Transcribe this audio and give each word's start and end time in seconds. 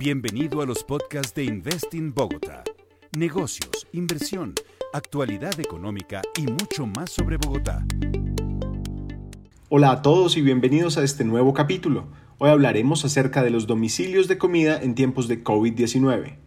Bienvenido 0.00 0.62
a 0.62 0.64
los 0.64 0.82
podcasts 0.82 1.34
de 1.34 1.44
Investing 1.44 2.14
Bogotá. 2.14 2.64
Negocios, 3.18 3.86
inversión, 3.92 4.54
actualidad 4.94 5.60
económica 5.60 6.22
y 6.38 6.46
mucho 6.46 6.86
más 6.86 7.10
sobre 7.10 7.36
Bogotá. 7.36 7.84
Hola 9.68 9.90
a 9.90 10.00
todos 10.00 10.38
y 10.38 10.40
bienvenidos 10.40 10.96
a 10.96 11.04
este 11.04 11.22
nuevo 11.24 11.52
capítulo. 11.52 12.06
Hoy 12.38 12.48
hablaremos 12.48 13.04
acerca 13.04 13.42
de 13.42 13.50
los 13.50 13.66
domicilios 13.66 14.26
de 14.26 14.38
comida 14.38 14.80
en 14.80 14.94
tiempos 14.94 15.28
de 15.28 15.44
COVID-19. 15.44 16.38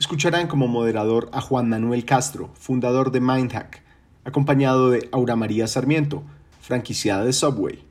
Escucharán 0.00 0.48
como 0.48 0.66
moderador 0.66 1.28
a 1.34 1.42
Juan 1.42 1.68
Manuel 1.68 2.06
Castro, 2.06 2.48
fundador 2.54 3.10
de 3.10 3.20
Mindhack, 3.20 3.82
acompañado 4.24 4.88
de 4.88 5.06
Aura 5.12 5.36
María 5.36 5.66
Sarmiento, 5.66 6.22
franquiciada 6.62 7.26
de 7.26 7.34
Subway, 7.34 7.84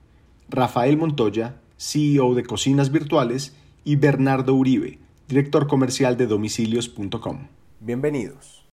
Rafael 0.49 0.97
Montoya, 0.97 1.61
CEO 1.77 2.33
de 2.33 2.41
Cocinas 2.43 2.91
Virtuales, 2.91 3.55
y 3.85 3.95
Bernardo 3.97 4.55
Uribe, 4.55 4.97
director 5.27 5.67
comercial 5.67 6.17
de 6.17 6.25
domicilios.com. 6.25 7.47
Bienvenidos. 7.79 8.67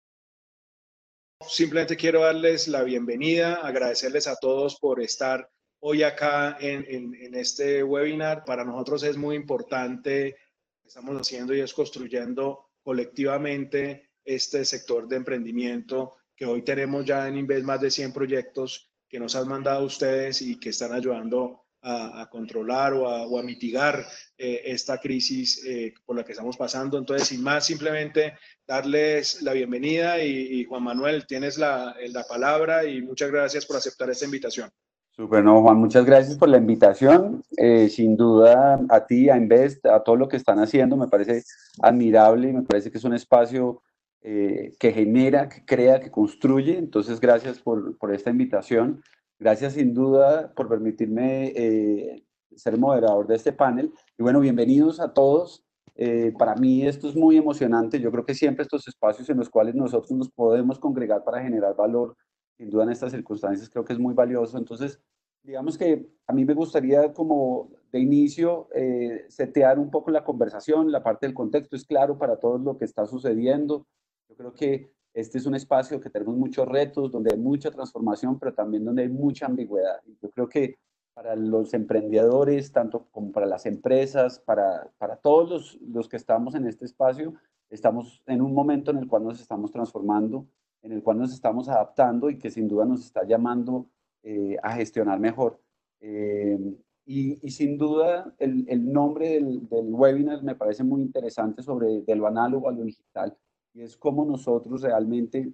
Simplemente 1.46 1.96
quiero 1.96 2.23
darles 2.23 2.66
la 2.66 2.82
bienvenida, 2.82 3.56
agradecerles 3.56 4.27
a 4.27 4.36
todos 4.36 4.78
por 4.80 5.02
estar 5.02 5.50
hoy 5.80 6.02
acá 6.02 6.56
en, 6.59 7.14
en 7.14 7.34
este 7.34 7.84
webinar. 7.84 8.45
Para 8.45 8.64
nosotros 8.64 9.02
es 9.02 9.19
muy 9.19 9.36
importante 9.36 10.30
lo 10.30 10.83
que 10.83 10.88
estamos 10.88 11.20
haciendo 11.20 11.55
y 11.55 11.60
es 11.60 11.74
construyendo 11.74 12.70
colectivamente 12.83 14.08
este 14.24 14.64
sector 14.64 15.06
de 15.08 15.16
emprendimiento 15.16 16.16
que 16.34 16.47
hoy 16.47 16.62
tenemos 16.62 17.05
ya 17.05 17.28
en 17.28 17.36
Inves 17.36 17.64
más 17.64 17.83
de 17.83 17.91
100 17.91 18.14
proyectos 18.14 18.91
que 19.08 19.20
nos 19.20 19.36
han 19.36 19.47
mandado 19.47 19.84
ustedes 19.84 20.41
y 20.41 20.58
que 20.58 20.70
están 20.70 20.92
ayudando 20.92 21.62
a, 21.83 22.28
controlar 22.30 22.94
o 22.94 23.38
a, 23.38 23.42
mitigar 23.42 24.06
eh, 24.42 24.62
esta 24.73 24.98
crisis 24.98 25.64
eh, 25.64 25.95
por 26.05 26.16
la 26.16 26.24
que 26.24 26.32
estamos 26.32 26.56
pasando. 26.56 26.98
Entonces, 26.98 27.28
sin 27.28 27.42
más, 27.42 27.64
simplemente 27.64 28.34
darles 28.66 29.41
la 29.42 29.52
bienvenida 29.52 30.22
y, 30.22 30.64
Juan 30.64 30.83
Manuel, 30.83 31.27
tienes 31.27 31.58
la, 31.58 31.94
la, 32.08 32.25
palabra 32.25 32.84
y 32.84 33.03
muchas 33.03 33.31
gracias 33.31 33.64
por 33.64 33.77
aceptar 33.77 34.11
esta 34.11 34.25
invitación. 34.25 34.70
Super, 35.11 35.44
no, 35.44 35.62
Juan, 35.62 35.77
muchas 35.77 36.05
gracias 36.05 36.36
por 36.36 36.48
la 36.48 36.58
invitación. 36.58 37.44
Eh, 37.56 37.89
sin 37.89 38.16
duda, 38.16 38.81
a 38.89 39.06
ti, 39.06 39.31
a 39.31 39.36
Invest, 39.36 39.86
a 39.86 40.03
todo 40.03 40.16
lo 40.16 40.28
que 40.28 40.36
están 40.36 40.59
haciendo, 40.59 40.97
me 40.97 41.09
parece 41.09 41.44
admirable 41.81 42.48
y 42.48 42.53
me 42.53 42.62
parece 42.62 42.91
que 42.91 42.98
es 42.98 43.05
un 43.05 43.14
espacio 43.14 43.83
que 44.25 44.92
genera, 44.92 45.48
que 45.48 45.64
crea, 45.64 45.98
que 45.98 46.12
construye. 46.12 46.78
Entonces, 46.78 47.19
gracias 47.19 47.59
por, 47.59 47.98
por 47.98 48.14
esta 48.14 48.31
invitación. 48.31 49.03
Gracias 49.42 49.72
sin 49.72 49.92
duda 49.92 50.53
por 50.55 50.69
permitirme 50.69 51.53
eh, 51.56 52.22
ser 52.55 52.78
moderador 52.78 53.27
de 53.27 53.34
este 53.34 53.53
panel. 53.53 53.92
Y 54.23 54.25
bueno, 54.25 54.39
bienvenidos 54.39 55.01
a 55.01 55.12
todos. 55.12 55.65
Eh, 55.97 56.33
para 56.39 56.55
mí 56.55 56.87
esto 56.87 57.09
es 57.09 57.17
muy 57.17 57.37
emocionante. 57.37 57.98
Yo 57.98 58.12
creo 58.12 58.25
que 58.25 58.37
siempre 58.37 58.62
estos 58.62 58.87
espacios 58.87 59.28
en 59.31 59.37
los 59.37 59.51
cuales 59.51 59.75
nosotros 59.75 60.12
nos 60.12 60.31
podemos 60.31 60.78
congregar 60.78 61.25
para 61.25 61.42
generar 61.42 61.75
valor, 61.75 62.17
sin 62.56 62.70
duda 62.70 62.84
en 62.84 62.91
estas 62.91 63.11
circunstancias, 63.11 63.69
creo 63.69 63.84
que 63.84 63.95
es 63.95 63.98
muy 63.98 64.15
valioso. 64.15 64.59
Entonces, 64.59 65.00
digamos 65.43 65.77
que 65.77 66.09
a 66.28 66.33
mí 66.33 66.45
me 66.45 66.55
gustaría 66.55 67.12
como 67.12 67.73
de 67.91 67.98
inicio 67.98 68.69
eh, 68.77 69.25
setear 69.28 69.81
un 69.81 69.91
poco 69.91 70.12
la 70.12 70.23
conversación, 70.23 70.93
la 70.93 71.03
parte 71.03 71.27
del 71.27 71.34
contexto 71.34 71.75
es 71.75 71.84
claro 71.84 72.17
para 72.17 72.37
todo 72.37 72.59
lo 72.59 72.78
que 72.78 72.84
está 72.84 73.06
sucediendo. 73.06 73.89
Yo 74.28 74.37
creo 74.37 74.55
que 74.55 74.93
este 75.15 75.39
es 75.39 75.47
un 75.47 75.56
espacio 75.56 76.00
que 76.00 76.11
tenemos 76.11 76.37
muchos 76.37 76.69
retos, 76.69 77.11
donde 77.11 77.33
hay 77.33 77.41
mucha 77.41 77.73
transformación, 77.73 78.39
pero 78.39 78.55
también 78.55 78.84
donde 78.84 79.03
hay 79.03 79.09
mucha 79.09 79.47
ambigüedad. 79.47 80.00
Yo 80.23 80.31
creo 80.31 80.48
que 80.48 80.77
para 81.14 81.36
los 81.36 81.74
emprendedores, 81.74 82.72
tanto 82.72 83.06
como 83.10 83.32
para 83.32 83.46
las 83.46 83.66
empresas, 83.66 84.38
para, 84.38 84.91
para 84.98 85.16
todos 85.16 85.50
los, 85.50 85.80
los, 85.82 86.08
que 86.08 86.16
estamos 86.16 86.54
en 86.54 86.66
este 86.66 86.84
espacio, 86.84 87.34
estamos 87.70 88.22
en 88.27 88.41
un 88.41 88.54
momento 88.54 88.91
en 88.91 88.98
el 88.98 89.08
cual 89.08 89.24
nos 89.24 89.41
estamos 89.41 89.70
transformando, 89.70 90.46
en 90.82 90.92
el 90.92 91.02
cual 91.02 91.19
nos 91.19 91.32
estamos 91.32 91.69
adaptando 91.69 92.30
y 92.30 92.38
que 92.38 92.50
sin 92.50 92.69
duda 92.69 92.84
nos 92.84 93.04
está 93.04 93.24
llamando 93.24 93.87
eh, 94.22 94.56
a 94.62 94.72
gestionar 94.72 95.20
mejor. 95.20 95.60
Eh, 96.00 96.59
y, 97.04 97.47
y, 97.47 97.50
sin 97.50 97.76
duda 97.78 98.32
el, 98.38 98.64
el 98.69 98.92
nombre 98.92 99.31
del, 99.31 99.69
del, 99.69 99.92
webinar 99.92 100.42
me 100.42 100.54
parece 100.54 100.84
muy 100.84 101.03
interesante 101.03 101.62
sobre 101.62 102.03
de 102.03 102.14
lo 102.14 102.28
análogo 102.28 102.69
a 102.69 102.72
lo 102.72 102.84
digital 102.84 103.37
y 103.75 103.82
es 103.82 103.97
como 103.97 104.25
nosotros 104.25 104.82
realmente, 104.82 105.53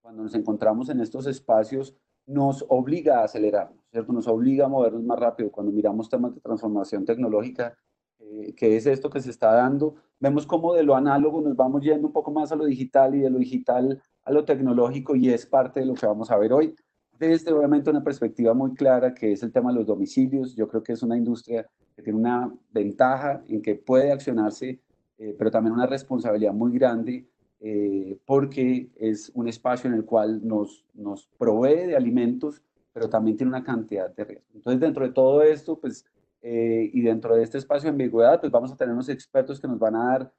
cuando 0.00 0.22
nos 0.22 0.34
encontramos 0.34 0.88
en 0.88 1.00
estos 1.00 1.26
espacios, 1.26 1.96
nos 2.26 2.64
obliga 2.68 3.20
a 3.20 3.24
acelerarnos, 3.24 3.83
¿cierto? 3.94 4.12
Nos 4.12 4.26
obliga 4.26 4.66
a 4.66 4.68
movernos 4.68 5.04
más 5.04 5.18
rápido. 5.18 5.52
Cuando 5.52 5.72
miramos 5.72 6.08
temas 6.08 6.34
de 6.34 6.40
transformación 6.40 7.04
tecnológica, 7.04 7.78
eh, 8.18 8.52
que 8.56 8.76
es 8.76 8.86
esto 8.86 9.08
que 9.08 9.20
se 9.20 9.30
está 9.30 9.52
dando, 9.52 9.94
vemos 10.18 10.46
cómo 10.46 10.74
de 10.74 10.82
lo 10.82 10.96
análogo 10.96 11.40
nos 11.40 11.54
vamos 11.54 11.82
yendo 11.82 12.08
un 12.08 12.12
poco 12.12 12.32
más 12.32 12.50
a 12.50 12.56
lo 12.56 12.64
digital 12.64 13.14
y 13.14 13.20
de 13.20 13.30
lo 13.30 13.38
digital 13.38 14.02
a 14.24 14.32
lo 14.32 14.44
tecnológico 14.44 15.14
y 15.14 15.30
es 15.30 15.46
parte 15.46 15.80
de 15.80 15.86
lo 15.86 15.94
que 15.94 16.06
vamos 16.06 16.30
a 16.30 16.36
ver 16.36 16.52
hoy. 16.52 16.74
Desde 17.18 17.52
obviamente 17.52 17.88
una 17.88 18.02
perspectiva 18.02 18.52
muy 18.52 18.74
clara 18.74 19.14
que 19.14 19.32
es 19.32 19.42
el 19.44 19.52
tema 19.52 19.70
de 19.70 19.78
los 19.78 19.86
domicilios. 19.86 20.56
Yo 20.56 20.66
creo 20.66 20.82
que 20.82 20.92
es 20.92 21.02
una 21.02 21.16
industria 21.16 21.64
que 21.94 22.02
tiene 22.02 22.18
una 22.18 22.52
ventaja 22.72 23.44
en 23.46 23.62
que 23.62 23.76
puede 23.76 24.10
accionarse 24.10 24.80
eh, 25.18 25.34
pero 25.38 25.50
también 25.50 25.74
una 25.74 25.86
responsabilidad 25.86 26.52
muy 26.52 26.72
grande 26.72 27.28
eh, 27.60 28.18
porque 28.26 28.90
es 28.96 29.30
un 29.34 29.48
espacio 29.48 29.88
en 29.88 29.94
el 29.94 30.04
cual 30.04 30.46
nos, 30.46 30.84
nos 30.92 31.28
provee 31.38 31.86
de 31.86 31.96
alimentos, 31.96 32.62
pero 32.94 33.10
también 33.10 33.36
tiene 33.36 33.50
una 33.50 33.62
cantidad 33.62 34.08
de 34.14 34.24
riesgos. 34.24 34.54
Entonces, 34.54 34.80
dentro 34.80 35.06
de 35.06 35.12
todo 35.12 35.42
esto, 35.42 35.78
pues, 35.78 36.06
eh, 36.40 36.88
y 36.90 37.02
dentro 37.02 37.36
de 37.36 37.42
este 37.42 37.58
espacio 37.58 37.88
de 37.88 37.90
ambigüedad, 37.90 38.40
pues 38.40 38.50
vamos 38.50 38.72
a 38.72 38.76
tener 38.76 38.94
unos 38.94 39.10
expertos 39.10 39.60
que 39.60 39.68
nos 39.68 39.78
van 39.78 39.96
a 39.96 40.06
dar 40.06 40.32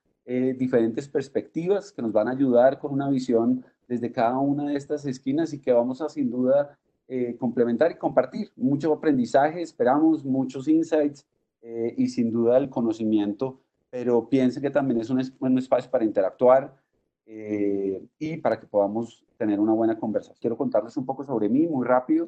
diferentes 0.58 1.08
perspectivas, 1.08 1.92
que 1.92 2.02
nos 2.02 2.12
van 2.12 2.28
a 2.28 2.32
ayudar 2.32 2.80
con 2.80 2.92
una 2.92 3.08
visión 3.08 3.64
desde 3.88 4.12
cada 4.12 4.40
una 4.40 4.70
de 4.70 4.76
estas 4.76 5.06
esquinas 5.06 5.54
y 5.54 5.62
que 5.62 5.72
vamos 5.72 6.02
a 6.02 6.10
sin 6.10 6.32
duda 6.32 6.80
complementar 7.38 7.92
y 7.92 7.96
compartir. 8.00 8.52
Mucho 8.56 8.92
aprendizaje, 8.92 9.62
esperamos, 9.62 10.26
muchos 10.26 10.68
insights 10.68 11.28
y 11.62 12.08
sin 12.08 12.32
duda 12.32 12.58
el 12.58 12.72
conocimiento 12.72 13.60
pero 13.96 14.28
piensen 14.28 14.62
que 14.62 14.70
también 14.70 15.00
es 15.00 15.10
un, 15.10 15.22
un 15.40 15.58
espacio 15.58 15.90
para 15.90 16.04
interactuar 16.04 16.76
eh, 17.26 18.06
y 18.20 18.36
para 18.36 18.60
que 18.60 18.68
podamos 18.68 19.24
tener 19.38 19.58
una 19.58 19.72
buena 19.72 19.98
conversación. 19.98 20.38
Quiero 20.42 20.58
contarles 20.58 20.98
un 20.98 21.06
poco 21.06 21.24
sobre 21.24 21.48
mí, 21.48 21.66
muy 21.66 21.88
rápido. 21.88 22.28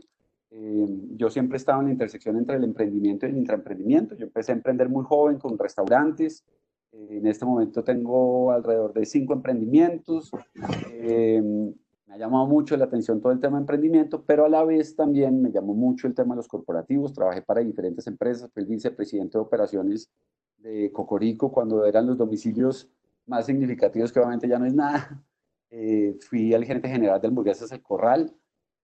Eh, 0.49 0.87
yo 1.15 1.29
siempre 1.29 1.55
he 1.55 1.59
estado 1.59 1.79
en 1.81 1.87
la 1.87 1.91
intersección 1.91 2.37
entre 2.37 2.55
el 2.55 2.63
emprendimiento 2.63 3.25
y 3.25 3.29
el 3.29 3.37
intraemprendimiento. 3.37 4.15
Yo 4.15 4.25
empecé 4.25 4.51
a 4.51 4.55
emprender 4.55 4.89
muy 4.89 5.03
joven 5.03 5.37
con 5.37 5.57
restaurantes. 5.57 6.43
Eh, 6.91 7.17
en 7.17 7.27
este 7.27 7.45
momento 7.45 7.83
tengo 7.83 8.51
alrededor 8.51 8.93
de 8.93 9.05
cinco 9.05 9.33
emprendimientos. 9.33 10.31
me 10.55 12.13
ha 12.13 12.17
llamado 12.17 12.47
mucho 12.47 12.77
la 12.77 12.85
atención 12.85 13.19
todo 13.21 13.33
el 13.33 13.39
tema 13.39 13.57
de 13.57 13.63
emprendimiento, 13.63 14.23
pero 14.25 14.45
a 14.45 14.49
la 14.49 14.63
vez 14.63 14.95
también 14.95 15.41
me 15.41 15.51
llamó 15.51 15.73
mucho 15.73 16.07
el 16.07 16.15
tema 16.15 16.35
de 16.35 16.37
los 16.37 16.47
corporativos. 16.47 17.13
Trabajé 17.13 17.41
para 17.41 17.61
diferentes 17.61 18.07
empresas, 18.07 18.49
fui 18.53 18.63
vicepresidente 18.63 19.37
de 19.37 19.41
operaciones 19.41 20.09
de 20.57 20.91
Cocorico 20.91 21.51
cuando 21.51 21.85
eran 21.85 22.07
los 22.07 22.17
domicilios 22.17 22.89
más 23.25 23.45
significativos, 23.45 24.11
que 24.11 24.19
obviamente 24.19 24.47
ya 24.47 24.59
no 24.59 24.65
es 24.65 24.73
nada. 24.73 25.23
Eh, 25.69 26.17
fui 26.21 26.53
al 26.53 26.63
gerente 26.63 26.87
general 26.87 27.19
de 27.19 27.27
hamburguesas 27.27 27.69
El 27.73 27.81
Corral 27.81 28.33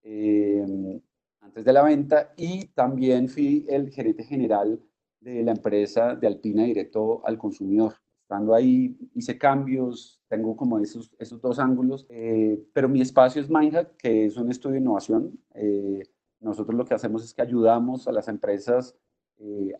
eh, 0.03 1.01
antes 1.43 1.63
de 1.65 1.73
la 1.73 1.83
venta 1.83 2.33
y 2.37 2.67
también 2.69 3.29
fui 3.29 3.65
el 3.69 3.91
gerente 3.91 4.23
general 4.23 4.79
de 5.19 5.43
la 5.43 5.51
empresa 5.51 6.15
de 6.15 6.27
Alpina 6.27 6.63
directo 6.63 7.21
al 7.25 7.37
consumidor. 7.37 7.93
Estando 8.21 8.55
ahí 8.55 8.97
hice 9.13 9.37
cambios, 9.37 10.21
tengo 10.27 10.55
como 10.55 10.79
esos, 10.79 11.13
esos 11.19 11.39
dos 11.41 11.59
ángulos, 11.59 12.07
eh, 12.09 12.63
pero 12.73 12.89
mi 12.89 13.01
espacio 13.01 13.41
es 13.41 13.49
Mindhack, 13.49 13.97
que 13.97 14.25
es 14.25 14.37
un 14.37 14.49
estudio 14.49 14.73
de 14.73 14.79
innovación. 14.79 15.39
nosotros 16.39 16.75
lo 16.75 16.85
que 16.85 16.93
hacemos 16.93 17.23
es 17.23 17.33
que 17.33 17.41
ayudamos 17.41 18.07
a 18.07 18.11
las 18.11 18.27
empresas 18.27 18.95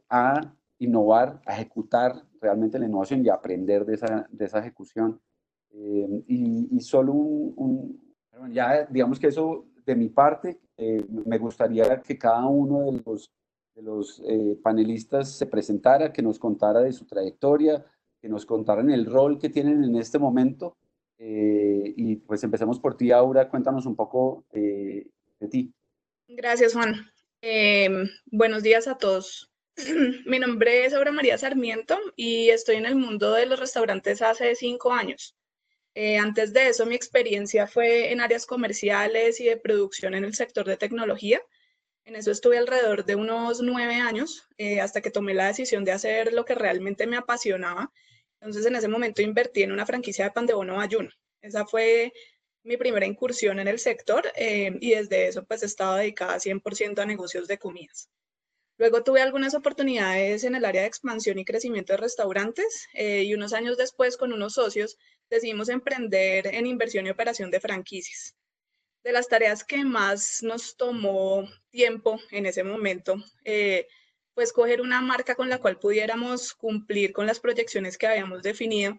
a 0.09 0.53
innovar, 0.80 1.41
a 1.45 1.53
ejecutar 1.56 2.24
realmente 2.41 2.78
la 2.78 2.85
innovación 2.85 3.25
y 3.25 3.30
aprender 3.30 3.85
de 3.85 3.95
esa, 3.95 4.27
de 4.30 4.45
esa 4.45 4.60
ejecución. 4.60 5.19
Eh, 5.71 6.24
y, 6.27 6.80
solo 6.81 7.13
un, 7.13 8.00
ya 8.51 8.86
digamos 8.86 9.19
que 9.19 9.27
eso 9.27 9.65
de 9.85 9.95
mi 9.95 10.09
parte, 10.09 10.59
eh, 10.77 11.03
me 11.25 11.38
gustaría 11.38 12.01
que 12.01 12.18
cada 12.18 12.45
uno 12.45 12.91
de 12.91 13.01
los, 13.06 13.31
de 13.75 13.81
los 13.81 14.21
eh, 14.27 14.57
panelistas 14.62 15.31
se 15.31 15.45
presentara, 15.45 16.12
que 16.12 16.21
nos 16.21 16.39
contara 16.39 16.81
de 16.81 16.94
su 16.94 17.06
trayectoria, 17.06 17.85
que 18.21 18.30
nos 18.30 18.45
contaran 18.45 18.89
el 18.89 19.06
rol 19.06 19.38
que 19.39 19.50
tienen 19.50 19.83
en 19.83 19.95
este 19.95 20.19
momento. 20.19 20.77
y 21.19 22.15
pues 22.18 22.44
empecemos 22.44 22.80
por 22.80 22.97
ti, 22.97 23.12
Aura, 23.12 23.50
cuéntanos 23.50 23.85
un 23.85 23.95
poco 23.95 24.44
de 24.51 25.07
ti. 25.50 25.71
Gracias, 26.27 26.74
Juan. 26.74 26.95
buenos 28.31 28.63
días 28.63 28.88
a 28.88 28.97
todos. 28.97 29.53
Mi 30.25 30.39
nombre 30.39 30.86
es 30.86 30.94
Aura 30.94 31.12
María 31.12 31.38
Sarmiento 31.38 31.97
y 32.15 32.50
estoy 32.50 32.75
en 32.75 32.86
el 32.86 32.95
mundo 32.95 33.33
de 33.33 33.45
los 33.45 33.59
restaurantes 33.59 34.21
hace 34.21 34.56
cinco 34.56 34.91
años. 34.91 35.36
Eh, 35.95 36.18
antes 36.18 36.54
de 36.54 36.69
eso, 36.69 36.86
mi 36.86 36.95
experiencia 36.95 37.68
fue 37.68 38.12
en 38.12 38.22
áreas 38.22 38.45
comerciales 38.45 39.40
y 39.40 39.45
de 39.45 39.57
producción 39.57 40.16
en 40.16 40.24
el 40.24 40.34
sector 40.34 40.66
de 40.66 40.78
tecnología. 40.78 41.42
En 42.06 42.16
eso 42.16 42.31
estuve 42.31 42.57
alrededor 42.57 43.06
de 43.06 43.16
unos 43.16 43.62
nueve 43.62 43.95
años 43.95 44.48
eh, 44.57 44.81
hasta 44.81 45.01
que 45.01 45.12
tomé 45.12 45.34
la 45.34 45.48
decisión 45.48 45.86
de 45.86 45.92
hacer 45.94 46.34
lo 46.34 46.45
que 46.45 46.56
realmente 46.56 47.07
me 47.07 47.18
apasionaba, 47.18 47.92
Entonces 48.42 48.66
en 48.66 48.75
ese 48.75 48.88
momento 48.90 49.22
invertí 49.22 49.63
en 49.63 49.72
una 49.72 49.86
franquicia 49.86 50.25
de 50.25 50.31
pan 50.31 50.45
de 50.45 50.54
bono 50.54 50.81
ayuno. 50.81 51.10
Esa 51.42 51.66
fue 51.66 52.12
mi 52.63 52.78
primera 52.78 53.06
incursión 53.06 53.60
en 53.60 53.68
el 53.68 53.80
sector 53.80 54.25
eh, 54.36 54.72
y 54.81 54.92
desde 54.92 55.28
eso 55.28 55.46
pues 55.46 55.63
he 55.63 55.66
estado 55.68 55.96
dedicada 55.96 56.39
100% 56.39 57.00
a 57.00 57.06
negocios 57.06 57.48
de 57.48 57.57
comidas. 57.57 58.10
Luego 58.78 59.04
tuve 59.04 59.22
algunas 59.22 59.54
oportunidades 59.54 60.44
en 60.44 60.56
el 60.56 60.66
área 60.66 60.81
de 60.81 60.88
expansión 60.88 61.38
y 61.39 61.46
crecimiento 61.46 61.94
de 61.94 61.98
restaurantes 61.98 62.88
eh, 62.94 63.24
y 63.24 63.34
unos 63.36 63.54
años 63.54 63.78
después 63.78 64.18
con 64.18 64.34
unos 64.34 64.54
socios 64.54 64.98
decidimos 65.33 65.69
emprender 65.69 66.47
en 66.47 66.65
inversión 66.65 67.07
y 67.07 67.09
operación 67.09 67.51
de 67.51 67.59
franquicias. 67.59 68.35
De 69.03 69.12
las 69.12 69.27
tareas 69.27 69.63
que 69.63 69.83
más 69.83 70.41
nos 70.44 70.77
tomó 70.77 71.47
tiempo 71.69 72.19
en 72.31 72.45
ese 72.45 72.63
momento, 72.63 73.15
eh, 73.44 73.88
pues 74.33 74.53
coger 74.53 74.81
una 74.81 75.01
marca 75.01 75.35
con 75.35 75.50
la 75.50 75.59
cual 75.59 75.77
pudiéramos 75.77 76.53
cumplir 76.53 77.13
con 77.13 77.27
las 77.27 77.39
proyecciones 77.39 77.97
que 77.97 78.07
habíamos 78.07 78.44
definido 78.44 78.97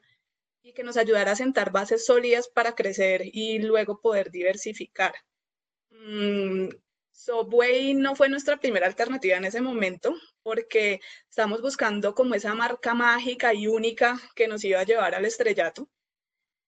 y 0.62 0.72
que 0.72 0.82
nos 0.82 0.96
ayudara 0.96 1.32
a 1.32 1.36
sentar 1.36 1.72
bases 1.72 2.06
sólidas 2.06 2.48
para 2.48 2.74
crecer 2.74 3.22
y 3.24 3.58
luego 3.58 4.00
poder 4.00 4.30
diversificar. 4.30 5.14
Mm, 5.90 6.68
Subway 7.12 7.94
no 7.94 8.16
fue 8.16 8.28
nuestra 8.28 8.58
primera 8.58 8.86
alternativa 8.86 9.36
en 9.36 9.44
ese 9.44 9.60
momento 9.60 10.14
porque 10.42 11.00
estamos 11.30 11.62
buscando 11.62 12.14
como 12.14 12.34
esa 12.34 12.54
marca 12.54 12.92
mágica 12.92 13.54
y 13.54 13.66
única 13.66 14.20
que 14.34 14.48
nos 14.48 14.64
iba 14.64 14.80
a 14.80 14.84
llevar 14.84 15.14
al 15.14 15.24
estrellato. 15.24 15.88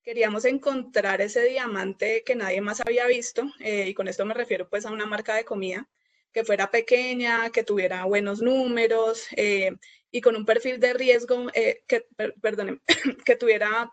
Queríamos 0.07 0.45
encontrar 0.45 1.21
ese 1.21 1.43
diamante 1.43 2.23
que 2.25 2.37
nadie 2.37 2.61
más 2.61 2.81
había 2.81 3.09
visto 3.09 3.43
eh, 3.59 3.89
y 3.89 3.93
con 3.93 4.07
esto 4.07 4.25
me 4.25 4.35
refiero 4.35 4.69
pues 4.69 4.87
a 4.87 4.93
una 4.93 5.05
marca 5.05 5.35
de 5.35 5.45
comida 5.45 5.89
que 6.33 6.45
fuera 6.45 6.71
pequeña, 6.71 7.51
que 7.51 7.65
tuviera 7.65 8.05
buenos 8.05 8.41
números 8.41 9.27
eh, 9.33 9.73
y 10.13 10.21
con 10.21 10.37
un 10.37 10.47
perfil 10.47 10.79
de 10.79 10.95
riesgo, 10.95 11.49
eh, 11.55 11.83
que, 11.89 12.07
que 13.25 13.35
tuviera 13.35 13.93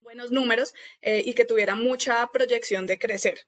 buenos 0.00 0.30
números 0.30 0.72
y 1.02 1.34
que 1.34 1.44
tuviera 1.44 1.74
mucha 1.74 2.26
proyección 2.32 2.86
de 2.86 2.98
crecer. 2.98 3.46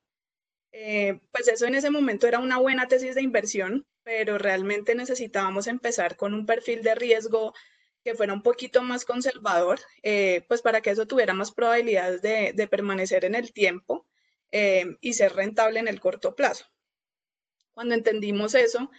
Eh, 0.73 1.21
pues 1.31 1.49
eso 1.49 1.67
en 1.67 1.75
ese 1.75 1.91
momento 1.91 2.27
era 2.27 2.39
una 2.39 2.59
buena 2.59 2.87
tesis 2.87 3.15
de 3.15 3.23
inversión, 3.23 3.87
pero 4.03 4.37
realmente 4.37 4.95
necesitábamos 4.95 5.67
empezar 5.67 6.17
con 6.17 6.35
un 6.35 6.45
perfil 6.45 6.83
de 6.83 6.95
riesgo 6.95 7.55
que 8.04 8.14
fuera 8.14 8.32
un 8.32 8.43
poquito 8.43 8.82
más 8.82 9.04
conservador, 9.04 9.81
eh, 10.02 10.44
pues 10.49 10.62
para 10.62 10.81
que 10.81 10.90
eso 10.90 11.06
tuviera 11.06 11.34
más 11.34 11.52
probabilidades 11.52 12.22
de, 12.22 12.69
permanecer 12.69 13.25
en 13.25 13.34
el 13.34 13.52
tiempo 13.52 14.06
eh, 14.50 14.96
y 15.00 15.14
ser 15.14 15.34
rentable 15.34 15.81
en 15.81 15.88
el 15.88 16.00
corto 16.00 16.34
plazo. 16.34 16.66
Cuando 17.72 17.94
entendimos 17.94 18.54
eso, 18.54 18.90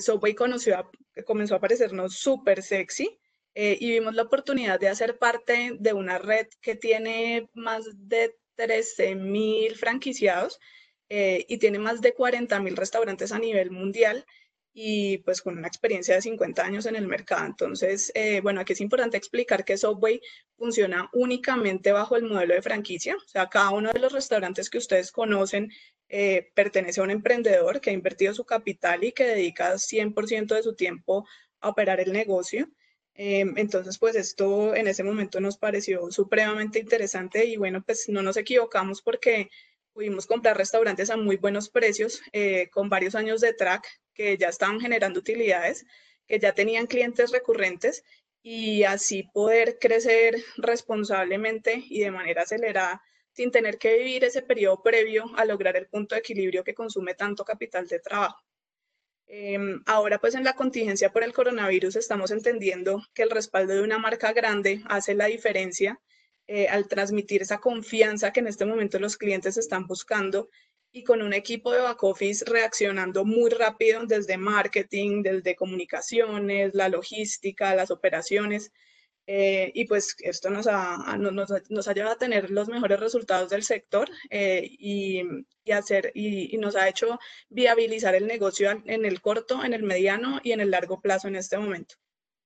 Subway 0.00 0.34
conoció 0.34 0.88
comenzó 1.26 1.56
a 1.56 1.60
parecernos 1.60 2.14
súper 2.14 2.62
sexy 2.62 3.18
y 3.54 3.90
vimos 3.90 4.14
la 4.14 4.22
oportunidad 4.22 4.78
de 4.78 4.88
hacer 4.88 5.18
parte 5.18 5.72
de 5.80 5.92
una 5.92 6.18
red 6.18 6.46
que 6.60 6.76
tiene 6.76 7.48
más 7.54 7.84
de 8.08 8.36
13 8.56 9.14
mil 9.16 9.74
franquiciados 9.76 10.60
eh, 11.08 11.44
y 11.48 11.58
tiene 11.58 11.78
más 11.78 12.00
de 12.00 12.14
40 12.14 12.58
mil 12.60 12.76
restaurantes 12.76 13.32
a 13.32 13.38
nivel 13.38 13.70
mundial 13.70 14.24
y 14.76 15.18
pues 15.18 15.40
con 15.40 15.56
una 15.56 15.68
experiencia 15.68 16.16
de 16.16 16.22
50 16.22 16.64
años 16.64 16.86
en 16.86 16.96
el 16.96 17.06
mercado. 17.06 17.46
Entonces, 17.46 18.10
eh, 18.14 18.40
bueno, 18.40 18.60
aquí 18.60 18.72
es 18.72 18.80
importante 18.80 19.16
explicar 19.16 19.64
que 19.64 19.78
Subway 19.78 20.20
funciona 20.58 21.08
únicamente 21.12 21.92
bajo 21.92 22.16
el 22.16 22.24
modelo 22.24 22.54
de 22.54 22.62
franquicia. 22.62 23.14
O 23.14 23.28
sea, 23.28 23.48
cada 23.48 23.70
uno 23.70 23.92
de 23.92 24.00
los 24.00 24.12
restaurantes 24.12 24.68
que 24.68 24.78
ustedes 24.78 25.12
conocen 25.12 25.70
eh, 26.08 26.50
pertenece 26.54 27.00
a 27.00 27.04
un 27.04 27.12
emprendedor 27.12 27.80
que 27.80 27.90
ha 27.90 27.92
invertido 27.92 28.34
su 28.34 28.44
capital 28.44 29.04
y 29.04 29.12
que 29.12 29.24
dedica 29.24 29.78
100% 29.78 30.54
de 30.56 30.62
su 30.64 30.74
tiempo 30.74 31.24
a 31.60 31.68
operar 31.68 32.00
el 32.00 32.12
negocio. 32.12 32.68
entonces, 33.16 33.96
pues 33.98 34.16
esto 34.16 34.74
en 34.74 34.88
ese 34.88 35.04
momento 35.04 35.40
nos 35.40 35.56
pareció 35.56 36.10
supremamente 36.10 36.80
interesante 36.80 37.44
y 37.44 37.56
bueno, 37.56 37.82
pues 37.86 38.08
no 38.08 38.22
nos 38.22 38.36
equivocamos 38.36 39.02
porque 39.02 39.50
pudimos 39.94 40.26
comprar 40.26 40.58
restaurantes 40.58 41.08
a 41.08 41.16
muy 41.16 41.36
buenos 41.36 41.70
precios, 41.70 42.20
eh, 42.32 42.68
con 42.70 42.90
varios 42.90 43.14
años 43.14 43.40
de 43.40 43.54
track, 43.54 43.86
que 44.12 44.36
ya 44.36 44.48
estaban 44.48 44.80
generando 44.80 45.20
utilidades, 45.20 45.86
que 46.26 46.38
ya 46.38 46.52
tenían 46.52 46.86
clientes 46.86 47.30
recurrentes 47.30 48.04
y 48.42 48.82
así 48.82 49.22
poder 49.32 49.78
crecer 49.78 50.36
responsablemente 50.56 51.82
y 51.88 52.00
de 52.00 52.10
manera 52.10 52.42
acelerada 52.42 53.02
sin 53.32 53.50
tener 53.50 53.78
que 53.78 53.96
vivir 53.98 54.24
ese 54.24 54.42
periodo 54.42 54.82
previo 54.82 55.24
a 55.36 55.44
lograr 55.44 55.76
el 55.76 55.86
punto 55.86 56.14
de 56.14 56.20
equilibrio 56.20 56.62
que 56.62 56.74
consume 56.74 57.14
tanto 57.14 57.44
capital 57.44 57.86
de 57.88 58.00
trabajo. 58.00 58.44
Em, 59.26 59.82
ahora 59.86 60.18
pues 60.18 60.34
en 60.34 60.44
la 60.44 60.54
contingencia 60.54 61.10
por 61.10 61.24
el 61.24 61.32
coronavirus 61.32 61.96
estamos 61.96 62.30
entendiendo 62.30 63.02
que 63.14 63.22
el 63.22 63.30
respaldo 63.30 63.74
de 63.74 63.82
una 63.82 63.98
marca 63.98 64.32
grande 64.32 64.82
hace 64.86 65.14
la 65.14 65.26
diferencia 65.26 66.00
eh, 66.46 66.68
al 66.68 66.88
transmitir 66.88 67.42
esa 67.42 67.58
confianza 67.58 68.32
que 68.32 68.40
en 68.40 68.48
este 68.48 68.66
momento 68.66 68.98
los 68.98 69.16
clientes 69.16 69.56
están 69.56 69.86
buscando 69.86 70.48
y 70.92 71.02
con 71.02 71.22
un 71.22 71.32
equipo 71.32 71.72
de 71.72 71.80
back 71.80 72.02
office 72.04 72.44
reaccionando 72.46 73.24
muy 73.24 73.50
rápido 73.50 74.06
desde 74.06 74.36
marketing, 74.36 75.22
desde 75.22 75.56
comunicaciones, 75.56 76.72
la 76.74 76.88
logística, 76.88 77.74
las 77.74 77.90
operaciones. 77.90 78.70
Eh, 79.26 79.72
y 79.74 79.86
pues 79.86 80.14
esto 80.20 80.50
nos 80.50 80.66
ha, 80.66 81.16
nos, 81.16 81.32
nos, 81.70 81.88
ha 81.88 81.94
llevado 81.94 82.14
a 82.14 82.18
tener 82.18 82.50
los 82.50 82.68
mejores 82.68 83.00
resultados 83.00 83.48
del 83.48 83.62
sector 83.62 84.08
eh, 84.28 84.68
y, 84.78 85.22
y, 85.64 85.72
hacer, 85.72 86.12
y, 86.14 86.54
y, 86.54 86.58
nos 86.58 86.76
ha 86.76 86.88
hecho 86.88 87.18
viabilizar 87.48 88.14
el 88.14 88.26
negocio 88.26 88.70
en 88.84 89.04
el 89.06 89.22
corto, 89.22 89.64
en 89.64 89.72
el 89.72 89.82
mediano 89.82 90.40
y 90.42 90.52
en 90.52 90.60
el 90.60 90.70
largo 90.70 91.00
plazo 91.00 91.26
en 91.26 91.36
este 91.36 91.56
momento. 91.56 91.94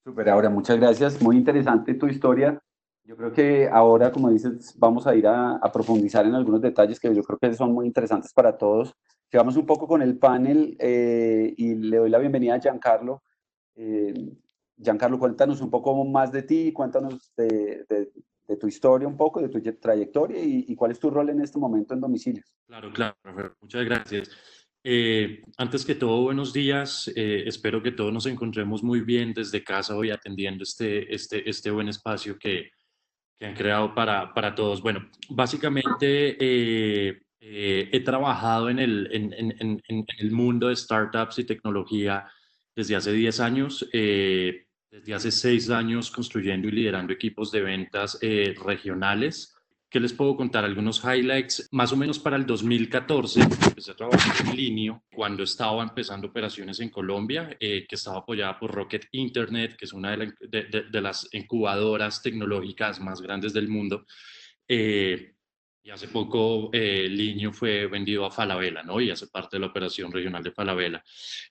Super, 0.04 0.28
ahora 0.28 0.48
muchas 0.48 0.78
gracias. 0.78 1.20
Muy 1.20 1.36
interesante 1.36 1.94
tu 1.94 2.06
historia. 2.06 2.62
Yo 3.08 3.16
creo 3.16 3.32
que 3.32 3.66
ahora, 3.72 4.12
como 4.12 4.28
dices, 4.28 4.74
vamos 4.76 5.06
a 5.06 5.16
ir 5.16 5.26
a, 5.26 5.58
profundizar 5.72 6.26
en 6.26 6.34
algunos 6.34 6.60
detalles 6.60 7.00
que 7.00 7.14
yo 7.14 7.22
creo 7.22 7.38
que 7.38 7.54
son 7.54 7.72
muy 7.72 7.86
interesantes 7.86 8.34
para 8.34 8.58
todos. 8.58 8.94
Sigamos 9.30 9.56
un 9.56 9.64
poco 9.64 9.88
con 9.88 10.02
el 10.02 10.18
panel 10.18 10.76
eh, 10.78 11.54
y 11.56 11.74
le 11.74 11.96
doy 11.96 12.10
la 12.10 12.18
bienvenida 12.18 12.56
a 12.56 12.60
Giancarlo. 12.60 13.22
Eh, 13.76 14.12
Giancarlo, 14.76 15.18
cuéntanos 15.18 15.62
un 15.62 15.70
poco 15.70 16.04
más 16.04 16.30
de 16.32 16.42
ti, 16.42 16.70
cuéntanos 16.70 17.32
de, 17.34 17.86
tu 18.60 18.68
historia 18.68 19.08
un 19.08 19.16
poco, 19.16 19.40
de 19.40 19.48
tu 19.48 19.58
trayectoria 19.80 20.42
y, 20.42 20.76
cuál 20.76 20.90
es 20.90 21.00
tu 21.00 21.08
rol 21.08 21.30
en 21.30 21.40
este 21.40 21.58
momento 21.58 21.94
en 21.94 22.00
domicilios. 22.02 22.52
Claro, 22.66 22.92
claro, 22.92 23.16
muchas 23.62 23.86
gracias. 23.86 24.30
Eh, 24.84 25.44
antes 25.56 25.86
que 25.86 25.94
todo, 25.94 26.24
buenos 26.24 26.52
días. 26.52 27.10
espero 27.16 27.82
que 27.82 27.92
todos 27.92 28.12
nos 28.12 28.26
encontremos 28.26 28.82
muy 28.82 29.00
bien 29.00 29.32
desde 29.32 29.64
casa 29.64 29.96
hoy 29.96 30.10
atendiendo 30.10 30.62
este, 30.62 31.14
este, 31.14 31.48
este 31.48 31.70
buen 31.70 31.88
espacio 31.88 32.36
que, 32.38 32.68
que 33.38 33.46
han 33.46 33.54
creado 33.54 33.94
para, 33.94 34.34
para 34.34 34.54
todos. 34.54 34.82
Bueno, 34.82 35.08
básicamente 35.28 36.36
eh, 36.40 37.20
eh, 37.40 37.88
he 37.92 38.00
trabajado 38.00 38.68
en 38.68 38.78
el, 38.78 39.08
en, 39.12 39.82
el 40.18 40.30
mundo 40.32 40.68
de 40.68 40.76
startups 40.76 41.38
y 41.38 41.44
tecnología 41.44 42.26
desde 42.74 42.96
hace 42.96 43.12
10 43.12 43.40
años, 43.40 43.88
eh, 43.92 44.66
desde 44.90 45.14
hace 45.14 45.30
6 45.30 45.70
años 45.70 46.10
construyendo 46.10 46.68
y 46.68 46.72
liderando 46.72 47.12
equipos 47.12 47.52
de 47.52 47.62
ventas 47.62 48.18
regionales 48.20 49.54
¿Qué 49.90 50.00
les 50.00 50.12
puedo 50.12 50.36
contar? 50.36 50.66
Algunos 50.66 51.02
highlights. 51.02 51.66
Más 51.72 51.92
o 51.92 51.96
menos 51.96 52.18
para 52.18 52.36
el 52.36 52.44
2014 52.44 53.40
empecé 53.40 53.92
a 53.92 53.96
trabajar 53.96 54.46
en 54.46 54.54
Linio 54.54 55.02
cuando 55.10 55.44
estaba 55.44 55.82
empezando 55.82 56.28
operaciones 56.28 56.78
en 56.80 56.90
Colombia, 56.90 57.56
eh, 57.58 57.86
que 57.88 57.94
estaba 57.94 58.18
apoyada 58.18 58.58
por 58.58 58.70
Rocket 58.70 59.06
Internet, 59.12 59.76
que 59.78 59.86
es 59.86 59.94
una 59.94 60.14
de, 60.14 61.00
las 61.00 61.26
incubadoras 61.32 62.20
tecnológicas 62.20 63.00
más 63.00 63.22
grandes 63.22 63.54
del 63.54 63.68
mundo. 63.68 64.04
Eh, 64.68 65.32
y 65.82 65.90
hace 65.90 66.08
poco 66.08 66.68
eh, 66.74 67.48
fue 67.54 67.86
vendido 67.86 68.26
a 68.26 68.30
Falabella, 68.30 68.82
¿no? 68.82 69.00
Y 69.00 69.10
hace 69.10 69.28
parte 69.28 69.56
de 69.56 69.60
la 69.60 69.68
operación 69.68 70.12
regional 70.12 70.42
de 70.42 70.52
Falabella. 70.52 71.02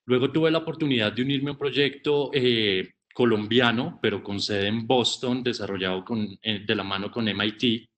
Luego 0.06 0.32
tuve 0.32 0.52
la 0.52 0.60
oportunidad 0.60 1.12
de 1.12 1.24
unirme 1.24 1.50
a 1.50 1.54
un 1.54 1.58
proyecto 1.58 2.30
colombiano, 3.16 3.98
pero 4.00 4.22
con 4.22 4.40
sede 4.40 4.68
en 4.68 4.86
Boston, 4.86 5.42
desarrollado 5.42 6.06
con, 6.06 6.38
de 6.40 6.76
la 6.76 6.84
mano 6.84 7.10
con 7.10 7.28
MIT, 7.28 7.90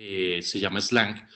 eh, 0.00 0.40
se 0.42 0.60
llama 0.60 0.80
Slang. 0.80 1.26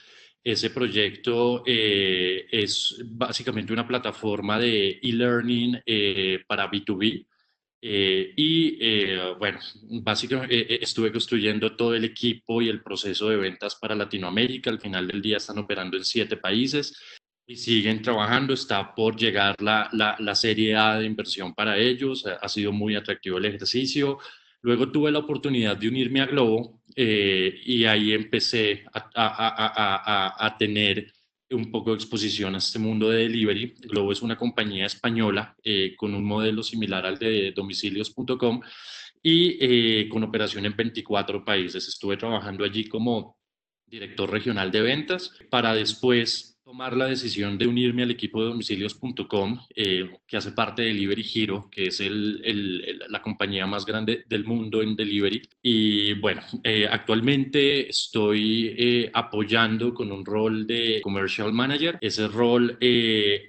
Ese 0.41 0.69
proyecto 0.69 1.63
eh, 1.65 2.45
es 2.49 2.97
básicamente 3.05 3.73
una 3.73 3.85
plataforma 3.85 4.57
de 4.57 4.99
e-learning 5.03 5.81
eh, 5.85 6.39
para 6.47 6.71
B2B. 6.71 7.27
y 7.81 9.17
bueno, 9.37 9.59
básicamente 10.01 10.81
estuve 10.81 11.11
construyendo 11.11 11.75
todo 11.75 11.93
el 11.93 12.05
equipo 12.05 12.61
y 12.61 12.69
el 12.69 12.81
proceso 12.81 13.27
de 13.27 13.35
ventas 13.35 13.75
para 13.75 13.95
Latinoamérica. 13.95 14.69
Al 14.69 14.79
final 14.79 15.07
del 15.07 15.21
día 15.21 15.37
están 15.37 15.57
operando 15.57 15.97
en 15.97 16.05
siete 16.05 16.37
países 16.37 16.97
y 17.45 17.57
siguen 17.57 18.01
trabajando. 18.01 18.53
Está 18.53 18.95
por 18.95 19.17
llegar 19.17 19.61
la, 19.61 19.89
la, 19.91 20.15
la 20.19 20.35
serie 20.35 20.77
A 20.77 20.99
de 20.99 21.05
inversión 21.05 21.53
para 21.53 21.77
ellos. 21.77 22.25
Ha 22.25 22.47
sido 22.47 22.71
muy 22.71 22.95
atractivo 22.95 23.37
el 23.37 23.45
ejercicio. 23.45 24.19
Luego 24.63 24.91
tuve 24.91 25.11
la 25.11 25.19
oportunidad 25.19 25.77
de 25.77 25.89
unirme 25.89 26.21
a 26.21 26.25
Globo 26.25 26.81
eh, 26.95 27.61
y 27.65 27.83
ahí 27.85 28.13
empecé 28.13 28.85
a, 28.93 30.55
tener 30.57 31.11
un 31.51 31.69
poco 31.69 31.91
de 31.91 31.97
exposición 31.97 32.55
a 32.55 32.59
este 32.59 32.79
mundo 32.79 33.09
de 33.09 33.23
delivery. 33.23 33.75
Globo 33.81 34.11
es 34.11 34.21
una 34.21 34.37
compañía 34.37 34.85
española 34.85 35.55
eh, 35.63 35.95
con 35.97 36.15
un 36.15 36.23
modelo 36.23 36.63
similar 36.63 37.05
al 37.05 37.19
de 37.19 37.51
domicilios.com 37.51 38.61
y 39.21 40.07
con 40.09 40.23
operación 40.23 40.65
en 40.65 40.75
24 40.75 41.43
países. 41.43 41.87
Estuve 41.87 42.17
trabajando 42.17 42.63
allí 42.63 42.85
como 42.87 43.37
director 43.85 44.31
regional 44.31 44.71
de 44.71 44.81
ventas 44.81 45.31
para 45.49 45.75
después 45.75 46.52
tomar 46.73 46.97
la 46.97 47.05
decisión 47.05 47.55
de 47.55 47.67
unirme 47.67 48.01
al 48.01 48.09
equipo 48.09 48.41
de 48.41 48.47
domicilios.com, 48.47 49.59
eh, 49.75 50.09
que 50.25 50.37
hace 50.37 50.53
parte 50.53 50.81
de 50.81 50.87
Delivery 50.87 51.23
Hero, 51.35 51.69
que 51.69 51.83
es 51.83 51.99
el, 51.99 52.99
la 53.09 53.21
compañía 53.21 53.67
más 53.67 53.85
grande 53.85 54.23
del 54.27 54.43
mundo 54.43 54.81
en 54.81 54.95
delivery. 54.95 55.39
Y 55.61 56.13
bueno, 56.13 56.41
eh, 56.63 56.87
actualmente 56.89 57.87
estoy 57.87 58.73
eh, 58.75 59.11
apoyando 59.13 59.93
con 59.93 60.11
un 60.11 60.25
rol 60.25 60.65
de 60.65 60.99
Commercial 61.03 61.53
Manager. 61.53 61.99
Ese 62.01 62.27
rol 62.27 62.75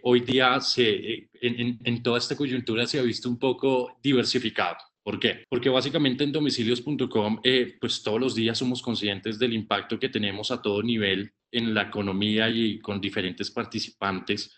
hoy 0.03 0.21
día 0.21 0.61
se, 0.61 1.31
en, 1.41 1.79
en 1.83 2.03
toda 2.03 2.19
esta 2.19 2.37
coyuntura 2.37 2.87
se 2.87 2.99
ha 2.99 3.03
visto 3.03 3.31
un 3.31 3.39
poco 3.39 3.97
diversificado. 4.03 4.77
¿Por 5.05 5.21
qué? 5.21 5.45
Porque 5.51 5.69
básicamente 5.69 6.25
en 6.25 6.33
domicilios.com, 6.33 7.39
eh, 7.45 7.77
pues 7.79 8.03
todos 8.03 8.19
los 8.19 8.35
días 8.35 8.57
somos 8.57 8.81
conscientes 8.81 9.39
del 9.39 9.53
impacto 9.53 9.99
que 9.99 10.09
tenemos 10.09 10.51
a 10.51 10.63
todo 10.63 10.83
nivel 10.83 11.31
en 11.57 11.75
la 11.75 11.83
economía 11.83 12.49
y 12.49 12.79
con 12.81 13.01
diferentes 13.01 13.51
participantes. 13.51 14.55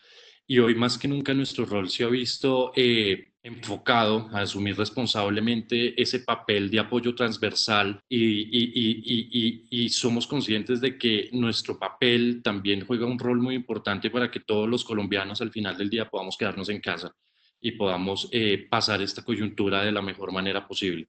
Y 0.46 0.58
hoy 0.58 0.74
más 0.74 0.96
que 0.96 1.08
nunca 1.08 1.34
nuestro 1.34 1.64
rol 1.64 1.88
se 1.90 2.04
ha 2.04 2.08
visto 2.08 2.72
eh, 2.76 3.32
enfocado 3.46 4.28
a 4.32 4.40
asumir 4.40 4.76
responsablemente 4.76 6.00
ese 6.00 6.20
papel 6.20 6.68
de 6.68 6.80
apoyo 6.80 7.14
transversal 7.14 8.00
y, 8.08 9.88
somos 9.88 10.26
conscientes 10.26 10.80
de 10.80 10.98
que 10.98 11.30
nuestro 11.32 11.78
papel 11.78 12.42
también 12.42 12.84
juega 12.84 13.06
un 13.06 13.18
rol 13.18 13.40
muy 13.40 13.54
importante 13.54 14.10
para 14.10 14.30
que 14.30 14.40
todos 14.40 14.68
los 14.68 14.84
colombianos 14.84 15.40
al 15.40 15.52
final 15.52 15.76
del 15.76 15.88
día 15.88 16.10
podamos 16.10 16.36
quedarnos 16.36 16.68
en 16.68 16.80
casa 16.80 17.12
y 17.60 17.72
podamos 17.72 18.28
eh, 18.32 18.66
pasar 18.68 19.00
esta 19.00 19.22
coyuntura 19.22 19.84
de 19.84 19.92
la 19.92 20.02
mejor 20.02 20.32
manera 20.32 20.66
posible. 20.66 21.08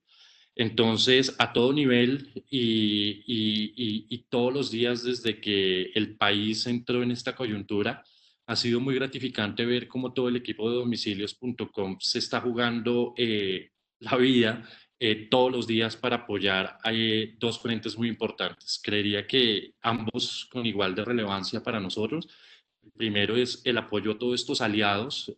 Entonces, 0.59 1.35
a 1.37 1.53
todo 1.53 1.71
nivel 1.71 2.43
y, 2.49 4.25
todos 4.29 4.51
los 4.51 4.71
días 4.71 5.03
desde 5.03 5.39
que 5.39 5.91
el 5.93 6.17
país 6.17 6.65
entró 6.65 7.03
en 7.03 7.11
esta 7.11 7.35
coyuntura, 7.35 8.03
ha 8.47 8.55
sido 8.55 8.79
muy 8.79 8.95
gratificante 8.95 9.65
ver 9.65 9.87
cómo 9.87 10.13
todo 10.13 10.29
el 10.29 10.35
equipo 10.35 10.69
de 10.69 10.77
domicilios.com 10.77 11.97
se 11.99 12.19
está 12.19 12.41
jugando 12.41 13.13
eh, 13.17 13.71
la 13.99 14.17
vida 14.17 14.67
eh, 14.99 15.27
todos 15.29 15.51
los 15.51 15.67
días 15.67 15.95
para 15.95 16.17
apoyar 16.17 16.79
a 16.83 16.91
dos 17.37 17.59
frentes 17.59 17.95
muy 17.95 18.07
importantes. 18.09 18.81
Creería 18.83 19.27
que 19.27 19.75
ambos 19.81 20.47
con 20.51 20.65
igual 20.65 20.95
de 20.95 21.05
relevancia 21.05 21.61
para 21.61 21.79
nosotros. 21.79 22.27
Primero 22.95 23.35
es 23.35 23.61
el 23.63 23.77
apoyo 23.77 24.13
a 24.13 24.17
todos 24.17 24.41
estos 24.41 24.61
aliados 24.61 25.31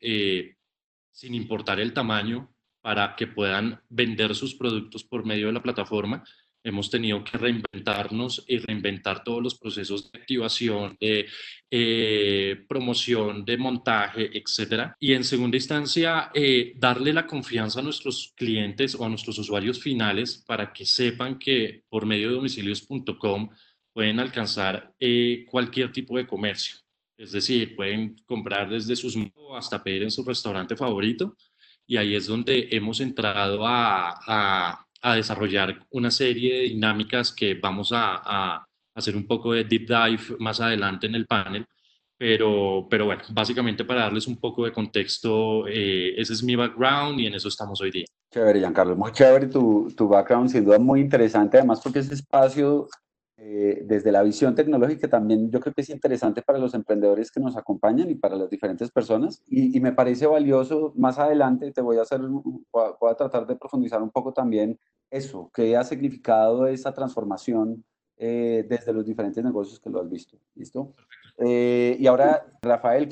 sin 1.12 1.36
importar 1.36 1.82
el 1.82 1.92
tamaño, 1.92 2.50
para 2.90 3.16
que 3.16 3.28
puedan 3.28 3.80
vender 3.88 4.34
sus 4.34 4.56
productos 4.56 5.04
por 5.04 5.24
medio 5.24 5.46
de 5.46 5.54
la 5.54 5.62
plataforma. 5.62 6.24
Hemos 6.64 6.90
tenido 6.90 7.24
que 7.24 7.38
reinventarnos 7.38 8.44
y 8.48 8.58
reinventar 8.58 9.24
todos 9.24 9.44
los 9.44 9.60
procesos 9.60 10.12
de 10.12 10.18
activación, 10.18 10.98
de 11.00 11.28
eh, 11.70 12.66
promoción, 12.68 13.46
de 13.46 13.58
montaje, 13.60 14.36
etc. 14.36 14.94
Y 15.00 15.14
en 15.14 15.24
segunda 15.24 15.56
instancia, 15.56 16.32
eh, 16.34 16.74
darle 16.78 17.14
la 17.14 17.28
confianza 17.28 17.80
a 17.80 17.84
nuestros 17.84 18.34
clientes 18.36 18.96
o 18.96 19.06
a 19.06 19.10
nuestros 19.10 19.38
usuarios 19.38 19.80
finales 19.80 20.44
para 20.48 20.74
que 20.74 20.88
sepan 20.88 21.38
que 21.38 21.84
por 21.90 22.08
medio 22.08 22.30
de 22.30 22.36
domicilios.com 22.38 23.50
pueden 23.94 24.20
alcanzar 24.20 24.96
eh, 25.00 25.46
cualquier 25.48 25.92
tipo 25.92 26.18
de 26.18 26.26
comercio 26.26 26.80
es 27.20 27.34
decir, 27.34 27.76
pueden 27.76 28.16
comprar 28.26 28.70
desde 28.70 28.96
sus 28.96 29.18
hasta 29.54 29.84
pedir 29.84 30.04
en 30.04 30.12
su 30.12 30.24
restaurante 30.24 30.78
favorito. 30.78 31.36
Y 31.90 31.98
ahí 31.98 32.16
es 32.16 32.28
donde 32.28 32.68
hemos 32.70 33.00
entrado 33.00 33.66
a, 33.66 34.86
a, 35.02 35.16
desarrollar 35.16 35.88
una 35.90 36.12
serie 36.12 36.54
de 36.54 36.62
dinámicas 36.66 37.34
que 37.34 37.56
vamos 37.56 37.92
a, 37.92 38.22
a, 38.24 38.68
hacer 38.94 39.16
un 39.16 39.26
poco 39.26 39.54
de 39.54 39.64
deep 39.64 39.88
dive 39.88 40.38
más 40.38 40.62
adelante 40.62 41.08
en 41.08 41.16
el 41.16 41.26
panel. 41.26 41.66
Pero, 42.16 42.86
pero 42.88 43.06
bueno, 43.06 43.24
básicamente 43.32 43.86
para 43.86 44.02
darles 44.02 44.28
un 44.28 44.38
poco 44.38 44.66
de 44.66 44.72
contexto, 44.72 45.68
eh, 45.68 46.14
ese 46.16 46.34
es 46.34 46.44
mi 46.44 46.56
background 46.56 47.20
y 47.20 47.26
en 47.26 47.34
eso 47.34 47.48
estamos 47.48 47.82
hoy 47.82 47.90
día. 47.90 48.06
Chévere, 48.32 48.60
Giancarlo, 48.60 48.96
muy 48.96 49.12
chévere 49.12 49.48
tu, 49.48 49.92
tu 49.98 50.08
background, 50.08 50.52
sin 50.52 50.66
duda 50.66 50.78
muy 50.78 51.00
interesante, 51.00 51.58
además 51.58 51.82
porque 51.82 52.00
ese 52.00 52.14
espacio 52.14 52.88
eh, 53.42 53.84
desde 53.86 54.12
la 54.12 54.22
visión 54.22 54.54
tecnológica 54.54 55.08
también 55.08 55.50
yo 55.50 55.62
creo 55.62 55.74
que 55.74 55.82
es 55.82 55.90
interesante 55.90 56.42
para 56.42 56.60
los 56.60 56.74
emprendedores 56.74 57.32
que 57.32 57.40
nos 57.40 57.56
acompañan 57.56 58.10
y 58.10 58.16
para 58.16 58.36
las 58.36 58.50
diferentes 58.50 58.92
personas. 58.92 59.42
Y, 59.48 59.80
me 59.80 59.94
parece 59.94 60.28
valioso, 60.28 60.94
más 60.98 61.18
adelante 61.20 61.72
te 61.72 61.82
voy 61.82 61.98
a 61.98 62.02
hacer, 62.02 62.20
voy 62.22 63.12
a 63.12 63.16
tratar 63.16 63.48
de 63.48 63.56
profundizar 63.56 64.02
un 64.02 64.12
poco 64.12 64.34
también 64.34 64.78
eso, 65.10 65.50
qué 65.54 65.78
ha 65.78 65.84
significado 65.84 66.68
esa 66.68 66.94
transformación 66.94 67.84
eh, 68.18 68.66
desde 68.68 68.92
los 68.92 69.06
diferentes 69.06 69.42
negocios 69.42 69.80
que 69.80 69.90
lo 69.90 70.02
has 70.02 70.10
visto. 70.10 70.38
¿Listo? 70.56 70.94
Eh, 71.38 71.96
y 71.98 72.06
ahora, 72.06 72.46
Rafael, 72.62 73.08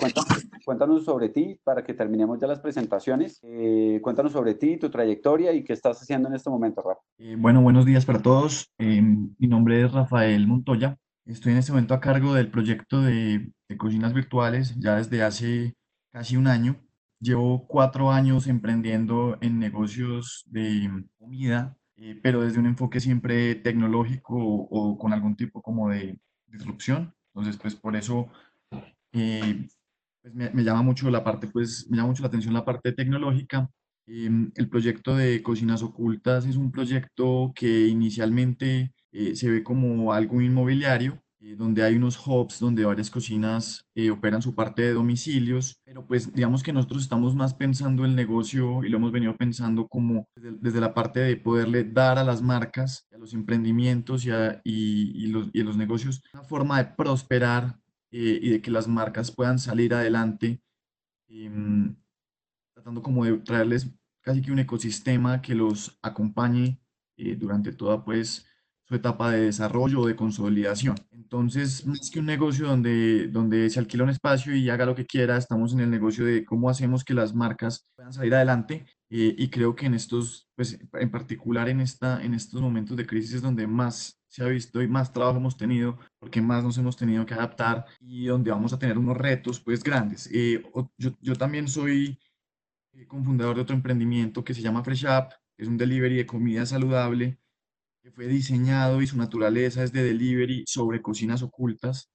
cuéntanos, 0.65 1.05
sobre 1.05 1.29
ti 1.29 1.57
para 1.63 1.81
que 1.85 1.93
terminemos 1.93 2.37
ya 2.39 2.47
las 2.47 2.59
presentaciones. 2.59 3.39
Eh, 3.43 4.01
cuéntanos 4.03 4.33
sobre 4.33 4.55
ti, 4.55 4.75
tu 4.75 4.89
trayectoria 4.89 5.53
y 5.53 5.63
qué 5.63 5.71
estás 5.71 6.01
haciendo 6.01 6.27
en 6.27 6.35
este 6.35 6.49
momento, 6.49 6.81
Rafa. 6.81 7.01
Bueno, 7.37 7.61
buenos 7.61 7.85
días 7.85 8.05
para 8.05 8.21
todos. 8.21 8.71
mi 8.77 9.47
nombre 9.47 9.81
es 9.83 9.91
Rafael 9.91 10.47
Montoya. 10.47 10.97
Estoy 11.25 11.53
en 11.53 11.59
este 11.59 11.71
momento 11.71 11.93
a 11.93 11.99
cargo 11.99 12.33
del 12.33 12.49
proyecto 12.49 13.01
de, 13.01 13.51
cocinas 13.77 14.13
virtuales 14.13 14.75
ya 14.79 14.95
desde 14.95 15.23
hace 15.23 15.75
casi 16.11 16.37
un 16.37 16.47
año. 16.47 16.77
Llevo 17.19 17.67
cuatro 17.67 18.11
años 18.11 18.47
emprendiendo 18.47 19.37
en 19.41 19.59
negocios 19.59 20.43
de 20.47 21.05
comida 21.17 21.77
eh, 21.99 22.19
pero 22.21 22.41
desde 22.41 22.59
un 22.59 22.67
enfoque 22.67 22.99
siempre 22.99 23.55
tecnológico 23.55 24.35
o, 24.37 24.97
con 24.99 25.13
algún 25.13 25.35
tipo 25.35 25.61
como 25.61 25.89
de 25.89 26.19
disrupción. 26.45 27.13
Entonces, 27.33 27.57
pues 27.57 27.75
por 27.75 27.95
eso 27.95 28.27
eh, 29.13 29.67
pues 30.21 30.33
me, 30.35 30.63
llama 30.63 30.83
mucho 30.83 31.09
la 31.09 31.23
parte, 31.23 31.47
pues 31.47 31.87
me 31.89 31.97
llama 31.97 32.09
mucho 32.09 32.21
la 32.23 32.27
atención 32.27 32.53
la 32.53 32.65
parte 32.65 32.93
tecnológica. 32.93 33.69
Em, 34.07 34.51
el 34.55 34.69
proyecto 34.69 35.15
de 35.15 35.43
Cocinas 35.43 35.83
Ocultas 35.83 36.45
es 36.45 36.55
un 36.55 36.71
proyecto 36.71 37.51
que 37.53 37.87
inicialmente 37.87 38.93
eh, 39.11 39.35
se 39.35 39.49
ve 39.49 39.63
como 39.63 40.13
algo 40.13 40.41
inmobiliario, 40.41 41.21
eh, 41.39 41.55
donde 41.55 41.83
hay 41.83 41.95
unos 41.95 42.17
hubs 42.25 42.59
donde 42.59 42.83
varias 42.83 43.11
cocinas 43.11 43.85
eh, 43.93 44.09
operan 44.09 44.41
su 44.41 44.55
parte 44.55 44.81
de 44.81 44.93
domicilios, 44.93 45.79
pero 45.83 46.07
pues 46.07 46.33
digamos 46.33 46.63
que 46.63 46.73
nosotros 46.73 47.03
estamos 47.03 47.35
más 47.35 47.53
pensando 47.53 48.05
el 48.05 48.15
negocio 48.15 48.83
y 48.83 48.89
lo 48.89 48.97
hemos 48.97 49.11
venido 49.11 49.37
pensando 49.37 49.87
como 49.87 50.27
desde, 50.35 50.81
la 50.81 50.95
parte 50.95 51.19
de 51.19 51.37
poderle 51.37 51.83
dar 51.83 52.17
a 52.17 52.23
las 52.23 52.41
marcas, 52.41 53.05
a 53.13 53.17
los 53.19 53.33
emprendimientos 53.35 54.25
y 54.25 54.31
a, 54.31 54.61
y, 54.63 55.27
los, 55.27 55.49
y 55.53 55.61
los, 55.61 55.77
negocios 55.77 56.23
una 56.33 56.43
forma 56.43 56.83
de 56.83 56.95
prosperar 56.95 57.77
eh, 58.09 58.39
y 58.41 58.49
de 58.49 58.61
que 58.61 58.71
las 58.71 58.87
marcas 58.87 59.31
puedan 59.31 59.59
salir 59.59 59.93
adelante, 59.93 60.59
em, 61.27 61.95
tratando 62.87 63.03
como 63.03 63.25
de 63.25 63.37
traerles 63.39 63.89
casi 64.21 64.41
que 64.41 64.49
un 64.49 64.59
ecosistema 64.59 65.41
que 65.41 65.53
los 65.53 65.99
acompañe 66.01 66.79
durante 67.37 67.73
toda 67.73 68.05
pues 68.05 68.45
su 68.85 68.95
etapa 68.95 69.31
de 69.31 69.41
desarrollo 69.41 69.99
o 69.99 70.07
de 70.07 70.15
consolidación. 70.15 70.95
Entonces, 71.11 71.85
más 71.85 72.09
que 72.09 72.19
un 72.19 72.25
negocio 72.25 72.67
donde, 72.67 73.27
donde 73.27 73.69
se 73.69 73.79
alquila 73.79 74.05
un 74.05 74.11
espacio 74.11 74.55
y 74.55 74.69
haga 74.69 74.85
lo 74.85 74.95
que 74.95 75.05
quiera, 75.05 75.35
estamos 75.35 75.73
en 75.73 75.81
el 75.81 75.89
negocio 75.89 76.23
de 76.23 76.45
cómo 76.45 76.69
hacemos 76.69 77.03
que 77.03 77.13
las 77.13 77.35
marcas 77.35 77.85
puedan 77.93 78.13
salir 78.13 78.33
adelante. 78.33 78.85
Eh, 79.09 79.35
y 79.37 79.49
creo 79.49 79.75
que 79.75 79.87
en 79.87 79.93
estos, 79.93 80.47
pues 80.55 80.79
en 80.93 81.11
particular 81.11 81.67
en, 81.67 81.81
esta, 81.81 82.23
en 82.23 82.33
estos 82.33 82.61
momentos 82.61 82.95
de 82.95 83.05
crisis 83.05 83.33
es 83.33 83.41
donde 83.41 83.67
más 83.67 84.17
se 84.29 84.43
ha 84.43 84.47
visto 84.47 84.81
y 84.81 84.87
más 84.87 85.11
trabajo 85.11 85.39
hemos 85.39 85.57
tenido, 85.57 85.97
porque 86.19 86.41
más 86.41 86.63
nos 86.63 86.77
hemos 86.77 86.95
tenido 86.95 87.25
que 87.25 87.33
adaptar 87.33 87.85
y 87.99 88.27
donde 88.27 88.51
vamos 88.51 88.71
a 88.71 88.79
tener 88.79 88.97
unos 88.97 89.17
retos 89.17 89.59
pues 89.59 89.83
grandes. 89.83 90.29
Eh, 90.31 90.63
yo, 90.97 91.11
yo, 91.19 91.35
también 91.35 91.67
soy 91.67 92.05
eh, 92.05 92.26
cofundador 93.05 93.55
de 93.55 93.61
otro 93.61 93.75
emprendimiento 93.75 94.43
que 94.43 94.53
se 94.53 94.61
llama 94.61 94.83
Fresh 94.83 95.05
Up, 95.05 95.33
es 95.57 95.67
un 95.67 95.77
delivery 95.77 96.15
de 96.15 96.25
comida 96.25 96.65
saludable 96.65 97.37
fue 98.11 98.27
diseñado 98.27 99.01
y 99.01 99.07
su 99.07 99.17
naturaleza 99.17 99.83
es 99.83 99.91
de 99.91 100.03
delivery 100.03 100.63
sobre 100.67 101.01
cocinas 101.01 101.41
ocultas. 101.41 102.09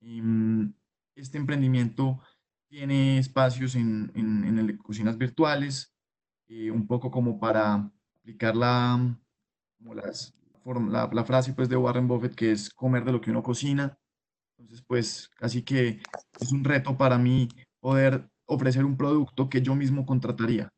Mm, 0.00 0.68
este 1.16 1.38
emprendimiento 1.38 2.20
tiene 2.68 3.18
espacios 3.18 3.74
en, 3.76 4.12
en, 4.14 4.76
cocinas 4.78 5.16
virtuales, 5.16 5.94
eh, 6.48 6.70
un 6.70 6.86
poco 6.86 7.10
como 7.10 7.38
para 7.38 7.90
aplicar 8.20 8.56
la, 8.56 9.16
la, 9.80 11.24
frase 11.24 11.52
pues, 11.52 11.68
de 11.68 11.76
Warren 11.76 12.08
Buffett 12.08 12.34
que 12.34 12.52
es 12.52 12.70
comer 12.70 13.04
de 13.04 13.12
lo 13.12 13.20
que 13.20 13.30
uno 13.30 13.42
cocina. 13.42 13.98
Entonces, 14.58 14.84
pues 14.86 15.30
casi 15.36 15.62
que 15.62 16.00
es 16.40 16.52
un 16.52 16.64
reto 16.64 16.96
para 16.96 17.18
mí 17.18 17.48
poder 17.80 18.30
ofrecer 18.46 18.84
un 18.84 18.96
producto 18.96 19.48
que 19.48 19.62
yo 19.62 19.74
mismo 19.74 20.06
contrataría. 20.06 20.70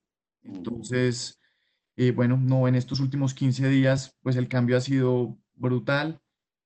Entonces, 0.42 1.40
eh, 1.96 2.12
bueno, 2.12 2.36
no, 2.36 2.68
en 2.68 2.74
estos 2.74 3.00
últimos 3.00 3.34
15 3.34 3.68
días, 3.68 4.16
pues 4.22 4.36
el 4.36 4.48
cambio 4.48 4.76
ha 4.76 4.80
sido 4.80 5.36
brutal 5.54 6.20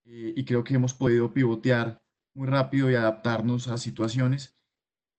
eh, 0.05 0.35
y 0.37 0.45
creo 0.45 0.65
que 0.65 0.75
hemos 0.75 0.95
podido 0.95 1.33
pivotear 1.33 2.03
muy 2.35 2.47
rápido 2.47 2.91
y 2.91 2.95
adaptarnos 2.95 3.69
a 3.69 3.79
situaciones. 3.79 4.57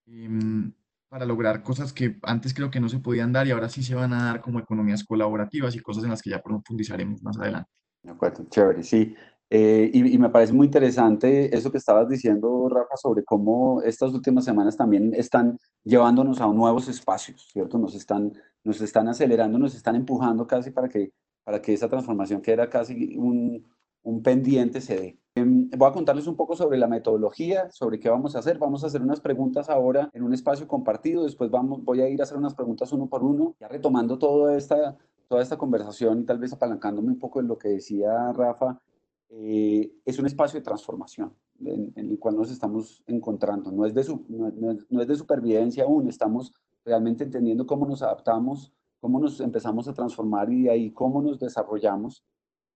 Em, 0.06 0.74
para 1.08 1.26
lograr 1.26 1.62
cosas 1.62 1.92
que 1.92 2.18
antes 2.24 2.54
creo 2.54 2.72
que 2.72 2.80
no 2.80 2.88
se 2.88 3.00
podían 3.00 3.34
dar 3.34 3.46
y 3.46 3.52
ahora 3.52 3.68
sí 3.68 3.84
se 3.84 3.96
van 3.96 4.14
a 4.14 4.26
dar 4.26 4.42
como 4.42 4.60
economías 4.60 5.04
colaborativas 5.04 5.76
y 5.76 5.80
cosas 5.80 6.06
en 6.06 6.10
las 6.10 6.22
que 6.22 6.30
ya 6.30 6.42
profundizaremos 6.42 7.22
más 7.22 7.38
adelante. 7.38 7.70
De 8.02 8.12
acuerdo, 8.12 8.46
chévere, 8.50 8.82
sí. 8.82 9.14
Eh, 9.50 9.92
y, 9.94 10.14
y, 10.14 10.18
me 10.18 10.30
parece 10.30 10.54
muy 10.54 10.68
interesante 10.68 11.54
eso 11.54 11.70
que 11.70 11.78
estabas 11.78 12.08
diciendo, 12.08 12.70
Rafa, 12.70 12.96
sobre 12.96 13.26
cómo 13.26 13.82
estas 13.82 14.14
últimas 14.14 14.46
semanas 14.46 14.78
también 14.78 15.14
están 15.14 15.58
llevándonos 15.84 16.42
a 16.42 16.48
nuevos 16.48 16.88
espacios, 16.88 17.48
¿cierto? 17.52 17.78
Nos 17.78 17.96
están, 17.96 18.34
nos 18.64 18.82
están 18.82 19.08
acelerando, 19.08 19.58
nos 19.58 19.76
están 19.76 19.96
empujando 19.96 20.46
casi 20.48 20.72
para 20.72 20.88
que, 20.90 21.12
para 21.44 21.62
que 21.62 21.74
esa 21.74 21.90
transformación 21.90 22.42
que 22.42 22.52
era 22.52 22.70
casi 22.70 23.18
un, 23.18 23.66
un 24.04 24.24
pendiente 24.24 24.82
se 24.82 24.96
dé. 24.96 25.18
Em, 25.36 25.70
voy 25.70 25.90
a 25.90 25.94
contarles 25.94 26.28
un 26.28 26.36
poco 26.36 26.56
sobre 26.56 26.78
la 26.78 26.88
metodología, 26.88 27.70
sobre 27.72 28.00
qué 28.00 28.10
vamos 28.10 28.36
a 28.36 28.40
hacer. 28.40 28.58
Vamos 28.58 28.84
a 28.84 28.88
hacer 28.88 29.02
unas 29.02 29.22
preguntas 29.22 29.70
ahora 29.70 30.10
en 30.14 30.24
un 30.24 30.34
espacio 30.34 30.68
compartido, 30.68 31.24
después 31.24 31.50
vamos, 31.50 31.84
voy 31.84 32.02
a 32.02 32.10
ir 32.10 32.20
a 32.20 32.24
hacer 32.24 32.38
unas 32.38 32.54
preguntas 32.54 32.92
uno 32.92 33.08
por 33.08 33.24
uno, 33.24 33.56
ya 33.60 33.68
retomando 33.68 34.18
toda 34.18 34.58
esta, 34.58 34.98
toda 35.28 35.42
esta 35.42 35.58
conversación 35.58 36.22
y 36.22 36.26
tal 36.26 36.38
vez 36.38 36.52
apalancándome 36.54 37.10
un 37.10 37.20
poco 37.20 37.40
en 37.40 37.48
lo 37.48 37.58
que 37.58 37.70
decía 37.70 38.34
Rafa 38.34 38.80
eh, 39.34 39.90
es 40.06 40.20
un 40.20 40.26
espacio 40.26 40.60
de 40.60 40.64
transformación 40.64 41.34
en, 41.66 41.94
el 41.96 42.20
cual 42.20 42.36
nos 42.36 42.52
estamos 42.52 43.02
encontrando. 43.08 43.72
No 43.72 43.86
es, 43.86 43.94
de 43.94 44.04
su, 44.04 44.26
no, 44.28 44.52
no, 44.90 45.02
es 45.02 45.08
de 45.08 45.16
supervivencia 45.16 45.86
aún, 45.86 46.10
estamos 46.10 46.52
realmente 46.84 47.24
entendiendo 47.24 47.66
cómo 47.66 47.86
nos 47.86 48.02
adaptamos, 48.02 48.74
cómo 49.00 49.20
nos 49.20 49.40
empezamos 49.40 49.88
a 49.88 49.94
transformar 49.94 50.52
y 50.52 50.64
de 50.64 50.70
ahí 50.70 50.92
cómo 50.92 51.22
nos 51.22 51.40
desarrollamos. 51.40 52.26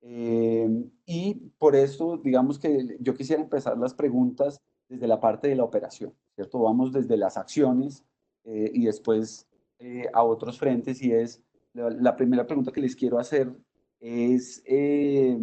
Eh, 0.01 0.69
y 1.05 1.35
por 1.57 1.75
eso, 1.75 2.17
digamos 2.17 2.57
que 2.57 2.97
yo 3.01 3.13
quisiera 3.15 3.41
empezar 3.41 3.77
las 3.77 3.93
preguntas 3.93 4.61
desde 4.87 5.07
la 5.07 5.19
parte 5.19 5.49
de 5.49 5.55
la 5.55 5.63
operación, 5.63 6.13
¿cierto? 6.35 6.59
Vamos 6.59 6.93
desde 6.93 7.17
las 7.17 7.37
acciones 7.37 8.05
eh, 8.45 8.71
y 8.73 8.85
después 8.85 9.47
eh, 9.79 10.07
a 10.13 10.23
otros 10.23 10.57
frentes 10.57 11.01
y 11.01 11.11
es, 11.11 11.41
la, 11.73 11.89
la, 11.89 12.15
primera 12.15 12.45
pregunta 12.45 12.71
que 12.71 12.81
les 12.81 12.95
quiero 12.95 13.19
hacer 13.19 13.51
es, 13.99 14.61
eh, 14.65 15.37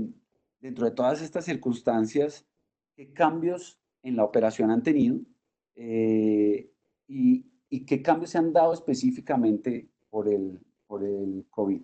dentro 0.63 0.87
de 0.87 0.93
todas 0.93 1.21
estas 1.21 1.45
circunstancias, 1.45 2.47
¿qué 2.95 3.13
cambios 3.13 3.79
en 4.03 4.17
la 4.17 4.25
operación 4.25 4.71
han 4.71 4.83
tenido 4.83 5.21
eh, 5.75 6.71
y, 7.09 7.45
qué 7.85 8.03
cambios 8.03 8.31
se 8.31 8.39
han 8.39 8.53
dado 8.53 8.73
específicamente 8.73 9.89
por 10.09 10.29
el, 10.29 10.61
por 10.87 11.05
el 11.05 11.45
COVID? 11.51 11.83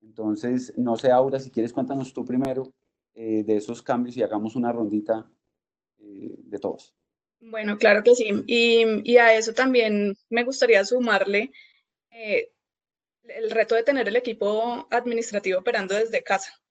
Entonces, 0.00 0.72
no 0.78 0.96
sé, 0.96 1.10
Aura, 1.10 1.40
si 1.40 1.50
quieres 1.50 1.72
cuéntanos 1.72 2.12
tú 2.12 2.24
primero 2.24 2.72
eh, 3.14 3.42
de 3.42 3.56
esos 3.56 3.82
cambios 3.82 4.16
y 4.16 4.22
hagamos 4.22 4.54
una 4.54 4.72
rondita 4.72 5.28
eh, 5.98 6.36
de 6.38 6.58
todos. 6.58 6.94
Bueno, 7.40 7.76
claro 7.78 8.04
que 8.04 8.14
sí. 8.14 8.44
Y, 8.46 9.16
a 9.16 9.34
eso 9.34 9.52
también 9.52 10.14
me 10.30 10.44
gustaría 10.44 10.84
sumarle 10.84 11.50
el 12.10 13.50
reto 13.50 13.74
de 13.74 13.82
tener 13.82 14.06
el 14.06 14.16
equipo 14.16 14.86
administrativo 14.90 15.58
operando 15.58 15.96
desde 15.96 16.22
casa. 16.22 16.61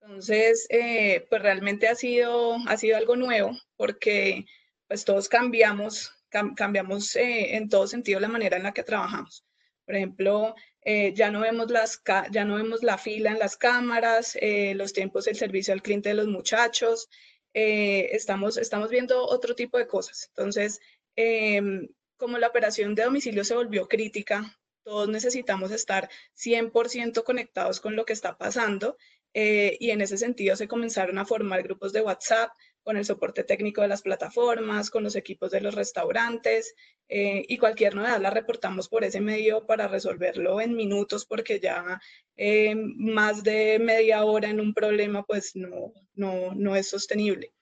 Entonces, 0.00 0.66
eh, 0.70 1.26
pues 1.28 1.42
realmente 1.42 1.88
ha 1.88 1.94
sido, 1.94 2.56
ha 2.66 2.76
sido 2.76 2.96
algo 2.96 3.16
nuevo 3.16 3.56
porque 3.76 4.46
pues 4.88 5.04
todos 5.04 5.28
cambiamos, 5.28 6.12
cam 6.28 6.54
cambiamos 6.54 7.14
eh, 7.16 7.56
en 7.56 7.68
todo 7.68 7.86
sentido 7.86 8.18
la 8.20 8.28
manera 8.28 8.56
en 8.56 8.62
la 8.62 8.72
que 8.72 8.82
trabajamos. 8.82 9.44
Por 9.84 9.96
ejemplo, 9.96 10.54
eh, 10.82 11.12
ya, 11.14 11.30
no 11.30 11.40
vemos 11.40 11.70
las, 11.70 12.02
ya 12.30 12.44
no 12.44 12.56
vemos 12.56 12.82
la 12.82 12.96
fila 12.96 13.30
en 13.30 13.38
las 13.38 13.56
cámaras, 13.56 14.36
eh, 14.40 14.74
los 14.74 14.92
tiempos 14.92 15.26
del 15.26 15.36
servicio 15.36 15.74
al 15.74 15.82
cliente 15.82 16.08
de 16.10 16.14
los 16.14 16.26
muchachos, 16.26 17.08
eh, 17.54 18.10
estamos, 18.12 18.56
estamos 18.56 18.90
viendo 18.90 19.26
otro 19.26 19.54
tipo 19.54 19.78
de 19.78 19.86
cosas. 19.86 20.28
Entonces, 20.28 20.80
em, 21.16 21.88
como 22.16 22.38
la 22.38 22.48
operación 22.48 22.94
de 22.94 23.04
domicilio 23.04 23.44
se 23.44 23.54
volvió 23.54 23.88
crítica, 23.88 24.58
todos 24.84 25.08
necesitamos 25.08 25.70
estar 25.72 26.08
100% 26.34 27.24
conectados 27.24 27.80
con 27.80 27.96
lo 27.96 28.04
que 28.04 28.12
está 28.14 28.38
pasando 28.38 28.96
eh, 29.32 29.76
y 29.78 29.90
en 29.90 30.00
ese 30.00 30.18
sentido 30.18 30.56
se 30.56 30.66
comenzaron 30.66 31.18
a 31.18 31.24
formar 31.24 31.62
grupos 31.62 31.92
de 31.92 32.02
WhatsApp 32.02 32.50
con 32.82 32.96
el 32.96 33.04
soporte 33.04 33.44
técnico 33.44 33.82
de 33.82 33.88
las 33.88 34.02
plataformas, 34.02 34.90
con 34.90 35.04
los 35.04 35.14
equipos 35.14 35.50
de 35.50 35.60
los 35.60 35.74
restaurantes 35.74 36.74
eh, 37.08 37.44
y 37.46 37.58
cualquier 37.58 37.94
novedad 37.94 38.20
la 38.20 38.30
reportamos 38.30 38.88
por 38.88 39.04
ese 39.04 39.20
medio 39.20 39.66
para 39.66 39.86
resolverlo 39.86 40.60
en 40.60 40.74
minutos 40.74 41.26
porque 41.26 41.60
ya 41.60 42.00
eh, 42.36 42.74
más 42.74 43.44
de 43.44 43.78
media 43.78 44.24
hora 44.24 44.48
en 44.48 44.60
un 44.60 44.74
problema 44.74 45.22
pues 45.24 45.54
no, 45.54 45.92
no, 46.14 46.54
no 46.54 46.74
es 46.76 46.88
sostenible. 46.88 47.52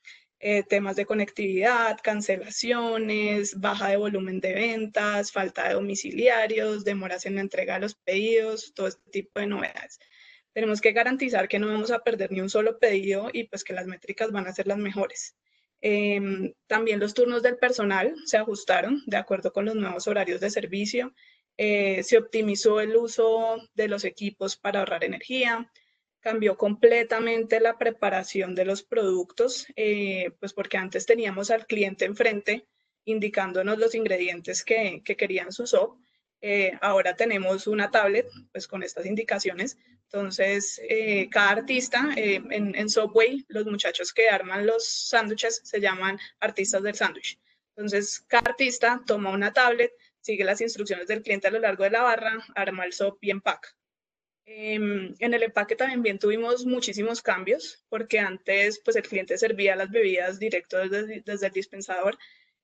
Temas 0.69 0.95
de 0.95 1.05
conectividad, 1.05 1.99
cancelaciones, 2.01 3.59
baja 3.59 3.89
de 3.89 3.97
volumen 3.97 4.39
de 4.39 4.55
ventas, 4.55 5.33
falta 5.33 5.67
de 5.67 5.75
domiciliarios, 5.75 6.85
demoras 6.85 7.27
en 7.27 7.35
la 7.35 7.41
entrega 7.41 7.75
de 7.75 7.81
los 7.81 7.97
pedidos, 7.97 8.73
todo 8.73 8.87
este 8.87 9.11
tipo 9.11 9.41
de 9.41 9.49
novedades 9.49 9.99
tenemos 10.59 10.81
que 10.81 10.91
garantizar 10.91 11.47
que 11.47 11.61
no 11.61 11.69
vamos 11.69 11.93
a 11.93 12.01
perder 12.01 12.33
ni 12.33 12.41
un 12.41 12.51
solo 12.51 12.81
pedido 12.81 13.31
y 13.33 13.45
pues 13.45 13.63
que 13.63 13.73
las 13.73 13.87
métricas 13.87 14.33
van 14.33 14.49
a 14.49 14.53
ser 14.53 14.67
las 14.67 14.79
mejores. 14.79 15.37
Eh, 15.81 16.21
también 16.67 16.99
los 16.99 17.15
turnos 17.15 17.45
del 17.45 17.59
personal 17.59 18.13
se 18.25 18.39
ajustaron 18.39 19.01
de 19.07 19.19
acuerdo 19.19 19.53
con 19.53 19.67
los 19.67 19.77
nuevos 19.77 20.09
horarios 20.09 20.41
de 20.41 20.51
servicio. 20.51 21.15
Eh, 21.57 22.03
se 22.03 22.19
optimizó 22.19 22.81
el 22.81 22.97
uso 22.97 23.69
de 23.75 23.87
los 23.87 24.05
equipos 24.05 24.57
para 24.57 24.81
ahorrar 24.81 25.05
energía. 25.05 25.71
Cambió 26.19 26.57
completamente 26.57 27.61
la 27.61 27.79
preparación 27.79 28.57
de 28.57 28.65
los 28.65 28.83
productos, 28.83 29.69
eh, 29.77 30.33
pues 30.41 30.55
porque 30.55 30.77
antes 30.77 31.07
teníamos 31.07 31.53
al 31.53 31.69
cliente 31.69 32.05
enfrente 32.05 32.67
indicándonos 33.05 33.79
los 33.79 33.95
ingredientes 33.95 34.65
que, 34.65 35.03
que 35.05 35.17
querían 35.17 35.53
su 35.53 35.69
SOP. 35.69 36.01
Eh, 36.41 36.73
ahora 36.81 37.17
tenemos 37.17 37.67
una 37.67 37.91
tablet 37.91 38.29
pues 38.53 38.67
con 38.69 38.83
estas 38.83 39.07
indicaciones. 39.07 39.77
Entonces, 40.05 40.81
eh, 40.89 41.29
cada 41.31 41.51
artista 41.51 42.11
eh, 42.17 42.43
en, 42.51 42.89
Subway, 42.89 43.45
los 43.49 43.67
muchachos 43.67 44.13
que 44.13 44.31
arman 44.31 44.67
los 44.67 44.89
sándwiches 44.89 45.61
se 45.65 45.81
llaman 45.81 46.19
artistas 46.41 46.83
del 46.83 46.95
sándwich. 46.95 47.39
Entonces, 47.77 48.21
cada 48.27 48.51
artista 48.51 49.03
toma 49.07 49.31
una 49.31 49.53
tablet, 49.53 49.93
sigue 50.21 50.45
las 50.45 50.61
instrucciones 50.61 51.09
del 51.09 51.23
cliente 51.23 51.49
a 51.49 51.51
lo 51.51 51.59
largo 51.59 51.85
de 51.85 51.91
la 51.91 52.03
barra, 52.03 52.39
arma 52.55 52.85
el 52.85 52.93
SOP 52.93 53.23
y 53.23 53.31
empaca. 53.31 53.69
Em, 54.47 55.15
en 55.19 55.35
el 55.35 55.43
empaque 55.43 55.77
también 55.77 56.19
tuvimos 56.19 56.65
muchísimos 56.65 57.21
cambios, 57.21 57.85
porque 57.91 58.19
antes 58.19 58.81
pues 58.83 58.97
el 58.97 59.03
cliente 59.03 59.37
servía 59.37 59.77
las 59.77 59.91
bebidas 59.91 60.39
directo 60.39 60.79
desde, 60.79 61.21
desde 61.21 61.49
el 61.49 61.53
dispensador, 61.53 62.19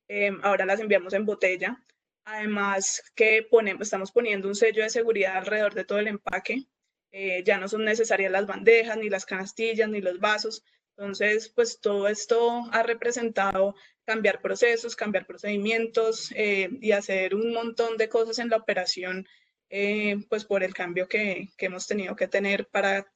em, 0.09 0.41
ahora 0.43 0.65
las 0.65 0.81
enviamos 0.81 1.13
en 1.13 1.27
botella. 1.27 1.79
Además 2.25 3.03
que 3.15 3.47
ponemos, 3.51 3.83
estamos 3.83 4.11
poniendo 4.11 4.49
un 4.49 4.55
sello 4.55 4.83
de 4.83 4.91
seguridad 4.91 5.37
alrededor 5.37 5.75
de 5.75 5.85
todo 5.85 5.99
el 5.99 6.09
empaque. 6.09 6.67
Eh, 7.13 7.43
ya 7.45 7.59
no 7.59 7.69
son 7.69 7.85
necesarias 7.85 8.33
las 8.33 8.47
bandejas, 8.47 8.97
ni 8.97 9.09
las 9.09 9.27
canastillas, 9.27 9.89
ni 9.89 10.01
los 10.01 10.19
vasos. 10.21 10.65
Entonces, 10.97 11.51
pues 11.51 11.81
todo 11.81 12.09
esto 12.09 12.65
ha 12.73 12.83
representado 12.83 13.75
cambiar 14.05 14.41
procesos, 14.41 14.97
cambiar 14.97 15.27
procedimientos 15.27 16.33
eh, 16.35 16.71
y 16.81 16.93
hacer 16.93 17.35
un 17.35 17.53
montón 17.53 17.97
de 17.97 18.09
cosas 18.09 18.39
en 18.39 18.49
la 18.49 18.57
operación, 18.57 19.27
eh, 19.71 20.17
pues 20.29 20.45
por 20.45 20.63
el 20.63 20.75
cambio 20.75 21.09
que, 21.09 21.49
que, 21.57 21.67
hemos 21.67 21.87
tenido 21.87 22.17
que 22.17 22.29
tener 22.29 22.69
para 22.69 23.07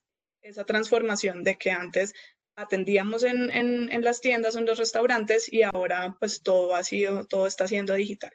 esa 0.42 0.64
transformación 0.64 1.44
de 1.44 1.56
que 1.56 1.70
antes 1.70 2.14
atendíamos 2.56 3.22
en, 3.22 3.50
en, 3.50 3.92
en 3.92 4.02
las 4.04 4.20
tiendas 4.20 4.56
en 4.56 4.66
los 4.66 4.78
restaurantes 4.78 5.52
y 5.52 5.62
ahora 5.62 6.16
pues 6.18 6.42
todo 6.42 6.74
ha 6.74 6.84
sido, 6.84 7.26
todo 7.26 7.46
está 7.46 7.68
siendo 7.68 7.94
digital. 7.94 8.32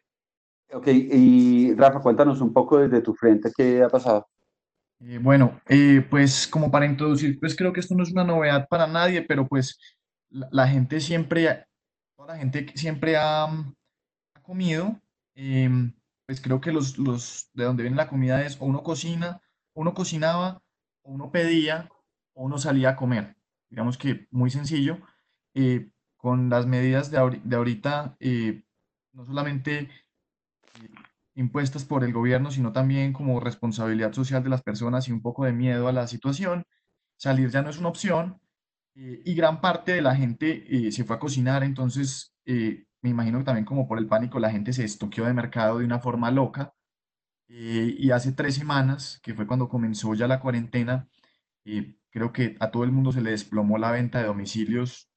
Ok, 0.74 0.88
y 0.88 1.76
Rafa, 1.76 2.00
cuéntanos 2.00 2.42
un 2.42 2.52
poco 2.52 2.80
desde 2.80 3.02
tu 3.02 3.14
frente 3.14 3.52
qué 3.56 3.84
ha 3.84 3.90
pasado. 3.90 4.28
Eh, 5.02 5.20
bueno, 5.20 5.62
eh, 5.70 6.06
pues 6.10 6.48
como 6.48 6.72
para 6.72 6.88
introducir, 6.88 7.40
pues 7.40 7.56
creo 7.56 7.72
que 7.72 7.80
esto 7.80 7.94
no 7.94 8.02
es 8.02 8.12
una 8.12 8.24
novedad 8.24 8.68
para 8.68 8.88
nadie, 8.88 9.22
pero 9.22 9.48
pues 9.48 9.78
la, 10.30 10.68
gente 10.68 11.00
siempre, 11.00 11.66
la 12.28 12.38
gente 12.38 12.72
siempre 12.76 13.18
ha, 13.18 13.44
ha 13.46 14.42
comido, 14.42 15.00
eh, 15.36 15.70
pues 16.26 16.42
creo 16.42 16.60
que 16.60 16.72
los, 16.72 16.98
los, 16.98 17.52
de 17.54 17.66
donde 17.66 17.84
viene 17.84 17.98
la 17.98 18.10
comida 18.10 18.44
es 18.44 18.60
o 18.60 18.66
uno 18.66 18.82
cocina, 18.82 19.42
uno 19.76 19.94
cocinaba, 19.94 20.64
o 21.04 21.12
uno 21.12 21.32
pedía, 21.32 21.88
o 22.34 22.46
uno 22.46 22.58
salía 22.58 22.90
a 22.90 22.96
comer. 22.96 23.36
Digamos 23.70 23.98
que 24.00 24.28
muy 24.32 24.50
sencillo. 24.50 24.98
Eh, 25.54 25.90
con 26.18 26.50
las 26.50 26.66
medidas 26.66 27.12
de, 27.12 27.18
ahorita, 27.18 27.44
de 27.44 27.56
ahorita 27.58 28.18
no 29.12 29.26
solamente 29.26 29.90
impuestas 31.36 31.86
por 31.86 32.04
el 32.04 32.14
gobierno, 32.14 32.52
sino 32.52 32.72
también 32.72 33.14
como 33.14 33.40
responsabilidad 33.40 34.14
social 34.14 34.44
de 34.44 34.50
las 34.50 34.62
personas 34.62 35.08
y 35.08 35.12
un 35.12 35.22
poco 35.22 35.46
de 35.46 35.54
miedo 35.54 35.88
a 35.88 35.92
la 35.92 36.08
situación. 36.08 36.66
Salir 37.18 37.50
ya 37.50 37.62
no 37.62 37.70
es 37.70 37.78
una 37.78 37.90
opción 37.90 38.40
eh, 38.96 39.22
y 39.26 39.34
gran 39.36 39.62
parte 39.62 39.94
de 39.94 40.02
la 40.02 40.16
gente 40.16 40.66
eh, 40.70 40.92
se 40.92 41.04
fue 41.04 41.16
a 41.16 41.20
cocinar, 41.20 41.64
entonces 41.64 42.34
eh, 42.46 42.86
me 43.02 43.10
imagino 43.10 43.40
que 43.40 43.46
también 43.46 43.66
como 43.66 43.88
por 43.88 43.98
el 43.98 44.08
pánico 44.08 44.40
la 44.40 44.52
gente 44.52 44.74
se 44.74 44.84
estoqueó 44.84 45.26
de 45.26 45.34
mercado 45.34 45.80
de 45.80 45.86
una 45.86 46.00
forma 46.00 46.32
loca. 46.32 46.74
Y 47.48 48.10
hace 48.10 48.32
tres 48.32 48.56
semanas, 48.56 49.20
que 49.22 49.36
fue 49.36 49.46
cuando 49.46 49.70
comenzó 49.70 50.16
ya 50.16 50.28
la 50.28 50.40
cuarentena, 50.40 51.08
creo 52.10 52.34
que 52.34 52.56
a 52.60 52.72
todo 52.72 52.84
el 52.84 52.92
mundo 52.92 53.12
se 53.12 53.22
le 53.22 53.30
desplomó 53.32 53.78
la 53.78 53.92
venta 53.92 54.20
de 54.20 54.26
domicilios 54.26 55.12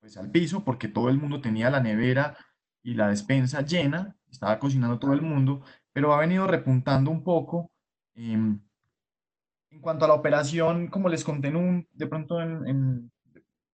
pues 0.00 0.16
al 0.16 0.30
piso 0.30 0.64
porque 0.64 0.88
todo 0.88 1.10
el 1.10 1.18
mundo 1.18 1.42
tenía 1.42 1.68
la 1.68 1.80
nevera 1.80 2.38
y 2.82 2.94
la 2.94 3.08
despensa 3.08 3.62
llena, 3.62 4.16
estaba 4.30 4.58
cocinando 4.58 4.98
todo 4.98 5.12
el 5.12 5.22
mundo, 5.22 5.62
pero 5.92 6.12
ha 6.12 6.20
venido 6.20 6.46
repuntando 6.46 7.10
un 7.10 7.22
poco. 7.22 7.70
Em, 8.14 8.60
en 9.70 9.80
cuanto 9.80 10.04
a 10.04 10.08
la 10.08 10.14
operación, 10.14 10.88
como 10.88 11.08
les 11.08 11.24
conté 11.24 11.48
en 11.48 11.56
un, 11.56 11.88
de 11.92 12.06
pronto 12.06 12.40
en, 12.40 13.10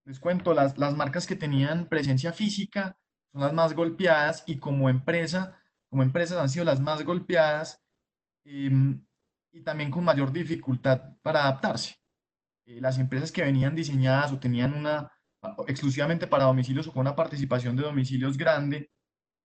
les 0.04 0.20
cuento, 0.20 0.54
las, 0.54 0.78
las 0.78 0.96
marcas 0.96 1.26
que 1.26 1.36
tenían 1.36 1.86
presencia 1.88 2.32
física 2.32 2.96
son 3.32 3.42
las 3.42 3.52
más 3.52 3.74
golpeadas 3.74 4.44
y 4.46 4.58
como 4.58 4.88
empresa, 4.88 5.58
como 5.90 6.02
empresas 6.02 6.38
han 6.38 6.48
sido 6.48 6.64
las 6.64 6.80
más 6.80 7.02
golpeadas 7.04 7.82
em, 8.44 9.04
y 9.52 9.62
también 9.62 9.90
con 9.90 10.04
mayor 10.04 10.32
dificultad 10.32 11.16
para 11.22 11.42
adaptarse. 11.42 11.96
Eh, 12.66 12.80
las 12.80 12.98
empresas 12.98 13.32
que 13.32 13.42
venían 13.42 13.74
diseñadas 13.74 14.32
o 14.32 14.38
tenían 14.38 14.74
una 14.74 15.12
exclusivamente 15.66 16.26
para 16.26 16.44
domicilios 16.44 16.88
o 16.88 16.92
con 16.92 17.00
una 17.02 17.14
participación 17.16 17.76
de 17.76 17.84
domicilios 17.84 18.36
grande, 18.36 18.90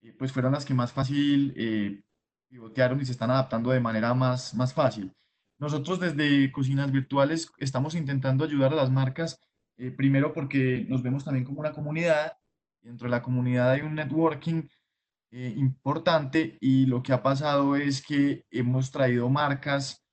eh, 0.04 0.14
pues 0.18 0.32
fueron 0.32 0.52
las 0.52 0.66
que 0.66 0.74
más 0.74 0.92
fácil 0.92 1.54
eh, 1.56 2.02
pivotearon 2.50 3.02
y 3.02 3.06
se 3.06 3.14
están 3.14 3.32
adaptando 3.32 3.72
de 3.72 3.80
manera 3.80 4.14
más, 4.14 4.54
más 4.54 4.74
fácil. 4.74 5.14
Nosotros 5.60 6.00
desde 6.00 6.52
Cocinas 6.52 6.92
Virtuales 6.92 7.50
estamos 7.58 7.96
intentando 7.96 8.44
ayudar 8.44 8.74
a 8.74 8.76
las 8.76 8.92
marcas, 8.92 9.40
eh, 9.78 9.92
primero 9.92 10.34
porque 10.34 10.86
nos 10.90 11.02
vemos 11.02 11.24
también 11.24 11.46
como 11.46 11.62
una 11.62 11.72
comunidad, 11.72 12.34
dentro 12.82 13.06
de 13.08 13.12
la 13.12 13.22
comunidad 13.22 13.72
hay 13.72 13.82
un 13.82 13.96
networking 13.96 14.64
eh, 15.32 15.54
importante 15.56 16.58
y 16.60 16.86
lo 16.86 17.02
que 17.02 17.14
ha 17.14 17.24
pasado 17.24 17.78
es 17.78 18.06
que 18.06 18.46
hemos 18.52 18.92
traído 18.92 19.30
marcas 19.30 20.04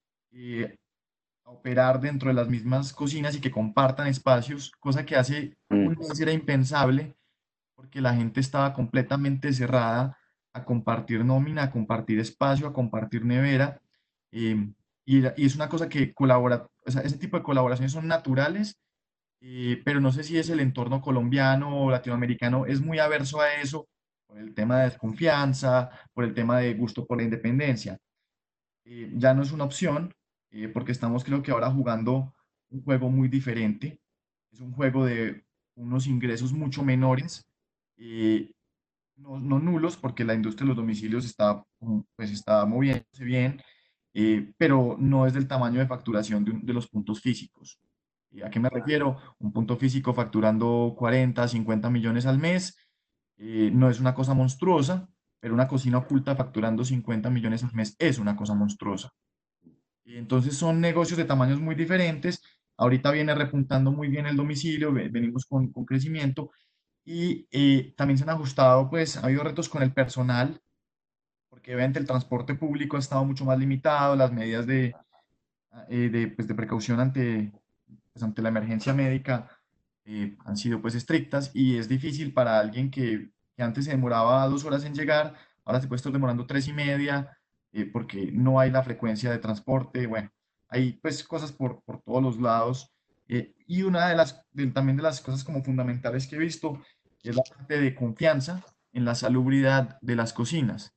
a 1.44 1.50
operar 1.50 2.00
dentro 2.00 2.28
de 2.28 2.34
las 2.34 2.48
mismas 2.48 2.92
cocinas 2.92 3.34
y 3.34 3.40
que 3.40 3.50
compartan 3.50 4.06
espacios, 4.06 4.70
cosa 4.78 5.04
que 5.04 5.16
hace 5.16 5.56
mm. 5.68 5.86
un 5.86 5.96
mes 5.98 6.20
era 6.20 6.32
impensable 6.32 7.16
porque 7.80 8.02
la 8.02 8.14
gente 8.14 8.40
estaba 8.40 8.74
completamente 8.74 9.54
cerrada 9.54 10.18
a 10.52 10.64
compartir 10.66 11.24
nómina, 11.24 11.62
a 11.62 11.70
compartir 11.70 12.18
espacio, 12.20 12.66
a 12.66 12.74
compartir 12.74 13.24
nevera. 13.24 13.80
Y, 14.30 14.74
es 15.06 15.56
una 15.56 15.68
cosa 15.70 15.88
que 15.88 16.12
colabora, 16.12 16.68
o 16.86 16.90
sea, 16.90 17.00
ese 17.00 17.16
tipo 17.16 17.38
de 17.38 17.42
colaboraciones 17.42 17.92
son 17.92 18.06
naturales, 18.06 18.78
eh, 19.40 19.80
pero 19.82 19.98
no 19.98 20.12
sé 20.12 20.22
si 20.22 20.36
es 20.36 20.50
el 20.50 20.60
entorno 20.60 21.00
colombiano 21.00 21.84
o 21.84 21.90
latinoamericano, 21.90 22.66
es 22.66 22.82
muy 22.82 22.98
averso 22.98 23.40
a 23.40 23.54
eso, 23.54 23.88
por 24.26 24.38
el 24.38 24.54
tema 24.54 24.80
de 24.80 24.90
desconfianza, 24.90 25.90
por 26.12 26.24
el 26.24 26.34
tema 26.34 26.58
de 26.58 26.74
gusto 26.74 27.06
por 27.06 27.16
la 27.16 27.24
independencia. 27.24 27.98
Eh, 28.84 29.10
ya 29.16 29.32
no 29.32 29.42
es 29.42 29.52
una 29.52 29.64
opción, 29.64 30.14
eh, 30.50 30.68
porque 30.68 30.92
estamos 30.92 31.24
creo 31.24 31.42
que 31.42 31.50
ahora 31.50 31.70
jugando 31.70 32.34
un 32.68 32.82
juego 32.84 33.08
muy 33.08 33.28
diferente, 33.28 33.98
es 34.52 34.60
un 34.60 34.72
juego 34.72 35.06
de 35.06 35.44
unos 35.76 36.06
ingresos 36.06 36.52
mucho 36.52 36.84
menores, 36.84 37.49
no, 39.16 39.38
no, 39.38 39.58
nulos, 39.58 39.96
porque 39.96 40.24
la 40.24 40.34
industria 40.34 40.64
de 40.64 40.68
los 40.68 40.76
domicilios 40.76 41.24
está, 41.24 41.62
pues 42.16 42.30
está 42.30 42.64
moviéndose 42.66 43.24
bien, 43.24 43.60
eh, 44.14 44.52
pero 44.56 44.96
no 44.98 45.26
es 45.26 45.34
del 45.34 45.46
tamaño 45.46 45.80
de 45.80 45.86
facturación 45.86 46.44
de, 46.44 46.72
los 46.72 46.88
puntos 46.88 47.20
físicos. 47.20 47.80
¿A 48.44 48.50
qué 48.50 48.60
me 48.60 48.70
refiero? 48.70 49.18
Un 49.38 49.52
punto 49.52 49.76
físico 49.76 50.14
facturando 50.14 50.94
40, 50.96 51.48
50 51.48 51.90
millones 51.90 52.26
al 52.26 52.38
mes 52.38 52.76
eh, 53.36 53.70
no 53.72 53.90
es 53.90 54.00
una 54.00 54.14
cosa 54.14 54.34
monstruosa, 54.34 55.08
pero 55.40 55.54
una 55.54 55.66
cocina 55.66 55.98
oculta 55.98 56.36
facturando 56.36 56.84
50 56.84 57.30
millones 57.30 57.64
al 57.64 57.72
mes 57.74 57.96
es 57.98 58.18
una 58.18 58.36
cosa 58.36 58.54
monstruosa. 58.54 59.10
Entonces 60.04 60.56
son 60.56 60.80
negocios 60.80 61.16
de 61.18 61.24
tamaños 61.24 61.60
muy 61.60 61.74
diferentes. 61.74 62.42
Ahorita 62.76 63.10
viene 63.10 63.34
repuntando 63.34 63.92
muy 63.92 64.08
bien 64.08 64.26
el 64.26 64.36
domicilio, 64.36 64.92
venimos 64.92 65.46
con, 65.46 65.72
con 65.72 65.84
crecimiento 65.84 66.50
y 67.04 67.48
eh, 67.50 67.94
también 67.96 68.18
se 68.18 68.24
han 68.24 68.30
ajustado, 68.30 68.88
pues 68.90 69.16
ha 69.16 69.24
habido 69.24 69.42
retos 69.42 69.68
con 69.68 69.82
el 69.82 69.92
personal 69.92 70.60
porque 71.50 71.74
obviamente 71.74 71.98
el 71.98 72.06
transporte 72.06 72.54
público 72.54 72.96
ha 72.96 73.00
estado 73.00 73.24
mucho 73.24 73.44
más 73.44 73.58
limitado, 73.58 74.16
las 74.16 74.32
medidas 74.32 74.66
de, 74.66 74.94
eh, 75.88 76.08
de, 76.08 76.28
pues, 76.28 76.48
de 76.48 76.54
precaución 76.54 77.00
ante, 77.00 77.52
pues, 78.12 78.22
ante 78.22 78.40
la 78.40 78.48
emergencia 78.48 78.94
médica 78.94 79.50
eh, 80.06 80.36
han 80.46 80.56
sido 80.56 80.80
pues 80.80 80.94
estrictas 80.94 81.50
y 81.52 81.76
es 81.76 81.88
difícil 81.88 82.32
para 82.32 82.58
alguien 82.58 82.90
que, 82.90 83.30
que, 83.54 83.62
antes 83.62 83.84
se 83.84 83.90
demoraba 83.90 84.46
dos 84.48 84.64
horas 84.64 84.84
en 84.84 84.94
llegar, 84.94 85.34
ahora 85.64 85.80
se 85.80 85.88
puede 85.88 85.98
estar 85.98 86.12
demorando 86.12 86.46
tres 86.46 86.66
y 86.68 86.72
media 86.72 87.36
eh, 87.72 87.84
porque 87.84 88.30
no 88.32 88.58
hay 88.58 88.70
la 88.70 88.82
frecuencia 88.82 89.30
de 89.30 89.38
transporte, 89.38 90.06
bueno, 90.06 90.30
hay 90.68 90.94
pues 90.94 91.22
cosas 91.24 91.52
por, 91.52 91.82
por 91.82 92.00
todos 92.00 92.22
los 92.22 92.40
lados 92.40 92.90
y 93.66 93.82
una 93.82 94.08
de 94.08 94.16
las, 94.16 94.44
también 94.74 94.96
de 94.96 95.04
las 95.04 95.20
cosas 95.20 95.44
como 95.44 95.62
fundamentales 95.62 96.26
que 96.26 96.34
he 96.34 96.38
visto 96.38 96.82
es 97.22 97.36
la 97.36 97.42
parte 97.42 97.80
de 97.80 97.94
confianza 97.94 98.64
en 98.92 99.04
la 99.04 99.14
salubridad 99.14 99.98
de 100.00 100.16
las 100.16 100.32
cocinas. 100.32 100.94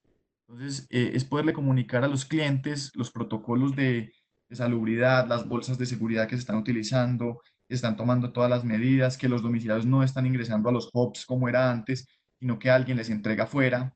Entonces, 0.48 0.88
eh, 0.90 1.12
es 1.14 1.26
poderle 1.26 1.54
comunicar 1.54 2.04
a 2.04 2.08
los 2.08 2.26
clientes 2.26 2.92
los 2.96 3.12
protocolos 3.12 3.76
de, 3.76 4.12
salubridad, 4.52 5.28
las 5.28 5.48
bolsas 5.48 5.80
de 5.80 5.88
seguridad 5.88 6.28
que 6.28 6.36
se 6.36 6.42
están 6.42 6.58
utilizando, 6.58 7.42
que 7.68 7.74
están 7.74 7.96
tomando 7.96 8.32
todas 8.32 8.52
las 8.52 8.64
medidas, 8.64 9.18
que 9.18 9.28
los 9.28 9.42
domiciliados 9.42 9.88
no 9.88 10.04
están 10.04 10.28
ingresando 10.28 10.70
a 10.70 10.72
los 10.72 10.92
hubs 10.94 11.26
como 11.26 11.50
era 11.50 11.72
antes, 11.72 12.08
sino 12.40 12.60
que 12.60 12.70
alguien 12.70 12.98
les 12.98 13.10
entrega 13.10 13.46
afuera. 13.46 13.96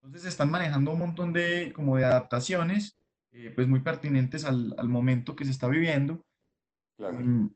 Entonces, 0.00 0.28
están 0.28 0.48
manejando 0.48 0.92
un 0.92 1.00
montón 1.00 1.32
de, 1.32 1.72
como 1.74 1.96
de 1.96 2.04
adaptaciones, 2.04 2.96
eh, 3.32 3.50
pues 3.52 3.66
muy 3.66 3.80
pertinentes 3.80 4.44
al, 4.44 4.76
al, 4.78 4.88
momento 4.88 5.34
que 5.34 5.44
se 5.44 5.50
está 5.50 5.66
viviendo. 5.66 6.24
Claro. 6.96 7.18
Mm, 7.18 7.52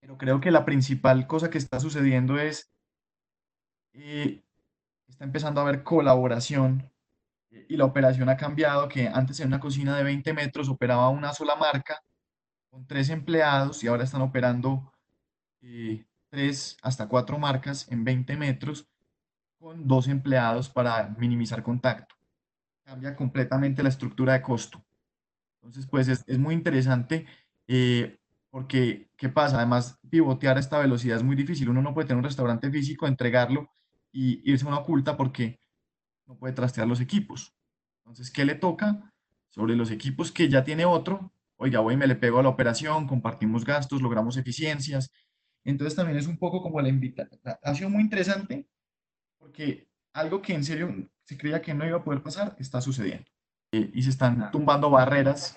pero 0.00 0.18
creo 0.18 0.40
que 0.40 0.52
la 0.52 0.64
principal 0.64 1.26
cosa 1.26 1.50
que 1.50 1.58
está 1.58 1.80
sucediendo 1.80 2.38
es, 2.38 2.70
eh, 3.92 4.42
está 5.08 5.24
empezando 5.24 5.60
a 5.60 5.64
haber 5.64 5.82
colaboración 5.82 6.90
y 7.50 7.76
la 7.76 7.84
operación 7.84 8.28
ha 8.28 8.36
cambiado, 8.36 8.88
que 8.88 9.08
antes 9.08 9.40
en 9.40 9.48
una 9.48 9.60
cocina 9.60 9.96
de 9.96 10.04
20 10.04 10.32
metros 10.34 10.68
operaba 10.68 11.08
una 11.08 11.32
sola 11.32 11.56
marca 11.56 12.00
con 12.70 12.86
tres 12.86 13.08
empleados 13.10 13.82
y 13.82 13.88
ahora 13.88 14.04
están 14.04 14.20
operando 14.22 14.92
eh, 15.62 16.04
tres 16.30 16.76
hasta 16.82 17.08
cuatro 17.08 17.38
marcas 17.38 17.90
en 17.90 18.04
20 18.04 18.36
metros 18.36 18.86
con 19.58 19.88
dos 19.88 20.08
empleados 20.08 20.68
para 20.68 21.08
minimizar 21.18 21.62
contacto. 21.62 22.14
Cambia 22.84 23.16
completamente 23.16 23.82
la 23.82 23.88
estructura 23.88 24.34
de 24.34 24.42
costo. 24.42 24.84
Entonces, 25.56 25.86
pues 25.90 26.08
es, 26.08 26.24
es 26.26 26.38
muy 26.38 26.54
interesante 26.54 27.26
eh, 27.66 28.18
porque, 28.50 29.10
¿qué 29.16 29.28
pasa? 29.28 29.56
Además, 29.56 29.98
pivotear 30.08 30.56
a 30.56 30.60
esta 30.60 30.78
velocidad 30.78 31.16
es 31.16 31.22
muy 31.24 31.36
difícil. 31.36 31.68
Uno 31.68 31.82
no 31.82 31.92
puede 31.92 32.06
tener 32.06 32.18
un 32.18 32.24
restaurante 32.24 32.70
físico, 32.70 33.06
entregarlo 33.06 33.68
y 34.12 34.40
irse 34.50 34.64
a 34.64 34.68
una 34.68 34.78
oculta 34.78 35.16
porque 35.16 35.60
no 36.26 36.36
puede 36.38 36.54
trastear 36.54 36.86
los 36.86 37.00
equipos. 37.00 37.54
Entonces, 38.04 38.30
¿qué 38.30 38.44
le 38.44 38.54
toca? 38.54 39.12
Sobre 39.48 39.76
los 39.76 39.90
equipos 39.90 40.30
que 40.30 40.48
ya 40.48 40.62
tiene 40.62 40.84
otro, 40.84 41.32
oiga, 41.56 41.80
voy 41.80 41.94
y 41.94 41.96
me 41.96 42.06
le 42.06 42.16
pego 42.16 42.38
a 42.38 42.42
la 42.42 42.48
operación, 42.48 43.06
compartimos 43.06 43.64
gastos, 43.64 44.02
logramos 44.02 44.36
eficiencias. 44.36 45.10
Entonces 45.64 45.96
también 45.96 46.18
es 46.18 46.26
un 46.26 46.38
poco 46.38 46.62
como 46.62 46.80
la 46.80 46.88
invitación. 46.88 47.40
Ha 47.62 47.74
sido 47.74 47.90
muy 47.90 48.02
interesante 48.02 48.66
porque 49.38 49.88
algo 50.12 50.40
que 50.40 50.54
en 50.54 50.64
serio 50.64 50.94
se 51.24 51.36
creía 51.36 51.60
que 51.60 51.74
no 51.74 51.86
iba 51.86 51.98
a 51.98 52.04
poder 52.04 52.22
pasar 52.22 52.56
está 52.58 52.80
sucediendo. 52.80 53.26
Eh, 53.72 53.90
y 53.92 54.02
se 54.02 54.10
están 54.10 54.50
tumbando 54.50 54.88
barreras. 54.90 55.56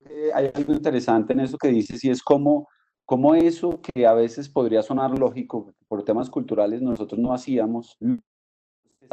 Eh, 0.00 0.30
hay 0.34 0.50
algo 0.54 0.72
interesante 0.72 1.32
en 1.32 1.40
eso 1.40 1.58
que 1.58 1.68
dices 1.68 2.04
y 2.04 2.10
es 2.10 2.22
como, 2.22 2.68
como 3.04 3.34
eso 3.34 3.80
que 3.82 4.06
a 4.06 4.14
veces 4.14 4.48
podría 4.48 4.82
sonar 4.82 5.18
lógico, 5.18 5.74
por 5.88 6.04
temas 6.04 6.30
culturales 6.30 6.80
nosotros 6.80 7.20
no 7.20 7.32
hacíamos, 7.32 7.98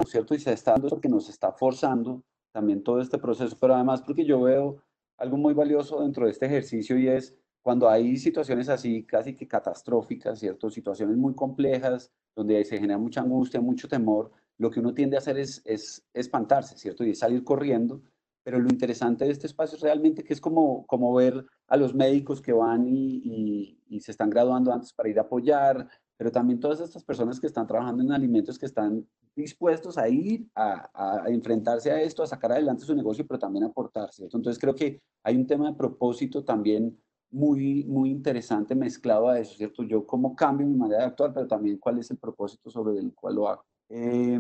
cierto? 0.06 0.34
Y 0.34 0.40
se 0.40 0.54
está 0.54 0.72
dando 0.72 0.90
porque 0.90 1.10
nos 1.10 1.30
está 1.30 1.52
forzando 1.52 2.24
también 2.52 2.84
todo 2.84 3.02
este 3.02 3.18
proceso, 3.18 3.58
pero 3.60 3.76
además 3.76 4.02
porque 4.02 4.26
yo 4.26 4.42
veo 4.42 4.78
algo 5.18 5.38
muy 5.38 5.54
valioso 5.54 6.02
dentro 6.02 6.26
de 6.26 6.32
este 6.32 6.46
ejercicio 6.46 6.98
y 6.98 7.08
es 7.08 7.36
cuando 7.62 7.90
hay 7.90 8.18
situaciones 8.18 8.70
así 8.70 9.04
casi 9.04 9.36
que 9.36 9.48
catastróficas, 9.48 10.40
¿cierto? 10.40 10.70
Situaciones 10.70 11.16
muy 11.16 11.36
complejas, 11.36 12.12
donde 12.36 12.64
se 12.66 12.78
genera 12.78 12.98
mucha 12.98 13.22
angustia, 13.22 13.62
mucho 13.62 13.88
temor, 13.88 14.32
lo 14.58 14.72
que 14.72 14.80
uno 14.80 14.94
tiende 14.94 15.16
a 15.16 15.20
hacer 15.20 15.38
es, 15.38 15.62
es 15.66 16.04
espantarse, 16.14 16.78
¿cierto? 16.78 17.04
Y 17.04 17.14
salir 17.14 17.44
corriendo. 17.44 18.02
Pero 18.44 18.60
lo 18.60 18.70
interesante 18.70 19.26
de 19.26 19.32
este 19.32 19.48
espacio 19.48 19.78
es 19.78 19.84
realmente 19.84 20.24
que 20.24 20.34
es 20.34 20.42
como, 20.42 20.86
como 20.88 21.14
ver 21.14 21.46
a 21.68 21.78
los 21.78 21.94
médicos 21.94 22.42
que 22.42 22.54
van 22.54 22.88
y, 22.88 23.22
y, 23.24 23.80
y 23.90 24.00
se 24.00 24.12
están 24.12 24.30
graduando 24.30 24.74
antes 24.74 24.94
para 24.94 25.10
ir 25.10 25.20
a 25.20 25.24
apoyar, 25.24 25.88
pero 26.22 26.32
también 26.32 26.60
todas 26.60 26.80
estas 26.80 27.04
personas 27.04 27.40
que 27.40 27.48
están 27.48 27.66
trabajando 27.66 28.04
en 28.04 28.12
alimentos 28.12 28.60
que 28.60 28.68
están 28.68 29.08
dispuestos 29.36 29.98
a 29.98 30.08
ir 30.08 30.48
a, 30.56 31.24
enfrentarse 31.28 31.92
a 31.92 32.00
esto, 32.00 32.22
a 32.22 32.28
sacar 32.28 32.52
adelante 32.52 32.86
su 32.86 32.96
negocio, 32.96 33.26
pero 33.26 33.40
también 33.40 33.64
a 33.64 33.68
aportarse. 33.70 34.26
Entonces 34.26 34.60
creo 34.60 34.76
que 34.76 35.02
hay 35.24 35.36
un 35.36 35.48
tema 35.48 35.70
de 35.70 35.76
propósito 35.76 36.44
también 36.44 36.96
muy, 37.32 37.86
muy 37.86 38.12
interesante 38.12 38.76
mezclado 38.76 39.30
a 39.30 39.40
eso, 39.40 39.56
¿cierto? 39.56 39.82
Yo 39.82 40.06
cómo 40.06 40.36
cambio 40.36 40.68
mi 40.68 40.78
manera 40.78 41.02
de 41.02 41.08
actuar, 41.08 41.34
pero 41.34 41.48
también 41.48 41.80
cuál 41.80 41.98
es 41.98 42.12
el 42.12 42.18
propósito 42.18 42.70
sobre 42.70 43.00
el 43.00 43.16
cual 43.16 43.36
lo 43.36 43.48
hago. 43.48 43.66
Eh, 43.90 44.40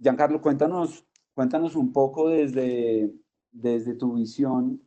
Giancarlo, 0.00 0.40
cuéntanos, 0.40 1.06
cuéntanos 1.34 1.76
un 1.76 1.92
poco 1.92 2.28
desde, 2.28 3.12
desde 3.50 3.94
tu 3.94 4.14
visión, 4.14 4.82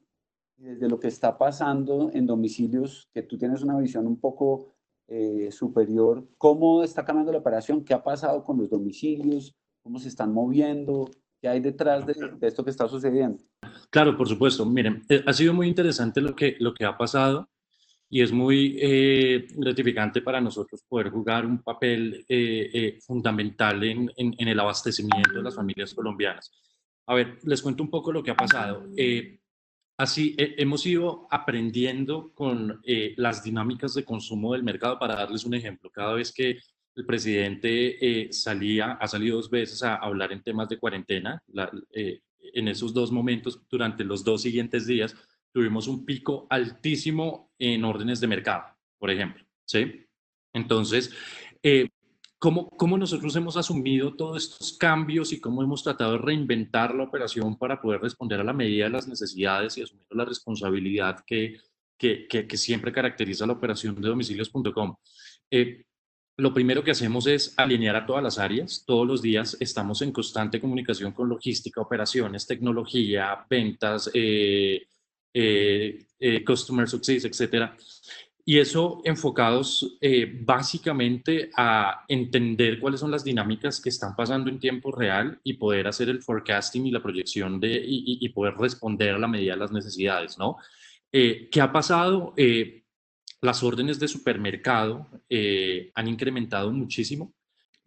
desde 0.58 0.89
lo 0.89 0.99
que 0.99 1.08
está 1.08 1.38
pasando 1.38 2.10
en 2.13 2.25
domicilios, 2.25 3.10
que 3.13 3.23
tú 3.23 3.38
tienes 3.38 3.62
una 3.62 3.77
visión 3.77 4.08
un 4.08 4.19
poco 4.19 4.73
eh, 5.08 5.49
superior, 5.51 6.27
¿cómo 6.38 6.84
está 6.84 7.05
cambiando 7.05 7.31
la 7.31 7.39
operación? 7.39 7.84
¿Qué 7.84 7.93
ha 7.93 8.03
pasado 8.03 8.43
con 8.43 8.58
los 8.58 8.69
domicilios? 8.69 9.55
¿Cómo 9.84 9.99
se 9.99 10.08
están 10.08 10.34
moviendo? 10.34 11.10
¿Qué 11.41 11.47
hay 11.47 11.60
detrás 11.60 12.05
de, 12.05 12.15
esto 12.41 12.63
que 12.63 12.71
está 12.71 12.88
sucediendo? 12.88 13.43
Claro, 13.91 14.17
por 14.17 14.27
supuesto. 14.27 14.65
Miren, 14.65 15.03
eh, 15.10 15.23
ha 15.27 15.34
sido 15.34 15.53
muy 15.53 15.67
interesante 15.67 16.21
lo 16.21 16.36
que, 16.36 16.55
lo 16.60 16.73
que 16.73 16.86
ha 16.86 16.97
pasado 16.97 17.47
y 18.10 18.22
es 18.22 18.32
muy 18.32 18.78
eh, 18.80 19.48
gratificante 19.56 20.22
para 20.22 20.39
nosotros 20.39 20.84
poder 20.88 21.10
jugar 21.10 21.46
un 21.46 21.62
papel 21.62 22.26
fundamental 23.06 23.84
en, 23.84 24.12
en, 24.15 24.48
el 24.48 24.60
abastecimiento 24.60 25.34
de 25.34 25.44
las 25.44 25.56
familias 25.56 25.94
colombianas. 25.94 26.52
A 27.08 27.15
ver, 27.15 27.39
les 27.44 27.62
cuento 27.62 27.84
un 27.84 27.89
poco 27.89 28.12
lo 28.12 28.24
que 28.24 28.32
ha 28.32 28.36
pasado. 28.36 28.86
Así 29.98 30.36
hemos 30.38 30.86
ido 30.86 31.26
aprendiendo 31.32 32.34
con 32.34 32.82
eh, 32.84 33.13
las 33.15 33.44
dinámicas 33.44 33.94
de 33.94 34.04
consumo 34.04 34.52
del 34.52 34.63
mercado. 34.63 35.00
Para 35.00 35.15
darles 35.15 35.46
un 35.46 35.54
ejemplo, 35.54 35.89
cada 35.89 36.13
vez 36.13 36.34
que 36.34 36.60
el 36.96 37.06
presidente 37.06 38.26
eh, 38.26 38.34
salía, 38.34 38.94
ha 38.94 39.08
salido 39.08 39.38
dos 39.38 39.50
veces 39.50 39.84
a 39.84 39.96
hablar 39.96 40.34
en 40.34 40.44
temas 40.44 40.68
de 40.68 40.78
cuarentena, 40.78 41.41
eh, 41.94 42.20
en 42.54 42.68
esos 42.68 42.94
dos 42.94 43.10
momentos, 43.12 43.62
durante 43.70 44.04
los 44.04 44.24
dos 44.24 44.41
siguientes 44.41 44.86
días, 44.86 45.15
tuvimos 45.56 45.88
un 45.88 46.06
pico 46.06 46.48
altísimo 46.50 47.54
en 47.58 47.86
órdenes 47.86 48.20
de 48.20 48.28
mercado, 48.28 48.65
por 49.00 49.10
ejemplo. 49.10 49.41
¿sí? 49.63 50.06
Entonces, 50.52 51.13
¿Cómo, 52.38 52.70
¿Cómo, 52.70 52.98
nosotros 52.98 53.34
hemos 53.38 53.56
asumido 53.56 54.15
todos 54.15 54.44
estos 54.44 54.78
cambios 54.78 55.32
y 55.32 55.39
cómo 55.39 55.63
hemos 55.63 55.82
tratado 55.82 56.12
de 56.12 56.18
reinventar 56.20 56.94
la 56.94 57.06
operación 57.06 57.58
para 57.58 57.82
poder 57.82 58.02
responder 58.02 58.41
a 58.41 58.44
la 58.44 58.54
medida 58.54 58.84
de 58.84 58.91
las 58.91 59.08
necesidades 59.08 59.78
y 59.78 59.82
asumir 59.82 60.06
la 60.12 60.26
responsabilidad 60.26 61.24
que, 61.26 61.58
que, 61.98 62.28
que, 62.28 62.58
siempre 62.58 62.91
caracteriza 62.91 63.48
la 63.48 63.54
operación 63.54 63.96
de 63.96 64.10
domicilios.com? 64.10 64.96
Eh, 65.50 65.86
lo 66.38 66.54
primero 66.54 66.84
que 66.84 66.91
hacemos 66.91 67.26
es 67.26 67.54
alinear 67.58 67.96
a 67.96 68.06
todas 68.06 68.22
las 68.22 68.38
áreas. 68.38 68.84
Todos 68.86 69.08
los 69.08 69.22
días 69.22 69.56
estamos 69.62 70.02
en 70.02 70.12
constante 70.12 70.60
comunicación 70.60 71.13
con 71.13 71.30
logística, 71.30 71.82
operaciones, 71.82 72.46
tecnología, 72.46 73.46
ventas, 73.50 74.12
eh, 74.13 74.86
eh, 75.36 76.06
eh 76.19 76.43
customer 76.43 76.88
success, 76.88 77.26
etcétera 77.26 77.76
y 78.48 78.60
eso 78.60 79.02
enfocados 79.04 79.98
eh, 80.00 80.32
básicamente 80.41 81.50
a 81.58 82.06
entender 82.08 82.80
cuáles 82.80 83.00
son 83.00 83.10
las 83.10 83.24
dinámicas 83.24 83.82
que 83.82 83.89
están 83.89 84.15
pasando 84.15 84.52
en 84.52 84.60
tiempo 84.60 84.91
real 84.91 85.39
y 85.43 85.54
poder 85.54 85.88
hacer 85.88 86.10
el 86.10 86.21
forecasting 86.21 86.86
y 86.86 86.91
la 86.91 87.02
proyección 87.02 87.60
de, 87.60 87.82
y, 87.84 88.30
poder 88.30 88.54
responder 88.56 89.15
a 89.15 89.17
la 89.17 89.28
medida 89.28 89.54
de 89.54 89.60
las 89.60 89.71
necesidades, 89.71 90.38
¿no? 90.38 90.58
Eh, 91.12 91.50
¿Qué 91.52 91.60
ha 91.60 91.71
pasado? 91.71 92.36
Eh, 92.38 92.84
las 93.41 93.63
órdenes 93.63 94.00
de 94.00 94.08
supermercado 94.08 95.08
han 95.95 96.08
incrementado 96.08 96.71
muchísimo. 96.71 97.34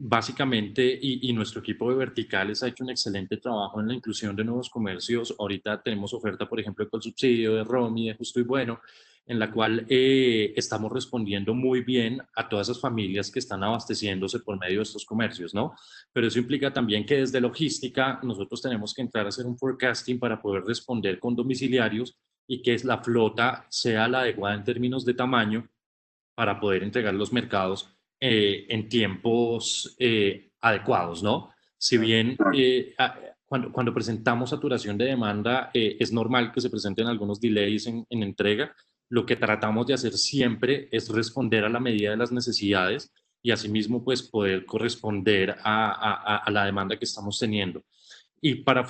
Básicamente, 0.01 0.97
y, 1.03 1.33
nuestro 1.33 1.61
equipo 1.61 1.91
de 1.91 1.97
verticales 1.97 2.63
ha 2.63 2.69
hecho 2.69 2.85
un 2.85 2.91
excelente 2.91 3.37
trabajo 3.39 3.81
en 3.81 3.89
la 3.89 3.95
inclusión 3.95 4.37
de 4.37 4.45
nuevos 4.45 4.71
comercios. 4.71 5.35
Ahorita 5.37 5.83
tenemos 5.83 6.15
oferta, 6.15 6.49
por 6.49 6.61
ejemplo, 6.61 6.89
con 6.89 7.03
subsidio 7.03 7.57
de 7.57 7.65
Romi, 7.65 8.07
de 8.07 8.15
Justo 8.15 8.39
y 8.39 8.45
Bueno, 8.45 8.81
en 9.27 9.41
la 9.41 9.51
cual 9.51 9.85
eh, 9.89 10.53
estamos 10.55 10.93
respondiendo 10.93 11.53
muy 11.53 11.83
bien 11.83 12.23
a 12.37 12.49
todas 12.49 12.69
esas 12.69 12.81
familias 12.81 13.29
que 13.29 13.41
están 13.41 13.65
abasteciéndose 13.65 14.39
por 14.39 14.57
medio 14.57 14.77
de 14.79 14.85
estos 14.85 15.05
comercios, 15.05 15.53
¿no? 15.53 15.75
Pero 16.13 16.29
eso 16.29 16.39
implica 16.39 16.73
también 16.73 17.05
que 17.05 17.17
desde 17.17 17.41
logística 17.41 18.21
nosotros 18.23 18.63
tenemos 18.63 18.95
que 18.95 19.03
entrar 19.03 19.27
a 19.27 19.31
hacer 19.31 19.47
un 19.47 19.59
forecasting 19.59 20.21
para 20.21 20.41
poder 20.41 20.63
responder 20.63 21.19
con 21.19 21.35
domiciliarios 21.35 22.17
y 22.47 22.63
que 22.63 22.77
la 22.85 23.03
flota 23.03 23.67
sea 23.69 24.07
la 24.07 24.21
adecuada 24.21 24.55
en 24.55 24.63
términos 24.63 25.05
de 25.05 25.15
tamaño 25.15 25.69
para 26.37 26.61
poder 26.61 26.85
entregar 26.85 27.15
los 27.15 27.33
mercados 27.33 27.98
eh, 28.21 28.67
en 28.69 28.89
tiempos 28.89 29.95
eh, 29.99 30.51
adecuados, 30.61 31.23
¿no? 31.23 31.51
Si 31.77 31.97
bien 31.97 32.37
cuando, 33.47 33.73
cuando, 33.73 33.95
presentamos 33.95 34.51
saturación 34.51 34.99
de 34.99 35.07
demanda, 35.07 35.71
es 35.73 36.13
normal 36.13 36.53
que 36.53 36.61
se 36.61 36.71
presenten 36.71 37.07
algunos 37.07 37.41
delays 37.41 37.87
en, 37.87 38.05
en 38.11 38.23
entrega, 38.25 38.75
lo 39.09 39.25
que 39.25 39.37
tratamos 39.37 39.87
de 39.87 39.95
hacer 39.95 40.13
siempre 40.15 40.89
es 40.91 41.09
responder 41.09 41.65
a 41.65 41.69
la 41.69 41.81
medida 41.81 42.11
de 42.11 42.17
las 42.17 42.33
necesidades 42.33 43.13
y 43.43 43.51
asimismo 43.51 44.05
pues 44.05 44.23
poder 44.23 44.67
corresponder 44.67 45.57
a, 45.63 46.45
la 46.51 46.65
demanda 46.65 46.99
que 46.99 47.05
estamos 47.05 47.39
teniendo. 47.39 47.83
Y 48.41 48.57
para, 48.57 48.87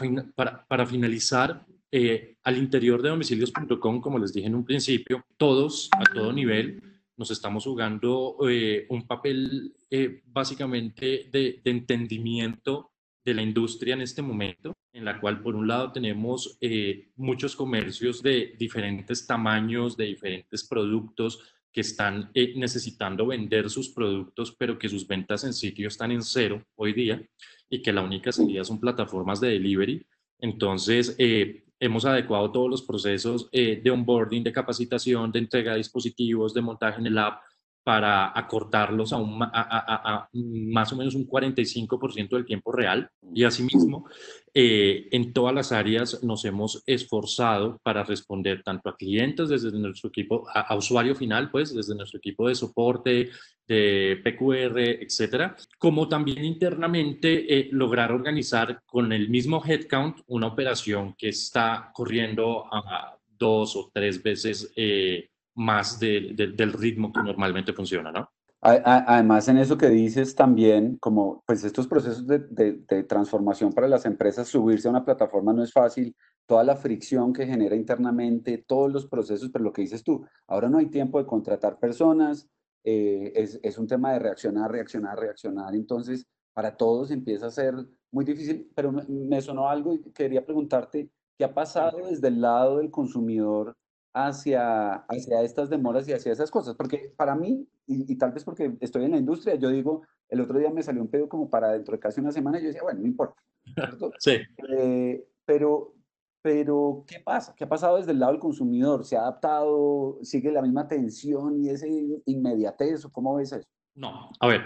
para, 0.67 0.87
finalizar, 0.87 1.65
eh, 1.91 2.37
al 2.43 2.59
interior 2.59 3.01
de 3.01 3.11
domicilios.com, 3.11 4.01
como 4.01 4.19
les 4.19 4.33
dije 4.33 4.47
en 4.47 4.55
un 4.55 4.65
principio, 4.65 5.25
todos 5.37 5.89
a 5.93 6.13
todo 6.13 6.33
nivel 6.33 6.83
nos 7.19 7.31
estamos 7.31 7.65
jugando 7.65 8.37
eh, 8.49 8.87
un 8.89 9.07
papel 9.07 9.75
eh, 9.91 10.23
básicamente 10.27 11.29
de, 11.31 11.61
de 11.63 11.71
entendimiento 11.71 12.93
de 13.29 13.35
la 13.35 13.43
industria 13.43 13.95
en 13.95 14.01
este 14.01 14.23
momento, 14.23 14.75
en 14.93 15.05
la 15.05 15.21
cual 15.21 15.43
por 15.43 15.55
un 15.55 15.69
lado 15.69 15.93
tenemos 15.93 16.57
eh, 16.63 17.11
muchos 17.17 17.55
comercios 17.55 18.23
de 18.23 18.55
diferentes 18.59 19.27
tamaños, 19.27 19.97
de 19.97 20.07
diferentes 20.07 20.67
productos 20.67 21.43
que 21.71 21.83
están 21.83 22.31
eh, 22.33 22.55
necesitando 22.57 23.27
vender 23.27 23.69
sus 23.69 23.91
productos, 23.91 24.57
pero 24.59 24.79
que 24.79 24.89
sus 24.89 25.07
ventas 25.07 25.45
en 25.45 25.53
sitio 25.53 25.89
están 25.89 26.11
en 26.11 26.23
cero 26.23 26.65
hoy 26.75 26.95
día 26.95 27.23
y 27.69 27.83
que 27.83 27.93
la 27.93 28.03
única 28.03 28.33
salida 28.33 28.65
son 28.65 28.81
plataformas 28.81 29.41
de 29.41 29.51
delivery. 29.51 30.07
Entonces, 30.41 31.15
eh, 31.19 31.65
hemos 31.81 32.05
adecuado 32.05 32.51
todos 32.51 32.71
los 32.71 32.83
procesos 32.83 33.49
de 33.51 33.91
onboarding, 33.91 34.43
de 34.43 34.53
capacitación, 34.53 35.31
de 35.31 35.39
entrega 35.39 35.73
de 35.73 35.79
dispositivos, 35.79 36.55
de 36.55 36.61
montaje 36.61 37.01
en 37.01 37.07
el 37.07 37.19
app 37.19 37.43
para 37.89 38.39
acortarlos 38.39 39.15
a, 39.15 39.17
un, 39.17 39.43
a, 39.43 40.29
más 40.35 40.93
o 40.93 40.97
menos 40.97 41.15
un 41.15 41.27
45% 41.27 42.29
del 42.29 42.45
tiempo 42.45 42.71
real. 42.71 43.09
Y 43.33 43.45
asimismo, 43.45 44.07
eh, 44.53 45.09
en 45.11 45.33
todas 45.33 45.55
las 45.55 45.73
áreas 45.73 46.23
nos 46.23 46.45
hemos 46.45 46.83
esforzado 46.85 47.81
para 47.83 48.05
responder 48.05 48.63
tanto 48.63 48.91
a 48.91 48.97
clientes 48.99 49.49
desde 49.49 49.73
nuestro 49.73 50.11
equipo, 50.11 50.47
a, 50.53 50.77
usuario 50.77 51.15
final, 51.15 51.51
pues 51.51 51.75
desde 51.75 51.95
nuestro 51.95 52.19
equipo 52.19 52.47
de 52.47 52.57
soporte, 52.57 53.31
de 53.67 54.21
PQR, 54.23 54.79
etcétera, 55.03 55.57
como 55.79 56.11
también 56.11 56.45
internamente 56.45 57.59
eh, 57.59 57.71
lograr 57.73 58.13
organizar 58.13 58.83
con 58.85 59.15
el 59.15 59.31
mismo 59.31 59.65
headcount 59.65 60.19
una 60.27 60.49
operación 60.49 61.15
que 61.17 61.31
está 61.31 61.91
corriendo 61.95 62.67
a 62.71 63.17
dos 63.39 63.77
o 63.77 63.91
tres 63.95 64.23
veces. 64.23 64.71
Eh, 64.77 65.31
más 65.59 65.99
del 65.99 66.73
ritmo 66.73 67.13
que 67.13 67.23
normalmente 67.23 67.73
funciona, 67.73 68.13
¿no? 68.13 68.31
Además, 68.61 69.49
en 69.49 69.59
eso 69.59 69.79
que 69.79 69.89
dices 69.89 70.35
también, 70.35 70.97
como 70.99 71.45
pues 71.47 71.63
estos 71.63 71.87
procesos 71.87 72.27
de, 72.27 72.41
de, 72.41 73.05
transformación 73.05 73.73
para 73.73 73.87
las 73.87 74.05
empresas, 74.05 74.49
subirse 74.49 74.89
a 74.89 74.91
una 74.91 75.05
plataforma 75.05 75.53
no 75.53 75.63
es 75.63 75.73
fácil, 75.73 76.17
toda 76.45 76.65
la 76.65 76.75
fricción 76.75 77.33
que 77.33 77.47
genera 77.47 77.77
internamente, 77.77 78.65
todos 78.67 78.91
los 78.91 79.07
procesos, 79.07 79.51
pero 79.53 79.65
lo 79.65 79.73
que 79.73 79.83
dices 79.83 80.03
tú, 80.03 80.27
ahora 80.49 80.69
no 80.69 80.79
hay 80.79 80.87
tiempo 80.87 81.19
de 81.19 81.27
contratar 81.27 81.79
personas, 81.79 82.49
eh, 82.83 83.33
es, 83.37 83.61
es, 83.63 83.79
un 83.79 83.87
tema 83.87 84.13
de 84.13 84.19
reaccionar, 84.19 84.73
reaccionar, 84.73 85.19
reaccionar, 85.19 85.75
entonces 85.75 86.27
para 86.53 86.77
todos 86.77 87.11
empieza 87.13 87.47
a 87.47 87.51
ser 87.51 87.75
muy 88.11 88.25
difícil, 88.25 88.71
pero 88.75 88.91
me, 88.91 89.05
me 89.07 89.41
sonó 89.41 89.69
algo 89.69 89.95
y 89.95 90.01
quería 90.13 90.45
preguntarte, 90.45 91.11
¿qué 91.37 91.45
ha 91.45 91.55
pasado 91.55 92.07
desde 92.09 92.29
el 92.29 92.41
lado 92.41 92.79
del 92.79 92.91
consumidor 92.91 93.77
hacia, 94.27 94.95
hacia 95.09 95.43
estas 95.43 95.71
demoras 95.71 96.09
y 96.09 96.13
hacia 96.13 96.33
esas 96.33 96.51
cosas. 96.51 96.75
Porque 96.75 97.13
para 97.17 97.35
mí, 97.35 97.67
y, 97.87 98.17
tal 98.17 98.33
vez 98.33 98.45
porque 98.45 98.77
estoy 98.81 99.05
en 99.05 99.13
la 99.13 99.19
industria, 99.19 99.55
yo 99.55 99.69
digo, 99.69 100.03
el 100.29 100.41
otro 100.41 100.59
día 100.59 100.71
me 100.71 100.83
salió 100.83 101.03
un 101.03 101.11
pedo 101.11 101.29
como 101.29 101.49
para 101.49 101.73
dentro 101.73 101.93
de 101.93 102.01
casi 102.01 102.21
una 102.21 102.33
semana 102.33 102.59
y 102.59 102.63
yo 102.63 102.69
decía, 102.69 102.83
bueno, 102.83 103.01
no 103.01 103.07
importa. 103.07 103.41
Sí. 104.19 104.39
Eh, 104.77 105.25
pero, 105.45 105.95
pero, 106.43 107.05
¿qué 107.07 107.21
pasa? 107.21 107.55
¿Qué 107.57 107.65
ha 107.65 107.69
pasado 107.69 107.97
desde 107.99 108.13
el 108.13 108.19
lado 108.19 108.33
del 108.33 108.41
consumidor? 108.41 109.05
¿Se 109.05 109.17
ha 109.17 109.21
adaptado? 109.21 110.19
¿Sigue 110.23 110.51
la 110.51 110.63
misma 110.63 110.89
tensión 110.89 111.63
y 111.63 111.69
ese 111.69 111.89
inmediatez? 112.27 113.05
¿O 113.05 113.13
cómo 113.13 113.37
ves 113.37 113.53
eso? 113.53 113.69
No, 113.95 114.31
a 114.41 114.47
ver, 114.47 114.63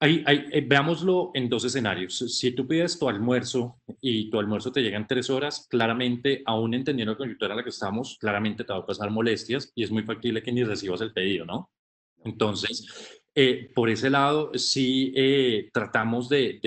eh, 0.00 0.66
veámoslo 0.66 1.30
en 1.32 1.48
dos 1.48 1.64
escenarios. 1.64 2.18
Si 2.18 2.50
tú 2.52 2.66
pides 2.66 2.98
tu 2.98 3.08
almuerzo 3.08 3.80
y 4.00 4.30
tu 4.30 4.38
almuerzo 4.38 4.70
te 4.70 4.82
llega 4.82 4.98
en 4.98 5.06
tres 5.06 5.30
horas, 5.30 5.66
claramente, 5.70 6.42
aún 6.44 6.74
entendiendo 6.74 7.12
la 7.12 7.18
coyuntura 7.18 7.52
en 7.52 7.58
la 7.58 7.64
que 7.64 7.70
estamos, 7.70 8.18
claramente 8.20 8.64
te 8.64 8.72
va 8.72 8.80
a 8.80 8.86
pasar 8.86 9.10
molestias 9.10 9.72
y 9.74 9.84
es 9.84 9.90
muy 9.90 10.02
factible 10.02 10.42
que 10.42 10.52
ni 10.52 10.64
recibas 10.64 11.00
el 11.00 11.12
pedido, 11.12 11.46
¿no? 11.46 11.70
Entonces, 12.24 13.22
eh, 13.34 13.70
por 13.74 13.88
ese 13.88 14.10
lado, 14.10 14.50
sí 14.54 15.12
eh, 15.16 15.70
tratamos 15.72 16.28
de, 16.28 16.60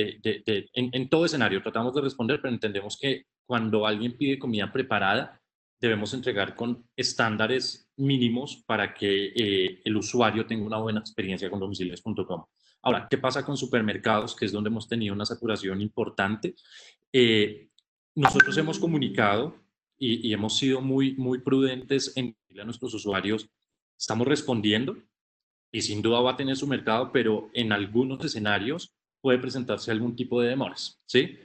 en, 0.74 0.90
en, 0.94 1.10
todo 1.10 1.26
escenario, 1.26 1.62
tratamos 1.62 1.94
de 1.94 2.02
responder, 2.02 2.40
pero 2.42 2.54
entendemos 2.54 2.98
que 3.00 3.26
cuando 3.46 3.86
alguien 3.86 4.18
pide 4.18 4.40
comida 4.40 4.72
preparada, 4.72 5.40
debemos 5.82 6.14
entregar 6.14 6.56
con 6.56 6.86
estándares 6.96 7.90
mínimos 7.98 8.64
para 8.66 8.94
que 8.94 9.82
el 9.84 9.98
usuario 9.98 10.46
tenga 10.46 10.66
una 10.66 10.78
buena 10.78 11.00
experiencia 11.00 11.50
con 11.50 11.60
domicilios.com. 11.60 12.46
Ahora, 12.82 13.08
¿qué 13.10 13.18
pasa 13.18 13.46
con 13.46 13.58
supermercados, 13.58 14.36
que 14.36 14.46
es 14.46 14.52
donde 14.52 14.70
hemos 14.70 14.88
tenido 14.88 15.14
una 15.14 15.26
saturación 15.26 15.82
importante? 15.82 16.56
Eh, 17.12 17.70
nosotros 18.16 18.58
hemos 18.58 18.80
comunicado 18.80 19.56
y, 19.98 20.32
hemos 20.32 20.58
sido 20.58 20.82
muy, 20.82 21.14
muy 21.16 21.40
prudentes 21.40 22.14
en 22.16 22.36
decirle 22.42 22.62
a 22.62 22.66
nuestros 22.66 22.94
usuarios, 22.94 23.50
estamos 23.98 24.28
respondiendo, 24.28 24.98
y 25.72 25.82
sin 25.82 26.02
duda 26.02 26.22
va 26.22 26.32
a 26.32 26.38
tener 26.38 26.56
su 26.56 26.68
mercado, 26.68 27.12
pero 27.12 27.50
en 27.54 27.72
algunos 27.72 28.24
escenarios 28.24 28.96
puede 29.22 29.40
presentarse 29.40 29.92
algún 29.92 30.16
tipo 30.16 30.42
de 30.42 30.50
demoras, 30.50 31.02
¿sí? 31.06 31.38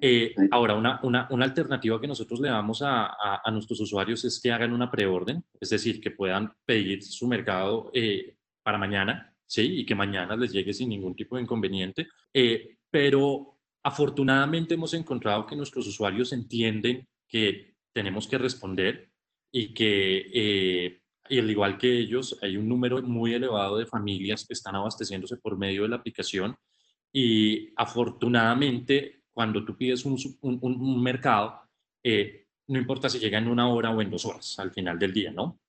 Eh, 0.00 0.34
ahora, 0.50 0.74
una, 0.74 1.00
una, 1.02 1.28
una, 1.30 1.44
alternativa 1.44 2.00
que 2.00 2.08
nosotros 2.08 2.40
le 2.40 2.48
damos 2.48 2.82
a, 2.82 3.16
a, 3.42 3.50
nuestros 3.52 3.80
usuarios 3.80 4.24
es 4.24 4.40
que 4.40 4.52
hagan 4.52 4.72
una 4.72 4.90
preorden, 4.90 5.44
es 5.58 5.70
decir, 5.70 6.00
que 6.00 6.10
puedan 6.10 6.52
pedir 6.66 7.02
su 7.02 7.26
mercado 7.28 7.90
eh, 7.94 8.36
para 8.62 8.76
mañana, 8.76 9.33
¿sí? 9.54 9.80
Y 9.80 9.86
que 9.86 9.94
mañana 9.94 10.36
les 10.36 10.52
llegue 10.52 10.72
sin 10.72 10.88
ningún 10.88 11.14
tipo 11.14 11.36
de 11.36 11.42
inconveniente. 11.42 12.08
Eh, 12.32 12.76
pero 12.90 13.58
afortunadamente 13.82 14.74
hemos 14.74 14.94
encontrado 14.94 15.46
que 15.46 15.56
nuestros 15.56 15.86
usuarios 15.86 16.32
entienden 16.32 17.06
que 17.28 17.74
tenemos 17.92 18.26
que 18.26 18.38
responder 18.38 19.10
y 19.52 19.72
que, 19.72 21.00
y 21.28 21.38
al 21.38 21.50
igual 21.50 21.78
que 21.78 21.98
ellos, 21.98 22.38
hay 22.42 22.56
un 22.56 22.68
número 22.68 23.00
muy 23.02 23.34
elevado 23.34 23.78
de 23.78 23.86
familias 23.86 24.44
que 24.46 24.54
están 24.54 24.74
abasteciéndose 24.74 25.36
por 25.36 25.56
medio 25.56 25.82
de 25.82 25.88
la 25.88 25.96
aplicación 25.96 26.56
y 27.12 27.72
afortunadamente 27.76 29.22
cuando 29.32 29.64
tú 29.64 29.76
pides 29.76 30.04
un, 30.04 30.16
un, 30.40 31.02
mercado, 31.02 31.60
eh, 32.02 32.46
no 32.68 32.78
importa 32.78 33.08
si 33.08 33.18
llega 33.18 33.38
en 33.38 33.48
una 33.48 33.68
hora 33.68 33.90
o 33.90 34.00
en 34.00 34.10
dos 34.10 34.24
horas 34.26 34.58
al 34.58 34.72
final 34.72 34.98
del 34.98 35.12
día, 35.12 35.32
¿no? 35.32 35.60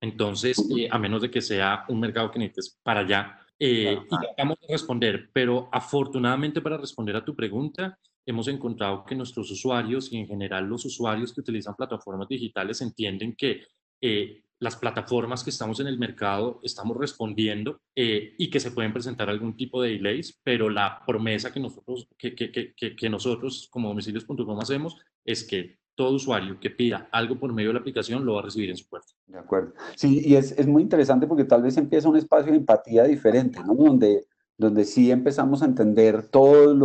Entonces, 0.00 0.58
eh, 0.76 0.88
a 0.90 0.98
menos 0.98 1.22
de 1.22 1.30
que 1.30 1.40
sea 1.40 1.84
un 1.88 2.00
mercado 2.00 2.30
que 2.30 2.38
necesites 2.38 2.78
para 2.82 3.00
allá, 3.00 3.38
eh, 3.58 3.98
y 4.04 4.08
tratamos 4.08 4.58
de 4.60 4.66
responder, 4.68 5.30
pero 5.32 5.68
afortunadamente 5.72 6.60
para 6.60 6.76
responder 6.76 7.16
a 7.16 7.24
tu 7.24 7.34
pregunta, 7.34 7.98
hemos 8.26 8.48
encontrado 8.48 9.04
que 9.04 9.14
nuestros 9.14 9.50
usuarios 9.50 10.12
y 10.12 10.18
en 10.18 10.26
general 10.26 10.66
los 10.66 10.84
usuarios 10.84 11.32
que 11.32 11.40
utilizan 11.40 11.76
plataformas 11.76 12.28
digitales 12.28 12.80
entienden 12.80 13.34
que 13.36 13.62
eh, 14.00 14.42
las 14.60 14.76
plataformas 14.76 15.44
que 15.44 15.50
estamos 15.50 15.80
en 15.80 15.86
el 15.86 15.98
mercado 15.98 16.60
estamos 16.62 16.96
respondiendo 16.96 17.80
eh, 17.94 18.34
y 18.38 18.50
que 18.50 18.60
se 18.60 18.70
pueden 18.70 18.92
presentar 18.92 19.28
algún 19.28 19.56
tipo 19.56 19.82
de 19.82 19.90
delays, 19.90 20.40
pero 20.42 20.70
la 20.70 21.02
promesa 21.06 21.52
que 21.52 21.60
nosotros, 21.60 22.08
que, 22.16 22.34
que, 22.34 22.50
que, 22.50 22.96
que 22.96 23.10
nosotros 23.10 23.68
como 23.70 23.88
domicilios.com 23.88 24.60
hacemos 24.60 24.96
es 25.24 25.44
que 25.44 25.78
todo 25.94 26.16
usuario 26.16 26.58
que 26.58 26.70
pida 26.70 27.08
algo 27.12 27.38
por 27.38 27.52
medio 27.52 27.70
de 27.70 27.74
la 27.74 27.80
aplicación 27.80 28.24
lo 28.24 28.34
va 28.34 28.40
a 28.40 28.44
recibir 28.44 28.70
en 28.70 28.76
su 28.76 28.88
puerta. 28.88 29.12
De 29.26 29.38
acuerdo. 29.38 29.72
Sí, 29.96 30.22
y 30.24 30.36
es, 30.36 30.52
es 30.52 30.66
muy 30.66 30.82
interesante 30.82 31.26
porque 31.26 31.44
tal 31.44 31.62
vez 31.62 31.76
empieza 31.76 32.08
un 32.08 32.16
espacio 32.16 32.52
de 32.52 32.58
empatía 32.58 33.04
diferente, 33.04 33.60
¿no? 33.64 33.74
Donde, 33.74 34.26
donde 34.56 34.84
sí 34.84 35.10
empezamos 35.10 35.62
a 35.62 35.66
entender 35.66 36.28
todas 36.28 36.76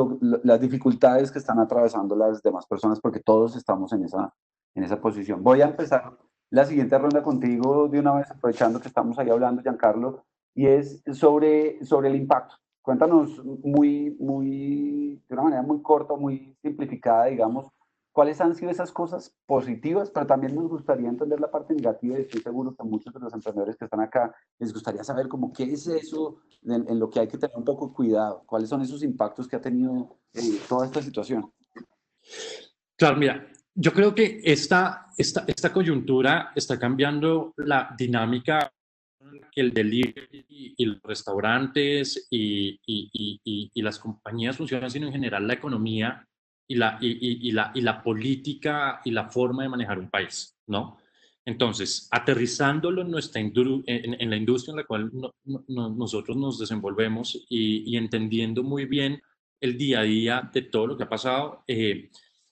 las 0.43 0.61
dificultades 0.61 1.31
que 1.31 1.39
están 1.39 1.59
atravesando 1.59 2.15
las 2.15 2.41
demás 2.41 2.65
personas 2.65 2.99
porque 2.99 3.19
todos 3.19 3.55
estamos 3.55 3.93
en 3.93 4.05
esa, 4.05 4.33
en 4.75 4.83
esa 4.83 4.99
posición. 4.99 5.43
Voy 5.43 5.61
a 5.61 5.65
empezar 5.65 6.17
la 6.51 6.65
siguiente 6.65 6.97
ronda 6.97 7.21
contigo 7.21 7.87
de 7.87 7.99
una 7.99 8.15
vez, 8.15 8.31
aprovechando 8.31 8.79
que 8.79 8.87
estamos 8.87 9.19
ahí 9.19 9.29
hablando, 9.29 9.61
Giancarlo, 9.61 10.23
y 10.55 10.65
es 10.65 11.03
sobre, 11.13 11.83
sobre 11.85 12.09
el 12.09 12.15
impacto. 12.15 12.55
Cuéntanos 12.81 13.43
muy, 13.63 14.15
muy, 14.19 15.21
de 15.27 15.33
una 15.35 15.43
manera 15.43 15.61
muy 15.61 15.81
corta, 15.81 16.15
muy 16.15 16.55
simplificada, 16.61 17.25
digamos, 17.25 17.67
cuáles 18.19 18.41
han 18.41 18.53
sido 18.53 18.69
esas 18.69 18.91
cosas 18.91 19.33
positivas, 19.45 20.11
pero 20.13 20.27
también 20.27 20.53
nos 20.53 20.67
gustaría 20.67 21.07
entender 21.07 21.39
la 21.39 21.49
parte 21.49 21.73
negativa 21.73 22.17
y 22.17 22.23
estoy 22.23 22.41
seguro 22.41 22.75
que 22.75 22.83
muchos 22.83 23.13
de 23.13 23.19
los 23.21 23.33
emprendedores 23.33 23.77
que 23.77 23.85
están 23.85 24.01
acá 24.01 24.35
les 24.57 24.73
gustaría 24.73 25.05
saber 25.05 25.29
cómo 25.29 25.53
qué 25.53 25.63
es 25.63 25.87
eso 25.87 26.41
en, 26.63 26.99
lo 26.99 27.09
que 27.09 27.21
hay 27.21 27.29
que 27.29 27.37
tener 27.37 27.55
un 27.55 27.63
poco 27.63 27.93
cuidado, 27.93 28.43
cuáles 28.45 28.67
son 28.67 28.81
esos 28.81 29.03
impactos 29.03 29.47
que 29.47 29.55
ha 29.55 29.61
tenido 29.61 30.17
eh, 30.33 30.59
toda 30.67 30.85
esta 30.87 31.01
situación. 31.01 31.49
Claro, 32.97 33.15
mira, 33.15 33.47
yo 33.73 33.93
creo 33.93 34.13
que 34.13 34.41
esta, 34.43 35.07
esta, 35.17 35.45
esta 35.47 35.71
coyuntura 35.71 36.51
está 36.53 36.77
cambiando 36.77 37.53
la 37.55 37.95
dinámica 37.97 38.69
que 39.49 39.61
el 39.61 39.71
delivery 39.71 40.75
y 40.77 40.85
los 40.85 41.01
restaurantes 41.03 42.27
y, 42.29 42.81
y, 42.85 43.39
y, 43.45 43.71
y, 43.73 43.81
las 43.81 43.97
compañías 43.97 44.57
funcionan, 44.57 44.91
sino 44.91 45.07
en 45.07 45.13
general 45.13 45.47
la 45.47 45.53
economía 45.53 46.27
y 46.69 46.75
la, 46.75 46.99
y, 47.01 47.51
la, 47.51 47.71
y 47.73 47.81
la 47.81 48.03
política 48.03 49.01
y 49.03 49.09
la 49.09 49.27
forma 49.27 49.63
de 49.63 49.69
manejar 49.69 49.97
un 49.97 50.09
país, 50.09 50.55
¿no? 50.67 50.99
Entonces, 51.43 52.07
aterrizándolo 52.11 53.01
en, 53.01 53.09
nuestra 53.09 53.41
en, 53.41 53.51
en, 53.87 54.29
la 54.29 54.35
industria 54.35 54.73
en 54.73 54.77
la 54.77 54.83
cual 54.83 55.11
nosotros 55.67 56.37
nos 56.37 56.59
desenvolvemos 56.59 57.43
y, 57.49 57.97
entendiendo 57.97 58.61
muy 58.61 58.85
bien 58.85 59.19
el 59.59 59.79
día 59.79 60.01
a 60.01 60.03
día 60.03 60.49
de 60.53 60.61
todo 60.61 60.85
lo 60.85 60.95
que 60.95 61.05
ha 61.05 61.09
pasado, 61.09 61.63
eh, 61.65 62.11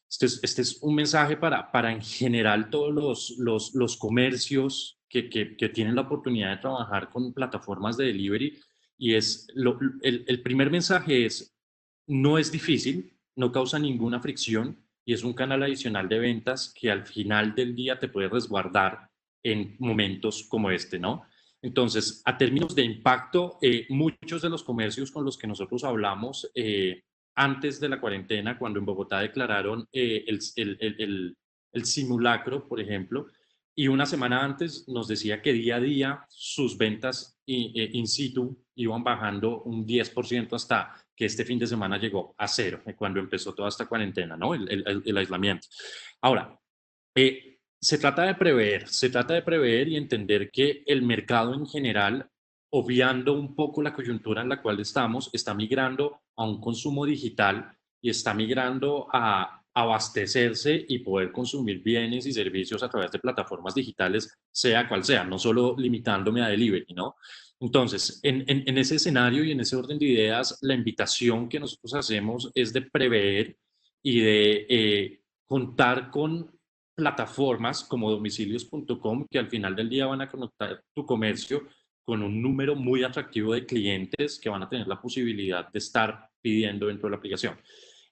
este 0.10 0.26
es, 0.26 0.40
este 0.42 0.64
es 0.64 0.82
un 0.82 0.96
mensaje 0.96 1.38
para, 1.38 1.72
para 1.72 1.92
en 1.92 2.02
general 2.02 2.72
todos 2.72 2.92
los, 2.92 3.36
los, 3.38 3.76
los 3.76 3.98
comercios 3.98 5.00
que, 5.08 5.30
que, 5.30 5.56
que, 5.56 5.70
tienen 5.70 5.94
la 5.94 6.02
oportunidad 6.02 6.56
de 6.56 6.62
trabajar 6.62 7.12
con 7.12 7.34
plataformas 7.34 7.98
de 7.98 8.06
delivery. 8.06 8.60
Y 8.98 9.14
es, 9.14 9.48
lo, 9.54 9.78
el, 10.02 10.26
el 10.28 10.42
primer 10.42 10.72
mensaje 10.72 11.28
es, 11.28 11.56
no 12.08 12.40
es 12.40 12.52
difícil, 12.52 13.17
no 13.38 13.52
causa 13.52 13.80
ninguna 13.80 14.20
fricción 14.20 14.84
y 15.06 15.14
es 15.14 15.24
un 15.24 15.34
canal 15.34 15.64
adicional 15.64 16.10
de 16.10 16.20
ventas 16.20 16.74
que 16.78 16.92
al 16.92 17.06
final 17.06 17.56
del 17.56 17.74
día 17.76 17.98
te 17.98 18.10
puede 18.10 18.28
resguardar 18.28 19.10
en 19.42 19.78
momentos 19.80 20.44
como 20.50 20.70
este, 20.72 21.00
¿no? 21.00 21.24
Entonces, 21.62 22.22
a 22.26 22.38
términos 22.38 22.76
de 22.76 22.84
impacto, 22.84 23.58
eh, 23.62 23.86
muchos 23.90 24.42
de 24.42 24.50
los 24.50 24.64
comercios 24.64 25.12
con 25.12 25.24
los 25.24 25.38
que 25.38 25.48
nosotros 25.48 25.84
hablamos 25.84 26.52
eh, 26.54 27.04
antes 27.36 27.80
de 27.80 27.90
la 27.90 28.02
cuarentena, 28.02 28.58
cuando 28.58 28.80
en 28.80 28.86
Bogotá 28.86 29.20
declararon 29.20 29.88
eh, 29.92 30.26
el, 30.28 30.40
el, 30.56 31.38
el, 31.72 31.86
simulacro, 31.86 32.68
por 32.68 32.80
ejemplo, 32.80 33.28
y 33.80 33.88
una 33.88 34.08
semana 34.08 34.44
antes 34.44 34.88
nos 34.88 35.08
decía 35.08 35.40
que 35.40 35.54
día 35.54 35.76
a 35.76 35.80
día 35.80 36.26
sus 36.30 36.76
ventas 36.78 37.40
eh, 37.46 37.92
in, 37.94 38.08
situ 38.08 38.66
iban 38.76 39.04
bajando 39.04 39.62
un 39.62 39.86
10% 39.86 40.54
hasta 40.56 40.96
que 41.16 41.26
este 41.26 41.46
fin 41.46 41.60
de 41.60 41.68
semana 41.68 42.00
llegó 42.00 42.34
a 42.40 42.48
cero, 42.48 42.82
eh, 42.88 42.96
cuando 42.96 43.20
empezó 43.20 43.54
toda 43.54 43.70
esta 43.70 43.86
cuarentena, 43.86 44.36
¿no? 44.36 44.56
El, 44.56 45.18
aislamiento. 45.18 45.68
Ahora, 46.22 46.60
se 47.80 47.98
trata 48.00 48.24
de 48.24 48.34
prever, 48.34 48.88
se 48.88 49.12
trata 49.12 49.36
de 49.36 49.44
prever 49.44 49.88
y 49.90 49.96
entender 49.96 50.50
que 50.50 50.84
el 50.88 51.04
mercado 51.04 51.54
en 51.54 51.68
general 51.68 52.28
obviando 52.72 53.34
un 53.34 53.56
poco 53.56 53.84
la 53.84 53.94
coyuntura 53.94 54.42
en 54.42 54.50
la 54.50 54.62
cual 54.62 54.80
estamos, 54.80 55.30
está 55.34 55.54
migrando 55.54 56.22
a 56.36 56.46
un 56.46 56.60
consumo 56.60 57.06
digital 57.06 57.78
y 58.02 58.10
está 58.10 58.34
migrando 58.34 59.08
a 59.14 59.57
abastecerse 59.80 60.86
y 60.88 61.00
poder 61.00 61.32
consumir 61.32 61.84
bienes 61.84 62.26
y 62.26 62.34
servicios 62.34 62.82
a 62.82 62.90
través 62.90 63.12
de 63.12 63.20
plataformas 63.20 63.76
digitales, 63.76 64.36
sea 64.52 64.88
cual 64.90 65.04
sea, 65.04 65.24
no 65.24 65.38
solo 65.38 65.76
limitándome 65.78 66.42
a 66.42 66.48
delivery, 66.48 66.96
¿no? 66.96 67.16
Entonces, 67.60 68.20
en, 68.24 68.44
en, 68.48 68.78
ese 68.78 68.96
escenario 68.96 69.44
y 69.44 69.52
en 69.52 69.60
ese 69.60 69.76
orden 69.76 70.00
de 70.00 70.06
ideas, 70.06 70.58
la 70.62 70.74
invitación 70.74 71.48
que 71.48 71.60
nosotros 71.60 71.94
hacemos 71.94 72.52
es 72.56 72.74
de 72.74 72.82
prever 72.82 73.56
y 74.02 74.20
de 74.22 74.66
eh, 74.68 75.22
contar 75.46 76.10
con 76.10 76.52
plataformas 76.96 77.84
como 77.84 78.10
domicilios.com 78.10 79.28
que 79.30 79.38
al 79.38 79.48
final 79.48 79.76
del 79.76 79.90
día 79.90 80.08
van 80.08 80.22
a 80.22 80.30
conectar 80.30 80.84
tu 80.96 81.06
comercio 81.06 81.68
con 82.04 82.24
un 82.24 82.42
número 82.42 82.76
muy 82.76 83.04
atractivo 83.04 83.54
de 83.54 83.66
clientes 83.66 84.40
que 84.40 84.50
van 84.50 84.64
a 84.64 84.70
tener 84.70 84.88
la 84.88 85.00
posibilidad 85.00 85.70
de 85.72 85.78
estar 85.78 86.30
pidiendo 86.42 86.88
dentro 86.88 87.08
de 87.08 87.12
la 87.12 87.18
aplicación. 87.18 87.60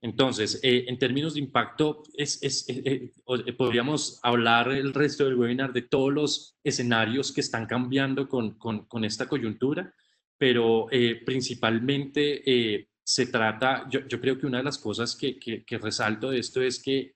Entonces, 0.05 0.59
eh, 0.61 0.85
en 0.87 0.99
términos 0.99 1.33
de 1.33 1.39
impacto, 1.39 2.03
es, 2.15 2.37
es, 2.43 2.69
eh, 2.69 3.11
eh, 3.27 3.53
podríamos 3.53 4.19
hablar 4.21 4.71
el 4.71 4.93
resto 4.93 5.25
del 5.25 5.33
webinar 5.33 5.73
de 5.73 5.81
todos 5.81 6.13
los 6.13 6.55
escenarios 6.63 7.31
que 7.31 7.41
están 7.41 7.65
cambiando 7.65 8.29
con, 8.29 8.51
con, 8.51 8.85
con 8.85 9.03
esta 9.03 9.27
coyuntura, 9.27 9.91
pero 10.37 10.87
principalmente 11.25 12.87
se 13.03 13.25
trata, 13.25 13.87
yo, 13.89 14.01
yo, 14.07 14.21
creo 14.21 14.37
que 14.37 14.45
una 14.45 14.59
de 14.59 14.65
las 14.65 14.77
cosas 14.77 15.15
que, 15.15 15.39
que, 15.39 15.65
que 15.65 15.79
resalto 15.79 16.29
de 16.29 16.37
esto 16.37 16.61
es 16.61 16.79
que 16.79 17.15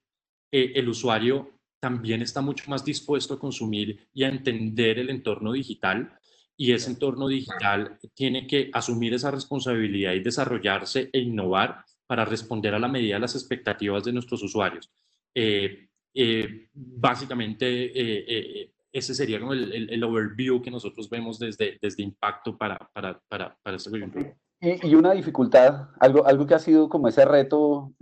el 0.52 0.90
usuario 0.90 1.60
también 1.80 2.24
está 2.24 2.42
mucho 2.42 2.72
más 2.72 2.84
dispuesto 2.84 3.36
a 3.36 3.40
consumir 3.40 4.08
y 4.16 4.24
a 4.24 4.30
entender 4.30 4.98
el 4.98 5.12
entorno 5.12 5.52
digital 5.52 6.18
y 6.58 6.72
ese 6.72 6.90
entorno 6.90 7.28
digital 7.28 8.00
tiene 8.16 8.48
que 8.48 8.72
asumir 8.74 9.14
esa 9.14 9.30
responsabilidad 9.30 10.14
y 10.14 10.22
desarrollarse 10.22 11.12
e 11.14 11.20
innovar 11.20 11.86
para 12.10 12.26
responder 12.26 12.74
a 12.74 12.80
la 12.80 12.88
medida 12.88 13.14
de 13.14 13.20
las 13.20 13.36
expectativas 13.36 14.04
de 14.04 14.12
nuestros 14.12 14.42
usuarios. 14.42 14.92
Eh, 15.36 15.90
eh, 16.16 16.68
básicamente, 16.74 17.68
eh, 17.68 18.74
ese 18.92 19.14
sería 19.14 19.40
como 19.40 19.54
el, 19.54 19.92
el, 19.92 20.04
overview 20.04 20.60
que 20.60 20.72
nosotros 20.72 21.08
vemos 21.08 21.38
desde, 21.38 21.78
desde 21.80 22.02
Impacto 22.02 22.58
para, 22.58 22.80
para, 22.94 23.22
para, 23.28 23.56
para 23.62 23.78
este 23.78 23.92
coyuntura. 23.92 24.36
Y, 24.60 24.90
y, 24.90 24.96
una 24.96 25.12
dificultad, 25.12 25.90
algo, 26.00 26.26
algo 26.26 26.48
que 26.48 26.56
ha 26.56 26.60
sido 26.60 26.90
como 26.90 27.08
ese 27.08 27.26
reto, 27.26 27.94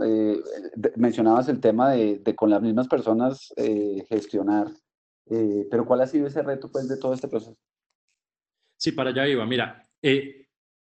mencionabas 0.96 1.50
el 1.50 1.60
tema 1.60 1.92
de, 1.92 2.20
de, 2.20 2.34
con 2.34 2.50
las 2.50 2.62
mismas 2.62 2.88
personas 2.88 3.54
gestionar, 4.08 4.72
pero 5.70 5.86
¿cuál 5.86 6.00
ha 6.00 6.08
sido 6.08 6.28
ese 6.28 6.42
reto 6.44 6.72
pues, 6.72 6.88
de 6.88 6.98
todo 6.98 7.14
este 7.14 7.28
proceso? 7.28 7.58
Sí, 8.78 8.94
para 8.94 9.10
allá 9.10 9.28
iba. 9.28 9.46
Mira, 9.46 9.84
eh, 10.02 10.48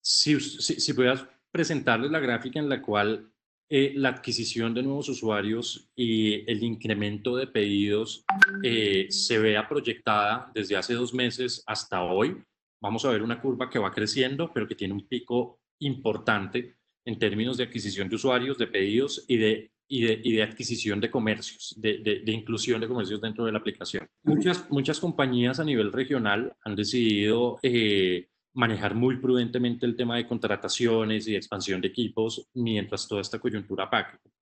si, 0.01 0.39
si, 0.39 0.81
si 0.81 0.93
pudieras 0.93 1.27
presentarles 1.51 2.11
la 2.11 2.21
gráfica 2.21 2.59
en 2.59 2.69
la 2.69 2.81
cual 2.83 3.31
eh, 3.73 3.93
la 3.95 4.09
adquisición 4.09 4.75
de 4.75 4.83
nuevos 4.83 5.09
usuarios 5.09 5.89
y 5.95 6.51
el 6.51 6.63
incremento 6.65 7.37
de 7.37 7.47
pedidos 7.47 8.25
eh, 8.65 9.07
se 9.11 9.39
vea 9.39 9.69
proyectada 9.69 10.51
desde 10.53 10.77
hace 10.77 10.95
dos 10.95 11.15
meses 11.15 11.63
hasta 11.67 12.03
hoy, 12.03 12.37
vamos 12.83 13.05
a 13.05 13.11
ver 13.11 13.23
una 13.23 13.41
curva 13.41 13.71
que 13.71 13.79
va 13.79 13.93
creciendo, 13.93 14.53
pero 14.53 14.67
que 14.67 14.75
tiene 14.75 14.95
un 14.95 15.07
pico 15.07 15.61
importante 15.81 16.79
en 17.05 17.19
términos 17.19 17.57
de 17.57 17.65
adquisición 17.65 18.09
de 18.09 18.17
usuarios, 18.17 18.59
de 18.59 18.67
pedidos 18.67 19.25
y 19.29 19.37
de, 19.37 19.71
y 19.89 20.03
de, 20.03 20.21
y 20.23 20.33
de 20.33 20.43
adquisición 20.43 21.01
de 21.01 21.11
comercios, 21.11 21.75
de, 21.77 21.99
de, 21.99 22.33
inclusión 22.33 22.81
de 22.81 22.89
comercios 22.89 23.21
dentro 23.21 23.45
de 23.45 23.53
la 23.53 23.59
aplicación. 23.59 24.07
Muchas, 24.23 24.71
muchas 24.71 25.01
compañías 25.01 25.61
a 25.61 25.65
nivel 25.65 25.93
regional 25.93 26.57
han 26.65 26.77
decidido 26.77 27.59
eh, 27.63 28.30
manejar 28.53 28.95
muy 28.95 29.17
prudentemente 29.19 29.87
el 29.87 29.97
tema 29.97 30.17
de 30.17 30.27
contrataciones 30.27 31.29
y 31.29 31.37
expansión 31.37 31.81
de 31.81 31.89
equipos 31.89 32.49
mientras 32.55 33.07
toda 33.07 33.21
esta 33.21 33.39
coyuntura 33.39 33.89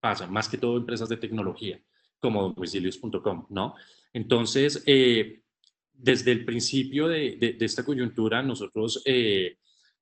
pasa, 0.00 0.26
más 0.26 0.48
que 0.48 0.58
todo 0.58 0.76
empresas 0.76 1.08
de 1.08 1.16
tecnología 1.16 1.80
como 2.18 2.42
domicilios.com, 2.42 3.46
¿no? 3.50 3.74
Entonces, 4.12 4.82
eh, 4.86 5.42
desde 5.92 6.32
el 6.32 6.44
principio 6.44 7.08
de, 7.08 7.56
esta 7.60 7.84
coyuntura, 7.84 8.42
nosotros 8.42 9.02
eh, 9.04 9.56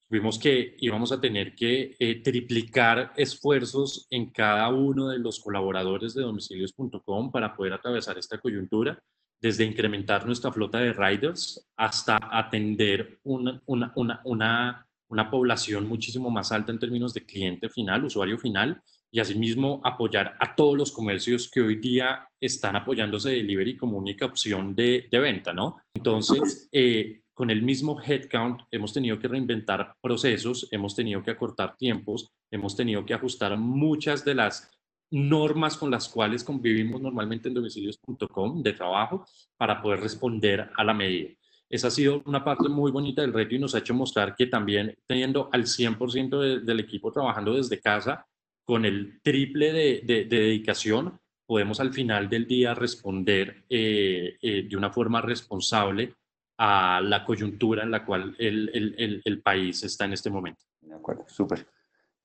vimos 0.09 0.39
que 0.39 0.77
íbamos 0.79 1.13
a 1.13 1.21
tener 1.21 1.55
que 1.55 1.97
eh, 1.99 2.23
triplicar 2.23 3.13
esfuerzos 3.17 4.07
en 4.11 4.31
cada 4.31 4.69
uno 4.69 5.09
de 5.09 5.19
los 5.19 5.41
colaboradores 5.41 6.15
de 6.15 6.23
domicilios.com 6.23 7.33
para 7.33 7.57
poder 7.57 7.73
atravesar 7.73 8.19
esta 8.19 8.39
coyuntura, 8.39 9.03
desde 9.41 9.65
incrementar 9.65 10.27
nuestra 10.27 10.53
flota 10.53 10.79
de 10.79 10.93
riders 10.93 11.69
hasta 11.77 12.19
atender 12.31 13.19
una, 13.25 13.61
una, 13.67 13.93
una, 13.95 14.21
una, 14.25 14.87
una 15.09 15.31
población 15.31 15.87
muchísimo 15.87 16.31
más 16.31 16.53
alta 16.53 16.73
en 16.73 16.79
términos 16.79 17.15
de 17.15 17.25
cliente 17.25 17.69
final, 17.69 18.05
usuario 18.05 18.39
final, 18.39 18.83
y 19.11 19.21
asimismo 19.21 19.81
apoyar 19.85 20.37
a 20.41 20.55
todos 20.55 20.77
los 20.77 20.93
comercios 20.93 21.51
que 21.51 21.61
hoy 21.61 21.77
día 21.77 22.29
están 22.41 22.77
apoyándose 22.77 23.31
de 23.31 23.37
delivery 23.37 23.77
como 23.77 23.97
única 23.97 24.27
opción 24.27 24.75
de, 24.75 25.09
de 25.11 25.19
venta, 25.19 25.53
¿no? 25.53 25.79
Entonces, 25.95 26.69
eh, 26.73 27.23
con 27.33 27.51
el 27.51 27.63
mismo 27.63 28.01
headcount 28.01 28.63
hemos 28.71 28.93
tenido 28.93 29.19
que 29.19 29.29
reinventar 29.29 29.95
procesos, 30.01 30.69
hemos 30.71 30.97
tenido 30.97 31.23
que 31.23 31.31
acortar 31.31 31.77
tiempos, 31.77 32.31
hemos 32.51 32.77
tenido 32.77 33.05
que 33.05 33.15
ajustar 33.15 33.57
muchas 33.59 34.25
de 34.25 34.35
las 34.35 34.71
normas 35.11 35.77
con 35.77 35.91
las 35.91 36.09
cuales 36.09 36.45
convivimos 36.45 37.01
normalmente 37.01 37.49
en 37.49 37.55
domicilios.com 37.55 38.63
de 38.63 38.73
trabajo 38.73 39.25
para 39.57 39.81
poder 39.81 40.01
responder 40.01 40.71
a 40.77 40.85
la 40.85 40.95
medida. 40.95 41.31
Esa 41.69 41.89
ha 41.89 41.91
sido 41.91 42.23
una 42.27 42.45
parte 42.45 42.69
muy 42.69 42.93
bonita 42.93 43.23
del 43.23 43.33
reto 43.33 43.55
y 43.55 43.59
nos 43.59 43.75
ha 43.75 43.79
hecho 43.79 43.95
mostrar 43.95 44.37
que 44.37 44.47
también 44.47 44.97
teniendo 45.07 45.49
al 45.53 45.65
100% 45.65 46.63
del 46.63 46.81
equipo 46.81 47.13
trabajando 47.13 47.55
desde 47.55 47.81
casa, 47.81 48.27
con 48.65 48.85
el 48.85 49.21
triple 49.23 49.73
de, 49.73 50.27
dedicación, 50.29 51.19
podemos 51.47 51.81
al 51.81 51.93
final 51.93 52.29
del 52.29 52.47
día 52.47 52.75
responder 52.75 53.65
eh, 53.69 54.37
eh, 54.43 54.67
de 54.69 54.77
una 54.77 54.91
forma 54.91 55.21
responsable 55.21 56.15
a 56.59 57.01
la 57.03 57.25
coyuntura 57.25 57.83
en 57.83 57.91
la 57.91 58.05
cual 58.05 58.35
el, 58.39 58.71
el, 58.73 59.23
el, 59.25 59.43
país 59.43 59.83
está 59.85 60.07
en 60.07 60.15
este 60.15 60.31
momento. 60.31 60.65
De 60.81 60.95
acuerdo, 60.95 61.25
súper. 61.29 61.67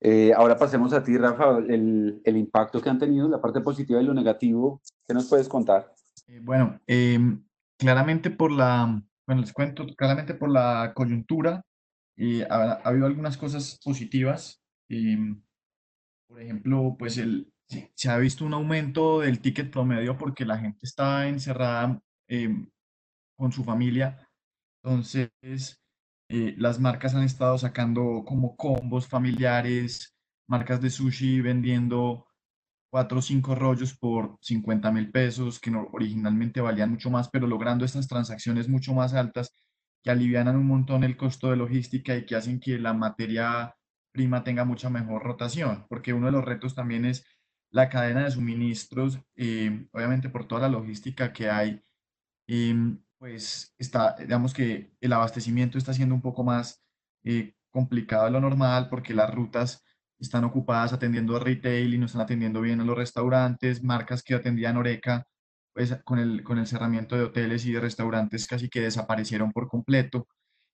Eh, 0.04 0.34
ahora 0.36 0.58
pasemos 0.58 0.94
a 0.94 1.04
ti, 1.04 1.16
Rafa, 1.16 1.60
el, 1.60 2.22
el, 2.24 2.38
impacto 2.38 2.82
que 2.82 2.90
han 2.90 2.98
tenido, 2.98 3.30
la 3.30 3.40
parte 3.40 3.62
positiva 3.62 4.02
y 4.02 4.06
lo 4.06 4.16
negativo, 4.16 4.82
¿qué 5.08 5.14
nos 5.14 5.30
puedes 5.30 5.48
contar? 5.48 5.94
Eh, 6.28 6.40
bueno, 6.42 6.80
em, 6.88 7.44
claramente 7.78 8.32
por 8.32 8.52
la, 8.52 9.00
bueno, 9.28 9.42
les 9.42 9.54
cuento, 9.54 9.86
claramente 9.96 10.34
por 10.34 10.50
la 10.50 10.92
coyuntura, 10.96 11.64
eh, 12.18 12.48
ha, 12.50 12.74
ha, 12.74 12.82
habido 12.84 13.06
algunas 13.06 13.38
cosas 13.38 13.80
positivas. 13.84 14.60
Em, 14.90 15.40
por 16.28 16.42
ejemplo, 16.42 16.96
pues 16.98 17.18
el, 17.18 17.52
se 17.94 18.10
ha 18.10 18.18
visto 18.18 18.46
un 18.46 18.54
aumento 18.54 19.20
del 19.20 19.40
ticket 19.40 19.72
promedio 19.72 20.18
porque 20.18 20.46
la 20.46 20.58
gente 20.58 20.80
está 20.84 21.28
encerrada 21.28 22.02
em, 22.28 22.68
con 23.38 23.52
su 23.52 23.64
familia. 23.64 24.28
Entonces, 24.84 25.81
eh, 26.32 26.56
las 26.58 26.80
marcas 26.80 27.14
han 27.16 27.24
estado 27.24 27.58
sacando 27.58 28.24
como 28.26 28.56
combos 28.56 29.08
familiares, 29.08 30.16
marcas 30.48 30.82
de 30.82 30.90
sushi 30.90 31.42
vendiendo 31.42 32.28
cuatro 32.90 33.20
o 33.20 33.22
cinco 33.22 33.56
rollos 33.56 33.98
por 33.98 34.38
50 34.42 34.92
mil 34.92 35.12
pesos, 35.12 35.60
que 35.60 35.72
originalmente 35.92 36.62
valían 36.62 36.92
mucho 36.92 37.10
más, 37.10 37.30
pero 37.30 37.48
logrando 37.48 37.86
estas 37.86 38.08
transacciones 38.08 38.70
mucho 38.70 38.94
más 38.94 39.14
altas 39.14 39.52
que 40.04 40.12
alivianan 40.12 40.56
un 40.56 40.68
montón 40.68 41.04
el 41.04 41.18
costo 41.18 41.50
de 41.50 41.58
logística 41.58 42.16
y 42.16 42.26
que 42.26 42.36
hacen 42.36 42.60
que 42.60 42.80
la 42.80 42.94
materia 42.94 43.76
prima 44.14 44.44
tenga 44.44 44.66
mucha 44.66 44.90
mejor 44.90 45.24
rotación, 45.24 45.86
porque 45.90 46.14
uno 46.14 46.28
de 46.28 46.34
los 46.34 46.46
retos 46.46 46.76
también 46.76 47.06
es 47.06 47.26
la 47.72 47.90
cadena 47.90 48.24
de 48.26 48.32
suministros, 48.32 49.20
eh, 49.36 49.88
obviamente 49.92 50.30
por 50.30 50.48
toda 50.48 50.62
la 50.62 50.70
logística 50.70 51.32
que 51.34 51.50
hay. 51.50 51.82
Em, 52.48 53.02
pues 53.22 53.76
está, 53.78 54.16
digamos 54.18 54.52
que 54.52 54.96
el 55.00 55.14
abastecimiento 55.14 55.78
está 55.78 55.94
siendo 55.94 56.16
un 56.16 56.24
poco 56.24 56.44
más 56.44 56.84
eh, 57.24 57.54
complicado 57.70 58.26
de 58.26 58.32
lo 58.32 58.42
normal 58.42 58.90
porque 58.90 59.14
las 59.14 59.32
rutas 59.32 59.86
están 60.18 60.44
ocupadas 60.44 60.92
atendiendo 60.92 61.36
a 61.36 61.40
retail 61.40 61.94
y 61.94 62.00
no 62.00 62.08
están 62.08 62.24
atendiendo 62.24 62.62
bien 62.62 62.82
a 62.82 62.84
los 62.84 62.98
restaurantes, 62.98 63.84
marcas 63.84 64.24
que 64.24 64.34
atendían 64.34 64.76
Oreca, 64.76 65.28
pues 65.72 65.96
con 66.04 66.18
el, 66.18 66.44
con 66.44 66.58
el 66.58 66.66
cerramiento 66.66 67.16
de 67.16 67.26
hoteles 67.26 67.64
y 67.68 67.74
de 67.74 67.80
restaurantes 67.80 68.48
casi 68.48 68.70
que 68.70 68.82
desaparecieron 68.82 69.52
por 69.52 69.68
completo. 69.68 70.28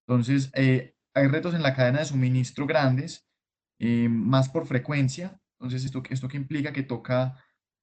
Entonces, 0.08 0.50
eh, 0.54 0.93
hay 1.14 1.28
retos 1.28 1.54
en 1.54 1.64
la 1.64 1.76
cadena 1.76 2.00
de 2.00 2.06
suministro 2.06 2.66
grandes, 2.66 3.28
eh, 3.78 4.08
más 4.08 4.48
por 4.48 4.68
frecuencia. 4.68 5.38
Entonces, 5.60 5.84
esto, 5.84 6.02
esto 6.10 6.30
que 6.30 6.38
implica 6.38 6.72
que 6.72 6.84
toca 6.84 7.36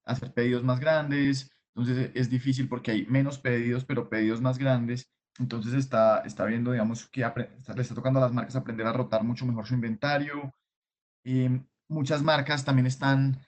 hacer 0.07 0.33
pedidos 0.33 0.65
más 0.65 0.81
grandes, 0.81 1.54
entonces 1.75 2.12
es 2.14 2.31
difícil 2.31 2.68
porque 2.68 2.93
hay 2.93 3.07
menos 3.07 3.39
pedidos, 3.39 3.85
pero 3.85 4.09
pedidos 4.09 4.41
más 4.41 4.59
grandes. 4.59 5.11
Entonces 5.39 5.75
está, 5.75 6.20
está 6.20 6.45
viendo, 6.45 6.70
digamos, 6.70 7.07
que 7.09 7.20
le 7.20 7.83
está 7.83 7.95
tocando 7.95 8.20
a 8.20 8.22
las 8.22 8.33
marcas 8.33 8.55
aprender 8.55 8.87
a 8.87 8.93
rotar 8.93 9.25
mucho 9.25 9.45
mejor 9.45 9.66
su 9.66 9.75
inventario. 9.75 10.55
Em, 11.25 11.66
muchas 11.89 12.22
marcas 12.22 12.64
también 12.64 12.87
están 12.87 13.41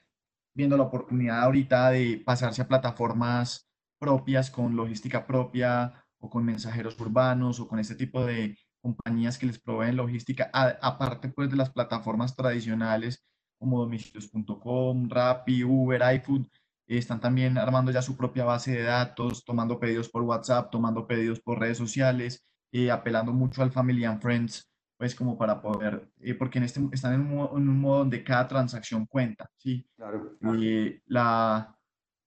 viendo 0.57 0.77
la 0.77 0.85
oportunidad 0.85 1.43
ahorita 1.43 1.91
de 1.91 2.23
pasarse 2.25 2.63
a 2.63 2.69
plataformas 2.69 3.69
propias 4.01 4.51
con 4.51 4.75
logística 4.75 5.27
propia 5.27 6.05
o 6.19 6.29
con 6.29 6.45
mensajeros 6.45 6.99
urbanos 6.99 7.61
o 7.61 7.69
con 7.69 7.79
este 7.79 7.95
tipo 7.95 8.25
de 8.25 8.59
compañías 8.83 9.39
que 9.39 9.47
les 9.47 9.59
proveen 9.59 9.97
logística, 9.97 10.51
aparte 10.53 11.29
pues 11.29 11.51
de 11.51 11.57
las 11.57 11.71
plataformas 11.71 12.35
tradicionales 12.35 13.25
como 13.59 13.81
domicilios.com, 13.81 15.09
Rappi, 15.09 15.65
Uber, 15.65 16.03
iFood, 16.17 16.47
están 16.87 17.21
también 17.21 17.59
armando 17.59 17.91
ya 17.91 18.03
su 18.03 18.17
propia 18.17 18.45
base 18.45 18.73
de 18.73 18.83
datos, 18.83 19.45
tomando 19.45 19.79
pedidos 19.79 20.09
por 20.09 20.23
WhatsApp, 20.23 20.71
tomando 20.71 21.07
pedidos 21.07 21.41
por 21.41 21.59
redes 21.59 21.79
sociales, 21.79 22.47
eh, 22.73 22.91
apelando 22.91 23.33
mucho 23.33 23.63
al 23.63 23.73
Family 23.73 24.05
and 24.05 24.21
Friends, 24.21 24.71
pues 24.97 25.15
como 25.15 25.37
para 25.37 25.61
poder, 25.61 26.09
eh, 26.21 26.35
porque 26.35 26.59
en 26.59 26.65
este, 26.65 26.81
están 26.93 27.15
en 27.15 27.21
un, 27.21 27.81
modo, 27.81 27.99
donde 27.99 28.23
cada 28.23 28.47
transacción 28.47 29.07
cuenta, 29.07 29.51
¿sí? 29.57 29.89
Claro. 29.97 30.37
Eh, 30.61 31.01
la, 31.07 31.77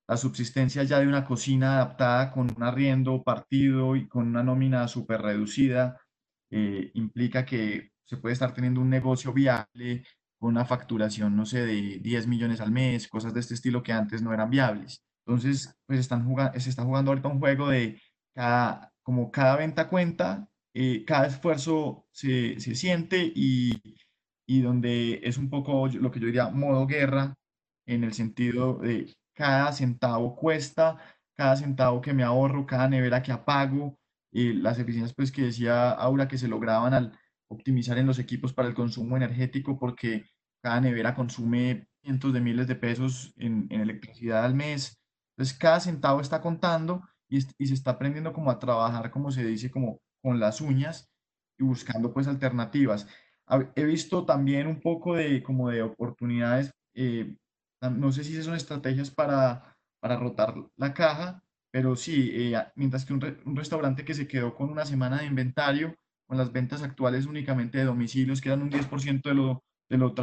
la 0.06 0.16
subsistencia 0.16 0.82
ya 0.84 1.00
de 1.00 1.08
una 1.08 1.24
cocina 1.24 1.76
adaptada 1.76 2.30
con 2.30 2.54
un 2.54 2.62
arriendo 2.62 3.22
partido 3.22 3.96
y 3.96 4.06
con 4.08 4.28
una 4.28 4.42
nómina 4.42 4.86
súper 4.88 5.22
reducida 5.22 6.00
implica 6.94 7.46
que 7.46 7.92
se 8.04 8.16
puede 8.16 8.32
estar 8.32 8.52
teniendo 8.52 8.80
un 8.80 8.90
negocio 8.90 9.32
viable 9.32 10.04
una 10.40 10.64
facturación, 10.64 11.36
no 11.36 11.46
sé, 11.46 11.64
de 11.66 11.98
10 12.00 12.26
millones 12.26 12.60
al 12.60 12.72
mes, 12.72 13.08
cosas 13.08 13.34
de 13.34 13.40
este 13.40 13.54
estilo 13.54 13.82
que 13.82 13.92
antes 13.92 14.22
no 14.22 14.32
eran 14.32 14.50
viables. 14.50 15.02
Entonces, 15.26 15.74
pues 15.86 16.00
están 16.00 16.26
se 16.58 16.70
está 16.70 16.84
jugando 16.84 17.10
ahorita 17.10 17.28
un 17.28 17.38
juego 17.40 17.68
de 17.68 18.00
cada, 18.34 18.92
como 19.02 19.30
cada 19.30 19.56
venta 19.56 19.88
cuenta, 19.88 20.48
eh, 20.74 21.04
cada 21.06 21.26
esfuerzo 21.26 22.06
se, 22.12 22.58
se 22.60 22.74
siente 22.74 23.32
y, 23.34 23.72
y, 24.46 24.62
donde 24.62 25.20
es 25.22 25.38
un 25.38 25.50
poco 25.50 25.88
lo 25.88 26.10
que 26.10 26.20
yo 26.20 26.26
diría 26.26 26.48
modo 26.50 26.86
guerra, 26.86 27.34
en 27.86 28.04
el 28.04 28.14
sentido 28.14 28.78
de 28.78 29.14
cada 29.34 29.72
centavo 29.72 30.36
cuesta, 30.36 30.96
cada 31.36 31.56
centavo 31.56 32.00
que 32.00 32.12
me 32.14 32.22
ahorro, 32.22 32.66
cada 32.66 32.88
nevera 32.88 33.22
que 33.22 33.32
apago, 33.32 33.98
y 34.32 34.52
las 34.54 34.78
eficiencias 34.78 35.14
pues 35.14 35.32
que 35.32 35.42
decía 35.42 35.90
Aura 35.90 36.28
que 36.28 36.38
se 36.38 36.48
lograban 36.48 36.94
al 36.94 37.18
optimizar 37.50 37.98
en 37.98 38.06
los 38.06 38.18
equipos 38.18 38.52
para 38.52 38.68
el 38.68 38.74
consumo 38.74 39.16
energético 39.16 39.78
porque 39.78 40.24
cada 40.62 40.80
nevera 40.80 41.14
consume 41.14 41.88
cientos 42.02 42.32
de 42.32 42.40
miles 42.40 42.66
de 42.66 42.76
pesos 42.76 43.34
en, 43.36 43.66
electricidad 43.70 44.44
al 44.44 44.54
mes. 44.54 44.98
Entonces, 45.36 45.58
cada 45.58 45.80
centavo 45.80 46.20
está 46.20 46.40
contando 46.40 47.02
y, 47.28 47.40
se 47.40 47.74
está 47.74 47.92
aprendiendo 47.92 48.32
como 48.32 48.50
a 48.50 48.58
trabajar, 48.58 49.10
como 49.10 49.30
se 49.30 49.44
dice, 49.44 49.70
como 49.70 50.00
con 50.22 50.38
las 50.38 50.60
uñas 50.60 51.08
y 51.58 51.64
buscando 51.64 52.12
pues 52.12 52.26
alternativas. 52.26 53.06
He 53.74 53.84
visto 53.84 54.24
también 54.24 54.66
un 54.66 54.80
poco 54.80 55.16
de 55.16 55.42
como 55.42 55.70
de 55.70 55.82
oportunidades, 55.82 56.70
eh, 56.94 57.34
no 57.82 58.12
sé 58.12 58.22
si 58.22 58.40
son 58.42 58.54
estrategias 58.54 59.10
para, 59.10 59.76
para 60.00 60.16
rotar 60.16 60.54
la 60.76 60.94
caja, 60.94 61.42
pero 61.72 61.96
sí, 61.96 62.30
eh, 62.32 62.64
mientras 62.76 63.04
que 63.04 63.12
un, 63.12 63.38
un 63.44 63.56
restaurante 63.56 64.04
que 64.04 64.14
se 64.14 64.28
quedó 64.28 64.54
con 64.54 64.70
una 64.70 64.86
semana 64.86 65.18
de 65.18 65.26
inventario, 65.26 65.94
con 66.30 66.38
las 66.38 66.52
ventas 66.52 66.80
actuales 66.82 67.26
únicamente 67.26 67.78
de 67.78 67.84
domicilios, 67.84 68.40
que 68.40 68.50
eran 68.50 68.62
un 68.62 68.70
10% 68.70 69.28
de 69.28 69.34
lo, 69.34 69.64
de 69.88 69.98
lo, 69.98 70.14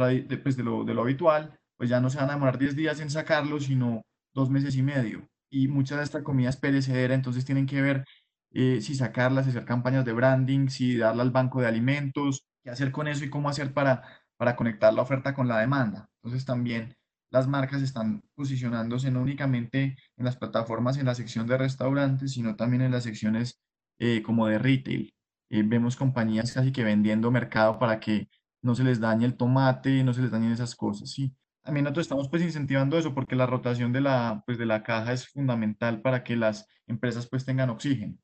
pues 0.42 0.56
de, 0.56 0.62
lo, 0.62 0.82
de 0.82 0.94
lo 0.94 1.02
habitual, 1.02 1.60
pues 1.76 1.90
ya 1.90 2.00
no 2.00 2.08
se 2.08 2.16
van 2.16 2.30
a 2.30 2.32
demorar 2.32 2.56
10 2.56 2.76
días 2.76 2.98
en 3.00 3.10
sacarlo, 3.10 3.60
sino 3.60 4.00
dos 4.34 4.48
meses 4.48 4.74
y 4.74 4.82
medio. 4.82 5.28
Y 5.50 5.68
mucha 5.68 5.98
de 5.98 6.04
esta 6.04 6.24
comida 6.24 6.48
es 6.48 6.56
perecedera, 6.56 7.12
entonces 7.12 7.44
tienen 7.44 7.66
que 7.66 7.82
ver 7.82 8.06
eh, 8.54 8.80
si 8.80 8.94
sacarlas, 8.94 9.44
si 9.44 9.50
hacer 9.50 9.66
campañas 9.66 10.06
de 10.06 10.14
branding, 10.14 10.68
si 10.68 10.96
darla 10.96 11.22
al 11.22 11.30
banco 11.30 11.60
de 11.60 11.66
alimentos, 11.66 12.46
qué 12.64 12.70
hacer 12.70 12.90
con 12.90 13.06
eso 13.06 13.26
y 13.26 13.28
cómo 13.28 13.50
hacer 13.50 13.74
para, 13.74 14.02
para 14.38 14.56
conectar 14.56 14.94
la 14.94 15.02
oferta 15.02 15.34
con 15.34 15.46
la 15.46 15.58
demanda. 15.60 16.08
Entonces 16.22 16.46
también 16.46 16.96
las 17.30 17.48
marcas 17.48 17.82
están 17.82 18.22
posicionándose 18.34 19.10
no 19.10 19.20
únicamente 19.20 19.98
en 20.16 20.24
las 20.24 20.38
plataformas 20.38 20.96
en 20.96 21.04
la 21.04 21.14
sección 21.14 21.46
de 21.46 21.58
restaurantes, 21.58 22.32
sino 22.32 22.56
también 22.56 22.80
en 22.80 22.92
las 22.92 23.02
secciones 23.02 23.60
eh, 23.98 24.22
como 24.22 24.46
de 24.46 24.58
retail. 24.58 25.12
Eh, 25.50 25.62
vemos 25.64 25.96
compañías 25.96 26.52
casi 26.52 26.72
que 26.72 26.84
vendiendo 26.84 27.30
mercado 27.30 27.78
para 27.78 28.00
que 28.00 28.28
no 28.62 28.74
se 28.74 28.84
les 28.84 29.00
dañe 29.00 29.24
el 29.24 29.36
tomate, 29.36 30.02
no 30.04 30.12
se 30.12 30.22
les 30.22 30.30
dañen 30.30 30.52
esas 30.52 30.74
cosas, 30.74 31.10
¿sí? 31.10 31.34
También 31.62 31.84
nosotros 31.84 32.06
estamos 32.06 32.28
pues 32.28 32.42
incentivando 32.42 32.98
eso 32.98 33.14
porque 33.14 33.36
la 33.36 33.46
rotación 33.46 33.92
de 33.92 34.00
la, 34.00 34.42
pues, 34.46 34.58
de 34.58 34.66
la 34.66 34.82
caja 34.82 35.12
es 35.12 35.28
fundamental 35.28 36.00
para 36.00 36.24
que 36.24 36.36
las 36.36 36.66
empresas 36.86 37.28
pues 37.28 37.44
tengan 37.44 37.70
oxígeno. 37.70 38.16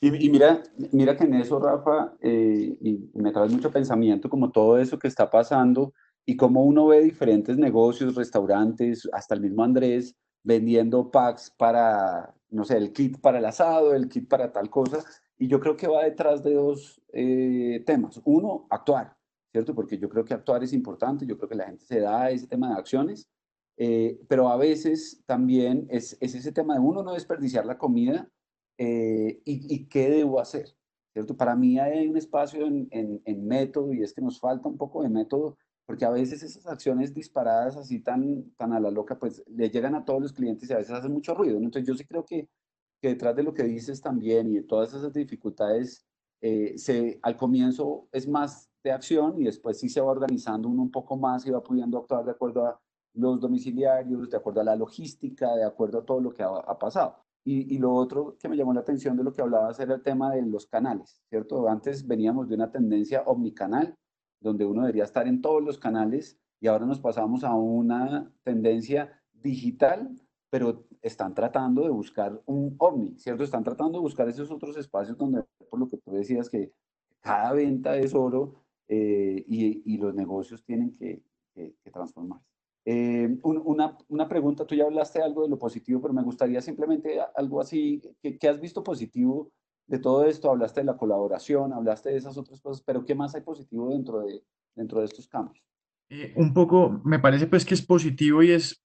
Y, 0.00 0.30
mira, 0.30 0.62
mira 0.92 1.16
que 1.16 1.24
en 1.24 1.34
eso, 1.34 1.58
Rafa, 1.58 2.14
eh, 2.20 2.76
y 2.80 3.10
me 3.14 3.30
trae 3.30 3.48
mucho 3.48 3.70
pensamiento 3.70 4.30
como 4.30 4.50
todo 4.50 4.78
eso 4.78 4.98
que 4.98 5.08
está 5.08 5.28
pasando 5.28 5.92
y 6.24 6.36
cómo 6.36 6.64
uno 6.64 6.86
ve 6.86 7.02
diferentes 7.02 7.58
negocios, 7.58 8.14
restaurantes, 8.14 9.08
hasta 9.12 9.34
el 9.34 9.42
mismo 9.42 9.62
Andrés, 9.62 10.16
vendiendo 10.42 11.10
packs 11.10 11.52
para, 11.58 12.34
no 12.50 12.64
sé, 12.64 12.76
el 12.76 12.92
kit 12.92 13.20
para 13.20 13.38
el 13.38 13.44
asado, 13.44 13.94
el 13.94 14.08
kit 14.08 14.28
para 14.28 14.52
tal 14.52 14.70
cosa. 14.70 15.04
Y 15.38 15.48
yo 15.48 15.60
creo 15.60 15.76
que 15.76 15.88
va 15.88 16.04
detrás 16.04 16.42
de 16.42 16.54
dos 16.54 17.00
eh, 17.12 17.82
temas. 17.86 18.20
Uno, 18.24 18.66
actuar, 18.70 19.16
¿cierto? 19.52 19.74
Porque 19.74 19.98
yo 19.98 20.08
creo 20.08 20.24
que 20.24 20.34
actuar 20.34 20.62
es 20.62 20.72
importante, 20.72 21.26
yo 21.26 21.36
creo 21.36 21.48
que 21.48 21.56
la 21.56 21.66
gente 21.66 21.84
se 21.84 22.00
da 22.00 22.30
ese 22.30 22.46
tema 22.46 22.70
de 22.70 22.78
acciones, 22.78 23.28
eh, 23.76 24.20
pero 24.28 24.48
a 24.48 24.56
veces 24.56 25.22
también 25.26 25.86
es, 25.90 26.16
es, 26.20 26.34
ese 26.34 26.52
tema 26.52 26.74
de 26.74 26.80
uno 26.80 27.02
no 27.02 27.14
desperdiciar 27.14 27.66
la 27.66 27.78
comida 27.78 28.28
eh, 28.78 29.40
y, 29.44 29.74
y, 29.74 29.86
qué 29.86 30.08
debo 30.08 30.40
hacer, 30.40 30.76
¿cierto? 31.12 31.36
Para 31.36 31.56
mí 31.56 31.78
hay 31.78 32.06
un 32.08 32.16
espacio 32.16 32.66
en, 32.66 32.88
en, 32.92 33.20
en 33.24 33.46
método 33.46 33.92
y 33.92 34.02
es 34.02 34.12
que 34.12 34.22
nos 34.22 34.38
falta 34.38 34.68
un 34.68 34.78
poco 34.78 35.02
de 35.02 35.08
método 35.08 35.56
porque 35.86 36.04
a 36.04 36.10
veces 36.10 36.42
esas 36.42 36.66
acciones 36.66 37.12
disparadas 37.12 37.76
así 37.76 38.00
tan, 38.00 38.50
tan 38.56 38.72
a 38.72 38.80
la 38.80 38.90
loca, 38.90 39.18
pues 39.18 39.42
le 39.46 39.70
llegan 39.70 39.94
a 39.94 40.04
todos 40.04 40.22
los 40.22 40.32
clientes 40.32 40.68
y 40.68 40.72
a 40.72 40.78
veces 40.78 40.92
hacen 40.92 41.12
mucho 41.12 41.34
ruido. 41.34 41.58
Entonces 41.58 41.86
yo 41.86 41.94
sí 41.94 42.04
creo 42.04 42.24
que, 42.24 42.48
que, 43.04 43.10
detrás 43.10 43.36
de 43.36 43.42
lo 43.42 43.52
que 43.52 43.64
dices 43.64 44.00
también 44.00 44.48
y 44.48 44.54
de 44.54 44.62
todas 44.62 44.94
esas 44.94 45.12
dificultades, 45.12 46.06
eh, 46.40 46.78
se, 46.78 47.18
al 47.22 47.36
comienzo 47.36 48.08
es 48.12 48.26
más 48.26 48.70
de 48.82 48.92
acción 48.92 49.38
y 49.38 49.44
después 49.44 49.78
sí 49.78 49.90
se 49.90 50.00
va 50.00 50.10
organizando 50.10 50.70
uno 50.70 50.82
un 50.82 50.90
poco 50.90 51.18
más 51.18 51.46
y 51.46 51.50
va 51.50 51.62
pudiendo 51.62 51.98
actuar 51.98 52.24
de 52.24 52.30
acuerdo 52.30 52.66
a 52.66 52.80
los 53.12 53.40
domiciliarios, 53.40 54.30
de 54.30 54.36
acuerdo 54.38 54.62
a 54.62 54.64
la 54.64 54.76
logística, 54.76 55.54
de 55.54 55.64
acuerdo 55.64 55.98
a 55.98 56.04
todo 56.04 56.18
lo 56.20 56.32
que 56.32 56.42
ha, 56.42 56.48
ha 56.48 56.78
pasado. 56.78 57.16
Y, 57.44 57.74
y, 57.74 57.78
lo 57.78 57.92
otro 57.92 58.38
que 58.38 58.48
me 58.48 58.56
llamó 58.56 58.72
la 58.72 58.80
atención 58.80 59.18
de 59.18 59.22
lo 59.22 59.32
que 59.34 59.42
hablabas 59.42 59.78
era 59.78 59.94
el 59.96 60.02
tema 60.02 60.34
de 60.34 60.40
los 60.40 60.66
canales, 60.66 61.20
¿cierto? 61.28 61.68
Antes 61.68 62.06
veníamos 62.06 62.48
de 62.48 62.54
una 62.54 62.70
tendencia 62.70 63.22
omnicanal, 63.26 63.94
donde 64.40 64.64
uno 64.64 64.80
debería 64.80 65.04
estar 65.04 65.28
en 65.28 65.42
todos 65.42 65.62
los 65.62 65.78
canales 65.78 66.38
y 66.58 66.68
ahora 66.68 66.86
nos 66.86 67.00
pasamos 67.00 67.44
a 67.44 67.54
una 67.54 68.32
tendencia 68.44 69.20
digital, 69.30 70.10
pero 70.54 70.86
están 71.02 71.34
tratando 71.34 71.82
de 71.82 71.90
buscar 71.90 72.40
un 72.46 72.76
ovni, 72.78 73.18
¿cierto? 73.18 73.42
Están 73.42 73.64
tratando 73.64 73.98
de 73.98 74.02
buscar 74.02 74.28
esos 74.28 74.52
otros 74.52 74.76
espacios 74.76 75.18
donde, 75.18 75.42
por 75.68 75.80
lo 75.80 75.88
que 75.88 75.96
tú 75.96 76.12
decías, 76.12 76.48
que 76.48 76.70
cada 77.20 77.52
venta 77.54 77.96
es 77.96 78.14
oro 78.14 78.62
eh, 78.86 79.44
y, 79.48 79.82
y, 79.92 79.98
los 79.98 80.14
negocios 80.14 80.62
tienen 80.62 80.94
que, 80.96 81.24
que, 81.52 81.74
que 81.82 81.90
transformarse. 81.90 82.46
Eh, 82.84 83.36
una, 83.42 83.98
una, 84.06 84.28
pregunta, 84.28 84.64
tú 84.64 84.76
ya 84.76 84.84
hablaste 84.84 85.20
algo 85.20 85.42
de 85.42 85.48
lo 85.48 85.58
positivo, 85.58 86.00
pero 86.00 86.14
me 86.14 86.22
gustaría 86.22 86.60
simplemente 86.60 87.18
algo 87.34 87.60
así, 87.60 88.00
que, 88.22 88.48
has 88.48 88.60
visto 88.60 88.84
positivo 88.84 89.50
de 89.88 89.98
todo 89.98 90.24
esto, 90.24 90.52
hablaste 90.52 90.82
de 90.82 90.86
la 90.86 90.96
colaboración, 90.96 91.72
hablaste 91.72 92.10
de 92.10 92.18
esas 92.18 92.38
otras 92.38 92.60
cosas, 92.60 92.80
pero 92.86 93.04
¿qué 93.04 93.16
más 93.16 93.34
hay 93.34 93.40
positivo 93.40 93.88
dentro 93.88 94.20
de, 94.20 94.40
dentro 94.76 95.00
de 95.00 95.06
estos 95.06 95.26
cambios? 95.26 95.60
Eh, 96.10 96.32
un 96.36 96.54
poco, 96.54 97.00
me 97.04 97.18
parece 97.18 97.48
pues 97.48 97.64
que 97.64 97.74
es 97.74 97.84
positivo 97.84 98.40
y 98.44 98.52
es 98.52 98.80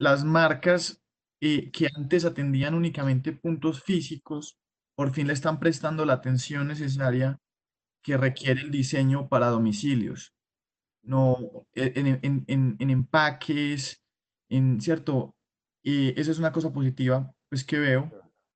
las 0.00 0.24
marcas 0.24 1.03
eh, 1.40 1.70
que 1.72 1.88
antes 1.96 2.24
atendían 2.24 2.74
únicamente 2.74 3.32
puntos 3.32 3.82
físicos, 3.82 4.58
por 4.96 5.12
fin 5.12 5.26
le 5.26 5.32
están 5.34 5.58
prestando 5.60 6.04
la 6.04 6.14
atención 6.14 6.68
necesaria 6.68 7.38
que 8.02 8.16
requiere 8.16 8.62
el 8.62 8.70
diseño 8.70 9.28
para 9.28 9.48
domicilios. 9.48 10.34
No, 11.02 11.36
e, 11.74 11.92
en, 11.96 12.06
en, 12.22 12.44
en, 12.48 12.76
en 12.78 12.90
empaques, 12.90 14.02
en 14.48 14.80
cierto, 14.80 15.34
y 15.82 16.18
esa 16.18 16.30
es 16.30 16.38
una 16.38 16.52
cosa 16.52 16.72
positiva 16.72 17.32
pues 17.50 17.64
que 17.64 17.78
veo. 17.78 18.10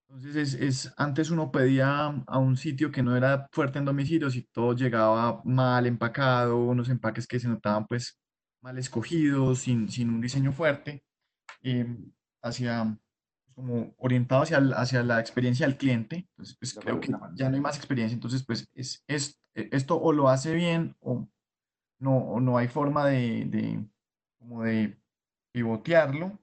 Entonces, 0.08 0.36
es, 0.36 0.54
es, 0.54 0.94
antes 0.96 1.30
uno 1.30 1.52
pedía 1.52 2.06
a 2.26 2.38
un 2.38 2.56
sitio 2.56 2.90
que 2.90 3.02
no 3.02 3.14
era 3.16 3.46
fuerte 3.52 3.78
en 3.78 3.84
domicilios 3.84 4.36
y 4.36 4.44
todo 4.52 4.72
llegaba 4.74 5.42
mal 5.44 5.86
empacado, 5.86 6.56
unos 6.58 6.88
empaques 6.88 7.26
que 7.26 7.38
se 7.40 7.48
notaban 7.48 7.86
pues 7.86 8.18
mal 8.62 8.78
escogidos, 8.78 9.60
sin, 9.60 9.88
sin 9.90 10.08
un 10.10 10.20
diseño 10.22 10.52
fuerte, 10.52 11.04
eh, 11.62 11.86
hacia, 12.42 12.98
como 13.54 13.94
orientado 13.98 14.42
hacia, 14.42 14.58
hacia 14.58 15.02
la 15.02 15.20
experiencia 15.20 15.66
del 15.66 15.76
cliente. 15.76 16.26
Entonces, 16.30 16.56
pues 16.58 16.74
creo 16.74 17.00
que 17.00 17.12
ya 17.34 17.48
no 17.48 17.56
hay 17.56 17.60
más 17.60 17.76
experiencia, 17.76 18.14
entonces 18.14 18.44
pues 18.44 18.68
es, 18.74 19.04
es, 19.06 19.40
e, 19.54 19.68
esto 19.72 20.00
o 20.00 20.12
lo 20.12 20.28
hace 20.28 20.54
bien 20.54 20.96
o 21.00 21.28
no, 21.98 22.16
o 22.16 22.40
no 22.40 22.58
hay 22.58 22.68
forma 22.68 23.06
de, 23.06 23.44
de, 23.46 23.84
como 24.38 24.62
de 24.62 25.00
pivotearlo 25.52 26.38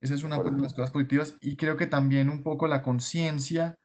esa 0.00 0.14
es 0.14 0.24
una 0.24 0.42
de 0.42 0.50
las 0.52 0.72
cosas 0.72 0.90
positivas 0.90 1.36
y 1.40 1.56
creo 1.56 1.76
que 1.76 1.86
también 1.86 2.30
un 2.30 2.42
poco 2.42 2.66
la 2.66 2.82
conciencia 2.82 3.78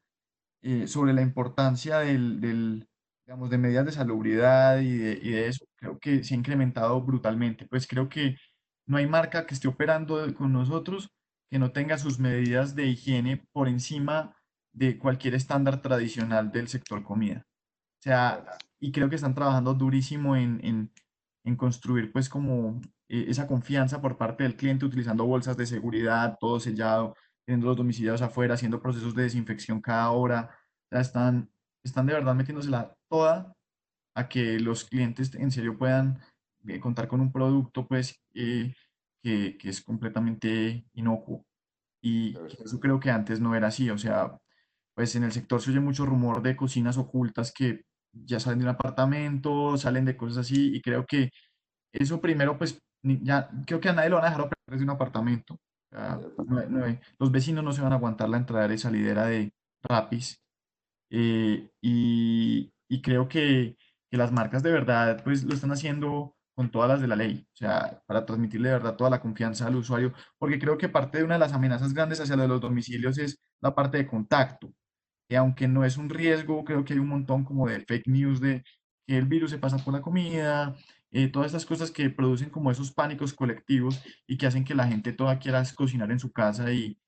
eh, 0.62 0.88
sobre 0.88 1.14
la 1.14 1.22
importancia 1.22 2.00
del, 2.00 2.40
del, 2.40 2.88
digamos, 3.26 3.50
de 3.50 3.58
medidas 3.58 3.86
de 3.86 3.92
salubridad 3.92 4.80
y 4.80 4.98
de, 4.98 5.20
y 5.22 5.32
de, 5.32 5.48
eso, 5.48 5.66
creo 5.76 6.00
que 6.00 6.24
se 6.24 6.34
ha 6.34 6.38
incrementado 6.38 7.02
brutalmente. 7.02 7.68
Pues 7.68 7.86
creo 7.86 8.08
que 8.08 8.38
no 8.88 8.98
hay 8.98 9.08
marca 9.08 9.46
que 9.46 9.54
esté 9.54 9.68
operando 9.68 10.34
con 10.36 10.54
nosotros 10.54 11.12
que 11.50 11.60
no 11.60 11.72
tenga 11.72 11.98
sus 11.98 12.20
medidas 12.20 12.76
de 12.76 12.88
higiene 12.88 13.46
por 13.52 13.68
encima 13.68 14.36
de 14.74 14.98
cualquier 14.98 15.36
estándar 15.36 15.82
tradicional 15.82 16.52
del 16.52 16.68
sector 16.68 17.04
comida. 17.04 17.46
O 18.00 18.04
sea, 18.04 18.46
y 18.80 18.92
creo 18.92 19.10
que 19.10 19.16
están 19.16 19.34
trabajando 19.34 19.74
durísimo 19.74 20.36
en, 20.36 20.92
en, 21.44 21.56
construir 21.56 22.12
pues 22.12 22.28
como 22.28 22.82
eh, 23.08 23.26
esa 23.28 23.48
confianza 23.48 24.02
por 24.02 24.18
parte 24.18 24.44
del 24.44 24.56
cliente 24.56 24.86
utilizando 24.86 25.26
bolsas 25.26 25.56
de 25.58 25.66
seguridad, 25.66 26.38
todo 26.40 26.60
sellado, 26.60 27.16
teniendo 27.46 27.68
los 27.68 27.78
domiciliados 27.78 28.22
afuera, 28.22 28.56
haciendo 28.56 28.82
procesos 28.82 29.16
de 29.16 29.24
desinfección 29.24 29.80
cada 29.82 30.10
hora. 30.12 30.50
ya 30.92 31.00
están, 31.00 31.50
están 31.84 32.06
de 32.06 32.14
verdad 32.14 32.36
metiéndosela 32.36 32.96
toda 33.10 33.54
a 34.16 34.28
que 34.28 34.60
los 34.60 34.86
clientes 34.86 35.34
en 35.36 35.52
serio 35.52 35.78
puedan 35.78 36.20
eh, 36.68 36.80
contar 36.80 37.08
con 37.08 37.22
un 37.22 37.32
producto 37.32 37.88
pues 37.88 38.20
eh, 38.34 38.74
que, 39.26 39.58
que, 39.58 39.70
es 39.70 39.82
completamente 39.82 40.86
inocuo. 40.94 41.46
Y 42.02 42.38
eso 42.64 42.80
creo 42.80 43.00
que 43.00 43.10
antes 43.10 43.40
no 43.42 43.56
era 43.56 43.68
así. 43.68 43.90
O 43.90 43.98
sea, 43.98 44.38
pues 44.96 45.16
en 45.16 45.24
el 45.24 45.32
sector 45.32 45.62
se 45.62 45.72
oye 45.72 45.80
mucho 45.80 46.06
rumor 46.06 46.44
de 46.44 46.56
cocinas 46.56 46.98
ocultas 46.98 47.52
que 47.52 47.86
ya 48.14 48.40
salen 48.40 48.60
de 48.60 48.66
un 48.66 48.72
apartamento, 48.72 49.78
salen 49.78 50.06
de 50.06 50.18
cosas 50.18 50.40
así, 50.40 50.76
y 50.76 50.82
creo 50.82 51.06
que 51.06 51.32
eso 51.94 52.22
primero 52.22 52.58
pues 52.58 52.80
ya 53.04 53.50
creo 53.66 53.80
que 53.80 53.90
a 53.90 53.94
nadie 53.94 54.10
lo 54.10 54.18
van 54.18 54.26
a 54.26 54.30
dejar 54.30 54.42
operar 54.46 54.80
de 54.80 54.84
un 54.84 54.90
apartamento. 54.92 55.60
los 57.20 57.32
vecinos 57.32 57.64
no 57.64 57.74
se 57.74 57.82
van 57.82 57.94
a 57.94 57.96
aguantar 57.96 58.30
la 58.30 58.38
entrada 58.38 58.74
y 58.74 58.78
salidera 58.78 59.26
de 59.28 59.52
Rapis. 59.84 60.40
Eh, 61.12 61.70
y, 61.82 62.72
y, 62.90 63.02
creo 63.02 63.28
que, 63.28 63.78
que, 64.10 64.18
las 64.18 64.32
marcas 64.32 64.64
de 64.64 64.72
verdad 64.72 65.24
pues 65.24 65.44
lo 65.44 65.54
están 65.54 65.72
haciendo 65.72 66.35
con 66.56 66.72
todas 66.72 66.90
las 66.90 67.02
de 67.02 67.08
la 67.08 67.16
ley, 67.16 67.48
o 67.54 67.58
sea, 67.58 68.02
para 68.08 68.26
transmitirle 68.26 68.70
de 68.70 68.76
verdad 68.76 68.96
toda 68.96 69.10
la 69.10 69.22
confianza 69.22 69.68
al 69.68 69.76
usuario, 69.76 70.14
porque 70.40 70.60
creo 70.60 70.78
que 70.78 70.90
parte 70.90 71.18
de 71.20 71.26
una 71.26 71.36
de 71.36 71.40
las 71.42 71.54
amenazas 71.54 71.94
grandes 71.94 72.20
hacia 72.22 72.36
los 72.38 72.62
domicilios 72.62 73.18
es 73.18 73.40
la 73.62 73.76
parte 73.76 73.98
de 73.98 74.08
contacto. 74.08 74.74
Y 75.30 75.36
aunque 75.36 75.68
no 75.68 75.86
es 75.86 75.98
un 75.98 76.10
riesgo, 76.10 76.64
creo 76.64 76.86
que 76.86 76.94
hay 76.94 77.00
un 77.00 77.10
montón 77.10 77.44
como 77.46 77.68
de 77.68 77.82
fake 77.82 78.08
news 78.08 78.40
de 78.42 78.64
que 79.08 79.18
el 79.18 79.26
virus 79.26 79.52
se 79.52 79.58
pasa 79.60 79.78
por 79.80 79.94
la 79.94 80.02
comida, 80.02 80.76
eh, 81.12 81.30
todas 81.30 81.48
estas 81.48 81.66
cosas 81.66 81.92
que 81.92 82.10
producen 82.10 82.50
como 82.50 82.72
esos 82.72 82.92
pánicos 82.94 83.34
colectivos 83.34 84.02
y 84.28 84.38
que 84.38 84.48
hacen 84.48 84.66
que 84.66 84.76
la 84.76 84.88
gente 84.88 85.14
toda 85.14 85.40
quiera 85.40 85.64
cocinar 85.76 86.12
en 86.12 86.20
su 86.20 86.32
casa 86.32 86.72
y, 86.74 87.00